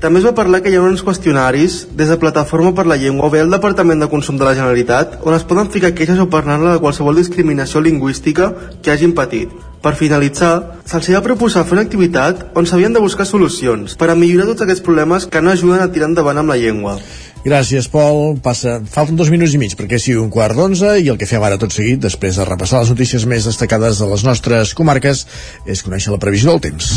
també 0.00 0.22
es 0.22 0.26
va 0.26 0.32
parlar 0.36 0.62
que 0.64 0.72
hi 0.72 0.78
ha 0.78 0.84
uns 0.86 1.02
qüestionaris 1.04 1.80
des 1.96 2.08
de 2.08 2.16
Plataforma 2.20 2.72
per 2.76 2.86
la 2.88 2.96
Llengua 3.00 3.28
o 3.28 3.32
bé 3.34 3.42
el 3.44 3.52
Departament 3.52 4.00
de 4.00 4.08
Consum 4.12 4.38
de 4.40 4.48
la 4.48 4.54
Generalitat 4.56 5.18
on 5.28 5.36
es 5.36 5.44
poden 5.50 5.68
ficar 5.74 5.92
queixes 5.96 6.22
o 6.22 6.30
parlar-ne 6.32 6.72
de 6.72 6.80
qualsevol 6.80 7.20
discriminació 7.20 7.82
lingüística 7.84 8.54
que 8.80 8.94
hagin 8.94 9.12
patit. 9.18 9.52
Per 9.80 9.94
finalitzar, 9.96 10.80
se'ls 10.84 11.08
va 11.14 11.22
proposar 11.24 11.64
fer 11.64 11.78
una 11.78 11.86
activitat 11.86 12.42
on 12.58 12.66
s'havien 12.68 12.92
de 12.92 13.00
buscar 13.00 13.24
solucions 13.24 13.96
per 13.96 14.10
a 14.12 14.16
millorar 14.18 14.50
tots 14.50 14.66
aquests 14.66 14.84
problemes 14.84 15.24
que 15.24 15.40
no 15.40 15.54
ajuden 15.54 15.80
a 15.80 15.88
tirar 15.92 16.10
endavant 16.10 16.36
amb 16.42 16.52
la 16.52 16.58
llengua. 16.60 16.98
Gràcies, 17.40 17.88
Pol. 17.88 18.36
Passa, 18.44 18.76
falten 18.84 19.16
dos 19.16 19.32
minuts 19.32 19.56
i 19.56 19.62
mig 19.62 19.72
perquè 19.78 19.96
sigui 19.96 20.20
un 20.20 20.28
quart 20.28 20.58
d'onze 20.58 20.98
i 21.00 21.08
el 21.08 21.16
que 21.16 21.28
fem 21.30 21.40
ara 21.40 21.56
tot 21.56 21.72
seguit, 21.72 21.96
després 22.04 22.36
de 22.36 22.44
repassar 22.44 22.84
les 22.84 22.92
notícies 22.92 23.24
més 23.24 23.48
destacades 23.48 24.04
de 24.04 24.10
les 24.12 24.26
nostres 24.28 24.76
comarques, 24.76 25.24
és 25.64 25.84
conèixer 25.86 26.12
la 26.12 26.20
previsió 26.20 26.52
del 26.52 26.60
temps. 26.68 26.92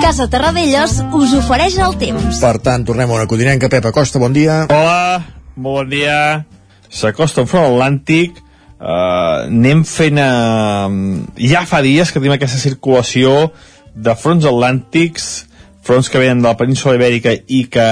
Casa 0.00 0.30
Terradellos 0.32 1.02
us 1.12 1.36
ofereix 1.36 1.76
el 1.84 2.00
temps. 2.00 2.40
Per 2.40 2.56
tant, 2.64 2.88
tornem 2.88 3.10
a 3.10 3.20
una 3.20 3.28
codinenca. 3.28 3.68
Pep 3.68 3.92
Acosta, 3.92 4.22
bon 4.22 4.32
dia. 4.32 4.62
Hola, 4.72 5.26
molt 5.56 5.82
bon 5.82 5.90
dia. 5.92 6.46
S'acosta 6.92 7.42
un 7.44 7.50
front 7.50 7.66
atlàntic, 7.70 8.40
uh, 8.78 9.46
anem 9.46 9.84
fent... 9.88 10.20
Uh, 10.20 11.24
ja 11.40 11.64
fa 11.68 11.82
dies 11.84 12.12
que 12.12 12.20
tenim 12.20 12.36
aquesta 12.36 12.60
circulació 12.62 13.50
de 13.96 14.14
fronts 14.18 14.46
atlàntics, 14.48 15.46
fronts 15.86 16.10
que 16.10 16.20
venen 16.20 16.42
de 16.42 16.50
la 16.50 16.58
península 16.58 16.96
ibèrica 16.98 17.32
i 17.32 17.64
que, 17.72 17.88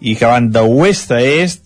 i 0.00 0.16
que 0.18 0.30
van 0.30 0.48
d'oest 0.54 1.12
a 1.12 1.20
est, 1.20 1.64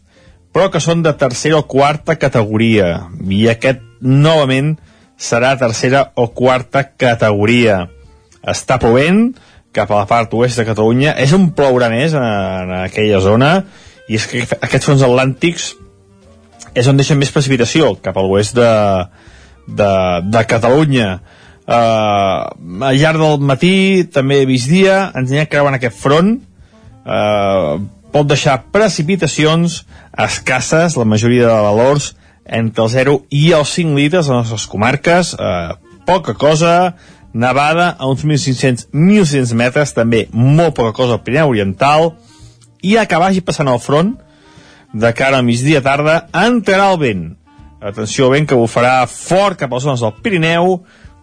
però 0.57 0.71
que 0.73 0.81
són 0.81 1.03
de 1.05 1.13
tercera 1.21 1.61
o 1.61 1.67
quarta 1.69 2.17
categoria. 2.17 3.07
I 3.29 3.45
aquest, 3.53 3.83
novament, 4.01 4.75
serà 5.17 5.55
tercera 5.61 6.11
o 6.17 6.31
quarta 6.37 6.87
categoria. 6.97 7.87
Està 8.47 8.79
plovent 8.81 9.35
cap 9.77 9.91
a 9.93 10.01
la 10.01 10.09
part 10.09 10.33
oest 10.37 10.61
de 10.61 10.65
Catalunya. 10.69 11.17
És 11.21 11.35
un 11.37 11.51
plourà 11.57 11.91
més 11.93 12.15
en, 12.17 12.25
en 12.25 12.73
aquella 12.85 13.21
zona 13.25 13.51
i 14.09 14.17
és 14.17 14.27
que 14.31 14.45
aquests 14.47 14.89
fronts 14.89 15.05
atlàntics 15.05 15.75
és 16.77 16.89
on 16.91 16.99
deixen 17.01 17.19
més 17.19 17.33
precipitació, 17.33 17.95
cap 18.05 18.19
a 18.19 18.25
l'oest 18.25 18.57
de, 18.57 18.71
de, 19.67 19.91
de 20.29 20.45
Catalunya. 20.49 21.17
Uh, 21.67 22.53
al 22.87 22.99
llarg 23.01 23.23
del 23.23 23.47
matí, 23.49 23.77
també 24.13 24.43
he 24.43 24.49
vist 24.49 24.71
dia, 24.71 25.07
ens 25.17 25.33
anirà 25.33 25.49
creuant 25.51 25.79
aquest 25.79 25.97
front, 25.99 26.37
uh, 27.03 27.81
pot 28.13 28.29
deixar 28.29 28.61
precipitacions 28.75 29.81
escasses, 30.27 30.95
la 31.01 31.09
majoria 31.09 31.49
de 31.49 31.65
valors 31.67 32.13
entre 32.47 32.85
el 32.85 32.93
0 32.93 33.17
i 33.35 33.49
els 33.57 33.73
5 33.75 33.97
litres 33.99 34.29
a 34.29 34.37
les 34.37 34.47
nostres 34.47 34.69
comarques, 34.71 35.33
uh, 35.35 35.75
poca 36.07 36.37
cosa, 36.39 36.95
nevada 37.33 37.89
a 37.99 38.07
uns 38.07 38.23
1.500-1.600 38.25 39.57
metres, 39.59 39.97
també 39.97 40.27
molt 40.33 40.77
poca 40.77 40.95
cosa 40.97 41.17
al 41.17 41.25
Pirineu 41.25 41.57
Oriental, 41.57 42.13
i 42.87 42.95
a 43.01 43.09
que 43.09 43.19
vagi 43.19 43.43
passant 43.43 43.73
el 43.73 43.83
front, 43.83 44.15
de 44.97 45.13
cara 45.13 45.39
a 45.39 45.45
migdia 45.45 45.83
tarda, 45.85 46.23
entrarà 46.33 46.89
el 46.93 47.01
vent. 47.01 47.25
Atenció 47.85 48.27
al 48.27 48.37
vent 48.37 48.47
que 48.49 48.57
bufarà 48.57 49.03
fort 49.11 49.61
cap 49.61 49.73
a 49.73 49.77
les 49.77 49.85
zones 49.85 50.03
del 50.03 50.15
Pirineu, 50.25 50.79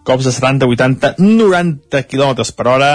cops 0.06 0.28
de 0.28 0.32
70, 0.32 0.68
80, 0.70 1.14
90 1.18 2.02
km 2.06 2.44
per 2.54 2.68
hora, 2.70 2.92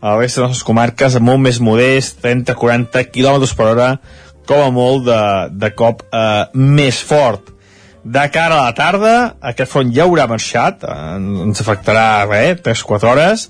a 0.00 0.14
la 0.14 0.16
resta 0.18 0.42
de 0.42 0.48
les 0.50 0.62
comarques 0.66 1.18
molt 1.22 1.42
més 1.44 1.60
modest, 1.62 2.18
30, 2.24 2.56
40 2.58 3.04
km 3.14 3.46
per 3.58 3.68
hora, 3.72 3.88
com 4.48 4.64
a 4.64 4.72
molt 4.74 5.06
de, 5.06 5.20
de 5.54 5.70
cop 5.78 6.02
eh, 6.08 6.48
més 6.54 6.98
fort. 7.04 7.52
De 8.02 8.24
cara 8.32 8.58
a 8.58 8.68
la 8.68 8.74
tarda, 8.74 9.14
aquest 9.52 9.70
front 9.70 9.92
ja 9.94 10.06
haurà 10.08 10.26
marxat, 10.30 10.82
eh, 10.82 10.98
ens 11.46 11.62
afectarà 11.62 12.24
res, 12.26 12.62
3-4 12.66 13.12
hores, 13.12 13.48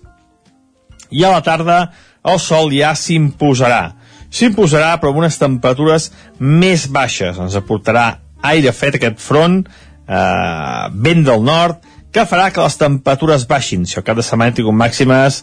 i 1.08 1.24
a 1.24 1.32
la 1.32 1.40
tarda 1.44 1.78
el 2.28 2.40
sol 2.42 2.72
ja 2.74 2.92
s'imposarà. 2.98 3.97
S'imposarà 4.30 4.96
però 5.00 5.12
amb 5.12 5.22
unes 5.22 5.38
temperatures 5.40 6.10
més 6.38 6.86
baixes. 6.92 7.38
Ens 7.38 7.56
aportarà 7.58 8.08
aire 8.48 8.72
fred 8.72 8.98
aquest 8.98 9.20
front, 9.22 9.62
eh, 10.08 10.84
vent 10.92 11.24
del 11.24 11.42
nord, 11.44 11.80
que 12.12 12.24
farà 12.26 12.50
que 12.52 12.64
les 12.64 12.76
temperatures 12.76 13.46
baixin. 13.48 13.86
Si 13.86 13.98
el 13.98 14.04
cap 14.04 14.16
de 14.16 14.24
setmana 14.24 14.54
tingut 14.56 14.74
màximes 14.74 15.42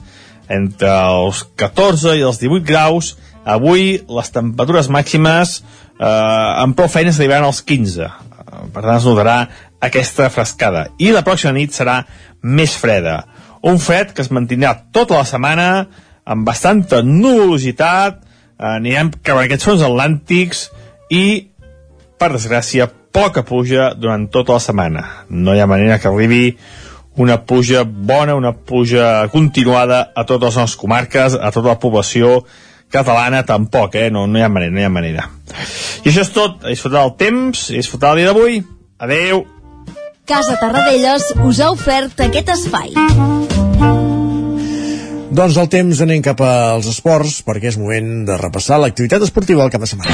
entre 0.49 0.89
els 0.89 1.43
14 1.57 2.15
i 2.17 2.23
els 2.25 2.39
18 2.41 2.65
graus, 2.65 3.15
avui 3.45 4.01
les 4.09 4.31
temperatures 4.33 4.89
màximes 4.89 5.59
eh, 5.99 6.05
amb 6.05 6.75
prou 6.77 6.89
feines 6.89 7.19
arribaran 7.19 7.49
als 7.49 7.61
15. 7.61 8.05
Eh, 8.05 8.65
per 8.73 8.81
tant, 8.81 8.97
es 8.97 9.05
notarà 9.05 9.37
aquesta 9.85 10.29
frescada. 10.33 10.87
I 10.97 11.11
la 11.13 11.23
pròxima 11.25 11.53
nit 11.53 11.73
serà 11.73 12.01
més 12.41 12.75
freda. 12.77 13.23
Un 13.65 13.79
fred 13.81 14.13
que 14.13 14.21
es 14.25 14.31
mantindrà 14.33 14.75
tota 14.93 15.17
la 15.17 15.25
setmana 15.25 15.69
amb 16.25 16.45
bastanta 16.45 17.01
nuvolositat, 17.05 18.24
anirem 18.57 19.11
cap 19.23 19.39
a 19.39 19.45
aquests 19.45 19.67
fronts 19.67 19.85
atlàntics 19.85 20.69
i, 21.13 21.47
per 22.19 22.31
desgràcia, 22.33 22.87
poca 23.15 23.45
pluja 23.47 23.93
durant 23.95 24.27
tota 24.31 24.57
la 24.57 24.63
setmana. 24.63 25.05
No 25.29 25.55
hi 25.55 25.61
ha 25.63 25.69
manera 25.69 25.99
que 25.99 26.11
arribi 26.11 26.57
una 27.15 27.39
pluja 27.47 27.85
bona, 27.85 28.35
una 28.35 28.51
pluja 28.53 29.27
continuada 29.31 30.11
a 30.15 30.25
totes 30.25 30.51
les 30.51 30.61
nostres 30.63 30.79
comarques, 30.81 31.35
a 31.35 31.51
tota 31.51 31.71
la 31.71 31.79
població 31.79 32.41
catalana 32.91 33.43
tampoc, 33.47 33.95
eh? 33.95 34.09
No, 34.11 34.25
no 34.27 34.39
hi 34.39 34.43
ha 34.43 34.51
manera, 34.51 34.71
no 34.75 34.83
hi 34.83 34.87
ha 34.87 34.91
manera. 34.91 35.29
I 36.03 36.11
això 36.11 36.25
és 36.25 36.31
tot. 36.35 36.63
A 36.63 36.73
disfrutar 36.73 37.01
del 37.01 37.15
temps 37.19 37.69
i 37.71 37.79
disfrutar 37.79 38.13
el 38.13 38.23
dia 38.23 38.31
d'avui. 38.31 38.63
Adeu! 38.99 39.45
Casa 40.25 40.57
Tarradellas 40.59 41.31
us 41.45 41.61
ha 41.61 41.71
ofert 41.71 42.25
aquest 42.27 42.55
espai. 42.55 42.95
Doncs 45.35 45.57
el 45.59 45.67
temps 45.67 45.99
anem 45.99 46.21
cap 46.23 46.39
als 46.45 46.85
esports 46.87 47.41
perquè 47.43 47.67
és 47.67 47.75
moment 47.75 48.21
de 48.27 48.37
repassar 48.39 48.77
l'activitat 48.79 49.23
esportiva 49.25 49.65
del 49.65 49.71
cap 49.73 49.81
de 49.83 49.89
setmana. 49.89 50.13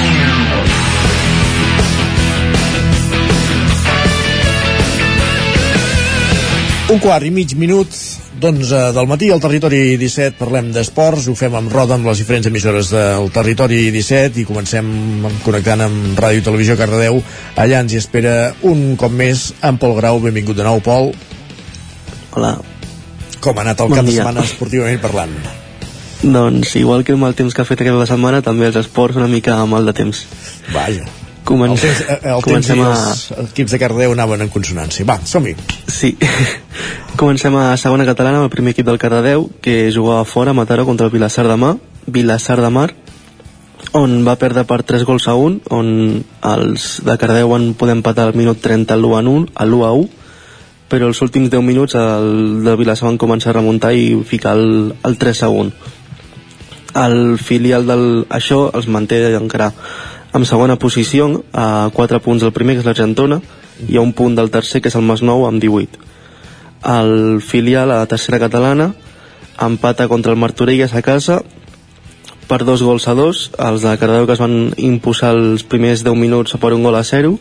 Un 6.90 7.04
quart 7.04 7.28
i 7.28 7.30
mig 7.36 7.54
minut 7.54 7.94
d'11 8.42 8.82
del 8.98 9.12
matí 9.12 9.30
al 9.30 9.44
Territori 9.44 9.84
17 10.02 10.42
parlem 10.42 10.74
d'esports, 10.74 11.30
ho 11.30 11.38
fem 11.38 11.54
amb 11.60 11.70
roda 11.70 12.00
amb 12.00 12.10
les 12.10 12.24
diferents 12.24 12.50
emissores 12.50 12.90
del 12.96 13.30
Territori 13.36 13.84
17 13.94 14.42
i 14.42 14.50
comencem 14.50 14.90
connectant 15.46 15.86
amb 15.86 16.18
Ràdio 16.18 16.42
i 16.42 16.50
Televisió 16.50 16.80
Cardedeu. 16.82 17.22
Allà 17.62 17.86
ens 17.86 17.94
hi 17.94 18.02
espera 18.02 18.56
un 18.66 18.98
cop 18.98 19.14
més 19.14 19.52
en 19.62 19.78
Pol 19.78 20.00
Grau, 20.02 20.24
benvingut 20.26 20.58
de 20.58 20.66
nou 20.66 20.82
Pol. 20.82 21.14
Hola 22.34 22.58
Com 23.42 23.58
ha 23.58 23.66
anat 23.66 23.82
el 23.82 23.90
Bon 23.90 23.98
cap 23.98 24.06
de 24.06 24.12
dia. 24.12 24.22
setmana 24.22 24.46
esportivament 24.46 25.02
parlant? 25.02 25.34
Doncs 26.22 26.76
igual 26.78 27.04
que 27.04 27.16
el 27.16 27.18
mal 27.18 27.34
temps 27.34 27.56
que 27.58 27.64
ha 27.64 27.66
fet 27.66 27.82
aquesta 27.82 28.06
setmana, 28.14 28.44
també 28.46 28.68
els 28.70 28.78
esports 28.78 29.18
una 29.18 29.28
mica 29.28 29.58
mal 29.66 29.90
de 29.90 29.94
temps. 29.98 30.26
Vaja. 30.70 31.08
Comencem, 31.44 31.90
el 31.90 31.98
temps, 31.98 32.22
el 32.22 32.22
temps 32.22 32.38
i 32.38 32.44
comencem 32.46 32.82
a... 32.86 32.90
els 33.10 33.24
equips 33.50 33.74
de 33.74 33.80
Cardedeu 33.82 34.14
anaven 34.14 34.46
en 34.46 34.52
consonància. 34.54 35.06
Va, 35.10 35.18
som-hi. 35.26 35.56
Sí. 35.90 36.14
Comencem 37.22 37.56
a 37.58 37.72
segona 37.82 38.06
catalana 38.06 38.38
amb 38.40 38.46
el 38.46 38.54
primer 38.54 38.76
equip 38.76 38.86
del 38.86 39.02
Cardedeu, 39.02 39.48
que 39.62 39.90
jugava 39.94 40.22
fora 40.30 40.54
a 40.54 40.58
Mataró 40.58 40.86
contra 40.86 41.10
el 41.10 41.14
Vilassar 41.14 41.48
de 41.50 41.58
Mar, 41.58 41.76
Vilassar 42.06 42.62
de 42.62 42.70
Mar, 42.70 42.92
on 43.98 44.22
va 44.24 44.38
perdre 44.40 44.64
per 44.70 44.84
3 44.88 45.04
gols 45.10 45.26
a 45.28 45.34
1, 45.36 45.66
on 45.74 46.22
els 46.54 46.90
de 47.04 47.18
Cardedeu 47.18 47.50
van 47.52 47.72
poder 47.74 47.98
empatar 47.98 48.30
al 48.30 48.38
minut 48.38 48.62
30 48.62 48.94
l'1 48.96 49.18
a 49.18 49.26
1, 49.26 49.48
a 49.56 49.66
l'1 49.66 49.88
a 49.90 49.92
1, 49.98 50.21
però 50.92 51.08
els 51.08 51.22
últims 51.24 51.48
10 51.48 51.64
minuts 51.64 51.96
el 51.96 52.66
de 52.66 52.76
Vilassar 52.76 53.08
van 53.08 53.20
començar 53.22 53.54
a 53.54 53.58
remuntar 53.62 53.94
i 53.96 54.10
ficar 54.28 54.58
el, 54.60 54.92
el 55.08 55.18
3 55.18 55.44
a 55.48 55.50
1. 55.50 55.72
El 57.00 57.38
filial 57.40 57.88
del... 57.88 58.04
Això 58.28 58.66
els 58.76 58.90
manté 58.92 59.22
encara 59.38 59.70
en 60.36 60.44
segona 60.48 60.76
posició, 60.80 61.30
a 61.56 61.88
4 61.96 62.20
punts 62.24 62.44
del 62.44 62.52
primer, 62.56 62.76
que 62.76 62.84
és 62.84 62.90
l'Argentona, 62.90 63.40
i 63.88 63.96
a 63.96 64.04
un 64.04 64.12
punt 64.12 64.36
del 64.36 64.52
tercer, 64.52 64.82
que 64.84 64.92
és 64.92 64.98
el 65.00 65.08
Masnou, 65.08 65.46
amb 65.48 65.64
18. 65.64 66.04
El 66.92 67.40
filial, 67.46 67.92
a 67.92 68.02
la 68.04 68.12
tercera 68.12 68.40
catalana, 68.44 68.92
empata 69.62 70.10
contra 70.12 70.36
el 70.36 70.40
Martorelles 70.40 70.96
a 70.96 71.04
casa 71.06 71.42
per 72.52 72.66
dos 72.68 72.84
gols 72.84 73.08
a 73.08 73.16
dos. 73.16 73.46
Els 73.56 73.88
de 73.88 73.96
Cardedeu, 73.96 74.28
que 74.28 74.36
es 74.36 74.44
van 74.44 74.74
imposar 74.76 75.32
els 75.38 75.64
primers 75.64 76.04
10 76.04 76.20
minuts 76.20 76.60
per 76.60 76.74
un 76.76 76.84
gol 76.84 77.00
a 77.00 77.04
0, 77.08 77.38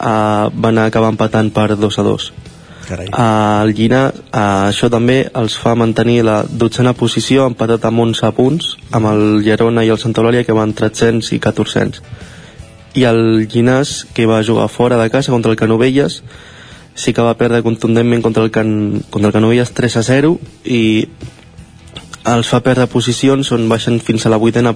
eh, 0.00 0.50
van 0.66 0.82
acabar 0.82 1.14
empatant 1.14 1.54
per 1.54 1.76
2 1.78 2.02
a 2.02 2.06
2. 2.10 2.32
Carai. 2.86 3.08
El 3.10 3.74
Llina, 3.74 4.02
eh, 4.14 4.40
això 4.70 4.88
també 4.92 5.18
els 5.34 5.56
fa 5.58 5.74
mantenir 5.74 6.22
la 6.24 6.44
dotzena 6.46 6.94
posició, 6.94 7.46
empatat 7.50 7.84
amb 7.88 8.04
11 8.06 8.32
punts, 8.36 8.76
amb 8.94 9.10
el 9.10 9.24
Llerona 9.46 9.84
i 9.84 9.90
el 9.90 9.98
Santa 9.98 10.22
Eulàlia, 10.22 10.44
que 10.46 10.56
van 10.56 10.74
300 10.74 11.32
i 11.34 11.40
400. 11.42 12.02
I 12.94 13.04
el 13.04 13.48
Llinàs, 13.50 14.06
que 14.14 14.26
va 14.26 14.44
jugar 14.44 14.68
fora 14.72 14.96
de 15.02 15.10
casa 15.10 15.32
contra 15.32 15.50
el 15.50 15.58
Canovelles, 15.58 16.22
sí 16.94 17.12
que 17.12 17.22
va 17.22 17.36
perdre 17.36 17.62
contundentment 17.62 18.22
contra 18.22 18.42
el, 18.42 18.50
Can, 18.50 19.02
contra 19.10 19.28
el 19.28 19.34
Canovelles 19.34 19.72
3 19.76 19.98
a 20.00 20.02
0 20.02 20.38
i 20.64 20.82
els 22.26 22.48
fa 22.50 22.62
perdre 22.64 22.88
posicions 22.90 23.52
on 23.54 23.68
baixen 23.68 24.00
fins 24.02 24.24
a 24.26 24.32
la 24.32 24.40
vuitena, 24.40 24.74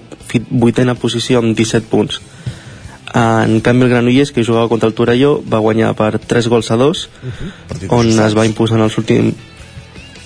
vuitena 0.51 0.95
posició 0.95 1.41
amb 1.41 1.57
17 1.57 1.89
punts. 1.91 2.21
En 3.13 3.61
canvi 3.61 3.85
el 3.85 3.91
Granollers, 3.91 4.31
que 4.31 4.45
jugava 4.45 4.69
contra 4.69 4.87
el 4.89 4.95
Torelló, 4.95 5.41
va 5.43 5.59
guanyar 5.59 5.95
per 5.99 6.19
3 6.21 6.47
gols 6.49 6.71
a 6.71 6.77
2, 6.79 7.09
on 7.91 8.07
es 8.27 8.37
va 8.39 8.47
imposar 8.47 8.79
en 8.79 8.85
els 8.87 8.99
últims... 8.99 9.35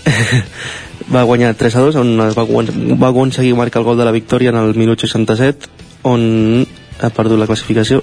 va 1.15 1.23
guanyar 1.25 1.55
3 1.57 1.77
a 1.77 1.81
2, 1.87 1.97
on 1.97 2.11
es 2.27 2.37
va, 2.37 2.45
va 2.45 3.09
aconseguir 3.09 3.55
marcar 3.57 3.81
el 3.81 3.87
gol 3.89 3.97
de 3.97 4.05
la 4.05 4.13
victòria 4.13 4.51
en 4.53 4.57
el 4.61 4.75
minut 4.77 5.01
67, 5.01 5.71
on 6.05 6.67
ha 7.01 7.09
perdut 7.11 7.41
la 7.41 7.47
classificació. 7.49 8.03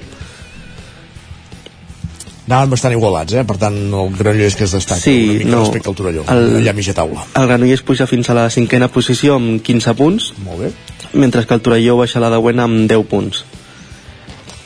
Anaven 2.52 2.74
bastant 2.74 2.92
igualats, 2.98 3.32
eh? 3.38 3.46
Per 3.48 3.56
tant, 3.62 3.78
el 3.96 4.10
Granollers 4.18 4.58
que 4.60 4.66
es 4.66 4.74
destaca 4.76 5.00
Sí, 5.00 5.14
una 5.30 5.38
mica 5.46 5.52
no. 5.54 5.60
respecte 5.62 5.90
al 5.90 5.96
Torelló. 5.96 6.24
El- 6.28 6.58
Allà 6.60 6.72
a 6.74 6.76
mitja 6.76 6.94
taula. 6.98 7.24
El 7.38 7.48
Granollers 7.48 7.82
puja 7.88 8.08
fins 8.10 8.30
a 8.30 8.34
la 8.36 8.50
cinquena 8.50 8.90
posició 8.92 9.36
amb 9.38 9.62
15 9.64 9.94
punts, 9.96 10.34
Molt 10.44 10.60
bé. 10.66 10.72
mentre 11.14 11.46
que 11.46 11.54
el 11.54 11.62
Torelló 11.62 11.96
baixa 12.02 12.20
la 12.20 12.30
deuena 12.34 12.64
amb 12.68 12.90
10 12.92 13.06
punts. 13.08 13.46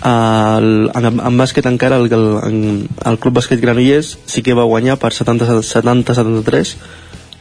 El, 0.06 0.92
en, 0.94 1.06
en 1.10 1.38
bàsquet 1.40 1.66
encara 1.66 1.98
el, 1.98 2.12
el, 2.14 2.88
el 3.10 3.18
Club 3.22 3.40
Bàsquet 3.40 3.62
Granollers 3.62 4.12
sí 4.30 4.44
que 4.46 4.54
va 4.54 4.68
guanyar 4.70 5.00
per 5.02 5.10
70 5.16 5.64
70-73 5.66 6.76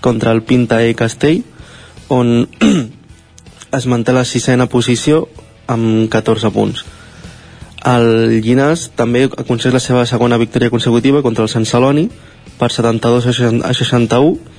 contra 0.00 0.32
el 0.32 0.40
Pinta 0.48 0.80
E 0.80 0.94
Castell 0.96 1.42
on 2.08 2.48
es 3.78 3.86
manté 3.90 4.14
la 4.16 4.24
sisena 4.24 4.66
posició 4.70 5.26
amb 5.68 6.08
14 6.12 6.52
punts. 6.54 6.84
El 7.84 8.40
Llinàs 8.40 8.88
també 8.96 9.26
aconsegueix 9.26 9.76
la 9.76 9.84
seva 9.84 10.06
segona 10.08 10.40
victòria 10.40 10.72
consecutiva 10.72 11.20
contra 11.20 11.44
el 11.44 11.52
Sant 11.52 11.68
Celoni 11.68 12.08
per 12.56 12.70
72 12.72 13.26
a 13.28 13.34
60 13.36 13.68
a 13.68 13.74
61 13.76 14.53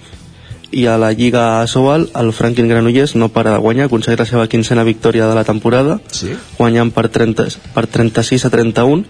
i 0.72 0.86
a 0.88 0.98
la 0.98 1.12
Lliga 1.14 1.66
Sobal 1.68 2.10
el 2.16 2.32
Franklin 2.34 2.68
Granollers 2.68 3.16
no 3.16 3.30
para 3.30 3.54
de 3.54 3.62
guanyar 3.64 3.88
aconsegueix 3.88 4.20
la 4.20 4.26
seva 4.30 4.48
quincena 4.48 4.84
victòria 4.84 5.28
de 5.28 5.36
la 5.36 5.44
temporada 5.44 6.00
sí. 6.12 6.34
guanyant 6.58 6.92
per, 6.92 7.08
30, 7.10 7.48
per 7.74 7.86
36 7.88 8.46
a 8.46 8.50
31 8.50 9.06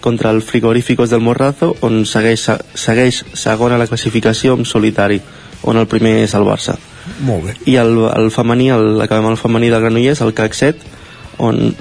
contra 0.00 0.30
el 0.30 0.42
Frigoríficos 0.42 1.10
del 1.10 1.22
Morrazo 1.22 1.76
on 1.80 2.04
segueix, 2.06 2.48
segueix 2.74 3.22
segona 3.34 3.76
a 3.76 3.82
la 3.82 3.86
classificació 3.86 4.56
en 4.58 4.66
solitari 4.66 5.20
on 5.62 5.78
el 5.78 5.86
primer 5.86 6.22
és 6.24 6.34
el 6.34 6.46
Barça 6.46 6.76
Molt 7.22 7.46
bé. 7.46 7.56
i 7.66 7.76
el, 7.82 7.96
el 8.10 8.30
femení, 8.30 8.70
el, 8.74 9.00
acabem 9.02 9.30
el 9.30 9.38
femení 9.38 9.70
del 9.70 9.82
Granollers, 9.82 10.22
el 10.22 10.34
CAC 10.34 10.54
7 10.58 11.00
on 11.42 11.74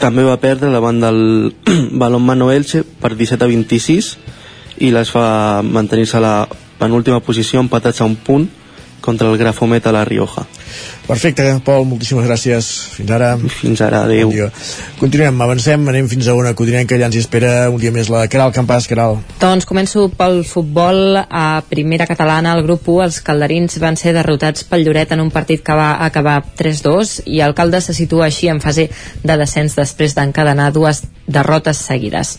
també 0.00 0.24
va 0.26 0.40
perdre 0.42 0.72
davant 0.72 1.00
del 1.00 1.54
Balonmano 2.02 2.50
Elche 2.52 2.82
per 2.84 3.14
17 3.14 3.44
a 3.44 3.48
26 3.48 4.10
i 4.84 4.90
les 4.90 5.10
fa 5.10 5.62
mantenir-se 5.62 6.18
a 6.18 6.24
la 6.24 6.36
penúltima 6.78 7.20
posició 7.20 7.60
empatats 7.60 8.00
a 8.00 8.08
un 8.08 8.16
punt 8.16 8.48
contra 9.00 9.30
el 9.30 9.38
Grafomet 9.38 9.86
a 9.86 9.92
la 9.92 10.04
Rioja. 10.04 10.46
Perfecte, 11.04 11.44
Pol, 11.64 11.84
moltíssimes 11.88 12.24
gràcies. 12.24 12.70
Fins 12.94 13.10
ara. 13.12 13.34
Fins 13.36 13.82
ara, 13.84 14.04
adéu. 14.08 14.30
Bon. 14.32 14.62
Continuem, 15.00 15.40
avancem, 15.44 15.88
anem 15.92 16.08
fins 16.08 16.28
a 16.28 16.36
una 16.38 16.54
codinenca, 16.56 16.96
allà 16.96 17.10
ens 17.10 17.18
espera 17.20 17.68
un 17.70 17.76
dia 17.82 17.92
més 17.92 18.08
la 18.12 18.24
Caral 18.32 18.54
Campàs. 18.56 18.88
Caral. 18.88 19.18
Doncs 19.40 19.68
començo 19.68 20.06
pel 20.16 20.42
futbol 20.48 21.18
a 21.22 21.62
primera 21.68 22.08
catalana, 22.08 22.54
al 22.54 22.64
grup 22.64 22.88
1 22.88 23.04
els 23.04 23.20
calderins 23.24 23.76
van 23.82 23.98
ser 24.00 24.14
derrotats 24.16 24.64
pel 24.68 24.84
Lloret 24.86 25.12
en 25.12 25.20
un 25.24 25.30
partit 25.34 25.62
que 25.64 25.76
va 25.76 25.94
acabar 26.06 26.38
3-2 26.58 27.20
i 27.26 27.40
el 27.44 27.54
Caldes 27.56 27.90
se 27.90 27.96
situa 27.96 28.28
així 28.28 28.48
en 28.48 28.62
fase 28.64 28.88
de 29.22 29.36
descens 29.40 29.76
després 29.76 30.16
d'encadenar 30.16 30.72
dues 30.72 31.04
derrotes 31.26 31.80
seguides. 31.84 32.38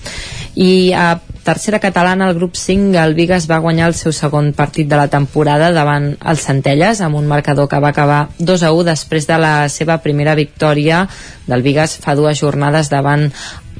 I 0.55 0.93
a 0.93 1.19
tercera 1.45 1.79
catalana, 1.79 2.29
el 2.29 2.35
grup 2.35 2.55
5, 2.55 2.97
el 2.97 3.13
Vigas 3.13 3.49
va 3.49 3.61
guanyar 3.61 3.91
el 3.91 3.97
seu 3.97 4.13
segon 4.13 4.51
partit 4.57 4.89
de 4.89 4.97
la 4.97 5.07
temporada 5.07 5.71
davant 5.71 6.15
el 6.17 6.41
Centelles 6.41 7.01
amb 7.05 7.19
un 7.19 7.27
marcador 7.29 7.69
que 7.69 7.79
va 7.79 7.93
acabar 7.93 8.24
2 8.39 8.63
a 8.63 8.71
1 8.73 8.87
després 8.87 9.27
de 9.27 9.37
la 9.41 9.53
seva 9.69 9.99
primera 10.03 10.35
victòria 10.35 11.05
del 11.47 11.63
Vigas 11.65 11.97
fa 12.01 12.15
dues 12.15 12.39
jornades 12.39 12.89
davant 12.89 13.29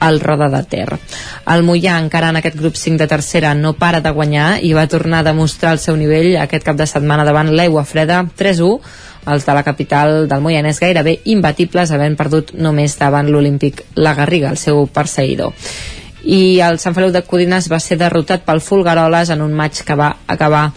el 0.05 0.19
Roda 0.19 0.49
de 0.51 0.61
Ter. 0.67 0.89
El 1.47 1.63
Mollà, 1.63 1.95
encara 2.03 2.29
en 2.33 2.41
aquest 2.41 2.57
grup 2.59 2.75
5 2.75 2.99
de 2.99 3.07
tercera, 3.07 3.53
no 3.55 3.73
para 3.79 4.01
de 4.03 4.11
guanyar 4.11 4.59
i 4.61 4.73
va 4.75 4.89
tornar 4.91 5.23
a 5.23 5.29
demostrar 5.31 5.71
el 5.73 5.79
seu 5.79 5.95
nivell 5.95 6.35
aquest 6.41 6.67
cap 6.67 6.75
de 6.75 6.87
setmana 6.87 7.23
davant 7.23 7.53
l'Aigua 7.55 7.85
Freda 7.87 8.23
3-1 8.37 8.79
els 9.33 9.45
de 9.47 9.53
la 9.57 9.63
capital 9.65 10.27
del 10.29 10.41
Moianès 10.43 10.79
gairebé 10.83 11.15
imbatibles, 11.33 11.89
havent 11.91 12.13
perdut 12.19 12.53
només 12.53 12.99
davant 12.99 13.31
l'Olímpic 13.31 13.81
La 13.95 14.13
Garriga, 14.13 14.51
el 14.51 14.61
seu 14.61 14.85
perseguidor 14.85 15.55
i 16.25 16.59
el 16.65 16.79
Sant 16.81 16.95
Feliu 16.97 17.11
de 17.13 17.21
Codines 17.25 17.69
va 17.69 17.79
ser 17.79 17.99
derrotat 18.01 18.45
pel 18.45 18.61
Fulgaroles 18.65 19.29
en 19.29 19.43
un 19.45 19.53
maig 19.53 19.77
que 19.85 19.97
va 19.97 20.15
acabar 20.27 20.71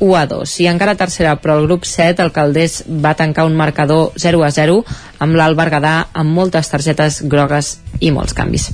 1 0.00 0.16
a 0.16 0.26
2. 0.26 0.56
I 0.64 0.66
encara 0.72 0.96
tercera, 0.96 1.36
però 1.36 1.58
el 1.60 1.68
grup 1.68 1.84
7, 1.84 2.24
el 2.24 2.32
Caldés 2.32 2.80
va 2.88 3.14
tancar 3.14 3.44
un 3.46 3.54
marcador 3.56 4.12
0 4.16 4.42
a 4.42 4.50
0 4.50 4.80
amb 5.20 5.36
l'Alt 5.36 5.58
Berguedà 5.58 5.94
amb 6.16 6.32
moltes 6.32 6.72
targetes 6.72 7.20
grogues 7.28 7.76
i 8.00 8.10
molts 8.10 8.32
canvis. 8.34 8.70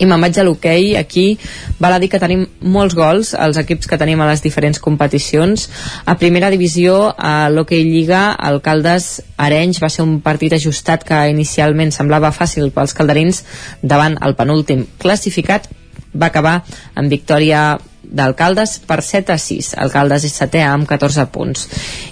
I 0.00 0.08
me'n 0.08 0.24
vaig 0.24 0.38
a 0.40 0.44
l'hoquei, 0.46 0.94
aquí 0.96 1.38
val 1.78 1.92
a 1.92 2.00
dir 2.00 2.08
que 2.08 2.20
tenim 2.22 2.46
molts 2.60 2.96
gols, 2.96 3.34
els 3.36 3.60
equips 3.60 3.86
que 3.86 4.00
tenim 4.00 4.20
a 4.24 4.30
les 4.30 4.42
diferents 4.42 4.80
competicions. 4.80 5.68
A 6.08 6.16
primera 6.16 6.50
divisió, 6.50 7.12
a 7.16 7.50
l'hoquei 7.52 7.84
Lliga, 7.84 8.22
el 8.48 8.62
Caldes 8.64 9.20
Arenys 9.36 9.82
va 9.84 9.92
ser 9.92 10.06
un 10.08 10.18
partit 10.24 10.56
ajustat 10.56 11.04
que 11.04 11.20
inicialment 11.28 11.92
semblava 11.92 12.32
fàcil 12.32 12.72
pels 12.72 12.96
calderins 12.96 13.44
davant 13.82 14.16
el 14.24 14.34
penúltim 14.38 14.86
classificat 14.98 15.68
va 16.14 16.26
acabar 16.26 16.60
amb 16.98 17.12
victòria 17.12 17.78
d'Alcaldes 18.10 18.78
per 18.86 19.00
7 19.06 19.34
a 19.34 19.38
6. 19.38 19.72
Alcaldes 19.80 20.26
és 20.26 20.34
setè 20.36 20.62
amb 20.66 20.88
14 20.88 21.26
punts. 21.32 21.66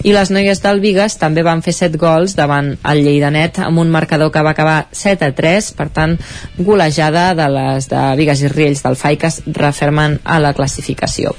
I 0.07 0.13
les 0.15 0.31
noies 0.31 0.61
del 0.63 0.81
Vigas 0.83 1.17
també 1.21 1.43
van 1.45 1.63
fer 1.65 1.73
7 1.75 1.99
gols 1.99 2.35
davant 2.37 2.71
el 2.91 3.03
Lleidanet 3.05 3.59
amb 3.65 3.83
un 3.83 3.91
marcador 3.91 4.31
que 4.31 4.43
va 4.45 4.55
acabar 4.55 4.87
7 4.91 5.29
a 5.29 5.35
3, 5.35 5.71
per 5.77 5.89
tant, 5.95 6.15
golejada 6.57 7.33
de 7.35 7.49
les 7.53 7.89
de 7.91 8.05
Vigas 8.19 8.43
i 8.43 8.53
Riells 8.53 8.83
del 8.85 8.97
FAI 8.99 9.19
que 9.19 9.31
es 9.31 9.41
refermen 9.59 10.19
a 10.23 10.39
la 10.39 10.53
classificació. 10.53 11.35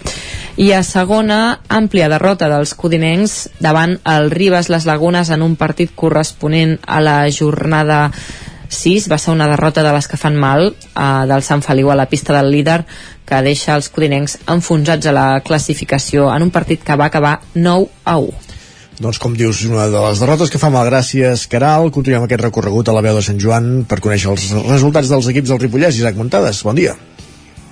I 0.60 0.72
a 0.76 0.82
segona, 0.84 1.60
àmplia 1.72 2.10
derrota 2.12 2.50
dels 2.52 2.74
codinencs 2.76 3.48
davant 3.64 3.96
el 4.04 4.30
Ribes 4.30 4.68
Les 4.68 4.86
Lagunes 4.86 5.30
en 5.30 5.42
un 5.46 5.56
partit 5.56 5.94
corresponent 5.96 6.76
a 6.86 7.00
la 7.00 7.18
jornada 7.32 8.10
6 8.70 9.08
va 9.10 9.18
ser 9.18 9.34
una 9.34 9.48
derrota 9.50 9.82
de 9.82 9.92
les 9.92 10.06
que 10.08 10.16
fan 10.16 10.36
mal 10.38 10.70
eh, 10.70 11.06
del 11.26 11.42
Sant 11.42 11.62
Feliu 11.66 11.90
a 11.90 11.98
la 11.98 12.06
pista 12.08 12.32
del 12.36 12.50
líder 12.54 12.84
que 13.30 13.40
deixa 13.46 13.76
els 13.78 13.88
codinencs 13.94 14.40
enfonsats 14.50 15.06
a 15.06 15.14
la 15.14 15.26
classificació 15.46 16.26
en 16.34 16.48
un 16.48 16.50
partit 16.50 16.82
que 16.82 16.98
va 16.98 17.06
acabar 17.06 17.36
9 17.54 17.86
a 18.04 18.16
1. 18.18 18.48
Doncs 19.00 19.22
com 19.22 19.32
dius, 19.32 19.62
una 19.64 19.86
de 19.88 20.02
les 20.02 20.20
derrotes 20.20 20.50
que 20.52 20.60
fa 20.60 20.68
mal 20.68 20.84
gràcies, 20.90 21.46
Caral. 21.48 21.88
Continuem 21.94 22.26
aquest 22.26 22.42
recorregut 22.44 22.90
a 22.90 22.96
la 22.98 23.04
veu 23.06 23.16
de 23.16 23.24
Sant 23.24 23.40
Joan 23.40 23.86
per 23.88 24.02
conèixer 24.04 24.28
els 24.34 24.50
resultats 24.66 25.08
dels 25.08 25.30
equips 25.32 25.54
del 25.54 25.62
Ripollès. 25.62 26.02
Isaac 26.02 26.20
Montades, 26.20 26.60
bon 26.66 26.76
dia. 26.76 26.98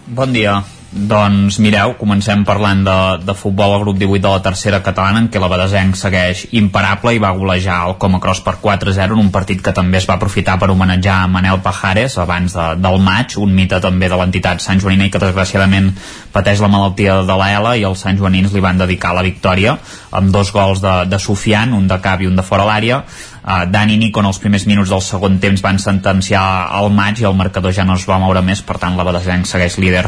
Bon 0.08 0.32
dia. 0.32 0.62
Doncs 0.88 1.58
mireu, 1.60 1.90
comencem 2.00 2.46
parlant 2.48 2.80
de, 2.80 2.94
de 3.20 3.34
futbol 3.36 3.74
al 3.74 3.82
grup 3.82 3.98
18 4.00 4.22
de 4.24 4.30
la 4.32 4.40
tercera 4.40 4.78
catalana 4.80 5.20
en 5.20 5.26
què 5.28 5.36
la 5.42 5.50
Badesenc 5.52 5.98
segueix 6.00 6.46
imparable 6.56 7.12
i 7.12 7.20
va 7.20 7.34
golejar 7.36 7.82
el 7.90 7.98
Comacross 8.00 8.40
per 8.46 8.54
4-0 8.62 9.12
en 9.12 9.20
un 9.20 9.28
partit 9.34 9.60
que 9.60 9.74
també 9.76 10.00
es 10.00 10.08
va 10.08 10.16
aprofitar 10.16 10.56
per 10.56 10.70
homenatjar 10.72 11.18
Manel 11.28 11.60
Pajares 11.60 12.16
abans 12.16 12.56
de, 12.56 12.70
del 12.80 12.96
maig, 13.04 13.36
un 13.36 13.52
mite 13.52 13.82
també 13.84 14.08
de 14.08 14.16
l'entitat 14.16 14.64
Sant 14.64 14.80
Joanina 14.80 15.10
i 15.10 15.12
que 15.12 15.20
desgraciadament 15.20 15.92
pateix 16.32 16.64
la 16.64 16.72
malaltia 16.72 17.20
de 17.20 17.36
l'ELA 17.36 17.76
i 17.76 17.84
els 17.84 18.08
Sant 18.08 18.16
Joanins 18.16 18.56
li 18.56 18.64
van 18.64 18.80
dedicar 18.80 19.12
la 19.12 19.26
victòria 19.28 19.76
amb 20.08 20.32
dos 20.32 20.54
gols 20.56 20.80
de, 20.80 21.02
de 21.04 21.20
Sofian, 21.20 21.76
un 21.76 21.84
de 21.84 22.00
cap 22.00 22.24
i 22.24 22.32
un 22.32 22.40
de 22.40 22.48
fora 22.48 22.64
l'àrea 22.64 23.02
Uh, 23.48 23.64
Dani 23.72 23.96
Nico 23.96 24.20
en 24.20 24.26
els 24.28 24.36
primers 24.42 24.66
minuts 24.68 24.90
del 24.92 25.00
segon 25.00 25.38
temps 25.40 25.62
van 25.64 25.78
sentenciar 25.80 26.42
el 26.76 26.90
maig 26.92 27.22
i 27.22 27.24
el 27.24 27.36
marcador 27.38 27.72
ja 27.72 27.86
no 27.88 27.94
es 27.96 28.04
va 28.04 28.18
moure 28.20 28.42
més, 28.44 28.60
per 28.60 28.76
tant 28.82 28.98
la 28.98 29.06
Badesenc 29.08 29.48
segueix 29.48 29.78
líder 29.80 30.02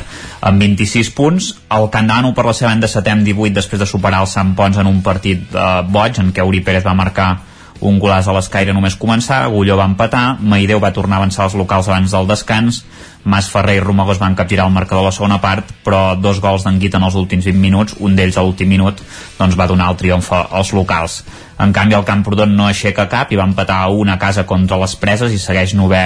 amb 0.45 0.61
26 0.61 1.09
punts. 1.17 1.47
El 1.73 1.89
Candano 1.95 2.35
per 2.37 2.45
la 2.45 2.53
seva 2.53 2.75
banda 2.75 2.91
setem 2.93 3.23
18 3.25 3.57
després 3.57 3.81
de 3.81 3.89
superar 3.89 4.21
el 4.21 4.29
Sant 4.29 4.53
Pons 4.59 4.77
en 4.77 4.91
un 4.91 5.01
partit 5.01 5.57
uh, 5.57 5.81
boig 5.89 6.21
en 6.21 6.35
què 6.37 6.45
Uri 6.45 6.61
Pérez 6.67 6.85
va 6.85 6.93
marcar 6.99 7.31
un 7.81 7.97
golaç 7.97 8.29
a 8.29 8.35
l'escaire 8.37 8.75
només 8.77 8.99
començar, 9.01 9.41
Agulló 9.47 9.79
va 9.81 9.89
empatar, 9.89 10.37
Maideu 10.41 10.81
va 10.83 10.93
tornar 10.93 11.17
a 11.17 11.23
avançar 11.25 11.47
els 11.49 11.57
locals 11.57 11.89
abans 11.89 12.13
del 12.13 12.29
descans, 12.29 12.83
Mas 13.25 13.51
Ferrer 13.53 13.77
i 13.77 13.83
Romagós 13.85 14.19
van 14.19 14.35
capgirar 14.35 14.67
el 14.67 14.73
marcador 14.73 15.05
a 15.05 15.11
la 15.11 15.13
segona 15.13 15.41
part, 15.43 15.69
però 15.85 16.17
dos 16.17 16.41
gols 16.41 16.65
d'Anguita 16.65 16.97
en 16.97 17.05
els 17.05 17.19
últims 17.21 17.45
20 17.45 17.61
minuts, 17.61 17.97
un 18.01 18.17
d'ells 18.17 18.39
a 18.39 18.45
l'últim 18.45 18.69
minut, 18.69 19.03
doncs 19.39 19.59
va 19.61 19.69
donar 19.69 19.91
el 19.93 20.01
triomf 20.01 20.33
als 20.33 20.73
locals. 20.73 21.21
En 21.61 21.75
canvi, 21.77 21.99
el 21.99 22.09
Camprodon 22.09 22.57
no 22.57 22.67
aixeca 22.67 23.09
cap 23.13 23.33
i 23.33 23.37
va 23.37 23.49
empatar 23.49 23.83
una 23.93 24.17
casa 24.19 24.47
contra 24.49 24.81
les 24.81 24.97
preses 24.97 25.33
i 25.33 25.39
segueix 25.39 25.77
novè 25.77 26.05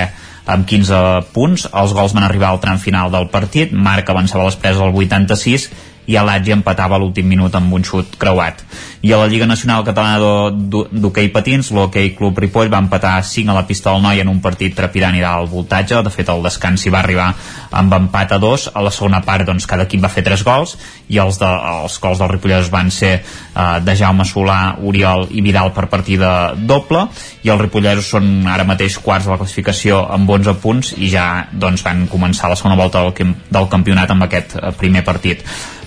amb 0.50 0.66
15 0.66 1.30
punts. 1.32 1.68
Els 1.70 1.94
gols 1.94 2.14
van 2.16 2.26
arribar 2.26 2.50
al 2.50 2.60
tram 2.60 2.82
final 2.82 3.12
del 3.14 3.30
partit. 3.32 3.72
Marc 3.72 4.10
avançava 4.10 4.48
les 4.48 4.58
preses 4.58 4.82
al 4.82 4.94
86 4.94 5.70
i 6.06 6.18
l'Atgi 6.18 6.52
empatava 6.54 6.96
a 6.96 7.00
l'últim 7.02 7.26
minut 7.28 7.54
amb 7.54 7.72
un 7.72 7.84
xut 7.84 8.18
creuat. 8.20 8.62
I 9.04 9.12
a 9.12 9.18
la 9.20 9.28
Lliga 9.28 9.46
Nacional 9.46 9.84
Catalana 9.84 10.50
d'Hockey 10.50 11.28
Patins, 11.28 11.70
l'Hockey 11.76 12.14
Club 12.16 12.38
Ripoll 12.40 12.70
va 12.72 12.80
empatar 12.80 13.18
5 13.24 13.52
a 13.52 13.56
la 13.56 13.66
pista 13.68 13.92
del 13.92 14.00
Noi 14.02 14.22
en 14.22 14.30
un 14.32 14.40
partit 14.40 14.72
trepidant 14.76 15.16
i 15.16 15.20
d'alt 15.20 15.50
voltatge. 15.52 16.00
De 16.04 16.12
fet, 16.12 16.30
el 16.32 16.44
descans 16.44 16.84
hi 16.86 16.92
va 16.92 17.02
arribar 17.02 17.28
amb 17.70 17.92
empat 17.98 18.32
a 18.32 18.38
2. 18.40 18.70
A 18.72 18.84
la 18.84 18.92
segona 18.94 19.20
part, 19.24 19.44
doncs, 19.44 19.68
cada 19.68 19.84
equip 19.84 20.00
va 20.04 20.12
fer 20.12 20.24
3 20.24 20.44
gols 20.46 20.76
i 21.12 21.20
els, 21.20 21.36
de, 21.40 21.50
els 21.84 21.98
gols 22.00 22.22
dels 22.22 22.32
ripollesos 22.32 22.72
van 22.72 22.90
ser 22.94 23.12
eh, 23.18 23.78
de 23.84 23.96
Jaume 23.98 24.24
Solà, 24.24 24.58
Oriol 24.80 25.28
i 25.36 25.44
Vidal 25.44 25.74
per 25.76 25.90
partida 25.92 26.54
doble 26.56 27.04
i 27.44 27.52
els 27.52 27.60
ripollesos 27.60 28.08
són 28.16 28.48
ara 28.48 28.64
mateix 28.64 28.96
quarts 29.04 29.28
de 29.28 29.34
la 29.34 29.40
classificació 29.40 30.00
amb 30.16 30.30
11 30.30 30.56
punts 30.64 30.94
i 30.96 31.12
ja 31.12 31.28
doncs, 31.52 31.84
van 31.84 32.06
començar 32.08 32.48
la 32.48 32.56
segona 32.56 32.78
volta 32.80 33.04
del, 33.04 33.34
del 33.52 33.70
campionat 33.72 34.16
amb 34.16 34.28
aquest 34.28 34.56
eh, 34.56 34.72
primer 34.80 35.04
partit. 35.04 35.44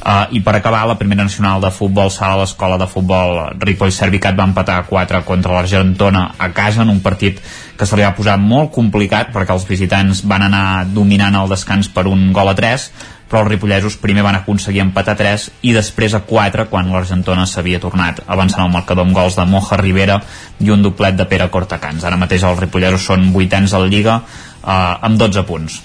Uh, 0.08 0.24
I 0.32 0.40
per 0.40 0.54
acabar, 0.56 0.86
la 0.88 0.96
primera 0.96 1.26
nacional 1.26 1.60
de 1.60 1.68
futbol 1.68 2.08
sala, 2.08 2.38
l'escola 2.40 2.78
de 2.80 2.86
futbol 2.88 3.42
Ripoll 3.60 3.92
Servicat 3.92 4.38
va 4.40 4.46
empatar 4.48 4.78
4 4.88 5.20
contra 5.28 5.52
l'Argentona 5.52 6.22
a 6.40 6.48
casa 6.56 6.86
en 6.86 6.94
un 6.94 7.02
partit 7.04 7.42
que 7.76 7.86
se 7.86 7.98
li 8.00 8.06
va 8.06 8.14
posar 8.16 8.38
molt 8.40 8.72
complicat 8.72 9.34
perquè 9.34 9.52
els 9.52 9.66
visitants 9.68 10.22
van 10.24 10.46
anar 10.46 10.86
dominant 10.96 11.36
el 11.36 11.52
descans 11.52 11.90
per 11.92 12.06
un 12.08 12.30
gol 12.32 12.48
a 12.48 12.54
3 12.56 12.86
però 13.28 13.42
els 13.42 13.52
ripollesos 13.52 13.98
primer 14.00 14.24
van 14.24 14.38
aconseguir 14.38 14.80
empatar 14.86 15.18
3 15.20 15.50
i 15.68 15.74
després 15.76 16.16
a 16.16 16.22
4 16.30 16.70
quan 16.72 16.88
l'Argentona 16.94 17.44
s'havia 17.44 17.82
tornat 17.84 18.22
avançant 18.28 18.64
el 18.64 18.72
marcador 18.72 19.04
amb 19.04 19.18
gols 19.18 19.36
de 19.36 19.44
Moja 19.44 19.76
Rivera 19.82 20.22
i 20.64 20.72
un 20.72 20.86
doblet 20.88 21.18
de 21.20 21.26
Pere 21.28 21.50
Cortacans. 21.52 22.06
Ara 22.08 22.16
mateix 22.16 22.46
els 22.48 22.62
ripollesos 22.64 23.10
són 23.12 23.28
vuitens 23.36 23.76
al 23.76 23.90
Lliga 23.92 24.22
eh, 24.24 24.72
amb 24.72 25.20
12 25.20 25.44
punts. 25.52 25.82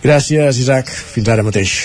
Gràcies, 0.00 0.62
Isaac. 0.64 0.88
Fins 0.88 1.28
ara 1.28 1.44
mateix. 1.44 1.76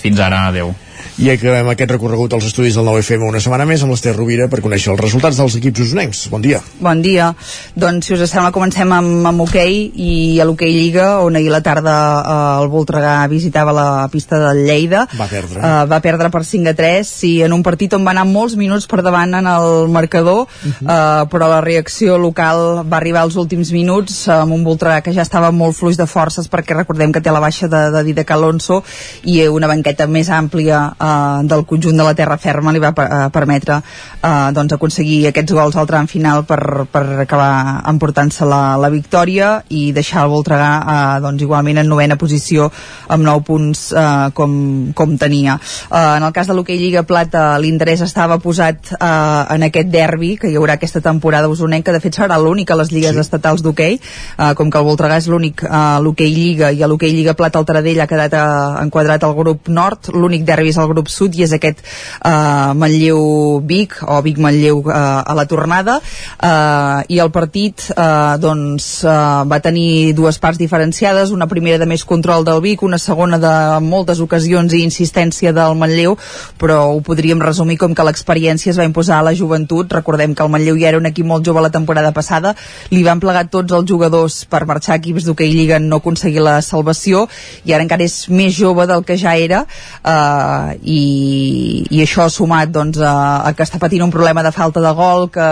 Fins 0.00 0.24
ara, 0.24 0.46
adeu 0.48 0.72
i 1.20 1.28
acabem 1.28 1.68
aquest 1.68 1.90
recorregut 1.92 2.32
als 2.32 2.46
estudis 2.48 2.76
del 2.78 2.86
9FM 2.88 3.26
una 3.28 3.40
setmana 3.42 3.66
més 3.68 3.82
amb 3.84 3.92
l'Ester 3.92 4.14
Rovira 4.16 4.46
per 4.48 4.62
conèixer 4.64 4.94
els 4.94 5.00
resultats 5.00 5.36
dels 5.36 5.56
equips 5.58 5.82
usonencs. 5.84 6.22
Bon 6.32 6.40
dia. 6.40 6.62
Bon 6.80 7.02
dia. 7.04 7.28
Doncs, 7.76 8.08
si 8.08 8.16
us 8.16 8.30
sembla, 8.32 8.52
comencem 8.54 8.88
amb, 8.96 9.26
amb 9.28 9.44
hoquei 9.44 9.90
i 9.92 10.12
a 10.40 10.46
l'hoquei 10.48 10.72
Lliga, 10.72 11.08
on 11.20 11.36
ahir 11.36 11.52
la 11.52 11.60
tarda 11.64 11.96
eh, 12.22 12.62
el 12.62 12.70
Voltregà 12.72 13.18
visitava 13.28 13.74
la 13.76 14.08
pista 14.12 14.40
del 14.40 14.62
Lleida. 14.64 15.04
Va 15.18 15.28
perdre. 15.28 15.60
Eh, 15.60 15.84
va 15.92 16.00
perdre 16.04 16.30
per 16.32 16.44
5 16.48 16.72
a 16.72 16.74
3, 16.80 17.12
sí, 17.20 17.32
en 17.44 17.52
un 17.52 17.62
partit 17.66 17.92
on 17.98 18.08
va 18.08 18.14
anar 18.16 18.24
molts 18.30 18.56
minuts 18.56 18.88
per 18.88 19.02
davant 19.04 19.36
en 19.36 19.50
el 19.52 19.88
marcador, 19.92 20.46
uh 20.48 20.72
-huh. 20.72 20.88
eh, 20.88 21.28
però 21.28 21.48
la 21.48 21.60
reacció 21.60 22.16
local 22.16 22.88
va 22.88 22.96
arribar 22.96 23.22
als 23.22 23.36
últims 23.36 23.70
minuts 23.72 24.28
eh, 24.28 24.32
amb 24.32 24.52
un 24.52 24.64
Voltregà 24.64 25.02
que 25.02 25.12
ja 25.12 25.22
estava 25.22 25.50
molt 25.50 25.76
fluix 25.76 25.96
de 25.96 26.06
forces 26.06 26.48
perquè 26.48 26.74
recordem 26.74 27.12
que 27.12 27.20
té 27.20 27.30
la 27.30 27.40
baixa 27.40 27.68
de, 27.68 27.90
de 27.90 28.02
Didac 28.02 28.30
Alonso 28.30 28.82
i 29.24 29.46
una 29.46 29.66
banqueta 29.66 30.06
més 30.06 30.28
àmplia 30.30 30.94
eh, 30.98 31.11
del 31.48 31.64
conjunt 31.68 31.96
de 31.96 32.06
la 32.06 32.14
terra 32.18 32.38
ferma 32.38 32.72
li 32.72 32.82
va 32.82 32.92
eh, 32.92 33.28
permetre 33.32 33.78
eh, 33.78 34.50
doncs 34.54 34.76
aconseguir 34.76 35.26
aquests 35.30 35.54
gols 35.56 35.76
al 35.76 35.88
tram 35.88 36.08
final 36.10 36.44
per, 36.48 36.86
per 36.92 37.04
acabar 37.24 37.82
emportant-se 37.90 38.46
la, 38.48 38.76
la 38.80 38.90
victòria 38.92 39.54
i 39.70 39.90
deixar 39.92 40.26
el 40.26 40.32
Voltregà 40.32 40.70
eh, 40.80 41.20
doncs 41.24 41.42
igualment 41.44 41.82
en 41.82 41.90
novena 41.90 42.18
posició 42.20 42.70
amb 43.12 43.26
9 43.26 43.44
punts 43.46 43.84
eh, 43.92 44.30
com, 44.34 44.54
com 44.96 45.16
tenia. 45.20 45.58
Eh, 45.90 46.16
en 46.18 46.26
el 46.26 46.32
cas 46.32 46.48
de 46.50 46.56
l'Hockey 46.56 46.78
Lliga 46.80 47.04
Plata 47.08 47.44
l'interès 47.62 48.04
estava 48.04 48.38
posat 48.42 48.92
eh, 48.96 49.54
en 49.56 49.66
aquest 49.68 49.90
derbi 49.92 50.34
que 50.40 50.50
hi 50.50 50.58
haurà 50.60 50.78
aquesta 50.78 51.02
temporada 51.04 51.50
usonenca, 51.52 51.92
de 51.92 52.00
fet 52.02 52.18
serà 52.18 52.38
l'únic 52.40 52.70
a 52.70 52.78
les 52.80 52.92
lligues 52.92 53.16
sí. 53.16 53.24
estatals 53.24 53.64
d'hoquei, 53.64 53.98
eh, 53.98 54.52
com 54.58 54.70
que 54.70 54.80
el 54.80 54.88
Voltregà 54.88 55.18
és 55.20 55.28
l'únic 55.30 55.64
a 55.68 55.82
eh, 55.98 56.02
l'Hockey 56.04 56.32
Lliga 56.32 56.72
i 56.72 56.82
a 56.82 56.90
l'Hockey 56.90 57.12
Lliga 57.12 57.36
Plata 57.38 57.60
el 57.60 57.68
Taradell 57.68 58.02
ha 58.02 58.08
quedat 58.10 58.36
eh, 58.38 58.44
enquadrat 58.84 59.24
al 59.26 59.36
grup 59.38 59.68
nord, 59.68 60.12
l'únic 60.14 60.46
derbi 60.48 60.72
és 60.72 60.80
el 60.80 60.91
grup 60.92 61.10
sud 61.12 61.34
i 61.36 61.46
és 61.46 61.54
aquest 61.56 61.82
eh, 61.82 62.72
Manlleu-Vic 62.78 63.98
o 64.06 64.20
Vic-Manlleu 64.24 64.84
eh, 64.86 65.02
a 65.32 65.36
la 65.38 65.46
tornada. 65.50 65.98
Eh, 66.38 67.16
i 67.16 67.20
el 67.22 67.32
partit 67.34 67.88
eh, 67.90 68.36
doncs 68.42 68.88
eh, 69.04 69.16
va 69.48 69.60
tenir 69.64 70.12
dues 70.16 70.38
parts 70.42 70.60
diferenciades 70.60 71.32
una 71.32 71.48
primera 71.50 71.80
de 71.80 71.88
més 71.88 72.04
control 72.04 72.44
del 72.44 72.60
Vic 72.62 72.82
una 72.82 72.98
segona 73.00 73.38
de 73.40 73.54
moltes 73.84 74.20
ocasions 74.22 74.72
i 74.72 74.82
insistència 74.84 75.52
del 75.56 75.76
Manlleu 75.78 76.16
però 76.60 76.78
ho 76.92 77.00
podríem 77.04 77.40
resumir 77.42 77.78
com 77.80 77.94
que 77.94 78.06
l'experiència 78.06 78.72
es 78.72 78.78
va 78.78 78.86
imposar 78.88 79.18
a 79.18 79.26
la 79.26 79.34
joventut. 79.36 79.92
Recordem 79.92 80.34
que 80.34 80.44
el 80.44 80.50
Manlleu 80.52 80.78
ja 80.80 80.90
era 80.92 81.00
un 81.00 81.08
equip 81.08 81.26
molt 81.26 81.46
jove 81.46 81.62
la 81.64 81.72
temporada 81.74 82.12
passada. 82.14 82.54
Li 82.90 83.02
van 83.06 83.20
plegar 83.22 83.48
tots 83.50 83.74
els 83.74 83.88
jugadors 83.88 84.42
per 84.50 84.64
marxar 84.68 84.98
equips 85.00 85.26
d'hoquei 85.26 85.52
Lliga 85.52 85.80
no 85.82 86.00
aconseguir 86.02 86.42
la 86.44 86.60
salvació 86.62 87.26
i 87.64 87.74
ara 87.74 87.84
encara 87.84 88.06
és 88.06 88.28
més 88.30 88.54
jove 88.56 88.86
del 88.90 89.04
que 89.08 89.18
ja 89.20 89.34
era. 89.36 89.64
Eh, 90.02 90.78
i, 90.82 91.84
i 91.90 92.02
això 92.02 92.26
sumat 92.30 92.72
doncs, 92.74 92.98
a, 92.98 93.42
a 93.46 93.52
que 93.54 93.64
està 93.64 93.78
patint 93.82 94.02
un 94.02 94.10
problema 94.10 94.42
de 94.42 94.52
falta 94.54 94.82
de 94.82 94.92
gol 94.98 95.28
que 95.32 95.46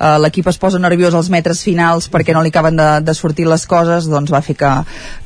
eh, 0.00 0.18
l'equip 0.20 0.48
es 0.52 0.58
posa 0.60 0.80
nerviós 0.82 1.14
als 1.16 1.30
metres 1.32 1.62
finals 1.64 2.08
perquè 2.12 2.34
no 2.36 2.42
li 2.44 2.52
acaben 2.52 2.76
de, 2.76 2.88
de 3.04 3.14
sortir 3.16 3.48
les 3.48 3.64
coses 3.66 4.08
doncs 4.10 4.32
va 4.32 4.42
fer 4.44 4.56
que, 4.60 4.72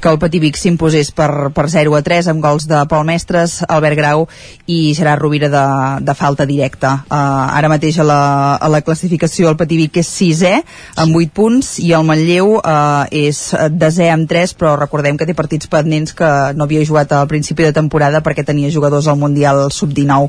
que 0.01 0.13
el 0.13 0.21
Patí 0.23 0.41
Vic 0.43 0.59
s'imposés 0.61 1.11
per, 1.15 1.51
per 1.55 1.67
0 1.73 1.97
a 1.99 2.03
3 2.07 2.31
amb 2.33 2.43
gols 2.45 2.69
de 2.71 2.83
Pol 2.91 3.07
Mestres, 3.09 3.61
Albert 3.69 3.99
Grau 3.99 4.27
i 4.71 4.95
Gerard 4.95 5.23
Rovira 5.23 5.51
de, 5.51 5.65
de 6.05 6.15
falta 6.15 6.47
directa. 6.47 6.95
Uh, 7.09 7.57
ara 7.59 7.71
mateix 7.73 7.99
a 7.99 8.07
la, 8.07 8.21
a 8.57 8.71
la 8.71 8.83
classificació 8.87 9.51
el 9.51 9.59
Patí 9.59 9.79
Vic 9.81 9.99
és 10.03 10.11
6è 10.15 10.55
amb 11.03 11.19
8 11.19 11.35
punts 11.35 11.75
i 11.83 11.93
el 11.97 12.07
Manlleu 12.07 12.57
uh, 12.59 13.05
és 13.11 13.41
desè 13.75 14.11
amb 14.13 14.29
3 14.31 14.55
però 14.59 14.75
recordem 14.79 15.19
que 15.19 15.27
té 15.27 15.35
partits 15.37 15.71
pendents 15.71 16.15
que 16.17 16.31
no 16.55 16.69
havia 16.69 16.87
jugat 16.87 17.13
al 17.13 17.29
principi 17.31 17.67
de 17.67 17.75
temporada 17.75 18.23
perquè 18.25 18.47
tenia 18.47 18.73
jugadors 18.73 19.09
al 19.11 19.19
Mundial 19.25 19.67
Sub-19 19.73 20.29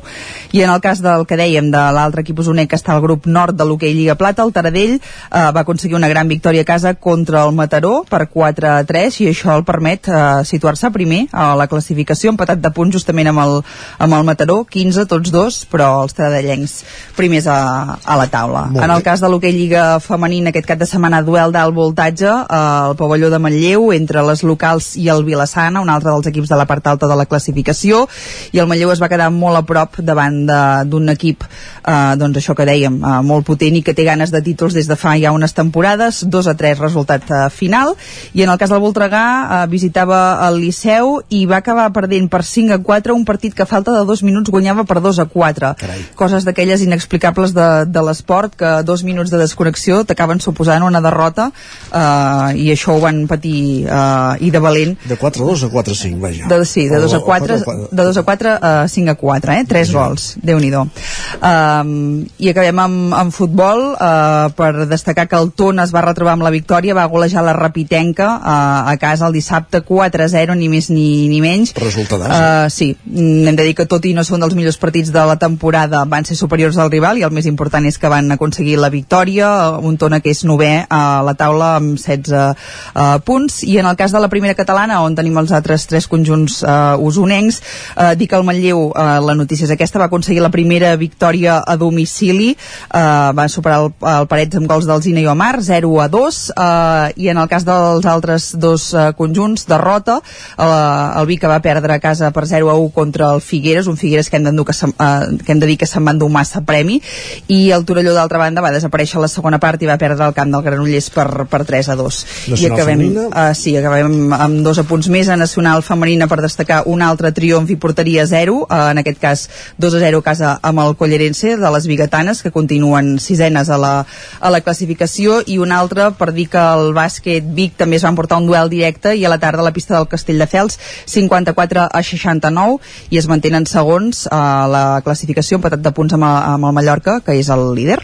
i 0.56 0.64
en 0.64 0.72
el 0.72 0.80
cas 0.84 1.02
del 1.04 1.26
que 1.28 1.38
dèiem 1.38 1.70
de 1.72 1.82
l'altre 1.96 2.24
equip 2.24 2.40
usoner 2.42 2.66
que 2.66 2.78
està 2.78 2.94
al 2.94 3.04
grup 3.04 3.26
nord 3.28 3.56
de 3.56 3.66
l'hoquei 3.68 3.94
Lliga 3.96 4.16
Plata 4.18 4.44
el 4.46 4.54
Taradell 4.56 4.96
eh, 4.96 5.00
va 5.30 5.62
aconseguir 5.62 5.98
una 5.98 6.10
gran 6.12 6.28
victòria 6.28 6.64
a 6.64 6.68
casa 6.68 6.94
contra 6.94 7.44
el 7.44 7.54
Mataró 7.56 8.04
per 8.08 8.26
4 8.32 8.70
a 8.72 8.84
3 8.88 9.20
i 9.22 9.28
això 9.32 9.54
el 9.56 9.64
permet 9.68 10.08
eh, 10.08 10.20
situar-se 10.48 10.90
primer 10.94 11.26
a 11.32 11.52
la 11.58 11.68
classificació 11.70 12.32
empatat 12.32 12.62
de 12.62 12.72
punts 12.74 12.96
justament 12.96 13.30
amb 13.32 13.44
el, 13.44 13.56
amb 13.98 14.18
el 14.18 14.26
Mataró 14.28 14.62
15 14.64 15.06
tots 15.10 15.32
dos 15.34 15.60
però 15.70 15.90
els 16.04 16.16
taradellencs 16.16 16.78
primers 17.16 17.46
a, 17.50 17.58
a 18.02 18.16
la 18.18 18.28
taula. 18.32 18.66
En 18.74 18.90
el 18.90 19.04
cas 19.06 19.22
de 19.22 19.30
l'hoquei 19.30 19.54
Lliga 19.56 19.86
Femenina 20.02 20.52
aquest 20.52 20.68
cap 20.68 20.80
de 20.80 20.88
setmana 20.88 21.22
duel 21.26 21.54
d'alt 21.54 21.74
voltatge 21.76 22.28
eh, 22.28 22.62
el 22.88 22.96
pavelló 22.98 23.30
de 23.32 23.40
Manlleu 23.42 23.90
entre 23.96 24.24
les 24.26 24.42
locals 24.46 24.94
i 25.00 25.08
el 25.12 25.24
Vilassana 25.26 25.82
un 25.84 25.92
altre 25.92 26.12
dels 26.12 26.30
equips 26.32 26.52
de 26.52 26.60
la 26.60 26.66
part 26.68 26.86
alta 26.86 27.08
de 27.10 27.16
la 27.18 27.26
classificació 27.26 28.04
i 28.52 28.62
el 28.62 28.68
Manlleu 28.70 28.85
es 28.92 29.02
va 29.02 29.10
quedar 29.12 29.30
molt 29.34 29.58
a 29.58 29.64
prop 29.66 30.00
davant 30.04 30.42
d'un 30.86 31.08
equip 31.12 31.44
eh, 31.86 32.14
doncs 32.18 32.40
això 32.40 32.54
que 32.56 32.66
dèiem, 32.68 32.98
eh, 33.00 33.20
molt 33.26 33.46
potent 33.46 33.76
i 33.78 33.82
que 33.82 33.94
té 33.94 34.04
ganes 34.06 34.32
de 34.34 34.42
títols 34.44 34.74
des 34.76 34.88
de 34.88 34.96
fa 34.98 35.14
ja 35.20 35.32
unes 35.32 35.54
temporades 35.54 36.22
2 36.26 36.50
a 36.50 36.54
3 36.58 36.82
resultat 36.82 37.30
eh, 37.30 37.42
final. 37.50 37.94
I 38.34 38.44
en 38.44 38.52
el 38.52 38.58
cas 38.58 38.70
del 38.72 38.82
Voltregà 38.82 39.24
eh, 39.62 39.62
visitava 39.70 40.38
el 40.48 40.60
Liceu 40.60 41.20
i 41.30 41.44
va 41.46 41.60
acabar 41.62 41.88
perdent 41.94 42.28
per 42.32 42.42
5 42.44 42.74
a 42.74 42.80
4 42.82 43.14
un 43.14 43.24
partit 43.24 43.54
que 43.54 43.62
a 43.62 43.70
falta 43.70 43.94
de 43.94 44.04
dos 44.04 44.22
minuts 44.26 44.50
guanyava 44.50 44.84
per 44.84 45.00
2 45.00 45.20
a 45.22 45.26
4 45.30 45.74
Carai. 45.80 46.04
coses 46.14 46.44
d'aquelles 46.44 46.82
inexplicables 46.82 47.54
de, 47.54 47.68
de 47.86 48.02
l'esport 48.02 48.54
que 48.56 48.82
dos 48.86 49.04
minuts 49.04 49.30
de 49.30 49.40
desconnexió 49.40 50.02
t'acaben 50.04 50.40
suposant 50.40 50.84
una 50.86 51.00
derrota 51.00 51.50
eh, 51.50 52.56
i 52.62 52.70
això 52.74 52.96
ho 52.96 53.00
van 53.02 53.24
patir 53.30 53.86
eh, 53.86 54.46
i 54.46 54.50
de 54.50 54.62
valent. 54.62 54.96
De 55.06 55.16
4 55.16 55.44
a 55.44 55.50
2 55.52 55.66
a 55.68 55.70
4 55.72 55.92
a 55.92 56.00
5 56.02 56.20
vaja. 56.20 56.50
De, 56.50 56.64
sí, 56.64 56.88
de 56.88 57.00
2 57.00 57.18
a 57.18 57.20
4, 57.20 57.60
4 57.64 57.88
de 57.90 58.02
2 58.02 58.16
a 58.16 58.22
4 58.26 58.56
a 58.82 58.88
5 58.88 59.10
a 59.10 59.16
4 59.20 59.56
eh? 59.56 59.64
3 59.68 59.92
gols, 59.96 60.28
déu 60.42 60.60
nhi 60.60 60.70
um, 60.76 62.24
i 62.38 62.50
acabem 62.50 62.78
amb, 62.82 63.14
amb 63.14 63.34
futbol. 63.34 63.94
Uh, 63.96 64.50
per 64.56 64.86
destacar 64.90 65.26
que 65.30 65.38
el 65.38 65.52
Ton 65.56 65.80
es 65.82 65.92
va 65.94 66.02
retrobar 66.04 66.34
amb 66.36 66.44
la 66.44 66.52
victòria, 66.54 66.94
va 66.96 67.06
golejar 67.10 67.44
la 67.46 67.54
Rapitenca 67.56 68.28
uh, 68.36 68.90
a 68.90 68.96
casa 69.00 69.26
el 69.28 69.36
dissabte 69.36 69.82
4-0 69.86 70.56
ni 70.58 70.68
més 70.72 70.90
ni, 70.90 71.28
ni 71.30 71.40
menys. 71.40 71.74
Resultat 71.78 72.26
uh, 72.26 72.66
sí, 72.72 72.92
hem 73.06 73.56
de 73.56 73.64
dir 73.64 73.74
que 73.78 73.86
tot 73.88 74.04
i 74.04 74.14
no 74.16 74.24
ser 74.24 74.36
un 74.36 74.44
dels 74.44 74.56
millors 74.58 74.78
partits 74.80 75.12
de 75.14 75.24
la 75.28 75.38
temporada 75.40 76.04
van 76.08 76.26
ser 76.26 76.36
superiors 76.38 76.78
al 76.78 76.90
rival 76.92 77.20
i 77.20 77.26
el 77.26 77.34
més 77.34 77.46
important 77.48 77.86
és 77.86 77.98
que 77.98 78.10
van 78.12 78.30
aconseguir 78.34 78.78
la 78.80 78.92
victòria. 78.92 79.48
Un 79.80 79.96
Tona 79.96 80.20
que 80.20 80.32
és 80.34 80.42
novè 80.44 80.86
a 80.92 81.22
la 81.24 81.34
taula 81.38 81.76
amb 81.78 81.96
16 81.98 82.34
uh, 82.36 83.16
punts. 83.24 83.62
I 83.64 83.78
en 83.80 83.88
el 83.88 83.96
cas 83.96 84.12
de 84.12 84.20
la 84.20 84.30
primera 84.32 84.56
catalana 84.58 85.00
on 85.04 85.16
tenim 85.16 85.38
els 85.40 85.54
altres 85.56 85.86
tres 85.88 86.08
conjunts 86.10 86.60
uh, 86.64 86.96
usonencs 87.00 87.60
uh, 87.96 88.12
dir 88.18 88.28
que 88.28 88.36
el 88.36 88.44
Manlleu, 88.44 88.65
uh, 88.74 89.18
la 89.24 89.34
notícia 89.38 89.66
és 89.66 89.72
aquesta 89.74 90.00
va 90.00 90.08
aconseguir 90.10 90.42
la 90.42 90.50
primera 90.50 90.94
victòria 90.96 91.58
a 91.60 91.76
domicili 91.76 92.52
uh, 92.54 93.32
va 93.36 93.48
superar 93.52 93.80
el, 93.84 93.90
el 94.12 94.28
Parets 94.30 94.58
amb 94.58 94.70
gols 94.70 94.88
del 94.88 95.02
Zina 95.04 95.22
i 95.22 95.26
Omar 95.30 95.60
0 95.62 95.92
a 96.02 96.08
2 96.12 96.40
uh, 96.54 97.10
i 97.16 97.30
en 97.32 97.40
el 97.42 97.48
cas 97.50 97.66
dels 97.66 98.06
altres 98.06 98.52
dos 98.60 98.88
uh, 98.94 99.10
conjunts 99.18 99.66
derrota 99.68 100.18
uh, 100.20 101.20
el 101.20 101.26
Vic 101.30 101.46
va 101.46 101.60
perdre 101.64 101.96
a 101.96 102.02
casa 102.02 102.30
per 102.34 102.46
0 102.46 102.70
a 102.70 102.76
1 102.78 102.90
contra 102.94 103.32
el 103.34 103.40
Figueres 103.40 103.86
un 103.86 103.96
Figueres 103.96 104.30
que 104.30 104.40
hem, 104.40 104.64
que, 104.64 104.72
se, 104.72 104.86
uh, 104.86 105.36
que 105.44 105.52
hem 105.52 105.60
de 105.60 105.70
dir 105.70 105.78
que 105.78 105.88
se'n 105.88 106.06
va 106.06 106.14
endur 106.16 106.30
massa 106.32 106.62
premi 106.66 107.00
i 107.48 107.70
el 107.70 107.84
Torelló 107.88 108.14
d'altra 108.16 108.40
banda 108.42 108.64
va 108.64 108.72
desaparèixer 108.74 109.20
a 109.20 109.26
la 109.26 109.32
segona 109.32 109.60
part 109.62 109.82
i 109.82 109.90
va 109.90 109.98
perdre 110.00 110.26
el 110.26 110.34
camp 110.36 110.52
del 110.54 110.64
Granollers 110.66 111.10
per, 111.14 111.28
per 111.50 111.64
3 111.68 111.92
a 111.92 111.98
2 111.98 112.20
Nacional 112.26 112.60
i 112.60 112.66
acabem, 112.72 113.04
femenina? 113.04 113.28
uh, 113.30 113.54
sí, 113.54 113.76
acabem 113.78 114.32
amb 114.36 114.62
dos 114.66 114.80
apunts 114.82 115.08
més 115.12 115.28
a 115.28 115.36
Nacional 115.38 115.84
Femenina 115.86 116.28
per 116.30 116.40
destacar 116.42 116.82
un 116.90 117.02
altre 117.04 117.32
triomf 117.36 117.70
i 117.70 117.78
porteria 117.80 118.26
0 118.26 118.55
uh, 118.64 118.90
en 118.90 119.02
aquest 119.02 119.20
cas 119.20 119.44
2 119.78 119.98
a 119.98 120.00
0 120.00 120.22
a 120.22 120.24
casa 120.24 120.54
amb 120.62 120.80
el 120.82 120.96
Collerense 120.96 121.56
de 121.60 121.72
les 121.74 121.86
Bigatanes 121.86 122.42
que 122.42 122.54
continuen 122.54 123.16
sisenes 123.20 123.70
a 123.70 123.78
la, 123.78 123.94
a 124.40 124.50
la 124.50 124.62
classificació 124.64 125.42
i 125.46 125.58
un 125.62 125.72
altre 125.72 126.10
per 126.18 126.32
dir 126.32 126.48
que 126.52 126.62
el 126.62 126.92
bàsquet 126.96 127.46
Vic 127.56 127.76
també 127.76 128.00
es 128.00 128.06
van 128.06 128.16
portar 128.18 128.40
un 128.40 128.48
duel 128.48 128.70
directe 128.72 129.14
i 129.16 129.24
a 129.24 129.32
la 129.32 129.40
tarda 129.42 129.64
a 129.64 129.68
la 129.68 129.74
pista 129.76 129.96
del 129.96 130.08
Castelldefels 130.08 130.78
54 131.06 131.88
a 131.92 132.02
69 132.02 132.80
i 133.10 133.20
es 133.20 133.28
mantenen 133.30 133.68
segons 133.70 134.26
a 134.32 134.66
la 134.70 134.84
classificació 135.04 135.60
empatat 135.60 135.84
de 135.84 135.94
punts 135.96 136.16
amb, 136.16 136.26
amb 136.26 136.70
el 136.70 136.76
Mallorca 136.76 137.20
que 137.24 137.38
és 137.38 137.50
el 137.52 137.72
líder 137.76 138.00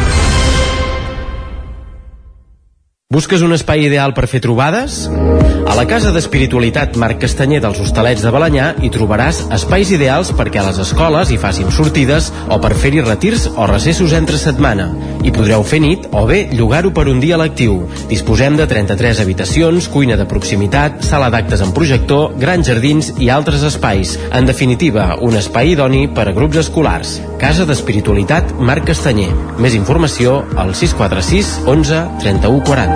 Busques 3.08 3.40
un 3.46 3.54
espai 3.54 3.84
ideal 3.86 4.10
per 4.16 4.26
fer 4.26 4.40
trobades? 4.42 5.04
A 5.06 5.74
la 5.78 5.84
Casa 5.86 6.10
d'Espiritualitat 6.10 6.96
Marc 6.98 7.20
Castanyer 7.22 7.60
dels 7.62 7.78
Hostalets 7.78 8.24
de 8.26 8.30
Balanyà 8.34 8.72
hi 8.82 8.90
trobaràs 8.90 9.44
espais 9.54 9.92
ideals 9.94 10.32
perquè 10.34 10.58
a 10.58 10.64
les 10.66 10.80
escoles 10.82 11.30
hi 11.30 11.38
facin 11.38 11.70
sortides 11.74 12.32
o 12.50 12.58
per 12.62 12.72
fer-hi 12.74 13.04
retirs 13.06 13.44
o 13.54 13.68
recessos 13.70 14.10
entre 14.18 14.40
setmana. 14.42 14.88
Hi 15.22 15.30
podreu 15.34 15.62
fer 15.62 15.80
nit 15.84 16.08
o 16.10 16.24
bé 16.26 16.40
llogar-ho 16.50 16.90
per 16.96 17.06
un 17.12 17.22
dia 17.22 17.38
lectiu. 17.38 17.78
Disposem 18.10 18.58
de 18.58 18.66
33 18.66 19.22
habitacions, 19.22 19.86
cuina 19.86 20.18
de 20.18 20.26
proximitat, 20.26 20.98
sala 21.06 21.30
d'actes 21.30 21.62
amb 21.62 21.74
projector, 21.78 22.34
grans 22.42 22.66
jardins 22.66 23.12
i 23.22 23.30
altres 23.30 23.62
espais. 23.70 24.16
En 24.34 24.50
definitiva, 24.50 25.12
un 25.22 25.38
espai 25.38 25.76
idoni 25.76 26.08
per 26.10 26.26
a 26.26 26.34
grups 26.34 26.58
escolars. 26.66 27.20
Casa 27.38 27.70
d'Espiritualitat 27.70 28.54
Marc 28.58 28.90
Castanyer. 28.90 29.30
Més 29.62 29.78
informació 29.78 30.40
al 30.58 30.74
646 30.74 31.56
11 31.70 32.04
31 32.26 32.62
40. 32.66 32.95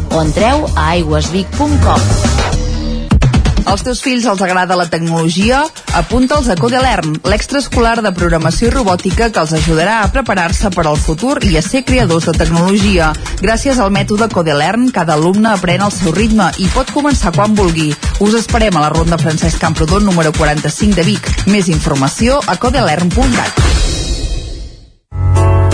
o 0.11 0.21
entreu 0.21 0.67
a 0.75 0.91
aigüesvic.com. 0.95 2.51
Als 3.65 3.83
teus 3.85 4.01
fills 4.01 4.25
els 4.25 4.41
agrada 4.41 4.75
la 4.75 4.87
tecnologia? 4.89 5.61
Apunta'ls 5.95 6.49
a 6.49 6.55
Codelern, 6.57 7.13
l'extraescolar 7.29 8.01
de 8.01 8.11
programació 8.15 8.67
i 8.67 8.73
robòtica 8.73 9.29
que 9.29 9.41
els 9.41 9.53
ajudarà 9.53 9.99
a 10.01 10.09
preparar-se 10.11 10.71
per 10.73 10.87
al 10.89 10.97
futur 10.97 11.37
i 11.45 11.55
a 11.57 11.61
ser 11.61 11.83
creadors 11.85 12.25
de 12.27 12.33
tecnologia. 12.35 13.11
Gràcies 13.41 13.79
al 13.79 13.93
mètode 13.93 14.27
Codelern, 14.33 14.89
cada 14.91 15.13
alumne 15.13 15.53
aprèn 15.53 15.85
al 15.85 15.93
seu 15.93 16.11
ritme 16.15 16.49
i 16.57 16.67
pot 16.73 16.89
començar 16.91 17.35
quan 17.35 17.55
vulgui. 17.55 17.91
Us 18.19 18.35
esperem 18.41 18.75
a 18.75 18.83
la 18.87 18.89
Ronda 18.93 19.21
Francesc 19.21 19.61
Camprodon 19.61 20.05
número 20.09 20.33
45 20.33 20.97
de 20.97 21.05
Vic. 21.07 21.31
Més 21.47 21.69
informació 21.69 22.41
a 22.47 22.57
codelern.cat. 22.57 23.61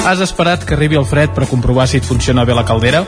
Has 0.07 0.21
esperat 0.23 0.63
que 0.63 0.75
arribi 0.75 0.95
el 0.95 1.07
fred 1.07 1.33
per 1.35 1.49
comprovar 1.49 1.87
si 1.87 1.97
et 1.99 2.05
funciona 2.07 2.45
bé 2.47 2.53
la 2.55 2.63
caldera? 2.67 3.01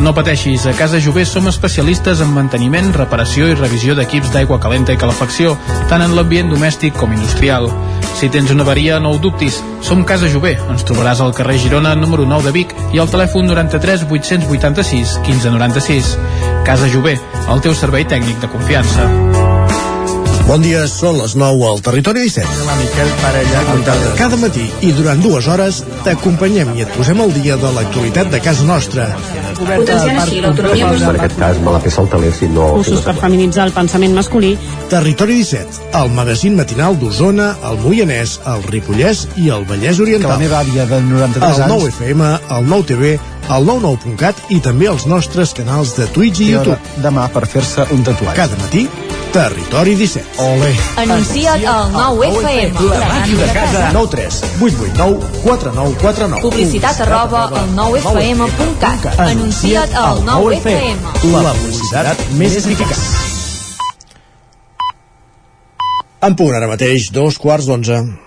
No 0.00 0.12
pateixis, 0.12 0.66
a 0.68 0.74
Casa 0.76 1.00
Jové 1.00 1.24
som 1.24 1.48
especialistes 1.48 2.20
en 2.20 2.32
manteniment, 2.34 2.92
reparació 2.94 3.48
i 3.48 3.56
revisió 3.56 3.94
d'equips 3.96 4.32
d'aigua 4.34 4.60
calenta 4.60 4.92
i 4.92 5.00
calefacció, 5.00 5.54
tant 5.88 6.04
en 6.04 6.16
l'ambient 6.16 6.52
domèstic 6.52 6.96
com 7.00 7.14
industrial. 7.16 7.70
Si 8.16 8.28
tens 8.32 8.52
una 8.52 8.64
avaria, 8.64 9.00
no 9.00 9.14
ho 9.14 9.18
dubtis. 9.20 9.62
Som 9.84 10.04
Casa 10.08 10.28
Jové. 10.32 10.54
Ens 10.72 10.84
trobaràs 10.88 11.20
al 11.24 11.34
carrer 11.36 11.58
Girona, 11.60 11.94
número 11.96 12.24
9 12.28 12.48
de 12.48 12.54
Vic, 12.56 12.76
i 12.92 13.00
al 13.00 13.10
telèfon 13.12 13.48
93 13.48 14.06
886 14.08 15.18
1596. 15.26 16.16
Casa 16.68 16.88
Jové, 16.92 17.18
el 17.48 17.64
teu 17.64 17.76
servei 17.76 18.08
tècnic 18.08 18.40
de 18.40 18.52
confiança. 18.52 19.10
Bon 20.46 20.62
dia, 20.62 20.84
són 20.86 21.16
les 21.18 21.32
9 21.34 21.64
al 21.66 21.80
Territori 21.82 22.22
17. 22.22 22.66
La 22.68 22.76
Miquel 22.78 23.08
Parella. 23.18 23.62
Cada 24.14 24.38
matí 24.38 24.68
i 24.86 24.92
durant 24.94 25.18
dues 25.18 25.48
hores 25.50 25.80
t'acompanyem 26.06 26.70
i 26.78 26.84
et 26.84 26.92
posem 26.94 27.18
al 27.20 27.34
dia 27.34 27.56
de 27.58 27.72
l'actualitat 27.74 28.30
de 28.30 28.40
casa 28.44 28.62
nostra. 28.68 29.08
Potenciant 29.56 30.18
així 30.20 30.40
l'autonomia 30.44 30.90
En 30.96 31.16
aquest 31.20 31.38
cas 31.40 31.60
me 31.64 31.72
la 31.74 31.80
fes 31.84 31.96
el 32.02 32.08
teler 32.12 32.32
si 32.36 32.48
no... 32.52 32.68
Cursos 32.76 33.00
per 33.06 33.14
feminitzar 33.20 33.66
el 33.68 33.72
pensament 33.76 34.14
masculí. 34.16 34.52
Territori 34.92 35.38
17, 35.40 35.80
el 36.00 36.10
magazín 36.16 36.56
matinal 36.58 36.98
d'Osona, 37.00 37.52
el 37.70 37.78
Moianès, 37.84 38.36
el 38.52 38.62
Ripollès 38.70 39.26
i 39.40 39.48
el 39.54 39.64
Vallès 39.68 39.96
Que 39.96 40.02
Oriental. 40.08 40.30
la 40.34 40.38
meva 40.42 40.60
àvia 40.60 40.84
de 40.90 41.00
93 41.00 41.56
El 41.56 41.64
anys... 41.64 41.72
9FM, 41.86 42.28
el 42.58 42.70
9TV, 42.74 43.16
el 43.56 43.66
99.cat 43.70 44.40
i 44.50 44.60
també 44.60 44.88
els 44.90 45.06
nostres 45.06 45.54
canals 45.54 45.94
de 45.96 46.06
Twitch 46.14 46.40
i 46.42 46.52
hora 46.54 46.74
YouTube. 46.76 47.02
demà 47.04 47.28
per 47.32 47.46
fer-se 47.46 47.86
un 47.94 48.02
tatuatge. 48.06 48.36
Cada 48.36 48.56
matí, 48.62 48.86
Territori 49.32 49.94
17. 49.94 50.24
Ole. 50.38 50.74
Anuncia't 50.96 51.64
al 51.66 51.90
9FM. 51.92 52.80
La 52.90 53.08
màquina 53.08 53.46
de 53.46 53.52
casa. 53.52 53.90
9 53.92 54.08
3 54.10 54.42
8 54.60 54.76
8 54.82 54.96
9 54.96 55.20
4 55.44 55.72
9 55.72 55.96
4 56.00 56.28
9. 56.28 56.42
Publicitat 56.42 57.00
arroba 57.06 57.46
al 57.48 57.72
9FM.cat. 57.76 59.18
Anuncia't 59.18 59.94
al 59.94 60.22
9FM. 60.26 61.32
La 61.42 61.54
publicitat 61.56 62.28
més 62.40 62.56
eficaç. 62.62 63.02
En 66.26 66.34
punt 66.34 66.54
ara 66.56 66.66
mateix, 66.70 67.10
dos 67.12 67.36
quarts 67.38 67.68
d'onze. 67.68 68.25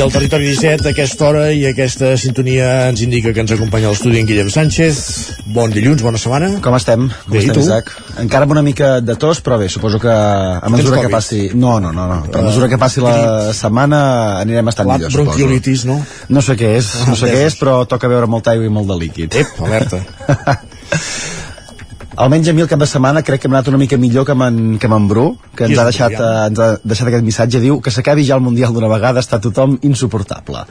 I 0.00 0.02
el 0.02 0.12
territori 0.14 0.46
17 0.48 0.86
a 0.88 0.90
aquesta 0.94 1.26
hora 1.28 1.40
i 1.52 1.66
aquesta 1.68 2.14
sintonia 2.16 2.68
ens 2.88 3.02
indica 3.04 3.34
que 3.36 3.42
ens 3.42 3.50
acompanya 3.52 3.90
a 3.90 3.92
l'estudi 3.92 4.16
en 4.22 4.28
Guillem 4.30 4.48
Sánchez. 4.48 5.00
Bon 5.52 5.68
dilluns, 5.74 6.00
bona 6.00 6.16
setmana. 6.16 6.48
Com 6.64 6.72
estem? 6.78 7.02
Com 7.26 7.34
Bé, 7.34 7.42
estem? 7.42 7.58
Isaac? 7.60 7.90
Encara 8.22 8.48
amb 8.48 8.54
una 8.54 8.62
mica 8.64 8.88
de 9.04 9.18
tos, 9.20 9.42
però 9.44 9.58
bé, 9.60 9.68
suposo 9.68 10.00
que 10.00 10.08
a 10.08 10.70
mesura 10.72 11.02
que 11.04 11.10
passi... 11.12 11.50
No, 11.52 11.74
no, 11.84 11.90
no, 11.92 12.06
no. 12.08 12.16
A 12.32 12.44
mesura 12.46 12.70
que 12.72 12.78
passi 12.80 13.04
la 13.04 13.52
setmana 13.52 14.00
anirem 14.38 14.72
estant 14.72 14.88
millor, 14.88 15.12
suposo. 15.12 15.34
bronquiolitis, 15.34 15.84
no? 15.90 15.98
No 16.32 16.44
sé 16.48 16.56
què 16.56 16.72
és, 16.78 16.88
no 17.04 17.18
sé 17.20 17.34
què 17.34 17.44
és, 17.50 17.58
però 17.60 17.82
toca 17.84 18.08
beure 18.08 18.30
molta 18.38 18.56
aigua 18.56 18.70
i 18.70 18.72
molt 18.72 18.88
de 18.88 18.96
líquid. 19.04 19.36
Ep, 19.44 19.60
alerta. 19.68 20.00
Almenys 22.16 22.48
a 22.50 22.52
mi 22.52 22.62
el 22.64 22.68
cap 22.68 22.80
de 22.82 22.88
setmana 22.90 23.22
crec 23.22 23.42
que 23.42 23.48
hem 23.48 23.54
anat 23.54 23.68
una 23.70 23.78
mica 23.78 23.96
millor 23.96 24.26
que 24.26 24.34
amb 24.34 24.42
en, 24.42 24.56
que 24.82 24.88
amb 24.88 24.96
en 24.96 25.08
Bru, 25.08 25.26
que 25.56 25.68
ens 25.68 25.78
ha, 25.78 25.84
deixat, 25.86 26.16
eh, 26.18 26.46
ens 26.50 26.58
ha 26.58 26.70
deixat 26.82 27.10
aquest 27.10 27.26
missatge, 27.26 27.60
diu 27.62 27.78
que 27.80 27.92
s'acabi 27.94 28.26
ja 28.26 28.34
el 28.34 28.42
Mundial 28.42 28.74
d'una 28.74 28.90
vegada, 28.90 29.22
està 29.22 29.38
tothom 29.42 29.78
insuportable. 29.86 30.64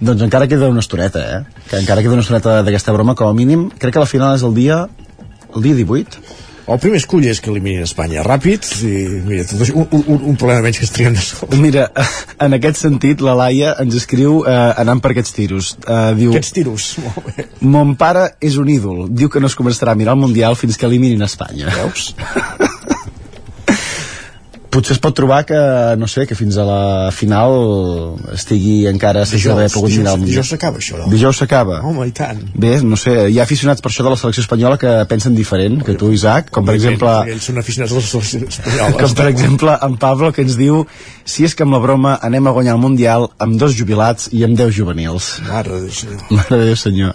Doncs 0.00 0.22
encara 0.28 0.46
queda 0.50 0.70
una 0.70 0.84
estoneta, 0.84 1.24
eh? 1.24 1.64
Que 1.70 1.80
encara 1.82 2.04
queda 2.04 2.14
una 2.14 2.22
estoneta 2.22 2.60
d'aquesta 2.62 2.94
broma, 2.94 3.16
com 3.18 3.26
a 3.26 3.34
mínim. 3.34 3.68
Crec 3.74 3.96
que 3.96 4.04
la 4.04 4.10
final 4.10 4.38
és 4.38 4.46
el 4.46 4.54
dia 4.54 4.84
el 5.54 5.62
dia 5.62 5.74
18. 5.74 6.20
El 6.64 6.78
primer 6.80 6.96
escull 6.96 7.26
és 7.28 7.42
que 7.44 7.50
eliminin 7.52 7.84
Espanya 7.84 8.22
ràpid 8.24 8.64
i 8.88 8.92
mira, 9.26 9.44
tot 9.48 9.60
això, 9.60 9.76
un, 9.82 10.04
un, 10.08 10.22
un 10.32 10.38
problema 10.40 10.64
menys 10.64 10.80
que 10.80 10.86
es 10.88 10.92
trien 10.94 11.16
de 11.16 11.24
sol. 11.24 11.52
Mira, 11.64 11.90
en 12.40 12.56
aquest 12.56 12.80
sentit, 12.80 13.20
la 13.24 13.34
Laia 13.36 13.74
ens 13.84 13.96
escriu 14.00 14.40
eh, 14.48 14.54
anant 14.80 15.02
per 15.04 15.12
aquests 15.12 15.36
tiros. 15.36 15.74
Eh, 15.84 16.12
diu, 16.16 16.32
Aquests 16.32 16.54
tiros, 16.56 16.86
molt 17.04 17.28
bé. 17.28 17.48
Mon 17.74 17.92
pare 18.00 18.30
és 18.40 18.56
un 18.60 18.70
ídol. 18.72 19.04
Diu 19.12 19.32
que 19.32 19.44
no 19.44 19.52
es 19.52 19.58
començarà 19.58 19.92
a 19.92 20.00
mirar 20.00 20.16
el 20.16 20.24
Mundial 20.24 20.56
fins 20.56 20.80
que 20.80 20.88
eliminin 20.88 21.28
Espanya. 21.28 21.68
Veus? 21.82 22.14
Potser 24.74 24.96
es 24.96 25.00
pot 25.02 25.14
trobar 25.14 25.44
que, 25.46 25.58
no 26.00 26.08
sé, 26.10 26.24
que 26.26 26.34
fins 26.34 26.56
a 26.58 26.64
la 26.66 27.10
final 27.14 27.52
estigui 28.34 28.88
encara 28.90 29.22
sense 29.28 29.50
haver 29.52 29.68
pogut 29.70 29.92
dijous, 29.92 30.02
mirar 30.02 30.14
el 30.16 30.22
Mundial. 30.22 30.34
dijous 30.34 30.50
s'acaba 30.50 30.80
això, 30.82 30.98
no? 30.98 31.06
Dijous 31.12 31.38
s'acaba. 31.38 31.78
Home, 31.86 32.08
i 32.10 32.14
tant. 32.16 32.40
Bé, 32.58 32.72
no 32.82 32.98
sé, 33.00 33.14
hi 33.30 33.38
ha 33.38 33.46
aficionats 33.46 33.84
per 33.84 33.92
això 33.92 34.06
de 34.06 34.12
la 34.12 34.18
selecció 34.18 34.42
espanyola 34.42 34.78
que 34.82 34.94
pensen 35.10 35.36
diferent 35.38 35.80
que 35.86 35.94
tu, 36.00 36.10
Isaac, 36.16 36.50
com 36.54 36.66
per 36.66 36.74
exemple... 36.78 37.12
Ells, 37.30 37.46
són 37.50 37.62
aficionats 37.62 37.94
a 37.94 38.00
la 38.00 38.06
selecció 38.08 38.42
espanyola. 38.48 38.96
Com 39.04 39.14
per 39.20 39.28
exemple 39.30 39.76
en 39.88 39.98
Pablo 40.02 40.32
que 40.34 40.42
ens 40.42 40.58
diu 40.58 40.82
si 41.24 41.46
és 41.46 41.54
que 41.54 41.66
amb 41.66 41.78
la 41.78 41.82
broma 41.84 42.16
anem 42.26 42.50
a 42.50 42.54
guanyar 42.56 42.74
el 42.74 42.82
Mundial 42.82 43.28
amb 43.38 43.60
dos 43.60 43.76
jubilats 43.78 44.32
i 44.32 44.42
amb 44.48 44.58
deu 44.58 44.72
juvenils. 44.74 45.36
Mare 45.46 45.70
de 45.70 45.84
Déu, 45.86 45.94
senyor. 46.00 46.26
Mare 46.30 46.58
de 46.58 46.66
Déu, 46.72 46.80
senyor. 46.80 47.14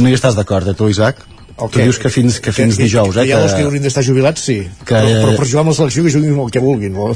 No 0.00 0.08
hi 0.08 0.16
estàs 0.16 0.38
d'acord, 0.38 0.68
eh, 0.72 0.74
tu, 0.78 0.88
Isaac? 0.88 1.20
El 1.60 1.68
Tu 1.70 1.78
dius 1.82 1.98
que 1.98 2.08
fins, 2.10 2.40
que 2.40 2.50
fins 2.52 2.76
dijous, 2.78 3.16
eh? 3.16 3.26
Que 3.26 3.34
ha 3.34 3.42
els 3.44 3.52
que 3.54 3.62
haurien 3.62 3.82
d'estar 3.84 4.02
jubilats, 4.02 4.40
sí. 4.40 4.56
Que- 4.84 4.94
Però, 4.94 5.10
però 5.22 5.36
per 5.36 5.46
jugar 5.46 5.60
amb 5.60 5.68
la 5.70 5.74
selecció 5.76 6.02
que 6.04 6.10
juguin 6.10 6.38
el 6.40 6.50
que 6.50 6.58
vulguin. 6.58 6.92
No? 6.92 7.10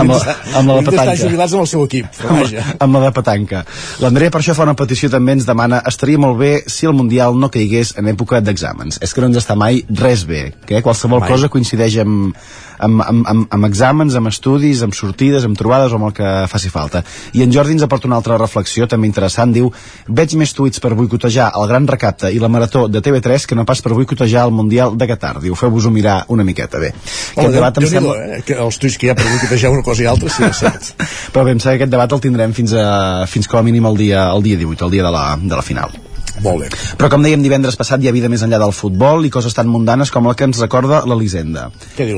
amb 0.00 0.10
la- 0.10 0.36
amb 0.54 0.68
la 0.68 0.76
de 0.80 0.90
petanca. 0.90 1.16
jubilats 1.16 1.52
amb 1.52 1.62
el 1.62 1.68
seu 1.68 1.84
equip. 1.84 2.06
Però 2.18 2.30
amb, 2.30 2.40
vaja. 2.42 2.64
amb 2.80 2.94
la 2.94 3.00
de 3.04 3.12
petanca. 3.12 3.64
L'Andrea 4.00 4.30
per 4.30 4.40
això 4.40 4.54
fa 4.54 4.62
una 4.64 4.74
petició 4.74 5.10
també 5.10 5.32
ens 5.32 5.46
demana 5.46 5.82
estaria 5.86 6.18
molt 6.18 6.38
bé 6.38 6.62
si 6.66 6.86
el 6.86 6.92
Mundial 6.94 7.38
no 7.38 7.50
caigués 7.50 7.94
en 7.98 8.06
època 8.06 8.40
d'exàmens. 8.40 8.98
És 9.02 9.12
que 9.14 9.20
no 9.20 9.26
ens 9.28 9.36
està 9.36 9.54
mai 9.56 9.84
res 9.88 10.24
bé, 10.26 10.54
que 10.66 10.82
qualsevol 10.82 11.20
Mai. 11.20 11.28
cosa 11.30 11.48
coincideix 11.48 11.98
amb, 11.98 12.34
amb, 12.78 13.02
amb, 13.04 13.26
amb, 13.30 13.46
amb 13.54 13.68
exàmens, 13.68 14.16
amb 14.18 14.30
estudis, 14.30 14.82
amb 14.84 14.94
sortides, 14.96 15.44
amb 15.44 15.58
trobades 15.58 15.92
o 15.92 15.98
amb 15.98 16.08
el 16.10 16.14
que 16.16 16.32
faci 16.50 16.70
falta. 16.72 17.04
I 17.34 17.44
en 17.44 17.52
Jordi 17.54 17.76
ens 17.76 17.84
aporta 17.86 18.08
una 18.08 18.18
altra 18.20 18.38
reflexió 18.40 18.88
també 18.90 19.08
interessant, 19.10 19.52
diu 19.54 19.70
veig 20.08 20.36
més 20.40 20.54
tuits 20.56 20.82
per 20.82 20.94
boicotejar 20.98 21.50
el 21.58 21.68
Gran 21.70 21.88
Recapte 21.90 22.32
i 22.34 22.40
la 22.42 22.50
Marató 22.52 22.86
de 22.88 23.02
TV3 23.04 23.48
que 23.48 23.58
no 23.58 23.66
pas 23.68 23.82
per 23.84 23.94
boicotejar 23.94 24.46
el 24.48 24.54
Mundial 24.54 24.96
de 24.98 25.08
Qatar. 25.10 25.36
Diu, 25.44 25.56
feu-vos-ho 25.58 25.92
mirar 25.94 26.24
una 26.28 26.44
miqueta 26.44 26.80
bé. 26.82 26.92
Home, 26.94 27.46
Aquest 27.46 27.58
debat 27.58 27.82
em 27.82 27.88
sembla... 27.90 28.16
eh? 28.38 28.40
Que 28.46 28.58
els 28.66 28.80
tuits 28.80 28.98
que 28.98 29.08
hi 29.08 29.12
ha 29.12 29.18
per 29.18 29.28
boicotejar 29.28 29.74
una 29.74 29.84
cosa 29.86 30.04
i 30.04 30.10
altra, 30.10 30.32
sí, 30.32 30.46
és 30.46 30.64
cert. 30.64 30.90
Però 31.34 31.44
bé, 31.46 31.54
em 31.54 31.62
sembla 31.62 31.78
que 31.78 31.84
aquest 31.84 31.94
debat 31.94 32.16
el 32.16 32.24
tindrem 32.24 32.56
fins, 32.56 32.74
a, 32.78 32.88
fins 33.30 33.50
com 33.50 33.60
a 33.60 33.66
mínim 33.66 33.86
el 33.90 34.00
dia, 34.00 34.28
el 34.32 34.44
dia 34.46 34.60
18, 34.60 34.88
el 34.88 34.98
dia 34.98 35.06
de 35.06 35.14
la, 35.14 35.28
de 35.40 35.54
la 35.54 35.64
final. 35.66 35.94
Molt 36.42 36.64
bé. 36.64 36.70
Però 36.98 37.10
com 37.12 37.22
dèiem 37.24 37.42
divendres 37.44 37.76
passat 37.78 38.02
hi 38.02 38.08
ha 38.10 38.14
vida 38.14 38.30
més 38.32 38.42
enllà 38.42 38.58
del 38.62 38.74
futbol 38.74 39.26
i 39.26 39.30
coses 39.34 39.54
tan 39.54 39.68
mundanes 39.70 40.10
com 40.14 40.26
la 40.28 40.34
que 40.38 40.48
ens 40.48 40.60
recorda 40.62 41.04
l'Elisenda. 41.06 41.68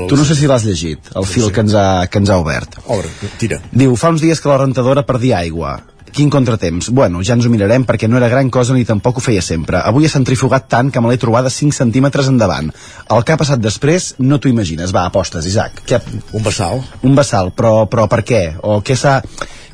Tu 0.09 0.17
no 0.17 0.25
sé 0.25 0.37
si 0.37 0.49
l'has 0.49 0.65
llegit, 0.65 1.11
el 1.15 1.27
fil 1.29 1.51
que 1.53 1.65
ens, 1.65 1.75
ha, 1.77 2.07
que 2.09 2.21
ens 2.23 2.31
ha 2.33 2.39
obert. 2.41 2.79
Obre, 2.87 3.11
tira. 3.41 3.61
Diu, 3.71 3.93
fa 3.99 4.11
uns 4.13 4.23
dies 4.23 4.41
que 4.41 4.49
la 4.49 4.57
rentadora 4.63 5.05
perdia 5.05 5.43
aigua. 5.43 5.77
Quin 6.17 6.31
contratemps. 6.33 6.87
Bueno, 6.97 7.19
ja 7.21 7.35
ens 7.37 7.45
ho 7.45 7.51
mirarem 7.53 7.83
perquè 7.85 8.07
no 8.09 8.17
era 8.17 8.29
gran 8.31 8.49
cosa 8.49 8.73
ni 8.73 8.87
tampoc 8.87 9.19
ho 9.19 9.21
feia 9.21 9.43
sempre. 9.45 9.83
Avui 9.85 10.07
ha 10.07 10.09
centrifugat 10.09 10.65
tant 10.71 10.89
que 10.89 11.03
me 11.03 11.11
l'he 11.11 11.19
trobada 11.21 11.51
5 11.53 11.75
centímetres 11.77 12.31
endavant. 12.31 12.71
El 13.13 13.21
que 13.27 13.35
ha 13.35 13.37
passat 13.37 13.61
després 13.61 14.15
no 14.23 14.39
t'ho 14.39 14.49
imagines. 14.49 14.95
Va, 14.95 15.05
apostes, 15.11 15.45
Isaac. 15.45 15.83
Què... 15.85 16.01
Un 16.33 16.47
vessal. 16.47 16.81
Un 17.05 17.13
vessal, 17.19 17.51
però, 17.53 17.85
però 17.91 18.07
per 18.09 18.23
què? 18.25 18.41
O 18.63 18.79
què 18.81 18.97
s'ha 18.97 19.19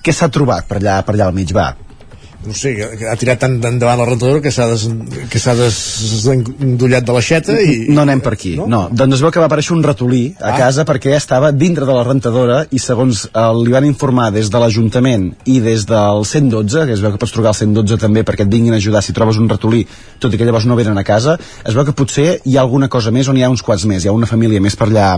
què 0.03 0.11
s'ha 0.11 0.27
trobat 0.27 0.67
per 0.67 0.81
allà, 0.81 0.97
per 1.07 1.13
allà 1.15 1.29
al 1.29 1.35
mig? 1.37 1.53
Va. 1.55 1.69
No 2.45 2.53
sé, 2.53 2.73
que 2.99 3.07
ha 3.09 3.15
tirat 3.19 3.39
tant 3.43 3.57
endavant 3.63 3.99
la 3.99 4.05
rentadora 4.09 4.41
que 4.43 4.51
s'ha 4.51 4.67
des, 4.71 4.85
que 5.31 5.39
s'ha 5.39 5.53
desendollat 5.57 7.05
de 7.07 7.13
l'aixeta 7.15 7.55
i... 7.61 7.87
No 7.93 8.03
anem 8.03 8.21
per 8.23 8.33
aquí, 8.35 8.53
no? 8.59 8.67
no. 8.69 8.81
Doncs 8.91 9.17
es 9.17 9.23
veu 9.23 9.31
que 9.33 9.41
va 9.41 9.47
aparèixer 9.49 9.75
un 9.75 9.83
ratolí 9.85 10.23
a 10.39 10.53
Ah. 10.53 10.57
casa 10.57 10.85
perquè 10.85 11.15
estava 11.17 11.51
dintre 11.51 11.85
de 11.85 11.93
la 11.95 12.03
rentadora 12.05 12.63
i 12.71 12.79
segons 12.79 13.25
eh, 13.31 13.45
li 13.63 13.71
van 13.73 13.85
informar 13.87 14.29
des 14.35 14.49
de 14.53 14.59
l'Ajuntament 14.61 15.29
i 15.49 15.59
des 15.63 15.85
del 15.89 16.25
112, 16.25 16.85
que 16.87 16.93
es 16.93 17.01
veu 17.03 17.11
que 17.15 17.21
pots 17.21 17.33
trucar 17.33 17.53
al 17.53 17.59
112 17.59 17.97
també 17.97 18.23
perquè 18.23 18.45
et 18.45 18.51
vinguin 18.53 18.73
a 18.73 18.77
ajudar 18.81 19.01
si 19.03 19.13
trobes 19.13 19.37
un 19.41 19.49
ratolí, 19.49 19.85
tot 20.19 20.33
i 20.33 20.37
que 20.37 20.45
llavors 20.45 20.65
no 20.69 20.75
venen 20.79 20.97
a 20.97 21.03
casa, 21.07 21.37
es 21.65 21.73
veu 21.73 21.85
que 21.85 21.95
potser 21.97 22.39
hi 22.45 22.57
ha 22.57 22.61
alguna 22.61 22.89
cosa 22.89 23.11
més 23.11 23.27
on 23.27 23.37
hi 23.37 23.43
ha 23.43 23.49
uns 23.49 23.61
quants 23.63 23.85
més, 23.89 24.03
hi 24.05 24.11
ha 24.11 24.15
una 24.15 24.27
família 24.29 24.61
més 24.61 24.75
per 24.75 24.87
allà, 24.91 25.17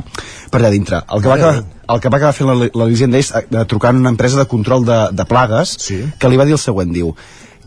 per 0.51 0.61
allà 0.61 0.71
dintre. 0.73 1.03
El 1.11 1.21
que 1.21 1.27
va 1.31 1.35
acabar, 1.35 1.63
el 1.87 2.01
que 2.01 2.11
va 2.11 2.19
acabar 2.19 2.35
fent 2.35 2.51
la, 2.51 2.69
la 2.69 2.87
Elisenda 2.89 3.21
és 3.21 3.31
eh, 3.35 3.65
trucant 3.69 3.97
una 4.01 4.13
empresa 4.13 4.39
de 4.41 4.47
control 4.51 4.85
de, 4.85 4.99
de 5.15 5.25
plagues 5.29 5.77
sí. 5.87 6.01
que 6.19 6.31
li 6.31 6.39
va 6.39 6.47
dir 6.47 6.57
el 6.57 6.61
següent, 6.61 6.93
diu 6.93 7.13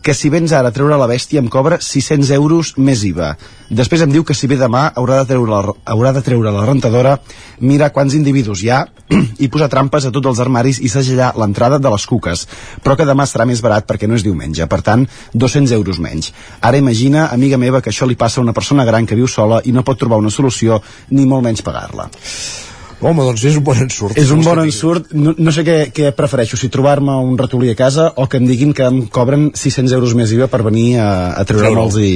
que 0.01 0.13
si 0.13 0.29
vens 0.31 0.51
ara 0.55 0.71
a 0.71 0.75
treure 0.75 0.97
la 0.97 1.07
bèstia 1.09 1.41
em 1.41 1.47
cobra 1.51 1.79
600 1.83 2.31
euros 2.35 2.71
més 2.77 3.03
IVA. 3.03 3.33
Després 3.69 4.01
em 4.01 4.11
diu 4.11 4.23
que 4.25 4.33
si 4.37 4.47
ve 4.47 4.57
demà 4.57 4.85
haurà 4.97 5.19
de 5.19 5.27
treure 5.33 5.51
la, 5.51 5.73
haurà 5.93 6.13
de 6.15 6.23
treure 6.25 6.53
la 6.55 6.65
rentadora, 6.65 7.17
mira 7.59 7.91
quants 7.93 8.15
individus 8.17 8.63
hi 8.63 8.71
ha 8.71 8.79
i 9.43 9.49
posar 9.51 9.69
trampes 9.71 10.07
a 10.07 10.13
tots 10.15 10.31
els 10.31 10.39
armaris 10.43 10.79
i 10.79 10.91
segellar 10.91 11.33
l'entrada 11.39 11.81
de 11.83 11.91
les 11.91 12.07
cuques, 12.07 12.45
però 12.83 12.95
que 12.95 13.07
demà 13.07 13.27
serà 13.27 13.45
més 13.49 13.63
barat 13.65 13.87
perquè 13.89 14.07
no 14.07 14.15
és 14.15 14.25
diumenge, 14.25 14.67
per 14.71 14.81
tant, 14.85 15.05
200 15.33 15.75
euros 15.75 15.99
menys. 15.99 16.31
Ara 16.61 16.79
imagina, 16.79 17.27
amiga 17.35 17.59
meva, 17.59 17.83
que 17.83 17.91
això 17.91 18.07
li 18.07 18.17
passa 18.19 18.39
a 18.39 18.45
una 18.45 18.55
persona 18.55 18.87
gran 18.87 19.05
que 19.05 19.19
viu 19.19 19.27
sola 19.27 19.61
i 19.65 19.75
no 19.75 19.83
pot 19.83 19.99
trobar 19.99 20.21
una 20.23 20.33
solució 20.33 20.81
ni 21.11 21.27
molt 21.27 21.45
menys 21.45 21.65
pagar-la. 21.65 22.09
Home, 22.99 23.23
doncs 23.23 23.45
és 23.47 23.55
un 23.55 23.63
bon 23.63 23.79
ensurt. 23.79 24.17
És 24.19 24.31
un 24.35 24.41
bon 24.43 24.59
ensurt. 24.59 25.13
No, 25.15 25.31
no 25.37 25.53
sé 25.55 25.63
què, 25.67 25.77
què 25.95 26.11
prefereixo, 26.15 26.59
si 26.59 26.67
trobar-me 26.73 27.15
un 27.23 27.37
ratolí 27.39 27.71
a 27.71 27.77
casa 27.79 28.09
o 28.19 28.27
que 28.27 28.41
em 28.41 28.47
diguin 28.49 28.73
que 28.75 28.87
em 28.91 29.01
cobren 29.07 29.49
600 29.55 29.95
euros 29.95 30.15
més 30.19 30.33
IVA 30.35 30.49
per 30.51 30.61
venir 30.67 30.87
a, 30.99 31.09
a 31.39 31.45
treure-me'ls 31.47 31.99
i... 32.03 32.13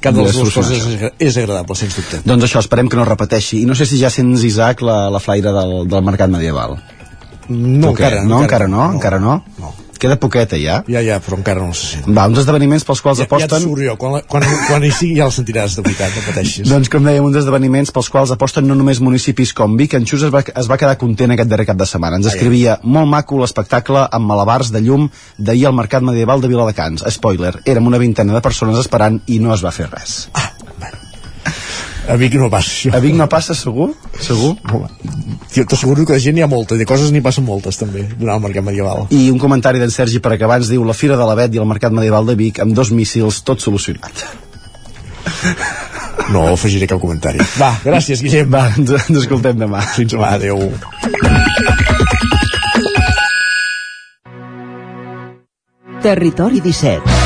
Cap 0.00 0.16
de 0.16 0.24
les 0.24 0.40
dues 0.40 0.56
coses 0.56 0.88
és, 0.88 1.06
és 1.28 1.40
agradable, 1.42 1.76
sens 1.76 1.98
dubte. 2.00 2.22
Doncs 2.24 2.48
això, 2.48 2.64
esperem 2.64 2.88
que 2.88 2.98
no 2.98 3.04
repeteixi. 3.08 3.60
I 3.64 3.68
no 3.68 3.76
sé 3.76 3.88
si 3.88 4.00
ja 4.00 4.12
sents, 4.12 4.46
Isaac, 4.48 4.84
la, 4.86 5.06
la 5.12 5.20
flaire 5.20 5.52
del, 5.52 5.82
del 5.90 6.06
mercat 6.06 6.32
medieval. 6.32 6.78
No, 7.48 7.92
encara, 7.92 8.24
no. 8.24 8.40
encara 8.42 8.66
Encara 8.66 8.70
no? 8.72 8.86
Encara 8.96 9.20
no? 9.20 9.42
No. 9.60 9.74
Queda 10.00 10.18
poqueta, 10.20 10.58
ja? 10.60 10.80
Ja, 10.90 11.02
ja, 11.04 11.18
però 11.22 11.38
encara 11.40 11.64
no 11.64 11.74
se 11.76 11.96
sent. 11.96 12.08
Va, 12.16 12.26
uns 12.30 12.40
esdeveniments 12.42 12.86
pels 12.86 13.02
quals 13.04 13.20
Ja, 13.20 13.24
ja 13.24 13.30
aposten... 13.30 13.52
t'asseguro 13.54 13.84
jo, 13.84 13.96
quan, 14.00 14.18
quan, 14.30 14.46
quan 14.66 14.84
hi 14.86 14.92
sigui 14.94 15.18
ja 15.20 15.26
el 15.28 15.34
sentiràs 15.34 15.78
de 15.78 15.84
veritat, 15.86 16.14
no 16.16 16.24
pateixis. 16.28 16.68
Doncs 16.72 16.90
com 16.92 17.06
dèiem, 17.06 17.24
uns 17.26 17.38
esdeveniments 17.40 17.92
pels 17.94 18.10
quals 18.12 18.34
aposten 18.34 18.68
no 18.68 18.76
només 18.78 19.00
municipis 19.04 19.54
com 19.56 19.76
Vic, 19.78 19.96
en 19.98 20.08
Xus 20.08 20.26
es 20.28 20.34
va, 20.34 20.44
es 20.46 20.70
va 20.70 20.78
quedar 20.80 20.96
content 21.00 21.34
aquest 21.34 21.52
darrer 21.52 21.68
cap 21.68 21.80
de 21.80 21.88
setmana. 21.88 22.20
Ens 22.20 22.30
escrivia, 22.32 22.78
molt 22.82 23.10
maco 23.12 23.40
l'espectacle 23.42 24.06
amb 24.06 24.30
malabars 24.30 24.72
de 24.74 24.82
llum 24.84 25.08
d'ahir 25.38 25.68
al 25.70 25.76
Mercat 25.78 26.04
Medieval 26.06 26.44
de 26.44 26.52
Viladecans. 26.52 27.06
Spoiler, 27.16 27.56
érem 27.64 27.86
una 27.86 28.02
vintena 28.02 28.36
de 28.36 28.44
persones 28.44 28.80
esperant 28.82 29.20
i 29.26 29.40
no 29.42 29.54
es 29.54 29.64
va 29.64 29.74
fer 29.74 29.90
res. 29.92 30.26
A 32.06 32.14
Vic 32.14 32.36
no 32.38 32.46
passa 32.50 32.70
això. 32.70 32.92
A 32.94 33.00
Vic 33.02 33.16
no 33.18 33.26
passa, 33.30 33.54
segur? 33.58 33.88
Segur? 34.22 34.52
Home, 34.70 34.88
jo 35.54 35.64
t'asseguro 35.66 36.04
que 36.06 36.14
de 36.14 36.22
gent 36.22 36.36
n'hi 36.36 36.44
ha 36.44 36.50
molta, 36.50 36.78
de 36.78 36.86
coses 36.86 37.10
n'hi 37.10 37.22
passen 37.24 37.44
moltes 37.46 37.80
també, 37.80 38.04
durant 38.14 38.36
el 38.36 38.44
mercat 38.44 38.64
medieval. 38.66 39.06
I 39.10 39.26
un 39.32 39.40
comentari 39.42 39.82
d'en 39.82 39.90
Sergi 39.90 40.22
per 40.22 40.36
acabar 40.36 40.60
ens 40.60 40.70
diu 40.70 40.84
la 40.86 40.94
Fira 40.94 41.18
de 41.18 41.26
la 41.26 41.34
Bet 41.38 41.56
i 41.56 41.62
el 41.62 41.66
Mercat 41.66 41.94
Medieval 41.96 42.30
de 42.30 42.36
Vic 42.38 42.60
amb 42.62 42.76
dos 42.78 42.92
míssils, 42.94 43.42
tot 43.46 43.64
solucionat. 43.64 44.26
No 46.30 46.46
afegiré 46.52 46.86
cap 46.90 47.02
comentari. 47.02 47.42
Va, 47.58 47.74
gràcies, 47.84 48.22
Guillem. 48.22 48.50
Va, 48.54 48.66
ens, 48.78 48.94
ens 48.96 49.22
escoltem 49.24 49.58
demà. 49.58 49.82
Fins 49.98 50.14
demà, 50.14 50.34
adeu. 50.38 50.62
Territori 56.06 56.62
17. 56.62 57.25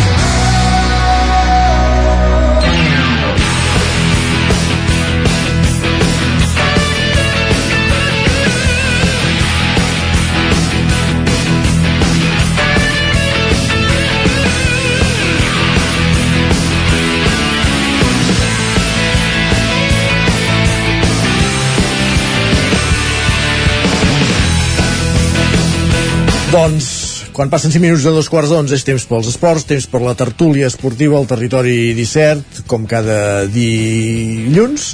Doncs, 26.51 27.31
quan 27.31 27.47
passen 27.47 27.71
5 27.71 27.79
minuts 27.79 28.03
de 28.03 28.11
dos 28.11 28.27
quarts 28.27 28.49
d'onze 28.51 28.75
és 28.75 28.83
temps 28.83 29.03
pels 29.07 29.27
esports, 29.29 29.63
temps 29.63 29.85
per 29.87 30.01
la 30.03 30.17
tertúlia 30.19 30.67
esportiva 30.67 31.15
al 31.15 31.27
territori 31.29 31.93
17, 31.95 32.65
com 32.67 32.83
cada 32.91 33.45
dilluns, 33.47 34.89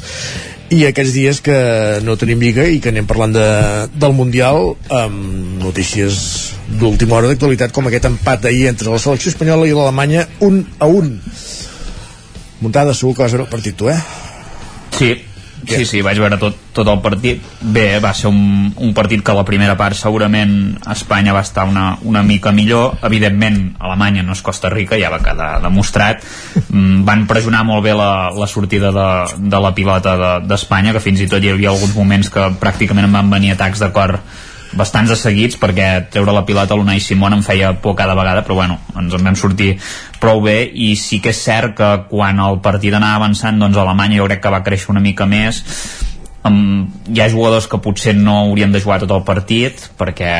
i 0.70 0.84
aquests 0.86 1.16
dies 1.16 1.40
que 1.42 1.56
no 2.06 2.14
tenim 2.22 2.44
lliga 2.46 2.68
i 2.70 2.78
que 2.78 2.92
anem 2.94 3.08
parlant 3.10 3.34
de, 3.34 3.48
del 3.90 4.14
Mundial 4.14 4.76
amb 4.94 5.64
notícies 5.64 6.20
d'última 6.78 7.18
hora 7.18 7.32
d'actualitat 7.32 7.74
com 7.74 7.90
aquest 7.90 8.06
empat 8.12 8.46
d'ahir 8.46 8.68
entre 8.70 8.94
la 8.94 9.02
selecció 9.02 9.34
espanyola 9.34 9.66
i 9.66 9.74
l'Alemanya 9.74 10.28
un 10.46 10.62
a 10.78 10.86
un. 10.86 11.16
Muntada 12.62 12.94
segur 12.94 13.16
que 13.16 13.26
vas 13.26 13.34
veure 13.34 13.48
el 13.48 13.56
partit 13.56 13.82
tu, 13.82 13.90
eh? 13.90 13.98
Sí, 14.94 15.16
sí, 15.68 15.86
sí, 15.86 16.02
vaig 16.02 16.18
veure 16.20 16.38
tot, 16.40 16.56
tot 16.74 16.88
el 16.88 17.00
partit. 17.04 17.42
Bé, 17.62 18.00
va 18.00 18.14
ser 18.16 18.30
un, 18.32 18.72
un 18.76 18.94
partit 18.96 19.22
que 19.26 19.34
la 19.36 19.44
primera 19.46 19.76
part 19.78 19.96
segurament 20.00 20.78
Espanya 20.92 21.34
va 21.36 21.42
estar 21.46 21.66
una, 21.68 21.98
una 22.08 22.24
mica 22.24 22.52
millor. 22.52 22.98
Evidentment, 23.04 23.76
Alemanya 23.80 24.24
no 24.24 24.32
és 24.38 24.42
Costa 24.42 24.70
Rica, 24.74 24.98
ja 25.02 25.10
va 25.14 25.20
quedar 25.24 25.62
demostrat. 25.64 26.24
Mm, 26.70 27.04
van 27.08 27.28
pressionar 27.28 27.64
molt 27.68 27.84
bé 27.84 27.94
la, 27.98 28.30
la 28.32 28.48
sortida 28.48 28.92
de, 28.96 29.08
de 29.38 29.60
la 29.68 29.74
pilota 29.76 30.18
de- 30.18 30.34
d'Espanya, 30.48 30.94
que 30.96 31.04
fins 31.04 31.22
i 31.22 31.28
tot 31.28 31.44
hi 31.44 31.52
havia 31.54 31.70
alguns 31.76 31.96
moments 31.96 32.30
que 32.34 32.50
pràcticament 32.62 33.10
em 33.10 33.18
van 33.20 33.30
venir 33.34 33.52
atacs 33.56 33.80
de 33.84 33.92
cor 33.96 34.20
bastants 34.78 35.12
de 35.12 35.18
seguits 35.20 35.58
perquè 35.60 35.88
treure 36.14 36.36
la 36.36 36.46
pilota 36.46 36.76
a 36.76 36.78
l'Unai 36.80 37.02
Simón 37.04 37.36
em 37.38 37.44
feia 37.46 37.74
por 37.82 37.96
cada 37.98 38.16
vegada 38.18 38.44
però 38.46 38.60
bueno, 38.62 38.80
ens 38.96 39.14
en 39.14 39.26
vam 39.26 39.36
sortir 39.36 39.76
prou 40.22 40.42
bé 40.46 40.60
i 40.74 40.94
sí 40.96 41.22
que 41.24 41.34
és 41.34 41.42
cert 41.44 41.76
que 41.78 41.90
quan 42.12 42.40
el 42.44 42.62
partit 42.66 42.94
anava 42.94 43.24
avançant 43.24 43.60
doncs 43.60 43.78
Alemanya 43.78 44.22
jo 44.22 44.30
crec 44.30 44.44
que 44.44 44.54
va 44.54 44.64
créixer 44.66 44.94
una 44.94 45.04
mica 45.04 45.26
més. 45.30 45.64
Um, 46.48 46.88
hi 47.12 47.20
ha 47.20 47.32
jugadors 47.34 47.68
que 47.68 47.80
potser 47.84 48.14
no 48.16 48.38
haurien 48.46 48.72
de 48.72 48.80
jugar 48.80 49.02
tot 49.02 49.12
el 49.12 49.24
partit 49.28 49.82
perquè 50.00 50.32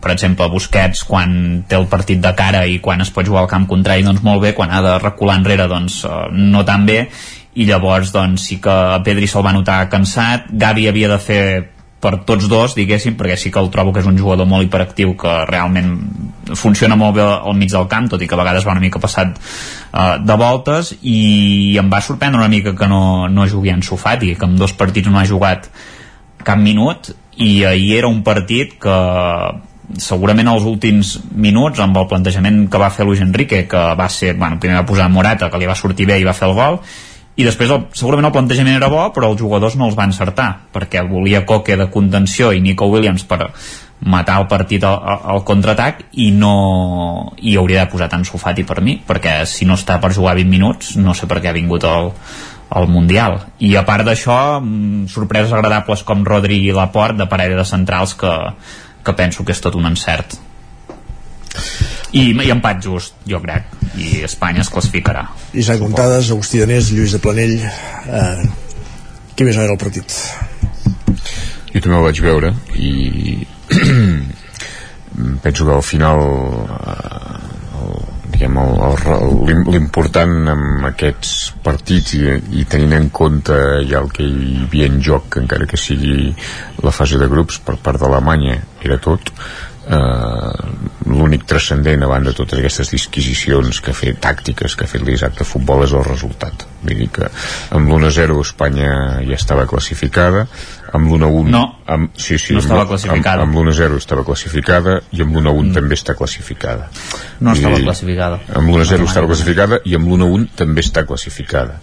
per 0.00 0.14
exemple 0.14 0.48
Busquets 0.50 1.04
quan 1.06 1.34
té 1.68 1.76
el 1.78 1.86
partit 1.92 2.22
de 2.24 2.32
cara 2.36 2.64
i 2.66 2.78
quan 2.82 3.04
es 3.04 3.12
pot 3.14 3.28
jugar 3.28 3.44
al 3.44 3.50
camp 3.50 3.68
contrari 3.70 4.02
doncs 4.06 4.24
molt 4.26 4.42
bé, 4.42 4.54
quan 4.56 4.72
ha 4.72 4.80
de 4.82 4.96
recular 4.98 5.36
enrere 5.38 5.68
doncs 5.70 6.02
uh, 6.08 6.24
no 6.32 6.64
tan 6.64 6.86
bé. 6.88 7.04
I 7.60 7.66
llavors 7.66 8.12
doncs 8.14 8.46
sí 8.48 8.60
que 8.62 8.74
Pedri 9.04 9.28
se'l 9.28 9.44
va 9.44 9.52
notar 9.52 9.82
cansat. 9.92 10.48
Gavi 10.54 10.86
havia 10.88 11.10
de 11.10 11.18
fer 11.18 11.42
per 12.00 12.14
tots 12.24 12.48
dos, 12.48 12.74
diguéssim, 12.76 13.14
perquè 13.18 13.36
sí 13.36 13.52
que 13.52 13.60
el 13.60 13.68
trobo 13.72 13.92
que 13.92 14.00
és 14.00 14.08
un 14.08 14.18
jugador 14.18 14.48
molt 14.48 14.64
hiperactiu 14.64 15.12
que 15.20 15.34
realment 15.50 15.92
funciona 16.56 16.96
molt 16.96 17.18
bé 17.18 17.24
al 17.24 17.56
mig 17.58 17.70
del 17.72 17.86
camp, 17.92 18.08
tot 18.10 18.22
i 18.22 18.28
que 18.28 18.34
a 18.34 18.40
vegades 18.40 18.66
va 18.66 18.72
una 18.72 18.82
mica 18.82 19.02
passat 19.02 19.36
uh, 19.36 20.16
de 20.18 20.36
voltes 20.40 20.94
i 21.02 21.76
em 21.78 21.90
va 21.92 22.00
sorprendre 22.00 22.40
una 22.40 22.50
mica 22.50 22.74
que 22.76 22.88
no, 22.88 23.28
no 23.28 23.48
jugui 23.48 23.74
en 23.74 23.84
Sofati, 23.84 24.34
que 24.34 24.48
en 24.48 24.56
dos 24.56 24.72
partits 24.72 25.12
no 25.12 25.20
ha 25.20 25.28
jugat 25.28 25.68
cap 26.40 26.58
minut 26.58 27.12
i 27.36 27.64
ahir 27.68 27.98
era 28.00 28.08
un 28.08 28.22
partit 28.24 28.78
que 28.80 28.96
segurament 30.00 30.48
els 30.48 30.64
últims 30.70 31.16
minuts 31.34 31.80
amb 31.82 31.96
el 31.98 32.08
plantejament 32.08 32.64
que 32.70 32.80
va 32.80 32.90
fer 32.94 33.04
Luis 33.04 33.20
Enrique 33.20 33.66
que 33.68 33.84
va 33.98 34.08
ser, 34.08 34.34
bueno, 34.38 34.60
primer 34.62 34.78
va 34.78 34.88
posar 34.88 35.10
Morata 35.10 35.50
que 35.50 35.60
li 35.60 35.68
va 35.68 35.76
sortir 35.76 36.06
bé 36.08 36.20
i 36.20 36.26
va 36.26 36.36
fer 36.36 36.48
el 36.48 36.56
gol 36.56 36.78
i 37.40 37.44
després 37.46 37.70
el, 37.72 37.86
segurament 37.96 38.28
el 38.28 38.34
plantejament 38.34 38.76
era 38.76 38.90
bo 38.92 39.02
però 39.16 39.30
els 39.32 39.40
jugadors 39.40 39.76
no 39.80 39.88
els 39.88 39.96
van 39.98 40.12
encertar 40.12 40.50
perquè 40.74 41.02
volia 41.08 41.44
Coque 41.48 41.78
de 41.80 41.88
contenció 41.92 42.52
i 42.52 42.60
Nico 42.60 42.90
Williams 42.92 43.24
per 43.28 43.46
matar 44.00 44.38
el 44.40 44.46
partit 44.48 44.84
al, 44.88 44.96
al- 45.28 45.42
contraatac 45.44 46.06
i 46.24 46.30
no 46.32 47.32
i 47.40 47.56
hauria 47.60 47.84
de 47.84 47.92
posar 47.92 48.08
tant 48.12 48.24
Sofati 48.24 48.64
per 48.68 48.80
mi 48.84 48.98
perquè 49.06 49.40
si 49.48 49.68
no 49.68 49.76
està 49.76 49.98
per 50.00 50.12
jugar 50.16 50.36
20 50.38 50.50
minuts 50.52 50.94
no 50.96 51.14
sé 51.16 51.28
per 51.28 51.40
què 51.40 51.50
ha 51.50 51.56
vingut 51.56 51.84
al, 51.84 52.12
al 52.70 52.86
Mundial. 52.88 53.40
I 53.58 53.74
a 53.76 53.82
part 53.84 54.06
d'això 54.06 54.60
mm, 54.60 55.08
sorpreses 55.12 55.52
agradables 55.52 56.04
com 56.06 56.24
Rodri 56.24 56.60
i 56.68 56.72
Laporte 56.76 57.18
de 57.18 57.26
parella 57.28 57.58
de 57.60 57.66
centrals 57.68 58.14
que, 58.14 58.32
que 59.04 59.16
penso 59.18 59.44
que 59.44 59.52
és 59.56 59.60
tot 59.60 59.76
un 59.76 59.90
encert 59.90 60.38
i, 62.12 62.30
i 62.32 62.50
empat 62.50 62.82
just, 62.84 63.14
jo 63.28 63.40
crec 63.42 63.70
i 64.00 64.22
Espanya 64.26 64.64
es 64.64 64.70
classificarà 64.72 65.26
Isaac 65.52 65.82
Montades, 65.82 66.30
Agustí 66.30 66.60
Danés, 66.62 66.90
Lluís 66.94 67.14
de 67.14 67.22
Planell 67.22 67.56
eh, 67.60 68.42
qui 69.34 69.46
més 69.46 69.56
va 69.56 69.66
veure 69.66 69.76
el 69.76 69.82
partit? 69.82 70.16
jo 71.70 71.80
també 71.80 71.96
el 71.96 72.06
vaig 72.08 72.22
veure 72.24 72.54
i 72.76 73.46
penso 75.44 75.66
que 75.66 75.74
al 75.74 75.86
final 75.86 76.20
eh, 76.80 77.30
l'important 78.40 80.32
en 80.48 80.86
aquests 80.88 81.32
partits 81.64 82.14
i, 82.16 82.22
i 82.56 82.64
tenint 82.64 82.94
en 82.96 83.08
compte 83.12 83.56
ja 83.90 84.00
el 84.00 84.08
que 84.14 84.24
hi 84.24 84.62
havia 84.64 84.88
en 84.88 85.00
joc 85.04 85.36
encara 85.42 85.68
que 85.68 85.80
sigui 85.80 86.30
la 86.84 86.94
fase 86.94 87.20
de 87.20 87.28
grups 87.28 87.60
per 87.66 87.76
part 87.84 88.00
d'Alemanya 88.00 88.56
era 88.86 88.96
tot 89.02 89.32
eh, 89.90 90.70
l'únic 91.10 91.44
transcendent 91.50 92.04
a 92.04 92.08
banda 92.10 92.30
de 92.30 92.36
totes 92.38 92.58
aquestes 92.60 92.90
disquisicions 92.94 93.80
que 93.82 93.90
ha 93.90 93.96
fet 93.96 94.20
tàctiques 94.22 94.76
que 94.78 94.86
ha 94.86 94.90
fet 94.90 95.02
l'Isaac 95.06 95.38
de 95.40 95.46
futbol 95.48 95.82
és 95.86 95.92
el 95.96 96.04
resultat 96.06 96.66
vull 96.84 96.96
dir 97.02 97.08
que 97.12 97.26
amb 97.76 97.90
l'1-0 97.90 98.36
Espanya 98.44 98.92
ja 99.26 99.36
estava 99.36 99.66
classificada 99.70 100.46
amb 100.92 101.10
l'1-1 101.10 101.50
No. 101.50 101.64
amb, 101.86 102.10
sí, 102.16 102.38
sí, 102.38 102.54
No 102.54 102.60
amb- 102.60 102.66
estava 102.68 102.86
classificada. 102.86 103.42
amb, 103.42 103.56
amb 103.56 103.66
l'1-0 103.68 103.98
estava 103.98 104.24
classificada 104.24 105.00
i 105.12 105.22
amb 105.22 105.36
l'1-1 105.36 105.64
mm. 105.66 105.72
també 105.74 105.98
està 105.98 106.14
classificada 106.18 106.88
no 107.40 107.50
Vull 107.50 107.58
estava 107.58 107.80
classificada 107.88 108.40
amb 108.54 108.68
l'1-0 108.70 108.98
No, 109.02 109.10
estava 109.10 109.26
classificada 109.26 109.80
i 109.84 109.94
amb 109.98 110.08
l'1-1 110.08 110.48
també 110.56 110.80
està 110.86 111.04
classificada 111.06 111.80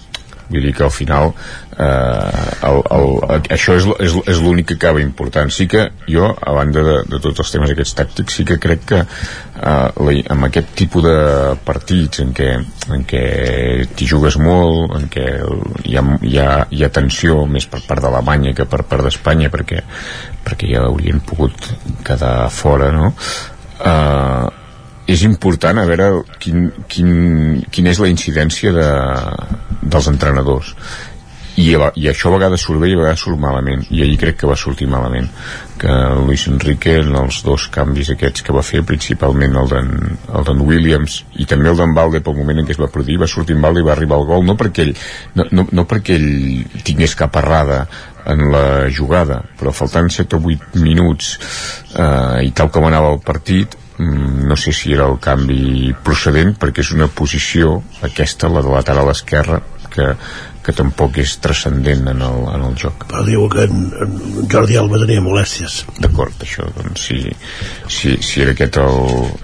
vull 0.50 0.64
dir 0.64 0.74
que 0.76 0.86
al 0.86 0.94
final 0.94 1.32
eh, 1.32 2.44
el, 2.68 2.82
el, 2.98 3.08
això 3.54 3.76
és, 3.78 3.88
és, 4.04 4.16
és 4.34 4.42
l'únic 4.44 4.70
que 4.72 4.78
acaba 4.80 5.02
important 5.04 5.52
sí 5.54 5.68
que 5.72 5.88
jo, 6.08 6.30
a 6.32 6.54
banda 6.56 6.84
de, 6.86 6.96
de 7.12 7.22
tots 7.24 7.44
els 7.44 7.54
temes 7.54 7.74
aquests 7.74 7.96
tàctics, 8.00 8.38
sí 8.40 8.46
que 8.48 8.60
crec 8.64 8.86
que 8.92 9.02
eh, 9.04 10.18
amb 10.34 10.48
aquest 10.50 10.74
tipus 10.80 11.06
de 11.08 11.18
partits 11.68 12.24
en 12.24 12.34
què, 12.38 12.50
en 12.96 13.08
què 13.10 13.24
t'hi 13.96 14.10
jugues 14.10 14.40
molt, 14.42 14.96
en 15.00 15.10
què 15.14 15.28
hi 15.86 15.98
ha, 15.98 16.06
hi, 16.22 16.38
ha, 16.44 16.52
hi 16.72 16.86
ha 16.86 16.94
tensió 16.94 17.44
més 17.50 17.68
per 17.70 17.84
part 17.88 18.04
d'Alemanya 18.06 18.56
que 18.58 18.68
per 18.70 18.84
part 18.88 19.06
d'Espanya 19.06 19.52
perquè, 19.54 19.84
perquè 20.48 20.72
ja 20.74 20.88
haurien 20.88 21.22
pogut 21.26 21.74
quedar 22.08 22.48
fora 22.54 22.94
no? 22.96 23.12
eh, 23.84 24.67
és 25.08 25.24
important 25.24 25.80
a 25.80 25.86
veure 25.88 26.08
quin, 26.44 26.68
quin, 26.92 27.12
quina 27.72 27.94
és 27.94 28.02
la 28.04 28.10
incidència 28.12 28.74
de, 28.76 28.90
dels 29.82 30.10
entrenadors. 30.12 30.74
I, 31.58 31.72
i 31.74 32.04
això 32.06 32.30
a 32.30 32.36
vegades 32.36 32.62
surt 32.62 32.84
bé 32.84 32.92
i 32.92 32.94
a 32.94 33.00
vegades 33.00 33.24
surt 33.24 33.40
malament. 33.42 33.82
I 33.90 34.04
ahir 34.06 34.18
crec 34.22 34.36
que 34.42 34.50
va 34.50 34.58
sortir 34.60 34.86
malament. 34.92 35.26
Que 35.82 35.94
Luis 36.20 36.44
Enrique 36.52 37.00
en 37.02 37.16
els 37.18 37.40
dos 37.46 37.66
canvis 37.74 38.12
aquests 38.14 38.46
que 38.46 38.54
va 38.54 38.66
fer 38.66 38.84
principalment 38.86 39.58
el 39.58 39.72
d'en 39.72 40.62
Williams 40.68 41.24
i 41.42 41.48
també 41.50 41.72
el 41.72 41.80
d'en 41.80 41.96
Valde 41.98 42.22
pel 42.22 42.38
moment 42.38 42.62
en 42.62 42.68
què 42.68 42.76
es 42.76 42.82
va 42.82 42.92
produir 42.94 43.18
va 43.24 43.32
sortir 43.32 43.58
en 43.58 43.66
Valde 43.66 43.82
i 43.82 43.88
va 43.88 43.96
arribar 43.96 44.20
al 44.20 44.30
gol. 44.30 44.46
No 44.46 44.58
perquè 44.60 44.86
ell, 44.86 44.94
no, 45.40 45.48
no, 45.50 45.66
no 45.72 45.88
perquè 45.90 46.20
ell 46.20 46.84
tingués 46.86 47.18
cap 47.18 47.42
errada 47.42 47.88
en 48.28 48.52
la 48.52 48.68
jugada 48.94 49.40
però 49.58 49.72
faltant 49.74 50.12
7 50.14 50.38
o 50.38 50.42
8 50.54 50.84
minuts 50.84 51.34
eh, 51.96 52.44
i 52.44 52.52
tal 52.52 52.70
com 52.76 52.86
anava 52.86 53.14
el 53.16 53.22
partit 53.24 53.78
no 53.98 54.56
sé 54.56 54.74
si 54.74 54.94
era 54.94 55.08
el 55.10 55.18
canvi 55.22 55.94
procedent 56.06 56.54
perquè 56.62 56.84
és 56.84 56.94
una 56.94 57.08
posició 57.10 57.82
aquesta, 58.06 58.50
la 58.52 58.62
de 58.62 58.70
lateral 58.70 59.10
esquerra 59.10 59.62
que, 59.90 60.12
que 60.62 60.74
tampoc 60.76 61.18
és 61.24 61.38
transcendent 61.42 62.04
en 62.12 62.22
el, 62.22 62.42
en 62.54 62.66
el 62.68 62.76
joc 62.78 63.08
però 63.08 63.24
diu 63.26 63.48
que 63.50 63.66
en, 63.66 63.88
en 64.04 64.18
Jordi 64.52 64.78
Alba 64.78 65.00
tenia 65.02 65.24
molèsties 65.26 65.80
d'acord, 66.04 66.36
això 66.46 66.68
doncs 66.76 67.08
si, 67.10 67.22
si, 67.90 68.18
si 68.22 68.44
era 68.46 68.54
aquest 68.54 68.78
el, 68.84 69.00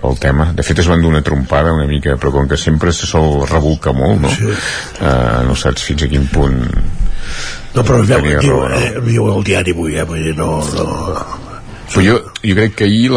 el 0.09 0.19
tema 0.21 0.51
de 0.53 0.65
fet 0.67 0.83
es 0.83 0.91
van 0.91 1.01
donar 1.01 1.23
trompada 1.25 1.73
una 1.73 1.87
mica 1.89 2.17
però 2.21 2.35
com 2.37 2.51
que 2.51 2.59
sempre 2.59 2.93
se 2.93 3.09
sol 3.09 3.47
revolcar 3.49 3.95
molt 3.97 4.21
no, 4.27 4.33
sí. 4.35 4.51
uh, 4.51 5.41
no 5.47 5.57
saps 5.57 5.87
fins 5.89 6.05
a 6.05 6.11
quin 6.11 6.29
punt 6.33 6.61
no 7.73 7.81
però 7.81 8.03
veu, 8.05 8.21
diu, 8.21 8.37
raó, 8.53 8.69
no? 8.69 8.83
eh, 8.83 9.01
viu 9.01 9.31
el 9.33 9.49
diari 9.49 9.73
avui 9.73 9.97
eh, 9.97 10.05
vull 10.05 10.21
dir, 10.29 10.37
no, 10.37 10.59
no, 10.77 11.52
però 11.93 12.05
jo, 12.05 12.15
jo 12.41 12.55
crec 12.57 12.79
que 12.79 12.87
ahir, 12.89 13.11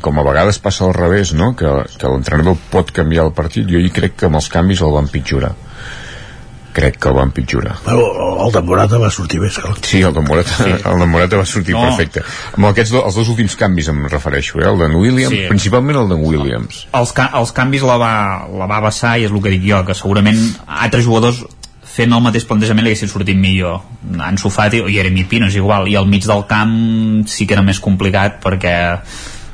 com 0.00 0.20
a 0.20 0.26
vegades 0.26 0.60
passa 0.62 0.86
al 0.86 0.94
revés, 0.94 1.34
no? 1.34 1.52
que, 1.58 1.72
que 1.98 2.12
l'entrenador 2.12 2.58
pot 2.70 2.92
canviar 2.94 3.26
el 3.26 3.34
partit, 3.34 3.66
jo 3.66 3.80
ahir 3.80 3.90
crec 3.96 4.14
que 4.20 4.30
amb 4.30 4.38
els 4.38 4.48
canvis 4.52 4.84
el 4.86 4.94
van 4.94 5.10
pitjorar 5.10 5.56
crec 6.72 6.98
que 7.02 7.08
el 7.10 7.16
van 7.16 7.32
pitjorar 7.34 7.74
però 7.84 8.04
el 8.44 8.52
de 8.54 8.62
Morata 8.62 8.98
va 9.02 9.10
sortir 9.10 9.40
bé 9.42 9.48
esclar. 9.48 9.74
sí, 9.82 10.02
el 10.06 10.14
de 10.14 10.22
Morata, 10.22 10.56
sí. 10.56 10.70
el 10.70 10.98
de 11.02 11.06
Morata 11.06 11.40
va 11.40 11.46
sortir 11.46 11.74
no. 11.74 11.82
perfecte 11.82 12.22
amb 12.54 12.68
aquests 12.70 12.94
do, 12.94 13.02
els 13.06 13.18
dos 13.18 13.30
últims 13.32 13.56
canvis 13.58 13.90
em 13.90 14.04
refereixo 14.06 14.60
eh? 14.60 14.68
el 14.70 14.78
de 14.78 14.90
Williams, 14.94 15.34
sí. 15.34 15.46
principalment 15.50 15.98
el 16.04 16.12
de 16.12 16.18
Williams 16.20 16.84
els, 16.94 17.14
ca 17.16 17.30
els 17.40 17.54
canvis 17.56 17.86
la 17.86 17.98
va, 18.00 18.12
la 18.54 18.70
va 18.70 18.82
vessar 18.86 19.16
i 19.18 19.26
és 19.26 19.34
el 19.34 19.42
que 19.42 19.54
dic 19.56 19.66
jo, 19.66 19.82
que 19.88 19.98
segurament 19.98 20.38
altres 20.66 21.06
jugadors 21.08 21.42
fent 21.90 22.14
el 22.14 22.22
mateix 22.22 22.46
plantejament 22.48 22.86
li 22.86 22.92
haguessin 22.92 23.10
sortit 23.10 23.38
millor. 23.38 23.80
Ansu 24.26 24.50
Fati 24.52 24.82
o 24.84 24.88
Jeremy 24.90 25.24
Pino 25.30 25.48
és 25.50 25.58
igual. 25.58 25.88
I 25.90 25.96
al 25.98 26.08
mig 26.10 26.26
del 26.28 26.44
camp 26.50 26.74
sí 27.28 27.46
que 27.46 27.56
era 27.58 27.66
més 27.66 27.80
complicat 27.82 28.38
perquè 28.42 28.74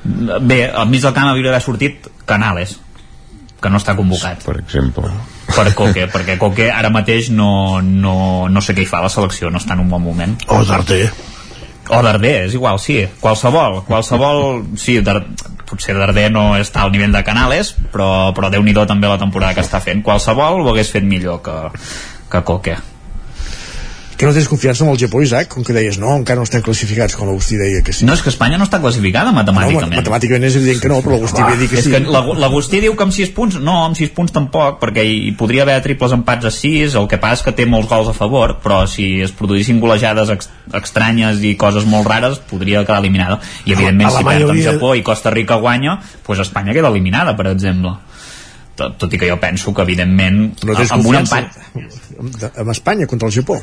bé, 0.05 0.67
al 0.69 0.91
mig 0.91 1.03
del 1.03 1.15
camp 1.15 1.31
hauria 1.33 1.51
d'haver 1.51 1.65
sortit 1.65 2.11
Canales 2.27 2.77
que 3.63 3.71
no 3.73 3.81
està 3.81 3.97
convocat. 3.97 4.45
Per 4.45 4.59
exemple. 4.61 5.11
Per 5.47 5.71
Coque, 5.79 6.07
perquè 6.13 6.37
Coque 6.39 6.69
ara 6.71 6.91
mateix 6.93 7.31
no, 7.33 7.81
no, 7.81 8.17
no 8.53 8.63
sé 8.63 8.77
què 8.77 8.85
hi 8.85 8.91
fa 8.91 9.01
la 9.05 9.13
selecció 9.13 9.51
no 9.51 9.63
està 9.63 9.75
en 9.75 9.87
un 9.87 9.91
bon 9.91 10.05
moment. 10.05 10.37
O 10.53 10.63
Darder. 10.67 11.07
O 11.89 12.01
Darder, 12.03 12.35
és 12.49 12.57
igual, 12.59 12.81
sí, 12.83 12.99
qualsevol 13.23 13.85
qualsevol, 13.87 14.65
sí, 14.79 14.99
Dar 15.07 15.21
potser 15.67 15.95
Darder 15.99 16.29
no 16.35 16.49
està 16.59 16.83
al 16.83 16.93
nivell 16.95 17.15
de 17.15 17.23
Canales 17.27 17.73
però, 17.93 18.33
però 18.35 18.51
déu 18.51 18.63
nhi 18.63 18.75
també 18.75 19.09
la 19.09 19.19
temporada 19.23 19.55
que 19.55 19.65
està 19.65 19.81
fent. 19.81 20.03
Qualsevol 20.07 20.61
ho 20.63 20.71
hagués 20.75 20.93
fet 20.95 21.07
millor 21.07 21.41
que, 21.47 21.57
que 22.31 22.45
Coque 22.45 22.77
que 24.17 24.25
no 24.25 24.33
tens 24.33 24.49
confiança 24.49 24.85
en 24.85 24.91
el 24.91 24.99
Japó, 24.99 25.21
Isaac? 25.21 25.51
Com 25.53 25.65
que 25.65 25.75
deies, 25.77 25.99
no, 26.01 26.15
encara 26.17 26.41
no 26.41 26.47
estem 26.47 26.63
classificats, 26.65 27.17
com 27.19 27.29
l'Agustí 27.29 27.59
deia 27.61 27.83
que 27.85 27.93
sí. 27.93 28.07
No, 28.09 28.15
és 28.17 28.23
que 28.25 28.33
Espanya 28.33 28.57
no 28.57 28.65
està 28.65 28.81
classificada 28.81 29.33
matemàticament. 29.37 29.93
No, 29.93 30.01
matemàticament 30.01 30.47
és 30.49 30.57
evident 30.57 30.81
que 30.81 30.91
no, 30.91 31.03
però 31.05 31.19
l'Agustí 31.19 31.45
ve 31.45 31.59
dir 31.61 31.69
que 31.69 31.79
és 31.83 31.85
sí. 31.85 31.93
que 31.93 32.01
l'Agustí 32.41 32.81
diu 32.81 32.97
que 32.97 33.05
amb 33.05 33.13
6 33.13 33.35
punts, 33.37 33.59
no, 33.61 33.77
amb 33.85 33.99
6 33.99 34.15
punts 34.17 34.33
tampoc, 34.33 34.81
perquè 34.81 35.05
hi 35.05 35.35
podria 35.37 35.67
haver 35.67 35.77
triples 35.85 36.17
empats 36.17 36.49
a 36.49 36.55
6, 36.55 36.97
el 36.97 37.11
que 37.13 37.21
passa 37.21 37.43
és 37.43 37.45
que 37.45 37.57
té 37.61 37.69
molts 37.69 37.91
gols 37.93 38.09
a 38.09 38.17
favor, 38.17 38.57
però 38.65 38.83
si 38.89 39.21
es 39.27 39.37
produïssin 39.37 39.83
golejades 39.85 40.33
ex 40.33 40.49
estranyes 40.81 41.45
i 41.45 41.53
coses 41.61 41.85
molt 41.85 42.09
rares, 42.09 42.41
podria 42.49 42.87
quedar 42.87 43.03
eliminada. 43.05 43.43
I 43.69 43.77
evidentment, 43.77 44.17
si 44.17 44.25
perd 44.25 44.49
amb 44.49 44.65
Japó 44.65 44.97
i 44.97 45.05
Costa 45.05 45.35
Rica 45.35 45.61
guanya, 45.61 46.01
doncs 46.25 46.47
Espanya 46.49 46.73
queda 46.73 46.89
eliminada, 46.89 47.37
per 47.37 47.53
exemple 47.53 47.99
tot, 48.77 48.99
tot 49.01 49.17
i 49.17 49.21
que 49.21 49.31
jo 49.31 49.41
penso 49.43 49.75
que 49.75 49.83
evidentment 49.87 50.45
amb 50.91 51.11
un 51.11 51.19
empat 51.23 51.59
amb 52.55 52.71
Espanya 52.73 53.07
contra 53.07 53.29
el 53.29 53.35
Japó. 53.35 53.59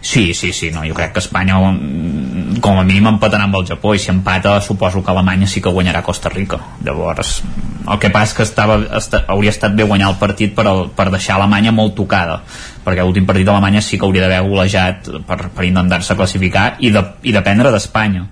Sí, 0.00 0.32
sí, 0.32 0.52
sí, 0.56 0.70
no, 0.72 0.80
jo 0.88 0.94
crec 0.96 1.12
que 1.12 1.20
Espanya 1.20 1.58
mm, 1.60 2.60
com 2.64 2.78
a 2.80 2.84
mínim 2.88 3.10
empatarà 3.10 3.44
amb 3.44 3.58
el 3.58 3.66
Japó 3.68 3.92
i 3.94 4.00
si 4.00 4.08
empata 4.10 4.54
suposo 4.64 5.02
que 5.04 5.12
Alemanya 5.12 5.46
sí 5.46 5.60
que 5.60 5.72
guanyarà 5.72 6.00
Costa 6.02 6.32
Rica. 6.32 6.58
Llavors 6.84 7.42
el 7.90 7.98
que 7.98 8.10
passa 8.12 8.30
és 8.30 8.36
que 8.36 8.44
estava, 8.44 8.78
esta, 8.96 9.22
hauria 9.32 9.52
estat 9.52 9.74
bé 9.76 9.84
guanyar 9.88 10.10
el 10.12 10.18
partit 10.20 10.54
per, 10.56 10.66
el, 10.68 10.88
per 10.96 11.08
deixar 11.12 11.36
Alemanya 11.36 11.72
molt 11.72 11.94
tocada 11.96 12.40
perquè 12.84 13.04
l'últim 13.04 13.26
partit 13.28 13.46
d'Alemanya 13.48 13.82
sí 13.84 13.98
que 13.98 14.08
hauria 14.08 14.24
d'haver 14.24 14.48
golejat 14.48 15.10
per, 15.28 15.38
per 15.52 15.68
intentar-se 15.68 16.16
classificar 16.16 16.74
i, 16.80 16.92
de, 16.94 17.04
i 17.22 17.36
dependre 17.36 17.72
d'Espanya. 17.72 18.26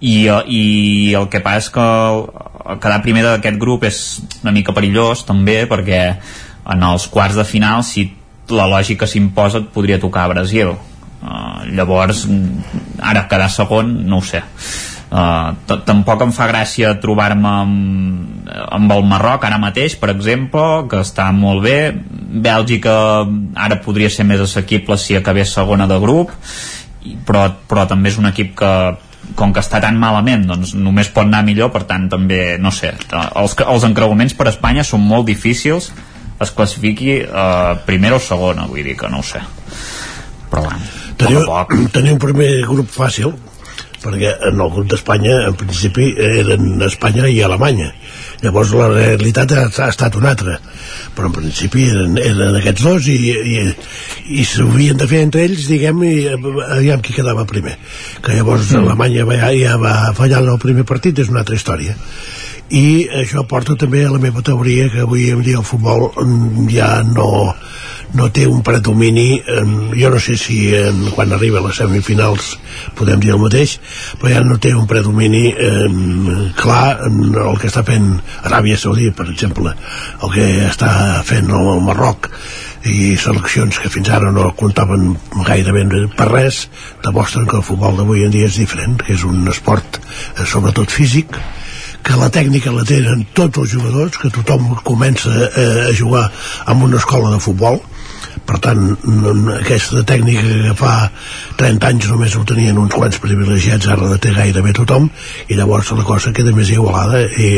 I, 0.00 0.14
i 0.28 0.62
el 1.16 1.28
que 1.32 1.42
passa 1.44 1.64
és 1.64 1.70
que 1.74 1.86
quedar 2.80 3.00
primer 3.04 3.24
d'aquest 3.26 3.58
grup 3.60 3.84
és 3.88 4.20
una 4.42 4.54
mica 4.54 4.74
perillós 4.76 5.24
també 5.28 5.62
perquè 5.70 6.02
en 6.70 6.86
els 6.90 7.08
quarts 7.12 7.38
de 7.38 7.46
final 7.48 7.84
si 7.86 8.06
la 8.50 8.68
lògica 8.70 9.06
s'imposa 9.06 9.62
et 9.62 9.72
podria 9.74 10.00
tocar 10.02 10.26
a 10.26 10.32
Brasil 10.34 10.74
uh, 10.74 11.60
llavors 11.70 12.26
ara 13.00 13.26
quedar 13.30 13.50
segon 13.52 13.94
no 14.06 14.20
ho 14.20 14.26
sé 14.26 14.44
Uh, 15.10 15.56
tampoc 15.66 16.20
em 16.22 16.30
fa 16.30 16.46
gràcia 16.46 16.92
trobar-me 17.02 17.50
amb, 17.50 18.50
amb 18.76 18.92
el 18.94 19.00
Marroc 19.10 19.42
ara 19.42 19.56
mateix, 19.58 19.96
per 19.98 20.12
exemple, 20.12 20.62
que 20.86 21.00
està 21.02 21.26
molt 21.34 21.64
bé. 21.64 21.78
Bèlgica 22.44 22.92
ara 23.58 23.80
podria 23.82 24.10
ser 24.14 24.22
més 24.28 24.38
assequible 24.44 24.94
si 25.02 25.18
acabés 25.18 25.50
segona 25.50 25.88
de 25.90 25.98
grup, 25.98 26.30
però, 27.26 27.48
però 27.66 27.88
també 27.90 28.12
és 28.12 28.20
un 28.22 28.30
equip 28.30 28.54
que 28.62 28.70
com 29.38 29.52
que 29.54 29.62
està 29.62 29.80
tan 29.82 29.98
malament 30.00 30.46
doncs 30.48 30.74
només 30.74 31.10
pot 31.14 31.26
anar 31.26 31.42
millor, 31.46 31.70
per 31.74 31.84
tant 31.88 32.08
també 32.12 32.58
no 32.60 32.72
sé, 32.74 32.92
els, 33.12 33.56
els 33.66 33.86
encreuaments 33.88 34.34
per 34.38 34.48
Espanya 34.50 34.84
són 34.86 35.04
molt 35.06 35.28
difícils 35.28 35.90
es 36.40 36.52
classifiqui 36.56 37.20
eh, 37.20 37.74
primera 37.86 38.16
o 38.16 38.24
segona 38.24 38.66
vull 38.70 38.84
dir 38.84 38.96
que 38.98 39.10
no 39.12 39.20
ho 39.20 39.26
sé 39.26 39.42
però 40.50 40.64
bueno, 40.66 40.80
teniu, 41.20 41.44
poc 41.44 41.70
poc. 41.70 41.92
teniu 41.96 42.16
un 42.16 42.22
primer 42.22 42.50
grup 42.68 42.90
fàcil 42.92 43.34
perquè 44.00 44.32
en 44.48 44.60
el 44.64 44.72
grup 44.72 44.88
d'Espanya 44.90 45.42
en 45.50 45.56
principi 45.60 46.14
eren 46.16 46.80
Espanya 46.86 47.28
i 47.28 47.42
Alemanya 47.44 47.90
llavors 48.40 48.72
la 48.76 48.88
realitat 48.92 49.52
ha, 49.54 49.66
ha 49.68 49.88
estat 49.92 50.16
una 50.18 50.32
altra. 50.34 50.58
Però 51.16 51.28
en 51.30 51.36
principi 51.36 51.86
eren, 51.90 52.18
eren 52.22 52.58
aquests 52.60 52.86
dos 52.86 53.08
i, 53.12 53.18
i, 53.54 53.64
i 54.40 54.46
s'havien 54.48 55.00
de 55.00 55.08
fer 55.10 55.24
entre 55.26 55.44
ells 55.48 55.68
diguem 55.70 56.04
i 56.08 56.14
aviam 56.32 57.02
qui 57.04 57.16
quedava 57.16 57.46
primer. 57.48 57.76
Que 58.24 58.38
llavors 58.38 58.70
mm. 58.72 58.84
Alemanya 58.84 59.26
va, 59.28 59.40
ja 59.56 59.76
va 59.80 59.96
fallar 60.16 60.44
en 60.44 60.54
el 60.54 60.62
primer 60.62 60.86
partit 60.88 61.20
és 61.20 61.32
una 61.32 61.44
altra 61.44 61.58
història 61.58 61.96
i 62.70 63.08
això 63.22 63.42
porta 63.50 63.74
també 63.74 64.04
a 64.06 64.12
la 64.14 64.20
meva 64.22 64.42
teoria 64.46 64.88
que 64.92 65.02
avui 65.02 65.30
en 65.34 65.42
dia 65.42 65.58
el 65.58 65.66
futbol 65.66 66.06
mm, 66.14 66.68
ja 66.70 66.90
no, 67.02 67.50
no 68.14 68.28
té 68.30 68.46
un 68.46 68.62
predomini 68.62 69.40
jo 69.98 70.10
no 70.14 70.20
sé 70.22 70.36
si 70.38 70.60
en, 70.78 71.02
quan 71.16 71.34
arriba 71.34 71.58
a 71.58 71.66
les 71.66 71.80
semifinals 71.82 72.52
podem 72.98 73.18
dir 73.22 73.34
el 73.34 73.42
mateix 73.42 73.76
però 74.20 74.34
ja 74.36 74.44
no 74.46 74.58
té 74.62 74.70
un 74.74 74.86
predomini 74.90 75.48
eh, 75.50 75.90
clar 76.60 77.08
en 77.08 77.34
el 77.34 77.58
que 77.58 77.70
està 77.72 77.82
fent 77.86 78.12
Aràbia 78.46 78.78
Saudí 78.78 79.10
per 79.10 79.26
exemple 79.32 79.74
el 79.74 80.34
que 80.34 80.50
està 80.68 80.92
fent 81.26 81.50
el 81.50 81.70
Marroc 81.86 82.30
i 82.86 83.16
seleccions 83.20 83.76
que 83.82 83.90
fins 83.92 84.08
ara 84.14 84.30
no 84.32 84.46
comptaven 84.56 85.10
gairebé 85.46 86.06
per 86.16 86.30
res 86.30 86.68
demostren 87.04 87.50
que 87.50 87.58
el 87.58 87.66
futbol 87.66 87.98
d'avui 87.98 88.22
en 88.24 88.30
dia 88.30 88.46
és 88.46 88.62
diferent 88.62 88.94
que 89.02 89.18
és 89.18 89.26
un 89.26 89.42
esport 89.50 89.98
eh, 89.98 90.46
sobretot 90.46 90.94
físic 90.94 91.34
que 92.02 92.16
la 92.18 92.30
tècnica 92.32 92.72
la 92.74 92.84
tenen 92.88 93.26
tots 93.36 93.60
els 93.62 93.72
jugadors, 93.74 94.16
que 94.18 94.32
tothom 94.32 94.72
comença 94.86 95.30
a, 95.30 95.66
a 95.90 95.94
jugar 95.96 96.26
amb 96.66 96.88
una 96.88 97.00
escola 97.00 97.32
de 97.34 97.42
futbol 97.42 97.80
per 98.46 98.58
tant 98.62 98.80
no, 99.04 99.34
aquesta 99.56 100.04
tècnica 100.06 100.42
que 100.42 100.74
fa 100.78 100.94
30 101.60 101.88
anys 101.90 102.10
només 102.10 102.36
ho 102.36 102.44
tenien 102.48 102.78
uns 102.80 102.94
quants 102.94 103.20
privilegiats 103.22 103.90
ara 103.90 104.10
la 104.10 104.18
té 104.22 104.32
gairebé 104.34 104.74
tothom 104.76 105.08
i 105.48 105.58
llavors 105.58 105.92
la 105.96 106.06
cosa 106.06 106.34
queda 106.36 106.54
més 106.56 106.70
igualada 106.74 107.22
i 107.26 107.50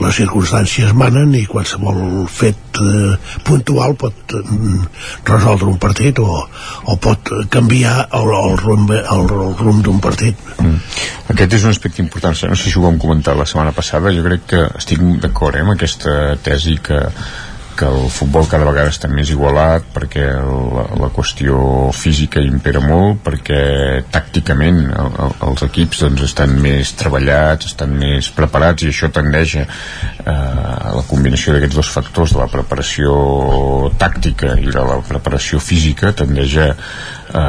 les 0.00 0.20
circumstàncies 0.20 0.94
manen 0.96 1.34
i 1.38 1.46
qualsevol 1.50 2.26
fet 2.32 2.80
eh, 2.80 3.14
puntual 3.46 3.96
pot 4.00 4.36
eh, 4.36 4.42
resoldre 5.28 5.70
un 5.70 5.78
partit 5.82 6.20
o, 6.22 6.42
o 6.84 6.96
pot 7.02 7.32
canviar 7.52 8.08
el, 8.16 8.32
el 8.40 8.56
rumb, 8.60 8.92
el, 8.96 9.24
el 9.26 9.56
rumb 9.60 9.82
d'un 9.84 10.00
partit. 10.02 10.36
Mm. 10.56 10.78
aquest 11.34 11.58
és 11.58 11.66
un 11.66 11.74
aspecte 11.74 12.02
important. 12.04 12.36
No 12.48 12.58
sé 12.58 12.70
si 12.70 12.78
ho 12.78 12.84
vam 12.84 13.00
comentar 13.02 13.36
la 13.36 13.46
setmana 13.48 13.74
passada. 13.76 14.14
Jo 14.14 14.24
crec 14.26 14.46
que 14.52 14.62
estic 14.80 15.02
d'acord 15.22 15.58
eh, 15.58 15.64
amb 15.64 15.76
aquesta 15.76 16.36
tesi 16.44 16.78
que 16.82 17.00
que 17.76 17.86
el 17.86 18.08
futbol 18.10 18.48
cada 18.50 18.66
vegada 18.68 18.92
està 18.92 19.08
més 19.12 19.30
igualat 19.32 19.84
perquè 19.94 20.24
la, 20.32 20.86
la 21.00 21.10
qüestió 21.14 21.58
física 21.96 22.42
impera 22.42 22.80
molt 22.82 23.20
perquè 23.26 23.60
tàcticament 24.12 24.80
el, 24.88 25.10
el, 25.26 25.34
els 25.50 25.66
equips 25.68 26.02
doncs, 26.06 26.24
estan 26.30 26.56
més 26.62 26.94
treballats 26.98 27.70
estan 27.70 27.92
més 28.00 28.30
preparats 28.36 28.86
i 28.86 28.90
això 28.92 29.10
tendeix 29.12 29.58
a 29.60 29.66
eh, 29.66 30.96
la 30.96 31.04
combinació 31.10 31.54
d'aquests 31.54 31.78
dos 31.80 31.92
factors 31.98 32.34
de 32.34 32.42
la 32.42 32.50
preparació 32.52 33.12
tàctica 34.00 34.56
i 34.56 34.72
de 34.72 34.88
la 34.90 34.98
preparació 35.06 35.60
física 35.62 36.14
tendeix 36.16 36.56
a, 36.62 36.70
a, 37.36 37.46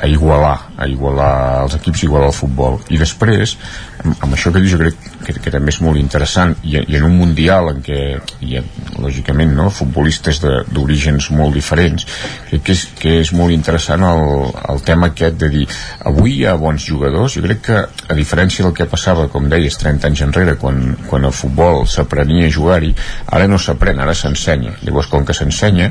a 0.00 0.10
igualar 0.10 0.56
a 0.80 0.88
igualar 0.88 1.32
els 1.64 1.76
equips 1.80 2.06
igualar 2.06 2.30
el 2.30 2.36
futbol. 2.36 2.78
I 2.88 3.00
després 3.00 3.56
amb, 4.04 4.34
això 4.34 4.52
que 4.52 4.62
jo 4.64 4.78
crec 4.80 4.96
que, 5.24 5.34
que 5.36 5.52
també 5.52 5.72
és 5.74 5.80
molt 5.84 6.00
interessant. 6.00 6.54
I, 6.64 6.78
i 6.80 6.98
en 6.98 7.06
un 7.08 7.16
mundial 7.18 7.70
en 7.72 7.82
què 7.84 8.00
hi 8.46 8.58
ha, 8.58 8.64
lògicament 9.00 9.54
no, 9.56 9.68
futbolistes 9.74 10.40
d'orígens 10.42 11.30
molt 11.34 11.54
diferents 11.56 12.06
crec 12.50 12.64
que 12.66 12.74
és, 12.76 12.84
que 13.00 13.14
és 13.22 13.32
molt 13.36 13.54
interessant 13.54 14.04
el, 14.06 14.50
el 14.72 14.82
tema 14.86 15.10
aquest 15.10 15.38
de 15.40 15.50
dir 15.52 15.66
avui 16.08 16.38
hi 16.38 16.46
ha 16.46 16.56
bons 16.60 16.84
jugadors. 16.86 17.36
Jo 17.36 17.44
crec 17.46 17.62
que 17.68 17.80
a 17.80 18.18
diferència 18.18 18.66
del 18.66 18.74
que 18.76 18.88
passava 18.90 19.28
com 19.32 19.48
deies 19.52 19.78
30 19.80 20.10
anys 20.10 20.24
enrere 20.26 20.56
quan, 20.60 20.82
quan 21.08 21.26
el 21.28 21.36
futbol 21.36 21.86
s'aprenia 21.88 22.48
a 22.48 22.54
jugar-hi 22.54 22.94
ara 23.36 23.48
no 23.50 23.60
s'aprèn, 23.60 24.00
ara 24.02 24.16
s'ensenya. 24.16 24.76
Llavors 24.84 25.10
com 25.10 25.26
que 25.26 25.36
s'ensenya 25.36 25.90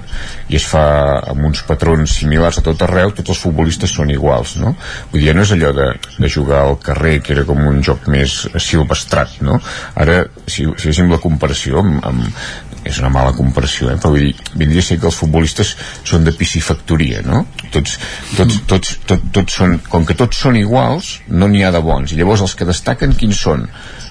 i 0.50 0.58
es 0.60 0.66
fa 0.68 0.86
amb 1.30 1.46
uns 1.50 1.62
patrons 1.68 2.18
similars 2.20 2.60
a 2.60 2.66
tot 2.66 2.82
arreu 2.86 3.14
tots 3.16 3.34
els 3.34 3.42
futbolistes 3.44 3.94
són 3.96 4.12
iguals 4.14 4.56
no? 4.62 4.74
vull 5.12 5.24
dir, 5.24 5.34
no 5.36 5.46
és 5.46 5.54
allò 5.56 5.72
de, 5.76 5.88
de 6.18 6.32
jugar 6.32 6.64
al 6.66 6.78
carrer 6.84 7.20
que 7.24 7.36
era 7.36 7.46
com 7.48 7.62
un 7.70 7.82
joc 7.86 7.99
més 8.08 8.36
silvestrat 8.64 9.40
no? 9.46 9.60
ara, 10.00 10.24
si, 10.46 10.66
si 10.78 10.90
féssim 10.90 11.12
la 11.12 11.20
comparació 11.22 11.84
amb, 11.84 12.00
amb, 12.06 12.42
és 12.88 13.00
una 13.02 13.10
mala 13.12 13.34
comparació, 13.36 13.90
eh? 13.92 13.98
però 14.00 14.14
vull 14.14 14.24
dir, 14.24 14.34
vindria 14.56 14.84
a 14.84 14.88
ser 14.88 14.98
que 15.02 15.08
els 15.10 15.18
futbolistes 15.20 15.74
són 16.08 16.26
de 16.26 16.34
piscifactoria, 16.36 17.22
no? 17.26 17.44
Tots, 17.74 17.98
tots, 18.38 18.60
tots, 18.70 18.94
tots, 19.10 19.26
tots 19.36 19.58
són, 19.60 19.78
com 19.92 20.08
que 20.08 20.16
tots 20.18 20.40
són 20.46 20.58
iguals, 20.60 21.18
no 21.28 21.50
n'hi 21.52 21.66
ha 21.66 21.74
de 21.76 21.84
bons. 21.86 22.14
I 22.14 22.20
llavors 22.20 22.46
els 22.46 22.56
que 22.58 22.68
destaquen 22.70 23.16
quins 23.20 23.44
són? 23.44 23.68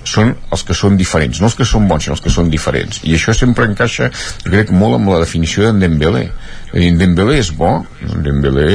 Són 0.08 0.34
els 0.54 0.64
que 0.64 0.76
són 0.76 0.96
diferents, 1.00 1.40
no 1.40 1.48
els 1.48 1.56
que 1.58 1.66
són 1.68 1.88
bons, 1.88 2.06
sinó 2.06 2.16
els 2.16 2.24
que 2.24 2.32
són 2.32 2.52
diferents. 2.52 3.00
I 3.08 3.16
això 3.16 3.34
sempre 3.36 3.66
encaixa, 3.68 4.10
crec, 4.44 4.72
molt 4.72 5.00
amb 5.00 5.14
la 5.14 5.22
definició 5.24 5.66
d'en 5.66 5.80
Dembélé. 5.82 6.28
En 6.76 7.00
Dembélé 7.00 7.40
és 7.40 7.52
bo, 7.56 7.72
en 8.04 8.24
Dembélé 8.24 8.68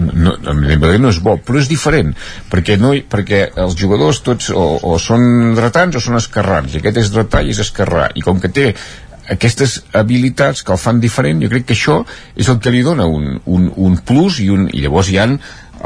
no, 0.00 0.34
Dembélé 0.42 0.98
no 1.02 1.12
és 1.12 1.20
bo, 1.22 1.36
però 1.44 1.60
és 1.60 1.68
diferent 1.70 2.14
perquè, 2.50 2.78
no, 2.80 2.94
perquè 3.12 3.44
els 3.60 3.76
jugadors 3.78 4.22
tots 4.26 4.50
o, 4.54 4.64
o 4.82 4.96
són 5.02 5.54
dretans 5.58 5.96
o 5.96 6.02
són 6.02 6.18
esquerrans 6.20 6.74
i 6.74 6.80
aquest 6.80 7.04
és 7.04 7.14
dretà 7.14 7.44
i 7.44 7.54
és 7.54 7.62
esquerrà 7.62 8.10
i 8.14 8.24
com 8.26 8.40
que 8.42 8.52
té 8.52 8.70
aquestes 9.30 9.76
habilitats 9.94 10.64
que 10.66 10.72
el 10.74 10.80
fan 10.82 11.00
diferent, 11.02 11.42
jo 11.42 11.50
crec 11.52 11.68
que 11.68 11.76
això 11.76 12.00
és 12.34 12.48
el 12.50 12.58
que 12.62 12.72
li 12.74 12.82
dona 12.82 13.06
un, 13.06 13.36
un, 13.46 13.68
un 13.76 13.98
plus 14.06 14.40
i, 14.42 14.48
un, 14.50 14.66
i 14.74 14.82
llavors 14.82 15.10
hi 15.12 15.20
han 15.22 15.36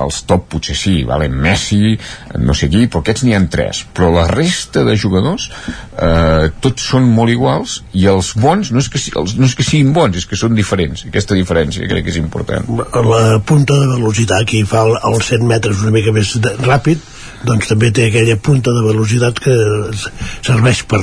els 0.02 0.22
top 0.28 0.48
potser 0.54 0.76
sí, 0.78 0.94
vale, 1.08 1.28
Messi, 1.28 1.94
no 2.42 2.56
sé 2.56 2.68
qui, 2.72 2.86
però 2.88 3.02
aquests 3.04 3.24
n'hi 3.26 3.36
han 3.36 3.48
tres. 3.52 3.84
Però 3.94 4.10
la 4.14 4.26
resta 4.30 4.84
de 4.86 4.96
jugadors, 5.00 5.48
eh, 5.94 6.50
tots 6.64 6.88
són 6.94 7.08
molt 7.14 7.32
iguals 7.34 7.80
i 7.94 8.08
els 8.10 8.34
bons 8.40 8.72
no 8.74 8.82
és, 8.82 8.90
que, 8.90 9.00
els, 9.20 9.36
no 9.38 9.48
és 9.48 9.56
que 9.56 9.66
siguin 9.66 9.92
bons, 9.96 10.18
és 10.20 10.28
que 10.30 10.38
són 10.38 10.56
diferents. 10.58 11.06
Aquesta 11.08 11.38
diferència 11.38 11.88
crec 11.90 12.06
que 12.06 12.14
és 12.14 12.20
important. 12.20 12.70
La 12.94 13.40
punta 13.46 13.78
de 13.80 13.90
velocitat, 13.96 14.46
qui 14.50 14.64
fa 14.68 14.86
els 14.88 15.30
100 15.30 15.46
metres 15.48 15.82
una 15.84 15.94
mica 15.94 16.14
més 16.14 16.34
de, 16.42 16.54
ràpid, 16.64 17.02
doncs 17.44 17.68
també 17.68 17.90
té 17.94 18.08
aquella 18.08 18.36
punta 18.40 18.72
de 18.72 18.82
velocitat 18.86 19.40
que 19.44 19.54
serveix 19.94 20.84
per, 20.88 21.02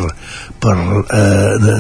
per 0.61 0.75
eh, 1.03 1.73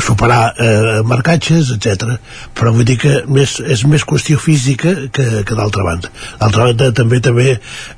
superar 0.00 0.54
eh, 0.58 1.02
marcatges, 1.06 1.70
etc. 1.74 2.16
Però 2.56 2.72
vull 2.74 2.86
dir 2.88 2.98
que 3.00 3.12
més, 3.32 3.56
és 3.60 3.84
més 3.88 4.04
qüestió 4.06 4.38
física 4.40 4.94
que, 5.12 5.26
que 5.46 5.58
d'altra 5.58 5.84
banda. 5.86 6.10
D'altra 6.40 6.68
banda, 6.70 6.90
també 6.96 7.20
també 7.24 7.48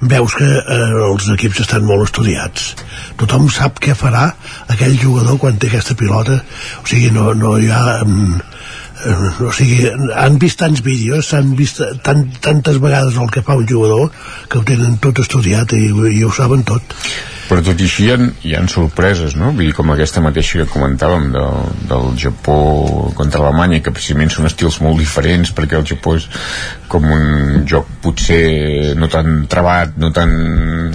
veus 0.01 0.37
que 0.39 0.49
eh, 0.49 0.91
els 1.11 1.31
equips 1.35 1.65
estan 1.67 1.87
molt 1.89 2.09
estudiats. 2.09 2.75
Tothom 3.21 3.49
sap 3.53 3.81
què 3.83 3.97
farà 3.99 4.29
aquell 4.69 4.99
jugador 5.01 5.41
quan 5.43 5.59
té 5.59 5.71
aquesta 5.73 5.99
pilota. 5.99 6.41
O 6.83 6.87
sigui, 6.89 7.11
no, 7.15 7.33
no 7.39 7.57
hi 7.59 7.73
ha... 7.73 7.83
Mm, 8.05 8.43
eh, 9.07 9.33
o 9.49 9.55
sigui, 9.55 9.89
han 10.15 10.39
vist 10.43 10.61
tants 10.63 10.85
vídeos, 10.85 11.33
han 11.39 11.57
vist 11.59 11.83
tant, 12.07 12.29
tantes 12.45 12.79
vegades 12.83 13.19
el 13.19 13.33
que 13.35 13.45
fa 13.47 13.59
un 13.59 13.67
jugador 13.69 14.13
que 14.49 14.61
ho 14.61 14.69
tenen 14.69 15.01
tot 15.03 15.25
estudiat 15.25 15.75
i, 15.79 15.89
i 16.15 16.23
ho 16.25 16.33
saben 16.35 16.65
tot 16.69 16.97
però 17.49 17.65
tot 17.65 17.81
i 17.81 17.87
així 17.89 18.07
hi 18.07 18.11
ha, 18.13 18.19
hi 18.45 18.55
ha 18.57 18.63
sorpreses 18.69 19.37
no? 19.39 19.53
Vull 19.57 19.71
dir, 19.71 19.75
com 19.77 19.93
aquesta 19.95 20.23
mateixa 20.25 20.61
que 20.61 20.69
comentàvem 20.73 21.31
del, 21.33 21.71
del 21.89 22.11
Japó 22.21 22.59
contra 23.17 23.41
Alemanya 23.43 23.81
que 23.85 23.95
precisament 23.95 24.33
són 24.35 24.49
estils 24.51 24.81
molt 24.85 25.01
diferents 25.01 25.55
perquè 25.57 25.79
el 25.79 25.87
Japó 25.89 26.19
és 26.19 26.29
com 26.89 27.05
un 27.13 27.65
joc 27.69 27.89
potser 28.05 28.95
no 28.99 29.09
tan 29.13 29.47
trebat 29.51 29.97
no 30.01 30.11
tan... 30.15 30.31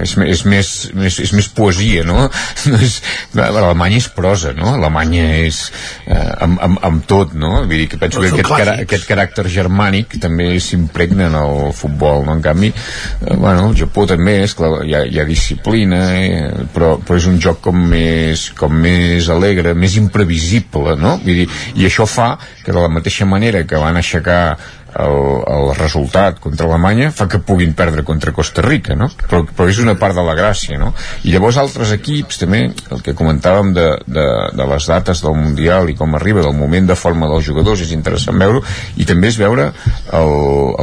és, 0.04 0.14
és, 0.26 0.44
més, 0.50 0.70
més, 0.98 1.18
és 1.26 1.34
més 1.34 1.48
poesia 1.54 2.04
no? 2.06 2.28
no 2.70 2.80
és, 2.82 3.00
Alemanya 3.34 4.00
és 4.02 4.08
prosa 4.14 4.54
no? 4.56 4.74
Alemanya 4.74 5.26
és 5.42 5.60
eh, 6.06 6.30
amb, 6.46 6.58
amb, 6.62 6.80
amb 6.86 7.06
tot 7.10 7.34
no? 7.38 7.52
Vull 7.64 7.84
dir 7.84 7.88
que 7.92 8.00
penso 8.02 8.22
que 8.22 8.30
aquest, 8.30 8.50
cara, 8.54 8.78
aquest 8.86 9.08
caràcter 9.10 9.46
germànic 9.50 10.18
també 10.22 10.52
s'impregna 10.62 11.28
en 11.32 11.38
el 11.40 11.70
futbol 11.74 12.26
no? 12.26 12.38
en 12.38 12.42
canvi 12.44 12.70
eh, 12.70 13.34
bueno, 13.34 13.70
el 13.70 13.78
Japó 13.78 14.06
també 14.10 14.40
és 14.44 14.54
clar, 14.58 14.84
hi 14.86 14.94
ha, 14.94 15.04
hi 15.10 15.22
ha 15.22 15.28
disciplina 15.28 16.02
eh, 16.14 16.43
però, 16.74 16.94
però 17.00 17.18
és 17.18 17.26
un 17.30 17.40
joc 17.42 17.60
com 17.64 17.78
més, 17.90 18.48
com 18.58 18.72
més 18.84 19.28
alegre, 19.32 19.74
més 19.74 19.96
imprevisible, 20.00 20.96
no? 21.00 21.16
Vull 21.24 21.42
dir, 21.42 21.48
I 21.76 21.88
això 21.88 22.06
fa 22.10 22.34
que 22.64 22.72
de 22.72 22.80
la 22.80 22.92
mateixa 22.92 23.26
manera 23.28 23.64
que 23.68 23.80
van 23.80 24.00
aixecar 24.00 24.56
el, 25.00 25.16
el 25.50 25.70
resultat 25.78 26.38
contra 26.42 26.68
Alemanya 26.68 27.10
fa 27.14 27.26
que 27.30 27.40
puguin 27.42 27.74
perdre 27.74 28.04
contra 28.06 28.32
Costa 28.32 28.62
Rica 28.62 28.94
no? 28.98 29.08
però, 29.28 29.42
però 29.46 29.68
és 29.70 29.80
una 29.82 29.96
part 30.00 30.16
de 30.16 30.24
la 30.26 30.36
gràcia 30.38 30.78
no? 30.80 30.92
i 31.24 31.34
llavors 31.34 31.58
altres 31.60 31.94
equips 31.96 32.40
també 32.42 32.62
el 32.94 33.02
que 33.04 33.16
comentàvem 33.18 33.72
de, 33.76 33.88
de, 34.06 34.26
de 34.54 34.68
les 34.70 34.88
dates 34.90 35.24
del 35.24 35.36
Mundial 35.38 35.90
i 35.90 35.98
com 35.98 36.14
arriba 36.14 36.44
del 36.44 36.56
moment 36.58 36.88
de 36.90 36.98
forma 36.98 37.28
dels 37.30 37.46
jugadors 37.48 37.82
és 37.84 37.94
interessant 37.96 38.38
veure 38.40 38.62
i 39.00 39.08
també 39.08 39.32
és 39.32 39.40
veure 39.40 39.70
el, 39.70 40.34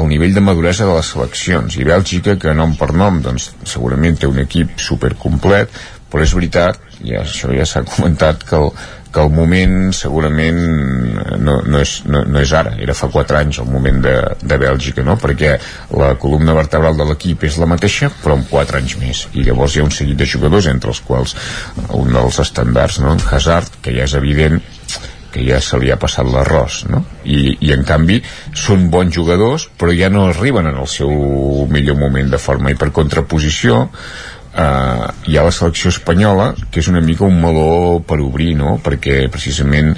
el 0.01 0.11
nivell 0.11 0.35
de 0.35 0.43
maduresa 0.43 0.89
de 0.89 0.97
les 0.97 1.13
seleccions 1.15 1.79
i 1.79 1.87
Bèlgica 1.87 2.37
que 2.41 2.55
nom 2.57 2.75
per 2.79 2.91
nom 2.93 3.21
doncs, 3.23 3.51
segurament 3.63 4.19
té 4.19 4.29
un 4.29 4.43
equip 4.43 4.77
supercomplet 4.79 5.71
però 6.11 6.25
és 6.25 6.33
veritat, 6.35 6.79
ja, 6.99 7.21
això 7.23 7.53
ja 7.55 7.63
s'ha 7.63 7.85
comentat 7.87 8.43
que 8.43 8.57
el, 8.57 8.73
que 9.11 9.21
el 9.21 9.31
moment 9.35 9.91
segurament 9.95 10.59
no, 11.43 11.57
no, 11.61 11.81
és, 11.81 11.97
no, 12.07 12.23
no 12.27 12.39
és 12.41 12.53
ara, 12.55 12.73
era 12.79 12.95
fa 12.97 13.09
4 13.11 13.39
anys 13.41 13.61
el 13.63 13.69
moment 13.71 13.99
de, 14.03 14.15
de 14.39 14.59
Bèlgica, 14.61 15.03
no? 15.07 15.17
perquè 15.21 15.57
la 15.99 16.13
columna 16.21 16.55
vertebral 16.57 16.97
de 16.99 17.07
l'equip 17.09 17.43
és 17.47 17.59
la 17.61 17.69
mateixa 17.69 18.11
però 18.21 18.39
amb 18.39 18.49
4 18.51 18.81
anys 18.81 18.97
més 19.01 19.25
i 19.35 19.45
llavors 19.47 19.75
hi 19.75 19.83
ha 19.83 19.87
un 19.87 19.95
seguit 19.95 20.19
de 20.19 20.29
jugadors 20.35 20.69
entre 20.71 20.93
els 20.93 21.03
quals 21.07 21.35
un 21.97 22.13
dels 22.15 22.39
estàndards, 22.43 23.01
no? 23.03 23.17
Hazard, 23.31 23.81
que 23.83 23.93
ja 23.95 24.07
és 24.07 24.15
evident 24.17 24.61
que 25.31 25.43
ja 25.47 25.61
se 25.63 25.79
li 25.79 25.91
ha 25.91 25.99
passat 25.99 26.27
l'arròs 26.27 26.81
no? 26.91 27.03
I, 27.23 27.55
i 27.63 27.71
en 27.75 27.85
canvi 27.87 28.19
són 28.57 28.89
bons 28.93 29.15
jugadors 29.15 29.69
però 29.79 29.95
ja 29.95 30.11
no 30.11 30.27
arriben 30.29 30.67
en 30.67 30.79
el 30.79 30.89
seu 30.91 31.11
millor 31.71 31.99
moment 31.99 32.31
de 32.31 32.39
forma 32.41 32.71
i 32.71 32.79
per 32.79 32.91
contraposició 32.95 33.85
eh, 34.55 35.07
hi 35.27 35.37
ha 35.37 35.45
la 35.45 35.53
selecció 35.55 35.91
espanyola 35.93 36.51
que 36.69 36.81
és 36.81 36.89
una 36.91 37.01
mica 37.03 37.27
un 37.27 37.39
meló 37.41 37.99
per 38.07 38.19
obrir 38.23 38.53
no? 38.59 38.77
perquè 38.83 39.23
precisament 39.31 39.93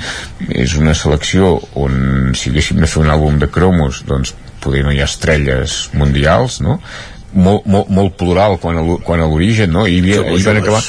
és 0.49 0.75
una 0.79 0.95
selecció 0.97 1.55
on 1.79 2.33
si 2.37 2.51
haguéssim 2.51 2.81
de 2.81 2.89
fer 2.89 3.03
un 3.03 3.13
àlbum 3.13 3.39
de 3.41 3.49
cromos 3.51 4.03
doncs 4.09 4.35
poder 4.63 4.85
no 4.85 4.93
hi 4.93 5.01
ha 5.01 5.09
estrelles 5.09 5.89
mundials 5.97 6.61
no? 6.63 6.79
molt, 7.33 7.65
molt, 7.65 7.89
molt 7.89 8.13
plural 8.19 8.59
quan 8.61 8.77
a, 8.77 8.83
quan 9.05 9.23
a 9.23 9.29
l'origen 9.29 9.73
no? 9.73 9.87
I, 9.89 9.99
havia, 10.03 10.21
i 10.37 10.45
van 10.45 10.61
acabar 10.61 10.83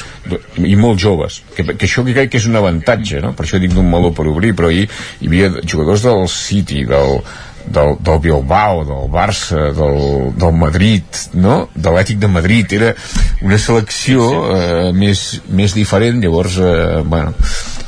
i 0.61 0.75
molt 0.77 1.01
joves 1.01 1.41
que, 1.55 1.65
que 1.73 1.89
això 1.89 2.05
crec 2.05 2.31
que 2.31 2.41
és 2.41 2.47
un 2.49 2.59
avantatge 2.59 3.23
no? 3.23 3.33
per 3.37 3.47
això 3.47 3.59
dic 3.61 3.73
d'un 3.73 3.89
meló 3.89 4.13
per 4.15 4.27
obrir 4.29 4.53
però 4.57 4.69
hi, 4.69 4.85
hi 4.85 5.31
havia 5.31 5.51
jugadors 5.65 6.05
del 6.05 6.27
City 6.31 6.85
del, 6.89 7.19
del, 7.67 7.95
del 8.05 8.19
Bilbao, 8.23 8.83
del 8.85 9.09
Barça, 9.11 9.71
del, 9.75 10.31
del 10.37 10.53
Madrid, 10.53 11.03
no? 11.33 11.67
de 11.75 11.89
l'ètic 11.95 12.19
de 12.21 12.27
Madrid, 12.31 12.71
era 12.77 12.93
una 13.41 13.57
selecció 13.59 14.27
eh, 14.55 14.91
més, 14.93 15.41
més 15.49 15.73
diferent, 15.77 16.21
llavors, 16.23 16.57
eh, 16.61 17.01
bueno, 17.05 17.33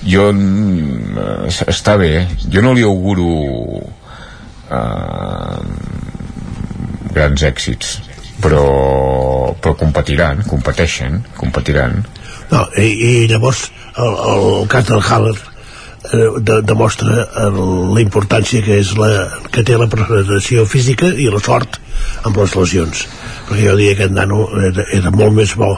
jo 0.07 0.29
es- 1.47 1.63
està 1.67 1.97
bé 1.97 2.27
jo 2.53 2.61
no 2.61 2.73
li 2.77 2.83
auguro 2.85 3.81
eh, 4.71 5.59
grans 7.13 7.43
èxits 7.47 7.97
però, 8.43 8.63
però 9.57 9.73
competiran 9.79 10.43
competeixen, 10.47 11.23
competiran. 11.39 12.03
No, 12.51 12.61
i, 12.77 12.87
i 12.93 13.27
llavors 13.31 13.65
el, 13.97 14.13
el 14.35 14.67
cas 14.71 14.85
del 14.87 15.01
Haller 15.01 15.33
eh, 15.33 15.56
de, 16.03 16.61
demostra 16.61 17.25
el, 17.43 17.57
la 17.95 18.01
importància 18.03 18.61
que 18.63 18.77
és 18.81 18.93
la, 18.99 19.09
que 19.51 19.63
té 19.65 19.77
la 19.77 19.89
preparació 19.91 20.65
física 20.69 21.09
i 21.09 21.27
la 21.33 21.41
sort 21.43 21.79
amb 22.27 22.37
les 22.37 22.55
lesions 22.55 23.05
perquè 23.47 23.63
jo 23.65 23.75
diria 23.79 23.97
que 23.97 24.07
en 24.09 24.17
nano 24.17 24.45
era, 24.69 24.85
era 24.93 25.11
molt 25.11 25.35
més 25.35 25.55
bo 25.57 25.73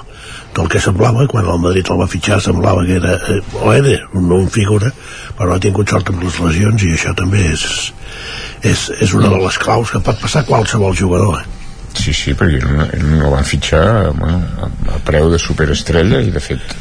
del 0.56 0.70
que 0.72 0.82
semblava 0.84 1.28
quan 1.30 1.48
el 1.48 1.62
Madrid 1.64 1.90
el 1.90 2.02
va 2.02 2.10
fitxar 2.12 2.42
semblava 2.44 2.86
que 2.86 2.98
era 3.00 3.16
eh, 3.32 3.40
o 3.62 3.74
era 3.74 3.96
un, 4.14 4.32
un 4.40 4.50
figura 4.52 4.92
però 5.38 5.56
ha 5.56 5.64
tingut 5.64 5.90
sort 5.90 6.12
amb 6.12 6.26
les 6.26 6.42
lesions 6.44 6.84
i 6.84 6.94
això 6.98 7.16
també 7.18 7.46
és, 7.54 7.64
és, 8.64 8.90
és 9.00 9.16
una 9.16 9.32
de 9.32 9.40
les 9.46 9.62
claus 9.62 9.94
que 9.94 10.04
pot 10.04 10.20
passar 10.22 10.46
qualsevol 10.50 10.98
jugador 10.98 11.40
eh? 11.40 11.48
Sí, 11.98 12.14
sí, 12.14 12.36
perquè 12.38 12.60
no, 12.70 12.86
no 13.18 13.32
van 13.34 13.48
fitxar 13.48 14.12
bueno, 14.14 14.70
a 14.94 15.00
preu 15.08 15.32
de 15.32 15.40
superestrella 15.42 16.22
i 16.22 16.30
de 16.32 16.42
fet 16.44 16.76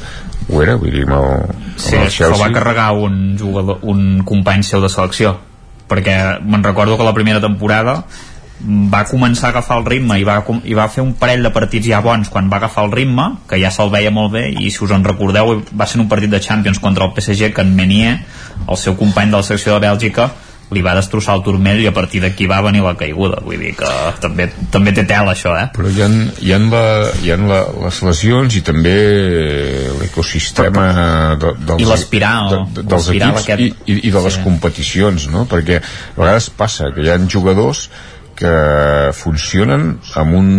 ho 0.49 0.63
era, 0.63 0.79
vull 0.81 0.95
dir, 0.95 1.05
amb 1.07 1.19
el, 1.19 1.61
Sí, 1.79 1.95
amb 1.95 2.07
el 2.07 2.15
que 2.15 2.27
el 2.27 2.41
va 2.41 2.49
carregar 2.55 2.89
un 2.97 3.37
jugador, 3.39 3.79
un 3.83 4.25
company 4.27 4.65
seu 4.67 4.83
de 4.83 4.91
selecció. 4.93 5.37
Perquè 5.89 6.17
me'n 6.45 6.65
recordo 6.65 6.99
que 6.99 7.07
la 7.07 7.15
primera 7.17 7.41
temporada 7.41 8.03
va 8.59 9.05
començar 9.07 9.49
a 9.49 9.51
agafar 9.53 9.77
el 9.79 9.85
ritme 9.87 10.17
i 10.19 10.25
va, 10.27 10.41
i 10.67 10.75
va 10.75 10.89
fer 10.91 11.05
un 11.05 11.13
parell 11.21 11.45
de 11.47 11.53
partits 11.55 11.87
ja 11.87 12.01
bons. 12.03 12.31
Quan 12.33 12.51
va 12.51 12.59
agafar 12.59 12.89
el 12.89 12.93
ritme, 12.93 13.29
que 13.49 13.61
ja 13.63 13.71
se'l 13.75 13.93
veia 13.93 14.11
molt 14.11 14.33
bé 14.35 14.49
i 14.51 14.73
si 14.75 14.83
us 14.85 14.95
en 14.95 15.07
recordeu 15.07 15.61
va 15.71 15.87
ser 15.87 16.01
un 16.03 16.09
partit 16.11 16.33
de 16.33 16.43
Champions 16.43 16.81
contra 16.83 17.07
el 17.07 17.15
PSG 17.15 17.53
que 17.55 17.63
en 17.63 17.75
Menier 17.77 18.19
el 18.67 18.77
seu 18.77 18.97
company 18.99 19.31
de 19.31 19.39
la 19.39 19.47
selecció 19.47 19.77
de 19.77 19.87
Bèlgica 19.87 20.31
li 20.75 20.83
va 20.85 20.95
destrossar 20.99 21.39
el 21.39 21.45
turmell 21.47 21.81
i 21.81 21.87
a 21.89 21.95
partir 21.97 22.21
d'aquí 22.21 22.49
va 22.51 22.61
venir 22.65 22.83
la 22.85 22.95
caiguda 22.99 23.41
vull 23.45 23.61
dir 23.61 23.73
que 23.79 23.93
també, 24.21 24.49
també 24.73 24.93
té 24.97 25.05
tela 25.09 25.33
això 25.33 25.55
eh? 25.57 25.69
però 25.75 25.89
hi 25.89 26.03
ha, 26.05 26.09
hi 26.45 26.53
ha, 26.53 26.59
la, 26.75 26.83
hi 27.23 27.33
ha 27.33 27.39
la, 27.41 27.61
les 27.87 28.03
lesions 28.05 28.59
i 28.59 28.63
també 28.67 28.97
l'ecosistema 30.03 30.87
de, 31.41 31.55
dels, 31.63 31.83
I 31.83 31.89
l'espiral, 31.89 32.53
de, 32.53 32.61
de, 32.83 32.87
dels 32.93 33.11
equips 33.15 33.43
aquest. 33.47 33.65
i, 33.65 33.73
i, 33.95 33.99
i 34.11 34.15
de 34.15 34.25
les 34.27 34.39
Sí. 34.39 34.45
competicions 34.45 35.29
no? 35.33 35.47
perquè 35.51 35.81
a 35.81 36.19
vegades 36.21 36.51
passa 36.55 36.93
que 36.95 37.03
hi 37.05 37.13
ha 37.13 37.19
jugadors 37.33 37.89
que 38.39 38.51
funcionen 39.19 39.95
amb 40.21 40.35
un, 40.39 40.51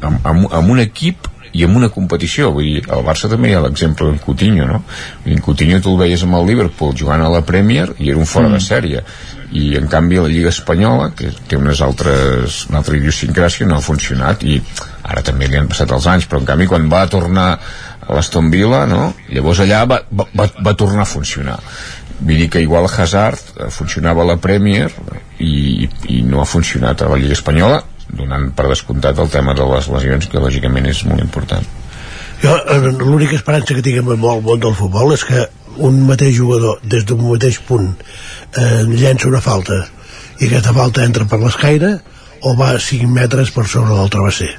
amb, 0.00 0.20
amb, 0.24 0.46
amb 0.56 0.72
un 0.72 0.80
equip 0.80 1.28
i 1.56 1.64
amb 1.64 1.78
una 1.78 1.88
competició, 1.92 2.50
vull 2.52 2.66
dir, 2.68 2.82
al 2.92 3.04
Barça 3.06 3.30
també 3.32 3.50
hi 3.50 3.56
ha 3.56 3.62
l'exemple 3.64 4.08
d'en 4.08 4.18
Coutinho, 4.20 4.66
no? 4.68 4.82
En 5.24 5.40
Coutinho 5.44 5.80
tu 5.80 5.94
el 5.94 6.02
veies 6.02 6.24
amb 6.26 6.36
el 6.40 6.50
Liverpool 6.50 6.92
jugant 6.96 7.24
a 7.24 7.30
la 7.32 7.42
Premier 7.48 7.88
i 7.96 8.10
era 8.12 8.20
un 8.20 8.28
fora 8.28 8.50
mm. 8.50 8.56
de 8.56 8.64
sèrie 8.64 9.04
i 9.52 9.76
en 9.78 9.86
canvi 9.88 10.18
la 10.18 10.30
Lliga 10.30 10.50
Espanyola 10.50 11.10
que 11.16 11.30
té 11.48 11.58
unes 11.58 11.80
altres, 11.84 12.64
una 12.70 12.80
altra 12.82 12.96
idiosincràsia 12.98 13.66
no 13.68 13.78
ha 13.78 13.84
funcionat 13.84 14.42
i 14.46 14.58
ara 15.06 15.22
també 15.26 15.46
li 15.46 15.58
han 15.58 15.68
passat 15.70 15.92
els 15.94 16.06
anys 16.10 16.26
però 16.26 16.42
en 16.42 16.48
canvi 16.48 16.66
quan 16.70 16.88
va 16.90 17.04
tornar 17.10 17.46
a 17.54 18.14
l'Aston 18.14 18.50
Villa 18.50 18.84
no? 18.90 19.12
llavors 19.30 19.62
allà 19.62 19.84
va, 19.86 20.00
va, 20.10 20.48
va, 20.58 20.74
tornar 20.74 21.04
a 21.04 21.10
funcionar 21.10 21.58
vull 22.18 22.42
dir 22.42 22.48
que 22.50 22.62
igual 22.64 22.88
Hazard 22.88 23.52
eh, 23.56 23.70
funcionava 23.70 24.24
a 24.24 24.30
la 24.32 24.38
Premier 24.42 24.88
i, 25.38 25.88
i 26.08 26.22
no 26.26 26.40
ha 26.42 26.48
funcionat 26.48 27.02
a 27.02 27.10
la 27.12 27.20
Lliga 27.20 27.36
Espanyola 27.38 27.82
donant 28.06 28.50
per 28.56 28.68
descomptat 28.70 29.18
el 29.18 29.30
tema 29.30 29.54
de 29.54 29.66
les 29.74 29.90
lesions 29.92 30.30
que 30.30 30.42
lògicament 30.42 30.90
és 30.90 31.04
molt 31.06 31.22
important 31.22 31.62
eh, 32.42 32.90
l'única 32.98 33.38
esperança 33.38 33.74
que 33.74 33.84
tinc 33.84 34.02
amb 34.02 34.16
el 34.16 34.42
món 34.42 34.60
del 34.62 34.74
futbol 34.74 35.14
és 35.14 35.26
que 35.26 35.46
un 35.78 36.02
mateix 36.08 36.34
jugador 36.36 36.80
des 36.84 37.04
d'un 37.06 37.22
mateix 37.26 37.60
punt 37.68 37.92
eh, 37.92 38.82
llença 38.88 39.28
una 39.28 39.42
falta 39.44 39.82
i 40.40 40.46
aquesta 40.46 40.74
falta 40.76 41.04
entra 41.04 41.26
per 41.28 41.40
l'escaire 41.40 41.96
o 42.46 42.54
va 42.56 42.76
5 42.78 43.08
metres 43.10 43.50
per 43.50 43.66
sobre 43.66 43.96
del 43.96 44.10
travesser. 44.12 44.52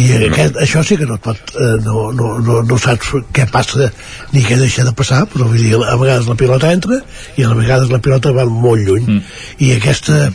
I 0.00 0.06
aquest, 0.26 0.56
això 0.60 0.82
sí 0.84 0.96
que 0.98 1.06
no 1.08 1.16
et 1.16 1.22
pot 1.24 1.52
eh, 1.54 1.76
no, 1.84 2.10
no, 2.16 2.32
no, 2.44 2.60
no 2.66 2.78
saps 2.80 3.12
què 3.36 3.46
passa 3.52 3.88
ni 4.34 4.42
què 4.44 4.58
deixa 4.60 4.84
de 4.84 4.92
passar 4.96 5.22
però 5.30 5.46
vull 5.48 5.62
dir, 5.62 5.76
a 5.76 5.96
vegades 6.00 6.28
la 6.28 6.36
pilota 6.40 6.72
entra 6.74 7.00
i 7.36 7.46
a 7.46 7.54
vegades 7.56 7.92
la 7.92 8.00
pilota 8.02 8.34
va 8.36 8.44
molt 8.48 8.84
lluny. 8.84 9.06
Mm. 9.06 9.22
i 9.64 9.72
aquesta 9.76 10.28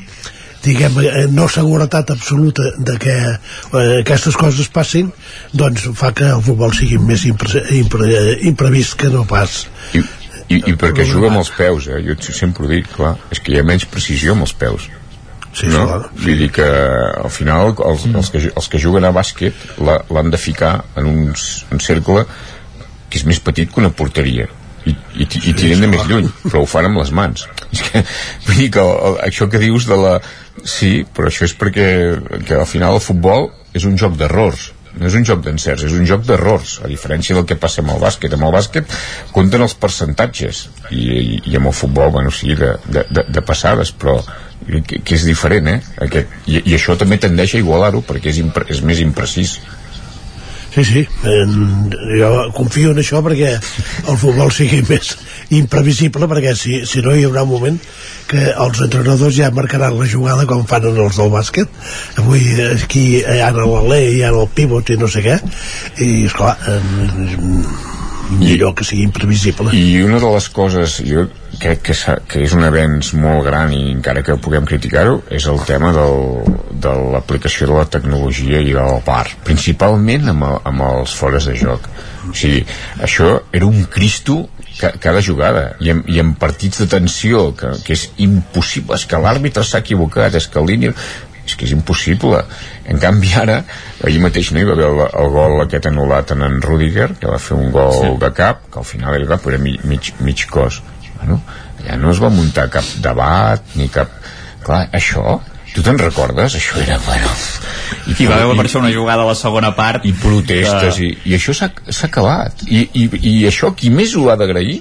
diguem, 0.66 1.00
eh, 1.04 1.26
no 1.32 1.48
seguretat 1.52 2.12
absoluta 2.14 2.66
de 2.78 2.98
que 3.02 3.16
eh, 3.16 4.02
aquestes 4.02 4.38
coses 4.40 4.70
passin 4.74 5.12
doncs 5.54 5.88
fa 5.98 6.12
que 6.16 6.28
el 6.34 6.44
futbol 6.46 6.74
sigui 6.76 7.00
més 7.02 7.26
impre, 7.30 7.62
impre, 7.78 8.10
imprevist 8.50 8.98
que 9.00 9.12
no 9.14 9.26
pas 9.30 9.64
i, 9.94 10.02
i, 10.02 10.60
i 10.60 10.76
perquè 10.80 11.08
juga 11.10 11.32
amb 11.32 11.44
els 11.44 11.54
peus 11.56 11.90
eh? 11.92 12.02
jo 12.08 12.18
sempre 12.26 12.66
ho 12.66 12.72
dic, 12.72 12.90
clar, 12.98 13.16
és 13.32 13.42
que 13.42 13.54
hi 13.54 13.62
ha 13.62 13.68
menys 13.68 13.88
precisió 13.92 14.36
amb 14.36 14.48
els 14.48 14.56
peus 14.58 14.90
sí, 15.52 15.70
no? 15.70 15.86
clar. 15.86 16.02
vull 16.26 16.44
dir 16.44 16.52
que 16.58 16.68
al 16.68 17.32
final 17.34 17.74
els, 17.78 18.10
els, 18.12 18.34
que, 18.34 18.44
els 18.52 18.70
que 18.72 18.82
juguen 18.82 19.08
a 19.08 19.14
bàsquet 19.16 19.80
l'han 19.80 20.34
de 20.34 20.42
ficar 20.42 20.76
en 21.00 21.10
un, 21.12 21.34
un 21.34 21.84
cercle 21.84 22.26
que 23.10 23.20
és 23.22 23.26
més 23.30 23.42
petit 23.44 23.72
que 23.72 23.84
una 23.84 23.94
porteria 23.94 24.50
i, 24.86 24.94
i, 24.94 25.26
i 25.26 25.54
tiren 25.58 25.84
de 25.84 25.92
més 25.92 26.06
lluny 26.10 26.30
però 26.44 26.64
ho 26.64 26.70
fan 26.70 26.90
amb 26.90 27.02
les 27.02 27.12
mans. 27.16 27.48
És 27.76 27.84
que, 27.88 28.06
vull 28.48 28.62
dir 28.62 28.72
que 28.76 28.84
el, 28.86 28.94
el, 29.10 29.20
això 29.30 29.50
que 29.52 29.62
dius 29.62 29.90
de 29.90 30.00
la 30.00 30.16
sí, 30.64 31.04
però 31.16 31.30
això 31.30 31.48
és 31.48 31.54
perquè 31.60 31.88
que 32.48 32.58
al 32.58 32.70
final 32.70 32.98
el 32.98 33.04
futbol 33.04 33.50
és 33.76 33.84
un 33.88 33.98
joc 34.00 34.16
d'errors 34.20 34.72
no 34.96 35.10
és 35.10 35.16
un 35.18 35.26
joc 35.28 35.42
d'encerts, 35.44 35.84
és 35.90 35.94
un 35.96 36.06
joc 36.08 36.24
d'errors 36.24 36.78
a 36.86 36.88
diferència 36.88 37.36
del 37.36 37.44
que 37.48 37.58
passa 37.60 37.82
amb 37.84 37.92
el 37.96 38.00
bàsquet. 38.00 38.36
Amb 38.36 38.48
el 38.48 38.54
bàsquet 38.56 38.94
compten 39.36 39.66
els 39.66 39.76
percentatges 39.80 40.62
i, 40.90 41.02
i, 41.02 41.40
i 41.52 41.58
amb 41.60 41.72
el 41.72 41.76
futbol, 41.76 42.14
bueno, 42.16 42.32
sí 42.32 42.56
de, 42.56 42.76
de, 42.88 43.04
de, 43.12 43.26
de 43.36 43.44
passades, 43.46 43.92
però 43.92 44.22
que, 44.88 45.02
que 45.02 45.18
és 45.18 45.26
diferent, 45.28 45.68
eh? 45.68 45.80
Aquest, 46.08 46.38
i, 46.48 46.62
i 46.62 46.78
això 46.78 46.96
també 47.00 47.20
tendeix 47.22 47.58
a 47.58 47.64
igualar-ho 47.64 48.06
perquè 48.08 48.32
és, 48.32 48.40
impre, 48.42 48.68
és 48.72 48.82
més 48.88 49.04
imprecís 49.04 49.58
Sí, 50.76 50.84
sí, 50.84 51.08
en, 51.24 51.90
jo 52.20 52.30
confio 52.52 52.92
en 52.92 53.00
això 53.00 53.22
perquè 53.24 53.54
el 53.56 54.18
futbol 54.20 54.52
sigui 54.52 54.82
més 54.90 55.14
imprevisible 55.56 56.28
perquè 56.28 56.52
si, 56.60 56.82
si 56.84 57.00
no 57.06 57.14
hi 57.16 57.24
haurà 57.24 57.46
un 57.48 57.54
moment 57.54 57.80
que 58.28 58.50
els 58.52 58.84
entrenadors 58.84 59.38
ja 59.38 59.54
marcaran 59.56 59.96
la 59.96 60.10
jugada 60.12 60.44
com 60.50 60.66
fan 60.68 60.90
en 60.92 61.00
els 61.06 61.16
del 61.22 61.32
bàsquet. 61.32 61.82
Avui 62.20 62.44
aquí 62.68 63.06
hi 63.22 63.40
ha 63.40 63.54
l'alè 63.56 64.02
hi 64.10 64.24
ha 64.26 64.34
el 64.36 64.52
pivot 64.52 64.92
i 64.92 65.00
no 65.00 65.08
sé 65.08 65.24
què. 65.24 65.40
I 66.04 66.26
esclar 66.28 66.58
en, 66.74 67.30
millor 68.30 68.74
que 68.76 68.86
sigui 68.88 69.04
imprevisible. 69.06 69.74
I 69.76 70.02
una 70.04 70.20
de 70.20 70.30
les 70.34 70.48
coses 70.54 70.98
jo 71.06 71.26
crec 71.60 71.84
que, 71.88 71.96
que 72.28 72.42
és 72.44 72.56
un 72.58 72.66
avenç 72.68 73.14
molt 73.20 73.46
gran 73.48 73.74
i 73.76 73.84
encara 73.94 74.24
que 74.26 74.38
puguem 74.42 74.66
criticar-ho 74.68 75.22
és 75.34 75.46
el 75.52 75.62
tema 75.68 75.92
del, 75.96 76.42
de 76.72 76.96
l'aplicació 77.14 77.70
de 77.70 77.78
la 77.78 77.86
tecnologia 77.92 78.60
i 78.62 78.74
del 78.76 79.00
VAR 79.06 79.30
principalment 79.48 80.34
amb, 80.34 80.48
el, 80.50 80.60
amb 80.72 80.88
els 80.90 81.16
fores 81.16 81.48
de 81.50 81.56
joc. 81.60 81.88
O 82.30 82.34
sigui, 82.36 82.66
això 83.06 83.32
era 83.54 83.70
un 83.70 83.86
cristo 83.92 84.42
ca, 84.80 84.92
cada 85.00 85.22
jugada 85.24 85.70
i 85.80 85.94
en, 85.94 86.04
i 86.12 86.20
en 86.24 86.34
partits 86.40 86.84
de 86.84 86.90
tensió 86.92 87.48
que, 87.58 87.72
que 87.86 87.96
és 87.96 88.10
impossible, 88.26 88.98
és 89.00 89.08
que 89.08 89.22
l'àrbitre 89.22 89.64
s'ha 89.64 89.84
equivocat 89.86 90.36
és 90.36 90.50
que 90.52 90.62
el 90.62 90.70
línia 90.74 90.96
és 91.46 91.56
que 91.56 91.66
és 91.68 91.74
impossible 91.76 92.42
en 92.90 93.00
canvi 93.02 93.34
ara, 93.38 93.60
ahir 94.04 94.20
mateix 94.24 94.52
no 94.52 94.60
hi 94.62 94.68
va 94.68 94.74
haver 94.74 94.88
el, 94.90 95.02
el 95.06 95.30
gol 95.36 95.60
aquest 95.66 95.90
anul·lat 95.92 96.34
en 96.36 96.42
en 96.48 96.60
Rudiger 96.64 97.12
que 97.20 97.30
va 97.32 97.40
fer 97.42 97.58
un 97.58 97.72
gol 97.72 97.94
sí. 97.94 98.12
de 98.22 98.32
cap 98.34 98.66
que 98.72 98.82
al 98.82 98.88
final 98.90 99.16
era 99.20 99.30
cap, 99.36 99.44
però 99.46 99.56
era 99.56 99.64
mig, 99.64 99.84
mig, 99.86 100.14
mig 100.26 100.46
cos 100.52 100.82
bueno, 101.18 101.42
allà 101.80 101.98
no 102.02 102.12
es 102.12 102.22
va 102.22 102.30
muntar 102.34 102.70
cap 102.74 102.86
debat 103.02 103.76
ni 103.76 103.88
cap... 103.94 104.10
clar, 104.66 104.88
això 104.92 105.40
tu 105.76 105.84
te'n 105.84 105.98
recordes? 106.00 106.56
Això 106.56 106.80
era, 106.82 106.98
bueno... 107.04 107.30
I 108.16 108.26
va 108.30 108.38
haver 108.40 108.56
per 108.58 108.64
això 108.66 108.80
una 108.80 108.94
jugada 108.94 109.26
a 109.26 109.28
la 109.28 109.36
segona 109.36 109.74
part 109.76 110.06
i 110.08 110.14
protestes 110.16 110.96
que- 110.98 111.10
i, 111.10 111.32
i 111.32 111.36
això 111.38 111.54
s'ha 111.54 111.70
acabat 112.08 112.64
i, 112.66 112.86
i, 112.94 113.04
i 113.20 113.34
això 113.50 113.74
qui 113.78 113.92
més 113.94 114.16
ho 114.16 114.30
ha 114.32 114.38
d'agrair 114.40 114.80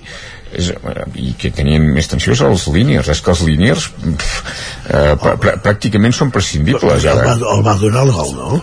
és, 0.59 0.71
eh, 0.71 1.05
i 1.21 1.33
que 1.39 1.51
tenien 1.55 1.85
més 1.95 2.09
tensió 2.11 2.35
són 2.39 2.53
els 2.55 2.67
líniers 2.75 3.09
és 3.15 3.21
que 3.25 3.31
els 3.35 3.43
líniers 3.49 3.89
pf, 3.91 4.55
eh, 4.91 5.17
pr 5.21 5.37
pr 5.43 5.59
pràcticament 5.65 6.13
són 6.17 6.31
prescindibles 6.35 7.05
el, 7.05 7.13
ara. 7.13 7.35
va, 7.35 7.55
el 7.57 7.67
va 7.67 7.75
donar 7.83 8.07
el 8.09 8.13
gol, 8.17 8.33
no? 8.39 8.63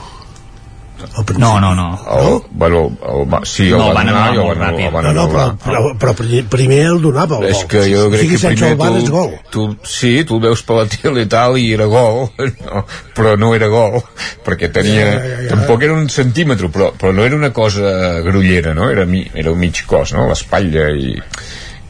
No, 1.42 1.60
no, 1.60 1.74
no. 1.74 1.86
El, 2.14 2.42
bueno, 2.52 2.82
el, 3.02 3.24
va, 3.34 3.40
sí, 3.44 3.64
el 3.72 3.80
No, 3.80 3.88
el 3.90 3.96
va 3.98 4.04
van 4.04 4.10
el 4.12 4.36
molt 4.38 4.52
van, 4.52 4.60
ràpid. 4.68 4.84
el 4.86 4.92
van 4.94 5.04
No, 5.08 5.14
no, 5.16 5.24
però, 5.32 5.46
però, 5.64 5.80
però 5.98 6.12
pri- 6.14 6.44
primer 6.48 6.78
el 6.92 7.00
donava 7.02 7.40
el 7.40 7.48
és 7.50 7.58
gol. 7.58 7.68
que 7.72 7.82
jo 7.90 8.04
o 8.06 8.12
crec 8.14 8.22
sigui, 8.22 8.38
que 8.38 8.52
primer 8.52 8.92
el 8.92 8.98
és 9.00 9.08
tu, 9.08 9.12
gol. 9.16 9.32
tu, 9.56 9.64
sí, 9.84 10.12
tu 10.30 10.38
el 10.38 10.44
veus 10.46 10.62
per 10.68 10.78
la 10.78 10.86
tele 10.94 11.24
i 11.26 11.30
tal 11.32 11.58
i 11.58 11.66
era 11.74 11.88
gol 11.90 12.30
no, 12.68 12.84
però 13.18 13.34
no 13.36 13.50
era 13.58 13.68
gol 13.74 13.98
perquè 14.46 14.70
tenia, 14.72 15.08
Ja, 15.08 15.18
ja, 15.26 15.42
ja. 15.42 15.50
tampoc 15.56 15.82
era 15.90 15.98
un 15.98 16.06
centímetre 16.08 16.70
però, 16.70 16.92
però 16.94 17.12
no 17.18 17.26
era 17.26 17.36
una 17.36 17.50
cosa 17.52 18.22
grullera 18.22 18.76
no? 18.78 18.92
era, 18.94 19.04
mi, 19.10 19.26
era 19.34 19.50
un 19.52 19.58
mig 19.58 19.82
cos 19.90 20.14
no? 20.14 20.28
l'espatlla 20.30 20.92
i, 20.94 21.18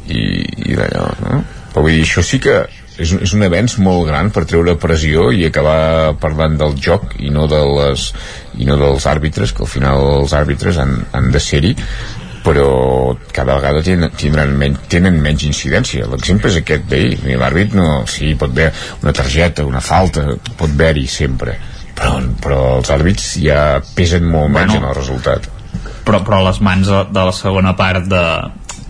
i, 0.07 0.23
i 0.71 0.77
d'allò 0.77 1.07
no? 1.25 1.41
però 1.71 1.85
vull 1.85 1.95
dir, 1.95 2.05
això 2.05 2.23
sí 2.25 2.39
que 2.43 2.61
és, 3.01 3.11
és 3.13 3.33
un 3.35 3.45
avenç 3.45 3.77
molt 3.83 4.07
gran 4.09 4.31
per 4.33 4.45
treure 4.49 4.77
pressió 4.81 5.29
i 5.35 5.45
acabar 5.47 6.15
parlant 6.21 6.57
del 6.59 6.75
joc 6.81 7.15
i 7.19 7.31
no, 7.33 7.47
de 7.51 7.61
les, 7.77 8.09
i 8.59 8.67
no 8.67 8.77
dels 8.79 9.07
àrbitres 9.09 9.53
que 9.55 9.65
al 9.65 9.71
final 9.71 10.03
els 10.21 10.35
àrbitres 10.37 10.79
han, 10.81 10.97
han 11.15 11.31
de 11.33 11.41
ser-hi 11.43 11.75
però 12.41 13.13
cada 13.33 13.59
vegada 13.59 13.83
tenen, 13.85 14.09
tindran 14.17 14.55
menys, 14.57 14.87
tenen 14.89 15.19
menys 15.21 15.45
incidència 15.45 16.09
l'exemple 16.09 16.49
és 16.49 16.61
aquest 16.61 16.87
d'ahir 16.89 17.37
l'àrbit 17.37 17.75
no, 17.77 18.01
sí, 18.09 18.33
pot 18.35 18.53
haver 18.53 18.71
una 19.03 19.13
targeta, 19.13 19.67
una 19.67 19.83
falta 19.85 20.25
pot 20.57 20.67
haver-hi 20.69 21.07
sempre 21.07 21.57
però, 21.95 22.17
però 22.41 22.61
els 22.79 22.89
àrbits 22.93 23.35
ja 23.43 23.81
pesen 23.95 24.25
molt 24.25 24.49
menys 24.49 24.73
Bueno. 24.73 24.81
en 24.81 24.89
el 24.89 24.97
resultat 24.97 25.49
però, 26.05 26.23
però 26.25 26.41
les 26.47 26.59
mans 26.65 26.89
de, 26.89 27.03
de 27.13 27.27
la 27.29 27.35
segona 27.35 27.75
part 27.77 28.09
de, 28.09 28.25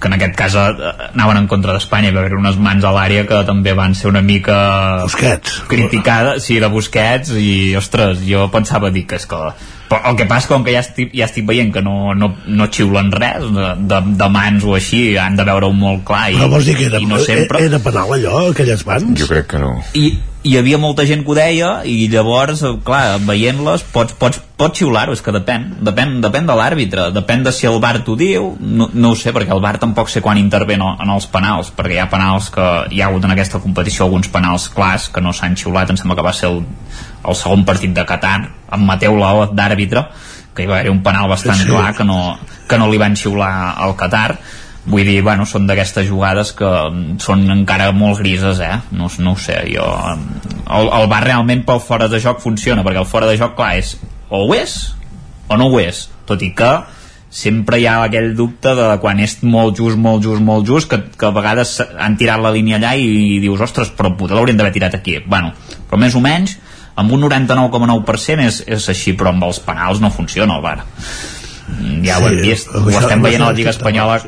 que 0.01 0.09
en 0.09 0.17
aquest 0.17 0.35
cas 0.37 0.55
eh, 0.57 0.93
anaven 1.13 1.43
en 1.43 1.49
contra 1.51 1.75
d'Espanya 1.75 2.09
hi 2.09 2.15
va 2.15 2.23
haver 2.25 2.39
unes 2.39 2.57
mans 2.61 2.85
a 2.87 2.93
l'àrea 2.95 3.27
que 3.29 3.43
també 3.47 3.75
van 3.77 3.93
ser 3.97 4.09
una 4.09 4.23
mica 4.25 4.57
Busquets. 5.05 5.61
criticades 5.71 6.47
sí, 6.49 6.57
de 6.59 6.71
Busquets 6.73 7.35
i 7.37 7.75
ostres, 7.79 8.25
jo 8.27 8.47
pensava 8.53 8.91
dir 8.91 9.05
que 9.07 9.21
és 9.21 9.27
que 9.29 9.43
però 9.91 10.07
el 10.07 10.15
que 10.15 10.25
passa 10.29 10.47
com 10.47 10.63
que 10.63 10.71
ja 10.71 10.81
estic, 10.85 11.11
ja 11.11 11.27
estic 11.27 11.45
veient 11.47 11.73
que 11.75 11.83
no, 11.83 12.13
no, 12.15 12.31
no 12.47 12.67
xiulen 12.71 13.11
res 13.11 13.43
de, 13.51 13.69
de, 13.91 14.01
de 14.21 14.29
mans 14.31 14.63
o 14.63 14.77
així, 14.77 15.01
han 15.19 15.35
de 15.35 15.45
veure-ho 15.47 15.73
molt 15.75 16.05
clar 16.07 16.29
i, 16.31 16.39
Però 16.39 16.47
vols 16.55 16.69
dir 16.69 16.77
que 16.79 16.87
era, 16.87 17.01
i 17.03 17.09
no 17.09 17.19
sempre 17.21 17.65
era 17.67 17.81
penal 17.83 18.15
allò, 18.15 18.45
aquelles 18.53 18.85
mans? 18.87 19.11
jo 19.19 19.27
crec 19.31 19.51
que 19.51 19.59
no 19.61 19.73
i, 19.99 20.13
hi 20.43 20.55
havia 20.57 20.77
molta 20.81 21.05
gent 21.05 21.21
que 21.21 21.31
ho 21.31 21.35
deia 21.37 21.69
i 21.85 22.07
llavors, 22.09 22.63
clar, 22.85 23.19
veient-les 23.27 23.83
pots, 23.93 24.15
pots, 24.17 24.39
pots 24.57 24.79
xiular-ho, 24.81 25.13
és 25.13 25.21
que 25.21 25.33
depèn 25.35 25.67
depèn, 25.85 26.15
depèn 26.23 26.47
de 26.49 26.55
l'àrbitre, 26.57 27.09
depèn 27.13 27.43
de 27.45 27.53
si 27.53 27.67
el 27.69 27.77
VAR 27.83 27.99
t'ho 28.05 28.15
diu, 28.17 28.47
no, 28.59 28.87
no 28.93 29.11
ho 29.11 29.17
sé, 29.19 29.33
perquè 29.35 29.53
el 29.53 29.61
VAR 29.61 29.77
tampoc 29.81 30.09
sé 30.09 30.23
quan 30.25 30.41
intervé 30.41 30.79
en, 30.79 30.85
en 31.05 31.13
els 31.13 31.27
penals 31.29 31.69
perquè 31.77 31.99
hi 31.99 32.01
ha 32.01 32.09
penals 32.09 32.49
que 32.55 32.67
hi 32.89 33.03
ha 33.03 33.11
hagut 33.11 33.27
en 33.27 33.35
aquesta 33.35 33.61
competició 33.61 34.07
alguns 34.07 34.31
penals 34.33 34.69
clars 34.73 35.09
que 35.13 35.21
no 35.21 35.33
s'han 35.33 35.57
xiulat 35.59 35.93
em 35.93 35.99
sembla 36.01 36.17
que 36.17 36.25
va 36.25 36.33
ser 36.33 36.49
el, 36.49 36.63
el 37.27 37.37
segon 37.37 37.65
partit 37.65 37.93
de 37.93 38.05
Qatar 38.09 38.39
amb 38.71 38.89
Mateu 38.89 39.17
Laot 39.19 39.53
d'àrbitre 39.53 40.07
que 40.55 40.65
hi 40.65 40.67
va 40.67 40.79
haver 40.81 40.91
un 40.91 41.03
penal 41.05 41.29
bastant 41.29 41.61
Sí. 41.61 41.69
clar 41.69 41.93
que 41.95 42.03
no, 42.03 42.39
que 42.67 42.81
no 42.81 42.89
li 42.89 42.97
van 42.97 43.15
xiular 43.15 43.75
al 43.77 43.95
Qatar 43.95 44.39
vull 44.85 45.05
dir, 45.05 45.19
bueno, 45.21 45.45
són 45.45 45.67
d'aquestes 45.69 46.07
jugades 46.09 46.53
que 46.57 46.69
mm, 46.69 47.19
són 47.21 47.45
encara 47.53 47.91
molt 47.93 48.21
grises 48.21 48.61
eh? 48.65 48.79
no, 48.97 49.09
no 49.21 49.35
ho 49.35 49.37
sé, 49.37 49.59
jo 49.69 49.85
el, 49.85 50.89
el 50.89 51.11
bar 51.11 51.21
realment 51.25 51.61
pel 51.67 51.83
fora 51.83 52.09
de 52.09 52.21
joc 52.23 52.41
funciona 52.41 52.85
perquè 52.85 53.03
el 53.03 53.09
fora 53.09 53.29
de 53.29 53.37
joc, 53.37 53.53
clar, 53.59 53.75
és 53.77 53.93
o 54.29 54.47
ho 54.47 54.57
és 54.57 54.79
o 55.51 55.59
no 55.59 55.69
ho 55.69 55.79
és, 55.83 56.07
tot 56.25 56.41
i 56.41 56.49
que 56.57 56.71
sempre 57.31 57.79
hi 57.79 57.85
ha 57.87 58.01
aquell 58.03 58.33
dubte 58.35 58.73
de 58.75 58.87
quan 59.03 59.19
és 59.23 59.37
molt 59.47 59.77
just, 59.79 59.97
molt 59.99 60.23
just, 60.25 60.43
molt 60.43 60.67
just 60.67 60.89
que, 60.91 60.99
que 61.15 61.29
a 61.29 61.33
vegades 61.35 61.77
han 61.79 62.17
tirat 62.19 62.43
la 62.43 62.51
línia 62.51 62.79
allà 62.79 62.91
i, 62.99 63.39
dius, 63.39 63.63
ostres, 63.63 63.93
però 63.95 64.11
poder 64.19 64.35
l'haurien 64.35 64.59
d'haver 64.59 64.73
tirat 64.75 64.97
aquí. 64.97 65.15
Bueno, 65.23 65.53
però 65.87 65.99
més 66.01 66.17
o 66.19 66.23
menys 66.23 66.57
amb 66.99 67.15
un 67.15 67.23
99,9% 67.23 68.47
és, 68.49 68.59
és 68.67 68.89
així 68.91 69.15
però 69.15 69.31
amb 69.31 69.47
els 69.47 69.61
penals 69.63 70.03
no 70.03 70.11
funciona 70.11 70.59
el 70.59 70.65
bar. 70.65 70.81
Mm, 71.71 72.01
ja 72.03 72.19
ho 72.19 72.27
hem 72.27 72.41
Sí, 72.41 72.49
vist, 72.49 72.75
ho 72.75 72.99
estem 72.99 73.23
veient 73.23 73.45
a 73.45 73.53
la 73.53 73.55
Lliga 73.55 73.71
Espanyola 73.71 74.19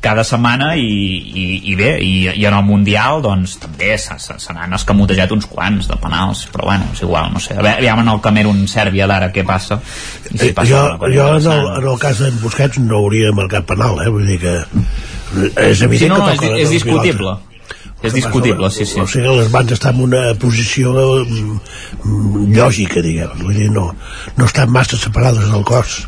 cada 0.00 0.22
setmana 0.24 0.70
i, 0.80 0.84
i, 0.88 1.42
i 1.70 1.74
bé, 1.76 1.90
i, 2.00 2.12
i 2.40 2.44
en 2.48 2.54
el 2.56 2.64
Mundial 2.64 3.20
doncs 3.20 3.58
també 3.60 3.90
se, 4.00 4.16
se, 4.22 4.38
se 4.40 4.54
n'han 4.56 4.72
escamotejat 4.78 5.32
uns 5.34 5.44
quants 5.50 5.90
de 5.90 5.98
penals, 6.00 6.46
però 6.54 6.70
bueno, 6.70 6.86
és 6.94 7.02
igual 7.04 7.28
no 7.34 7.42
sé, 7.44 7.58
a 7.58 7.62
veure, 7.66 7.84
en 8.00 8.08
el 8.08 8.20
Camerun 8.24 8.62
Sèrbia 8.70 9.06
d'ara 9.10 9.28
què 9.34 9.44
passa 9.44 9.76
i 10.30 10.38
si 10.38 10.48
Eh, 10.48 10.54
passa 10.56 10.70
jo, 10.70 10.80
jo 11.12 11.28
en, 11.36 11.50
el, 11.52 11.68
en 11.82 11.90
el 11.92 11.98
cas 12.00 12.18
d'en 12.24 12.40
Busquets 12.40 12.80
no 12.80 13.02
hauria 13.02 13.30
marcat 13.36 13.68
penal, 13.68 14.00
eh? 14.00 14.08
vull 14.08 14.24
dir 14.26 14.38
que 14.40 14.56
és 15.68 15.84
evident 15.84 16.00
Sí, 16.00 16.08
no, 16.08 16.18
no, 16.18 16.26
que 16.26 16.32
és, 16.32 16.40
toca 16.40 16.56
és 16.56 16.64
la 16.64 16.74
discutible 16.78 17.36
pilota. 17.36 17.46
és 18.08 18.14
discutible, 18.16 18.70
sí, 18.72 18.86
sí 18.88 19.00
O 19.04 19.06
sigui, 19.06 19.36
les 19.36 19.52
mans 19.52 19.76
estan 19.76 20.00
en 20.00 20.06
una 20.08 20.24
posició 20.40 20.94
mm, 20.96 21.60
mm, 22.00 22.46
lògica, 22.56 23.02
diguem. 23.04 23.36
Vull 23.44 23.58
dir, 23.60 23.68
no, 23.74 23.90
no 24.38 24.48
estan 24.48 24.72
massa 24.72 24.96
separades 24.96 25.52
del 25.52 25.64
cos. 25.68 26.06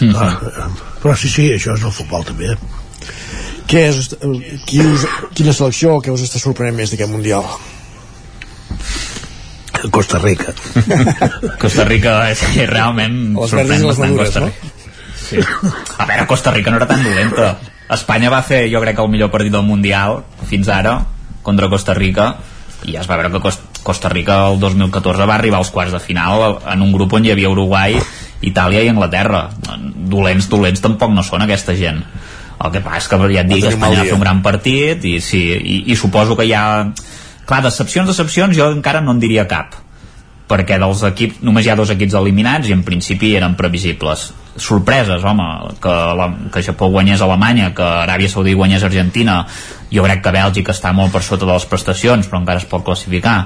Mhm. 0.00 0.16
Ah, 0.18 0.66
però 1.02 1.14
sí, 1.14 1.30
sí, 1.30 1.52
això 1.54 1.76
és 1.78 1.84
el 1.86 1.94
futbol 1.94 2.26
també. 2.26 2.50
eh? 2.56 2.81
Què 3.70 3.84
és, 3.88 4.10
qui 4.68 4.80
us, 4.84 5.04
quina 5.36 5.52
selecció 5.56 5.98
que 6.04 6.12
us 6.12 6.22
està 6.26 6.40
sorprenent 6.42 6.76
més 6.76 6.90
d'aquest 6.92 7.10
Mundial? 7.12 7.46
Costa 9.90 10.18
Rica. 10.18 10.52
Costa 11.62 11.84
Rica 11.88 12.12
és 12.30 12.42
que 12.54 12.66
realment 12.70 13.32
Les 13.34 13.50
sorprèn 13.50 13.82
bastant 13.88 14.12
madures, 14.12 14.28
Costa 14.28 14.40
no? 14.44 14.46
Rica. 14.46 14.78
Sí. 15.22 15.40
A 15.98 16.06
veure, 16.06 16.26
Costa 16.30 16.52
Rica 16.54 16.70
no 16.70 16.78
era 16.78 16.86
tan 16.90 17.02
dolenta. 17.02 17.48
Espanya 17.92 18.30
va 18.32 18.42
fer, 18.46 18.66
jo 18.72 18.80
crec, 18.84 19.00
el 19.02 19.10
millor 19.12 19.30
partit 19.32 19.52
del 19.52 19.64
Mundial 19.66 20.20
fins 20.48 20.68
ara 20.72 20.98
contra 21.44 21.68
Costa 21.72 21.96
Rica 21.98 22.28
i 22.86 22.94
ja 22.94 23.02
es 23.02 23.08
va 23.10 23.16
veure 23.18 23.32
que 23.34 23.40
Cos- 23.42 23.60
Costa 23.82 24.08
Rica 24.12 24.36
el 24.52 24.60
2014 24.62 25.26
va 25.26 25.34
arribar 25.36 25.58
als 25.62 25.70
quarts 25.74 25.92
de 25.94 26.00
final 26.02 26.60
en 26.70 26.82
un 26.82 26.92
grup 26.94 27.12
on 27.18 27.26
hi 27.26 27.32
havia 27.34 27.50
Uruguai, 27.50 27.96
Itàlia 28.42 28.82
i 28.86 28.90
Anglaterra. 28.92 29.48
Dolents, 30.12 30.48
dolents 30.50 30.82
tampoc 30.84 31.10
no 31.14 31.22
són 31.26 31.42
aquesta 31.46 31.74
gent. 31.78 32.02
El 32.58 32.74
que 32.74 32.82
passa 32.84 33.00
és 33.00 33.08
que 33.10 33.20
ja 33.32 33.44
et 33.44 33.48
dic, 33.50 33.64
Espanya 33.70 34.02
va 34.02 34.08
fer 34.08 34.18
un 34.18 34.26
gran 34.26 34.42
partit 34.44 35.04
i, 35.08 35.16
sí, 35.24 35.40
i, 35.56 35.78
i 35.92 35.96
suposo 35.98 36.36
que 36.38 36.46
hi 36.46 36.52
ha... 36.56 36.66
Clar, 37.42 37.62
decepcions, 37.64 38.06
decepcions, 38.06 38.54
jo 38.54 38.68
encara 38.70 39.00
no 39.02 39.16
en 39.16 39.22
diria 39.22 39.48
cap 39.50 39.74
perquè 40.52 40.76
dels 40.80 41.02
equips, 41.08 41.40
només 41.46 41.66
hi 41.66 41.72
ha 41.72 41.76
dos 41.78 41.90
equips 41.94 42.16
eliminats 42.18 42.68
i 42.68 42.74
en 42.76 42.82
principi 42.84 43.32
eren 43.38 43.54
previsibles. 43.58 44.28
Sorpreses, 44.60 45.24
home, 45.24 45.46
que, 45.80 45.94
la, 46.18 46.28
que 46.52 46.64
Japó 46.66 46.90
guanyés 46.92 47.22
Alemanya, 47.24 47.70
que 47.76 47.86
Aràbia 48.02 48.28
Saudí 48.28 48.52
guanyés 48.58 48.84
Argentina, 48.84 49.38
jo 49.92 50.04
crec 50.04 50.20
que 50.24 50.34
Bèlgica 50.34 50.74
està 50.76 50.92
molt 50.96 51.14
per 51.14 51.22
sota 51.24 51.46
de 51.46 51.54
les 51.54 51.68
prestacions 51.70 52.28
però 52.28 52.42
encara 52.42 52.60
es 52.60 52.68
pot 52.68 52.84
classificar. 52.84 53.38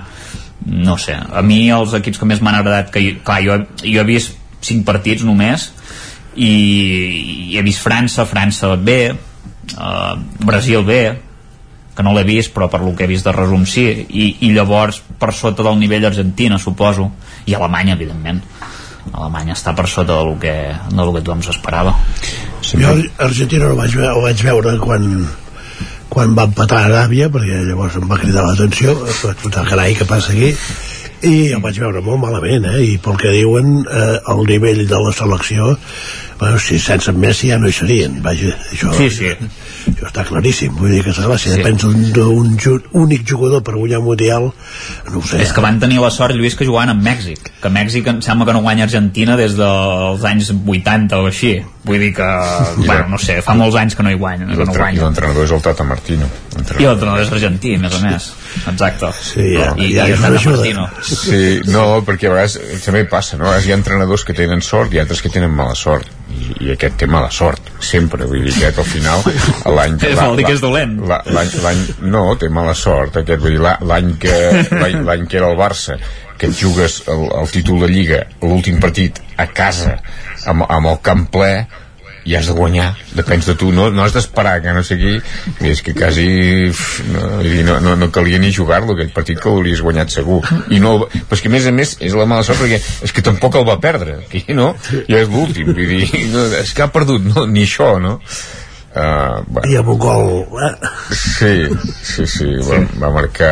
No 0.66 0.96
sé, 0.98 1.14
a 1.14 1.44
mi 1.46 1.66
els 1.70 1.94
equips 1.94 2.18
que 2.18 2.26
més 2.26 2.42
m'han 2.42 2.58
agradat 2.58 2.90
que, 2.90 3.04
clar, 3.22 3.38
jo, 3.44 3.60
jo 3.84 4.02
he 4.02 4.08
vist 4.08 4.34
cinc 4.66 4.86
partits 4.88 5.22
només 5.22 5.70
i, 6.36 6.52
i 7.52 7.58
he 7.58 7.64
vist 7.64 7.82
França, 7.84 8.26
França 8.28 8.74
bé 8.76 9.00
uh, 9.12 10.14
Brasil 10.44 10.84
bé 10.84 11.02
que 11.96 12.04
no 12.04 12.12
l'he 12.12 12.26
vist 12.28 12.52
però 12.52 12.68
per 12.68 12.82
lo 12.84 12.92
que 12.94 13.06
he 13.06 13.10
vist 13.10 13.24
de 13.24 13.32
resum 13.32 13.64
sí. 13.66 13.86
I, 13.88 14.26
i 14.44 14.52
llavors 14.52 15.00
per 15.18 15.32
sota 15.32 15.64
del 15.64 15.78
nivell 15.80 16.04
Argentina 16.04 16.58
suposo. 16.60 17.08
I 17.46 17.56
Alemanya 17.56 17.96
evidentment. 17.96 18.42
Alemanya 19.14 19.54
està 19.54 19.72
per 19.76 19.86
sota 19.88 20.18
del 20.18 20.36
que, 20.42 20.54
del 20.92 21.12
que 21.14 21.22
tothom 21.22 21.42
s'esperava. 21.46 21.94
Jo 22.66 22.92
Argentina 23.22 23.70
no 23.70 23.78
vaig, 23.78 23.96
ho 23.96 24.22
vaig 24.26 24.42
veure 24.44 24.76
quan, 24.82 25.08
quan 26.12 26.34
va 26.36 26.48
empatar 26.50 26.82
a 26.82 26.90
Aràbia, 26.90 27.30
perquè 27.32 27.62
llavors 27.64 27.96
em 27.96 28.08
va 28.10 28.20
cridar 28.20 28.44
l'atenció, 28.44 28.96
vaig 28.98 29.44
pensar, 29.46 29.64
carai, 29.70 29.94
què 29.96 30.08
passa 30.10 30.34
aquí? 30.34 30.52
I 31.22 31.52
el 31.56 31.62
vaig 31.64 31.78
veure 31.80 32.02
molt 32.04 32.20
malament, 32.20 32.66
eh? 32.68 32.82
I 32.84 32.98
pel 33.02 33.16
que 33.16 33.30
diuen, 33.32 33.86
eh, 33.88 34.18
el 34.32 34.44
nivell 34.46 34.86
de 34.86 34.98
la 35.00 35.12
selecció, 35.16 35.78
bueno, 36.38 36.58
si 36.60 36.78
sense 36.78 37.12
Messi 37.16 37.48
ja 37.48 37.56
no 37.58 37.68
hi 37.68 37.72
serien, 37.72 38.18
vaja, 38.22 38.52
això, 38.70 38.92
Sí, 38.92 39.08
sí. 39.10 39.30
això 39.30 40.10
està 40.10 40.24
claríssim. 40.28 40.74
Vull 40.76 40.90
dir 40.92 41.02
que, 41.04 41.12
clar, 41.16 41.38
si 41.38 41.48
Sí. 41.50 41.56
depens 41.56 41.82
d'un- 42.12 42.82
únic 42.92 43.24
jugador 43.26 43.62
per 43.62 43.74
guanyar 43.76 43.98
un 44.00 44.04
mundial, 44.04 44.52
no 45.10 45.18
ho 45.18 45.22
sé. 45.22 45.40
és 45.42 45.52
que 45.54 45.60
van 45.62 45.80
tenir 45.80 45.98
la 46.00 46.10
sort, 46.10 46.34
Lluís, 46.34 46.54
que 46.54 46.66
jugaven 46.66 46.90
amb 46.90 47.02
Mèxic 47.02 47.38
que 47.62 47.70
Mèxic 47.70 48.06
em 48.06 48.20
sembla 48.20 48.44
que 48.46 48.52
no 48.52 48.60
guanya 48.60 48.84
Argentina 48.84 49.36
des 49.36 49.56
dels 49.56 50.22
anys 50.24 50.52
80 50.66 51.18
o 51.18 51.26
així 51.26 51.62
vull 51.84 51.98
dir 51.98 52.12
que, 52.14 52.22
bueno, 52.86 53.08
no 53.08 53.18
sé, 53.18 53.40
fa 53.42 53.54
molts 53.54 53.76
anys 53.76 53.94
que 53.96 54.02
no 54.02 54.10
hi 54.10 54.14
guanya, 54.14 54.44
I 54.44 54.56
que 54.56 54.64
no 54.66 54.72
l'entrenador 55.06 55.44
és 55.44 55.50
el 55.52 55.62
Tata 55.62 55.84
Martino 55.84 56.26
i 56.78 56.84
l'entrenador 56.84 57.20
és 57.22 57.32
argentí, 57.32 57.74
a 57.74 57.78
més 57.78 57.94
a 57.94 57.98
més 58.04 58.32
exacte 58.72 59.10
sí, 59.20 59.46
ja, 59.56 59.72
i, 59.76 59.90
ja, 59.94 60.06
i 60.08 60.12
és 60.14 60.20
ja 60.20 60.28
ajuda. 60.32 60.56
Martino 60.56 60.86
Sí, 61.02 61.40
no, 61.70 61.84
perquè 62.06 62.28
a 62.30 62.34
vegades 62.34 62.58
també 62.84 63.04
passa, 63.10 63.36
no? 63.38 63.44
A 63.46 63.52
vegades 63.54 63.66
hi 63.68 63.72
ha 63.74 63.78
entrenadors 63.78 64.24
que 64.26 64.34
tenen 64.36 64.62
sort 64.64 64.92
i 64.94 65.00
altres 65.02 65.22
que 65.22 65.30
tenen 65.32 65.50
mala 65.54 65.74
sort. 65.78 66.08
I, 66.36 66.50
i 66.66 66.70
aquest 66.74 66.96
té 67.00 67.06
mala 67.06 67.30
sort, 67.30 67.70
sempre. 67.80 68.26
Vull 68.26 68.42
dir, 68.44 68.52
aquest 68.56 68.78
al 68.82 68.88
final, 68.90 69.22
l'any... 69.76 69.96
Vol 70.18 70.36
dir 70.40 70.46
que 70.48 70.54
és 70.56 70.62
dolent. 70.64 70.96
la- 71.08 71.22
L'any, 71.26 71.52
l'any, 71.62 71.82
no, 72.12 72.24
té 72.40 72.48
mala 72.52 72.74
sort, 72.74 73.16
aquest, 73.22 73.40
vull 73.44 73.54
dir, 73.56 73.62
la- 73.62 73.78
l'any 73.86 74.14
que, 74.20 74.34
l'any, 74.72 75.00
l'any 75.06 75.26
que 75.30 75.38
era 75.40 75.50
el 75.52 75.58
Barça, 75.60 75.96
que 76.36 76.50
et 76.50 76.58
jugues 76.58 77.02
el, 77.08 77.26
el 77.40 77.48
títol 77.54 77.80
de 77.86 77.88
Lliga, 77.92 78.20
l'últim 78.42 78.80
partit, 78.82 79.22
a 79.40 79.46
casa, 79.56 79.96
amb, 80.50 80.66
amb 80.68 80.90
el 80.92 80.98
camp 81.06 81.26
ple, 81.32 81.52
i 82.26 82.34
has 82.34 82.48
de 82.50 82.56
guanyar, 82.56 82.88
depens 83.14 83.46
de 83.46 83.54
tu, 83.58 83.70
no, 83.74 83.86
no 83.94 84.02
has 84.02 84.14
d'esperar 84.16 84.58
que 84.64 84.74
no 84.74 84.82
sé 84.86 84.98
qui, 84.98 85.14
i 85.62 85.70
és 85.70 85.82
que 85.86 85.94
quasi 85.96 86.26
no, 87.12 87.22
no, 87.68 87.78
no, 87.84 87.94
no 88.00 88.10
calia 88.14 88.40
ni 88.42 88.50
jugar-lo 88.54 88.96
aquell 88.96 89.14
partit 89.14 89.40
que 89.42 89.52
l'hauries 89.52 89.84
guanyat 89.84 90.12
segur 90.14 90.40
i 90.74 90.82
no, 90.82 90.98
però 91.06 91.38
és 91.38 91.44
que 91.44 91.52
a 91.52 91.54
més 91.54 91.70
a 91.70 91.74
més 91.76 91.96
és 92.02 92.18
la 92.18 92.26
mala 92.28 92.46
sort 92.46 92.62
perquè 92.62 92.82
és 93.06 93.14
que 93.14 93.24
tampoc 93.24 93.60
el 93.60 93.68
va 93.68 93.78
perdre 93.82 94.18
aquí 94.24 94.44
no, 94.58 94.72
ja 95.06 95.22
és 95.22 95.30
l'últim 95.30 95.70
vull 95.70 95.94
dir, 95.94 96.04
no, 96.34 96.48
és 96.58 96.74
que 96.74 96.84
ha 96.84 96.92
perdut 96.92 97.24
no, 97.30 97.46
ni 97.46 97.66
això 97.68 97.94
no 98.02 98.18
Uh, 98.96 99.44
bueno. 99.46 99.68
I 99.68 99.74
amb 99.76 99.90
un 99.92 99.98
gol... 100.00 100.28
Eh? 100.64 100.88
Sí, 101.12 101.50
sí, 102.00 102.24
sí, 102.24 102.46
va, 102.64 102.78
va 102.96 103.10
marcar 103.12 103.50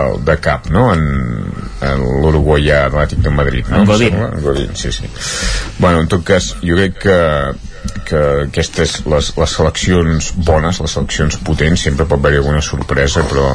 el 0.00 0.18
de 0.26 0.34
cap, 0.42 0.66
no?, 0.74 0.88
en, 0.96 1.04
en 1.86 2.02
l'Uruguaià 2.24 2.80
Atlètic 2.88 3.22
de 3.22 3.30
Madrid, 3.30 3.70
no? 3.70 3.84
En 3.84 3.86
Godín. 3.86 4.18
En 4.18 4.42
Godín, 4.42 4.74
sí, 4.74 4.90
sí. 4.90 5.06
Bueno, 5.78 6.02
en 6.02 6.10
tot 6.10 6.26
cas, 6.26 6.56
jo 6.58 6.74
crec 6.74 6.98
que 7.04 7.18
que 8.08 8.20
aquestes, 8.46 8.98
les, 9.10 9.30
les 9.36 9.54
seleccions 9.58 10.30
bones, 10.48 10.80
les 10.80 10.94
seleccions 10.96 11.38
potents, 11.44 11.84
sempre 11.88 12.06
pot 12.08 12.24
haver 12.24 12.40
alguna 12.40 12.62
sorpresa, 12.64 13.24
però, 13.28 13.50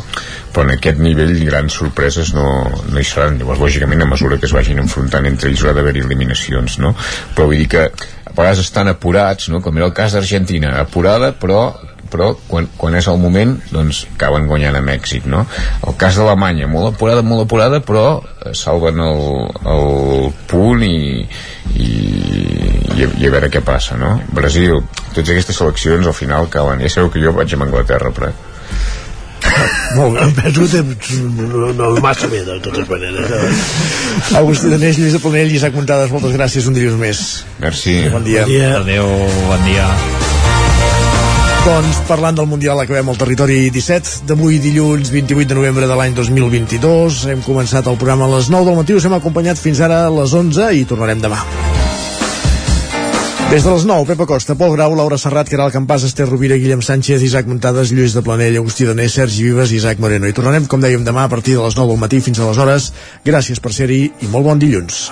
però 0.53 0.67
en 0.67 0.75
aquest 0.75 1.01
nivell 1.01 1.35
grans 1.47 1.79
sorpreses 1.79 2.33
no, 2.37 2.47
no 2.89 2.99
hi 2.99 3.07
seran. 3.07 3.39
Llavors, 3.41 3.61
lògicament, 3.63 4.05
a 4.05 4.09
mesura 4.09 4.37
que 4.39 4.49
es 4.49 4.55
vagin 4.55 4.81
enfrontant 4.83 5.29
entre 5.29 5.49
ells 5.51 5.63
haurà 5.63 5.77
d'haver 5.79 5.95
eliminacions, 5.97 6.77
no? 6.83 6.93
Però 7.33 7.49
vull 7.49 7.63
dir 7.63 7.71
que 7.71 7.87
vegades 8.33 8.63
estan 8.63 8.89
apurats, 8.89 9.49
no? 9.53 9.61
com 9.61 9.77
era 9.77 9.89
el 9.89 9.97
cas 9.97 10.15
d'Argentina, 10.15 10.77
apurada 10.81 11.33
però 11.37 11.65
però 12.13 12.29
quan, 12.47 12.67
quan 12.77 12.97
és 12.99 13.07
el 13.09 13.19
moment 13.21 13.55
doncs 13.71 14.03
acaben 14.13 14.47
guanyant 14.49 14.77
amb 14.77 14.93
èxit 14.93 15.25
no? 15.29 15.43
el 15.87 15.97
cas 15.99 16.19
d'Alemanya, 16.19 16.69
molt 16.69 16.93
apurada 16.93 17.25
molt 17.25 17.47
apurada 17.47 17.81
però 17.85 18.05
eh, 18.21 18.53
salven 18.57 19.01
el, 19.01 19.23
el 19.73 20.31
punt 20.49 20.85
i, 20.85 21.25
i, 21.73 21.89
i, 21.89 23.03
i 23.03 23.27
a 23.27 23.33
veure 23.33 23.51
què 23.53 23.63
passa 23.65 23.97
no? 23.99 24.15
Brasil, 24.33 24.81
totes 25.11 25.33
aquestes 25.33 25.61
seleccions 25.61 26.09
al 26.09 26.17
final 26.17 26.49
acaben, 26.49 26.83
ja 26.83 26.91
sabeu 26.93 27.13
que 27.13 27.23
jo 27.23 27.35
vaig 27.35 27.57
amb 27.57 27.67
Anglaterra 27.69 28.13
però 28.13 28.33
molt 29.97 30.15
bé, 30.15 30.29
penso 30.37 30.63
que 30.71 31.17
no, 31.19 31.73
no 31.75 31.89
massa 32.01 32.29
bé 32.31 32.45
de 32.47 32.55
totes 32.63 32.87
maneres 32.87 33.33
Agustí 34.39 34.71
Danés, 34.71 34.97
Lluís 34.97 35.17
de 35.17 35.23
Planell 35.23 35.51
i 35.51 35.59
Isaac 35.59 35.75
Montades, 35.75 36.13
moltes 36.15 36.37
gràcies 36.37 36.69
un 36.71 36.79
dilluns 36.79 37.01
més 37.01 37.25
Merci 37.59 37.99
Bon 38.13 38.23
dia, 38.23 38.47
bon 38.47 38.53
dia. 38.55 38.77
Adéu, 38.79 39.09
bon 39.49 39.67
dia. 39.67 40.22
Doncs 41.63 42.01
parlant 42.09 42.35
del 42.35 42.47
Mundial 42.51 42.75
acabem 42.81 43.07
el 43.07 43.15
territori 43.15 43.57
17 43.71 44.25
d'avui 44.27 44.57
dilluns 44.59 45.07
28 45.13 45.47
de 45.47 45.55
novembre 45.55 45.87
de 45.87 45.95
l'any 45.95 46.11
2022 46.17 47.21
hem 47.31 47.43
començat 47.45 47.87
el 47.87 47.95
programa 48.01 48.27
a 48.27 48.33
les 48.33 48.49
9 48.51 48.67
del 48.67 48.75
matí 48.81 48.97
us 48.97 49.07
hem 49.07 49.15
acompanyat 49.15 49.61
fins 49.61 49.79
ara 49.79 50.01
a 50.03 50.09
les 50.11 50.33
11 50.35 50.73
i 50.75 50.83
tornarem 50.89 51.23
demà 51.23 51.39
des 53.53 53.63
de 53.63 53.69
les 53.69 53.85
9, 53.85 54.09
Pepa 54.09 54.25
Costa, 54.25 54.57
Pol 54.59 54.75
Grau, 54.75 54.95
Laura 54.97 55.15
Serrat, 55.21 55.47
Caral 55.47 55.71
Campàs, 55.71 56.03
Esther 56.09 56.25
Rovira, 56.27 56.57
Guillem 56.57 56.81
Sánchez, 56.81 57.21
Isaac 57.21 57.45
Muntades, 57.45 57.93
Lluís 57.93 58.17
de 58.17 58.25
Planell, 58.25 58.57
Agustí 58.57 58.89
Donés, 58.89 59.13
Sergi 59.13 59.45
Vives 59.45 59.71
i 59.71 59.77
Isaac 59.77 60.01
Moreno. 60.01 60.25
I 60.25 60.33
tornarem, 60.33 60.65
com 60.65 60.81
dèiem, 60.81 61.05
demà 61.05 61.27
a 61.27 61.29
partir 61.29 61.59
de 61.59 61.61
les 61.61 61.77
9 61.77 61.93
del 61.93 62.01
matí 62.01 62.19
fins 62.25 62.41
a 62.41 62.49
les 62.49 62.57
hores. 62.57 62.91
Gràcies 63.23 63.61
per 63.61 63.77
ser-hi 63.77 64.07
i 64.09 64.33
molt 64.33 64.49
bon 64.49 64.63
dilluns. 64.63 65.11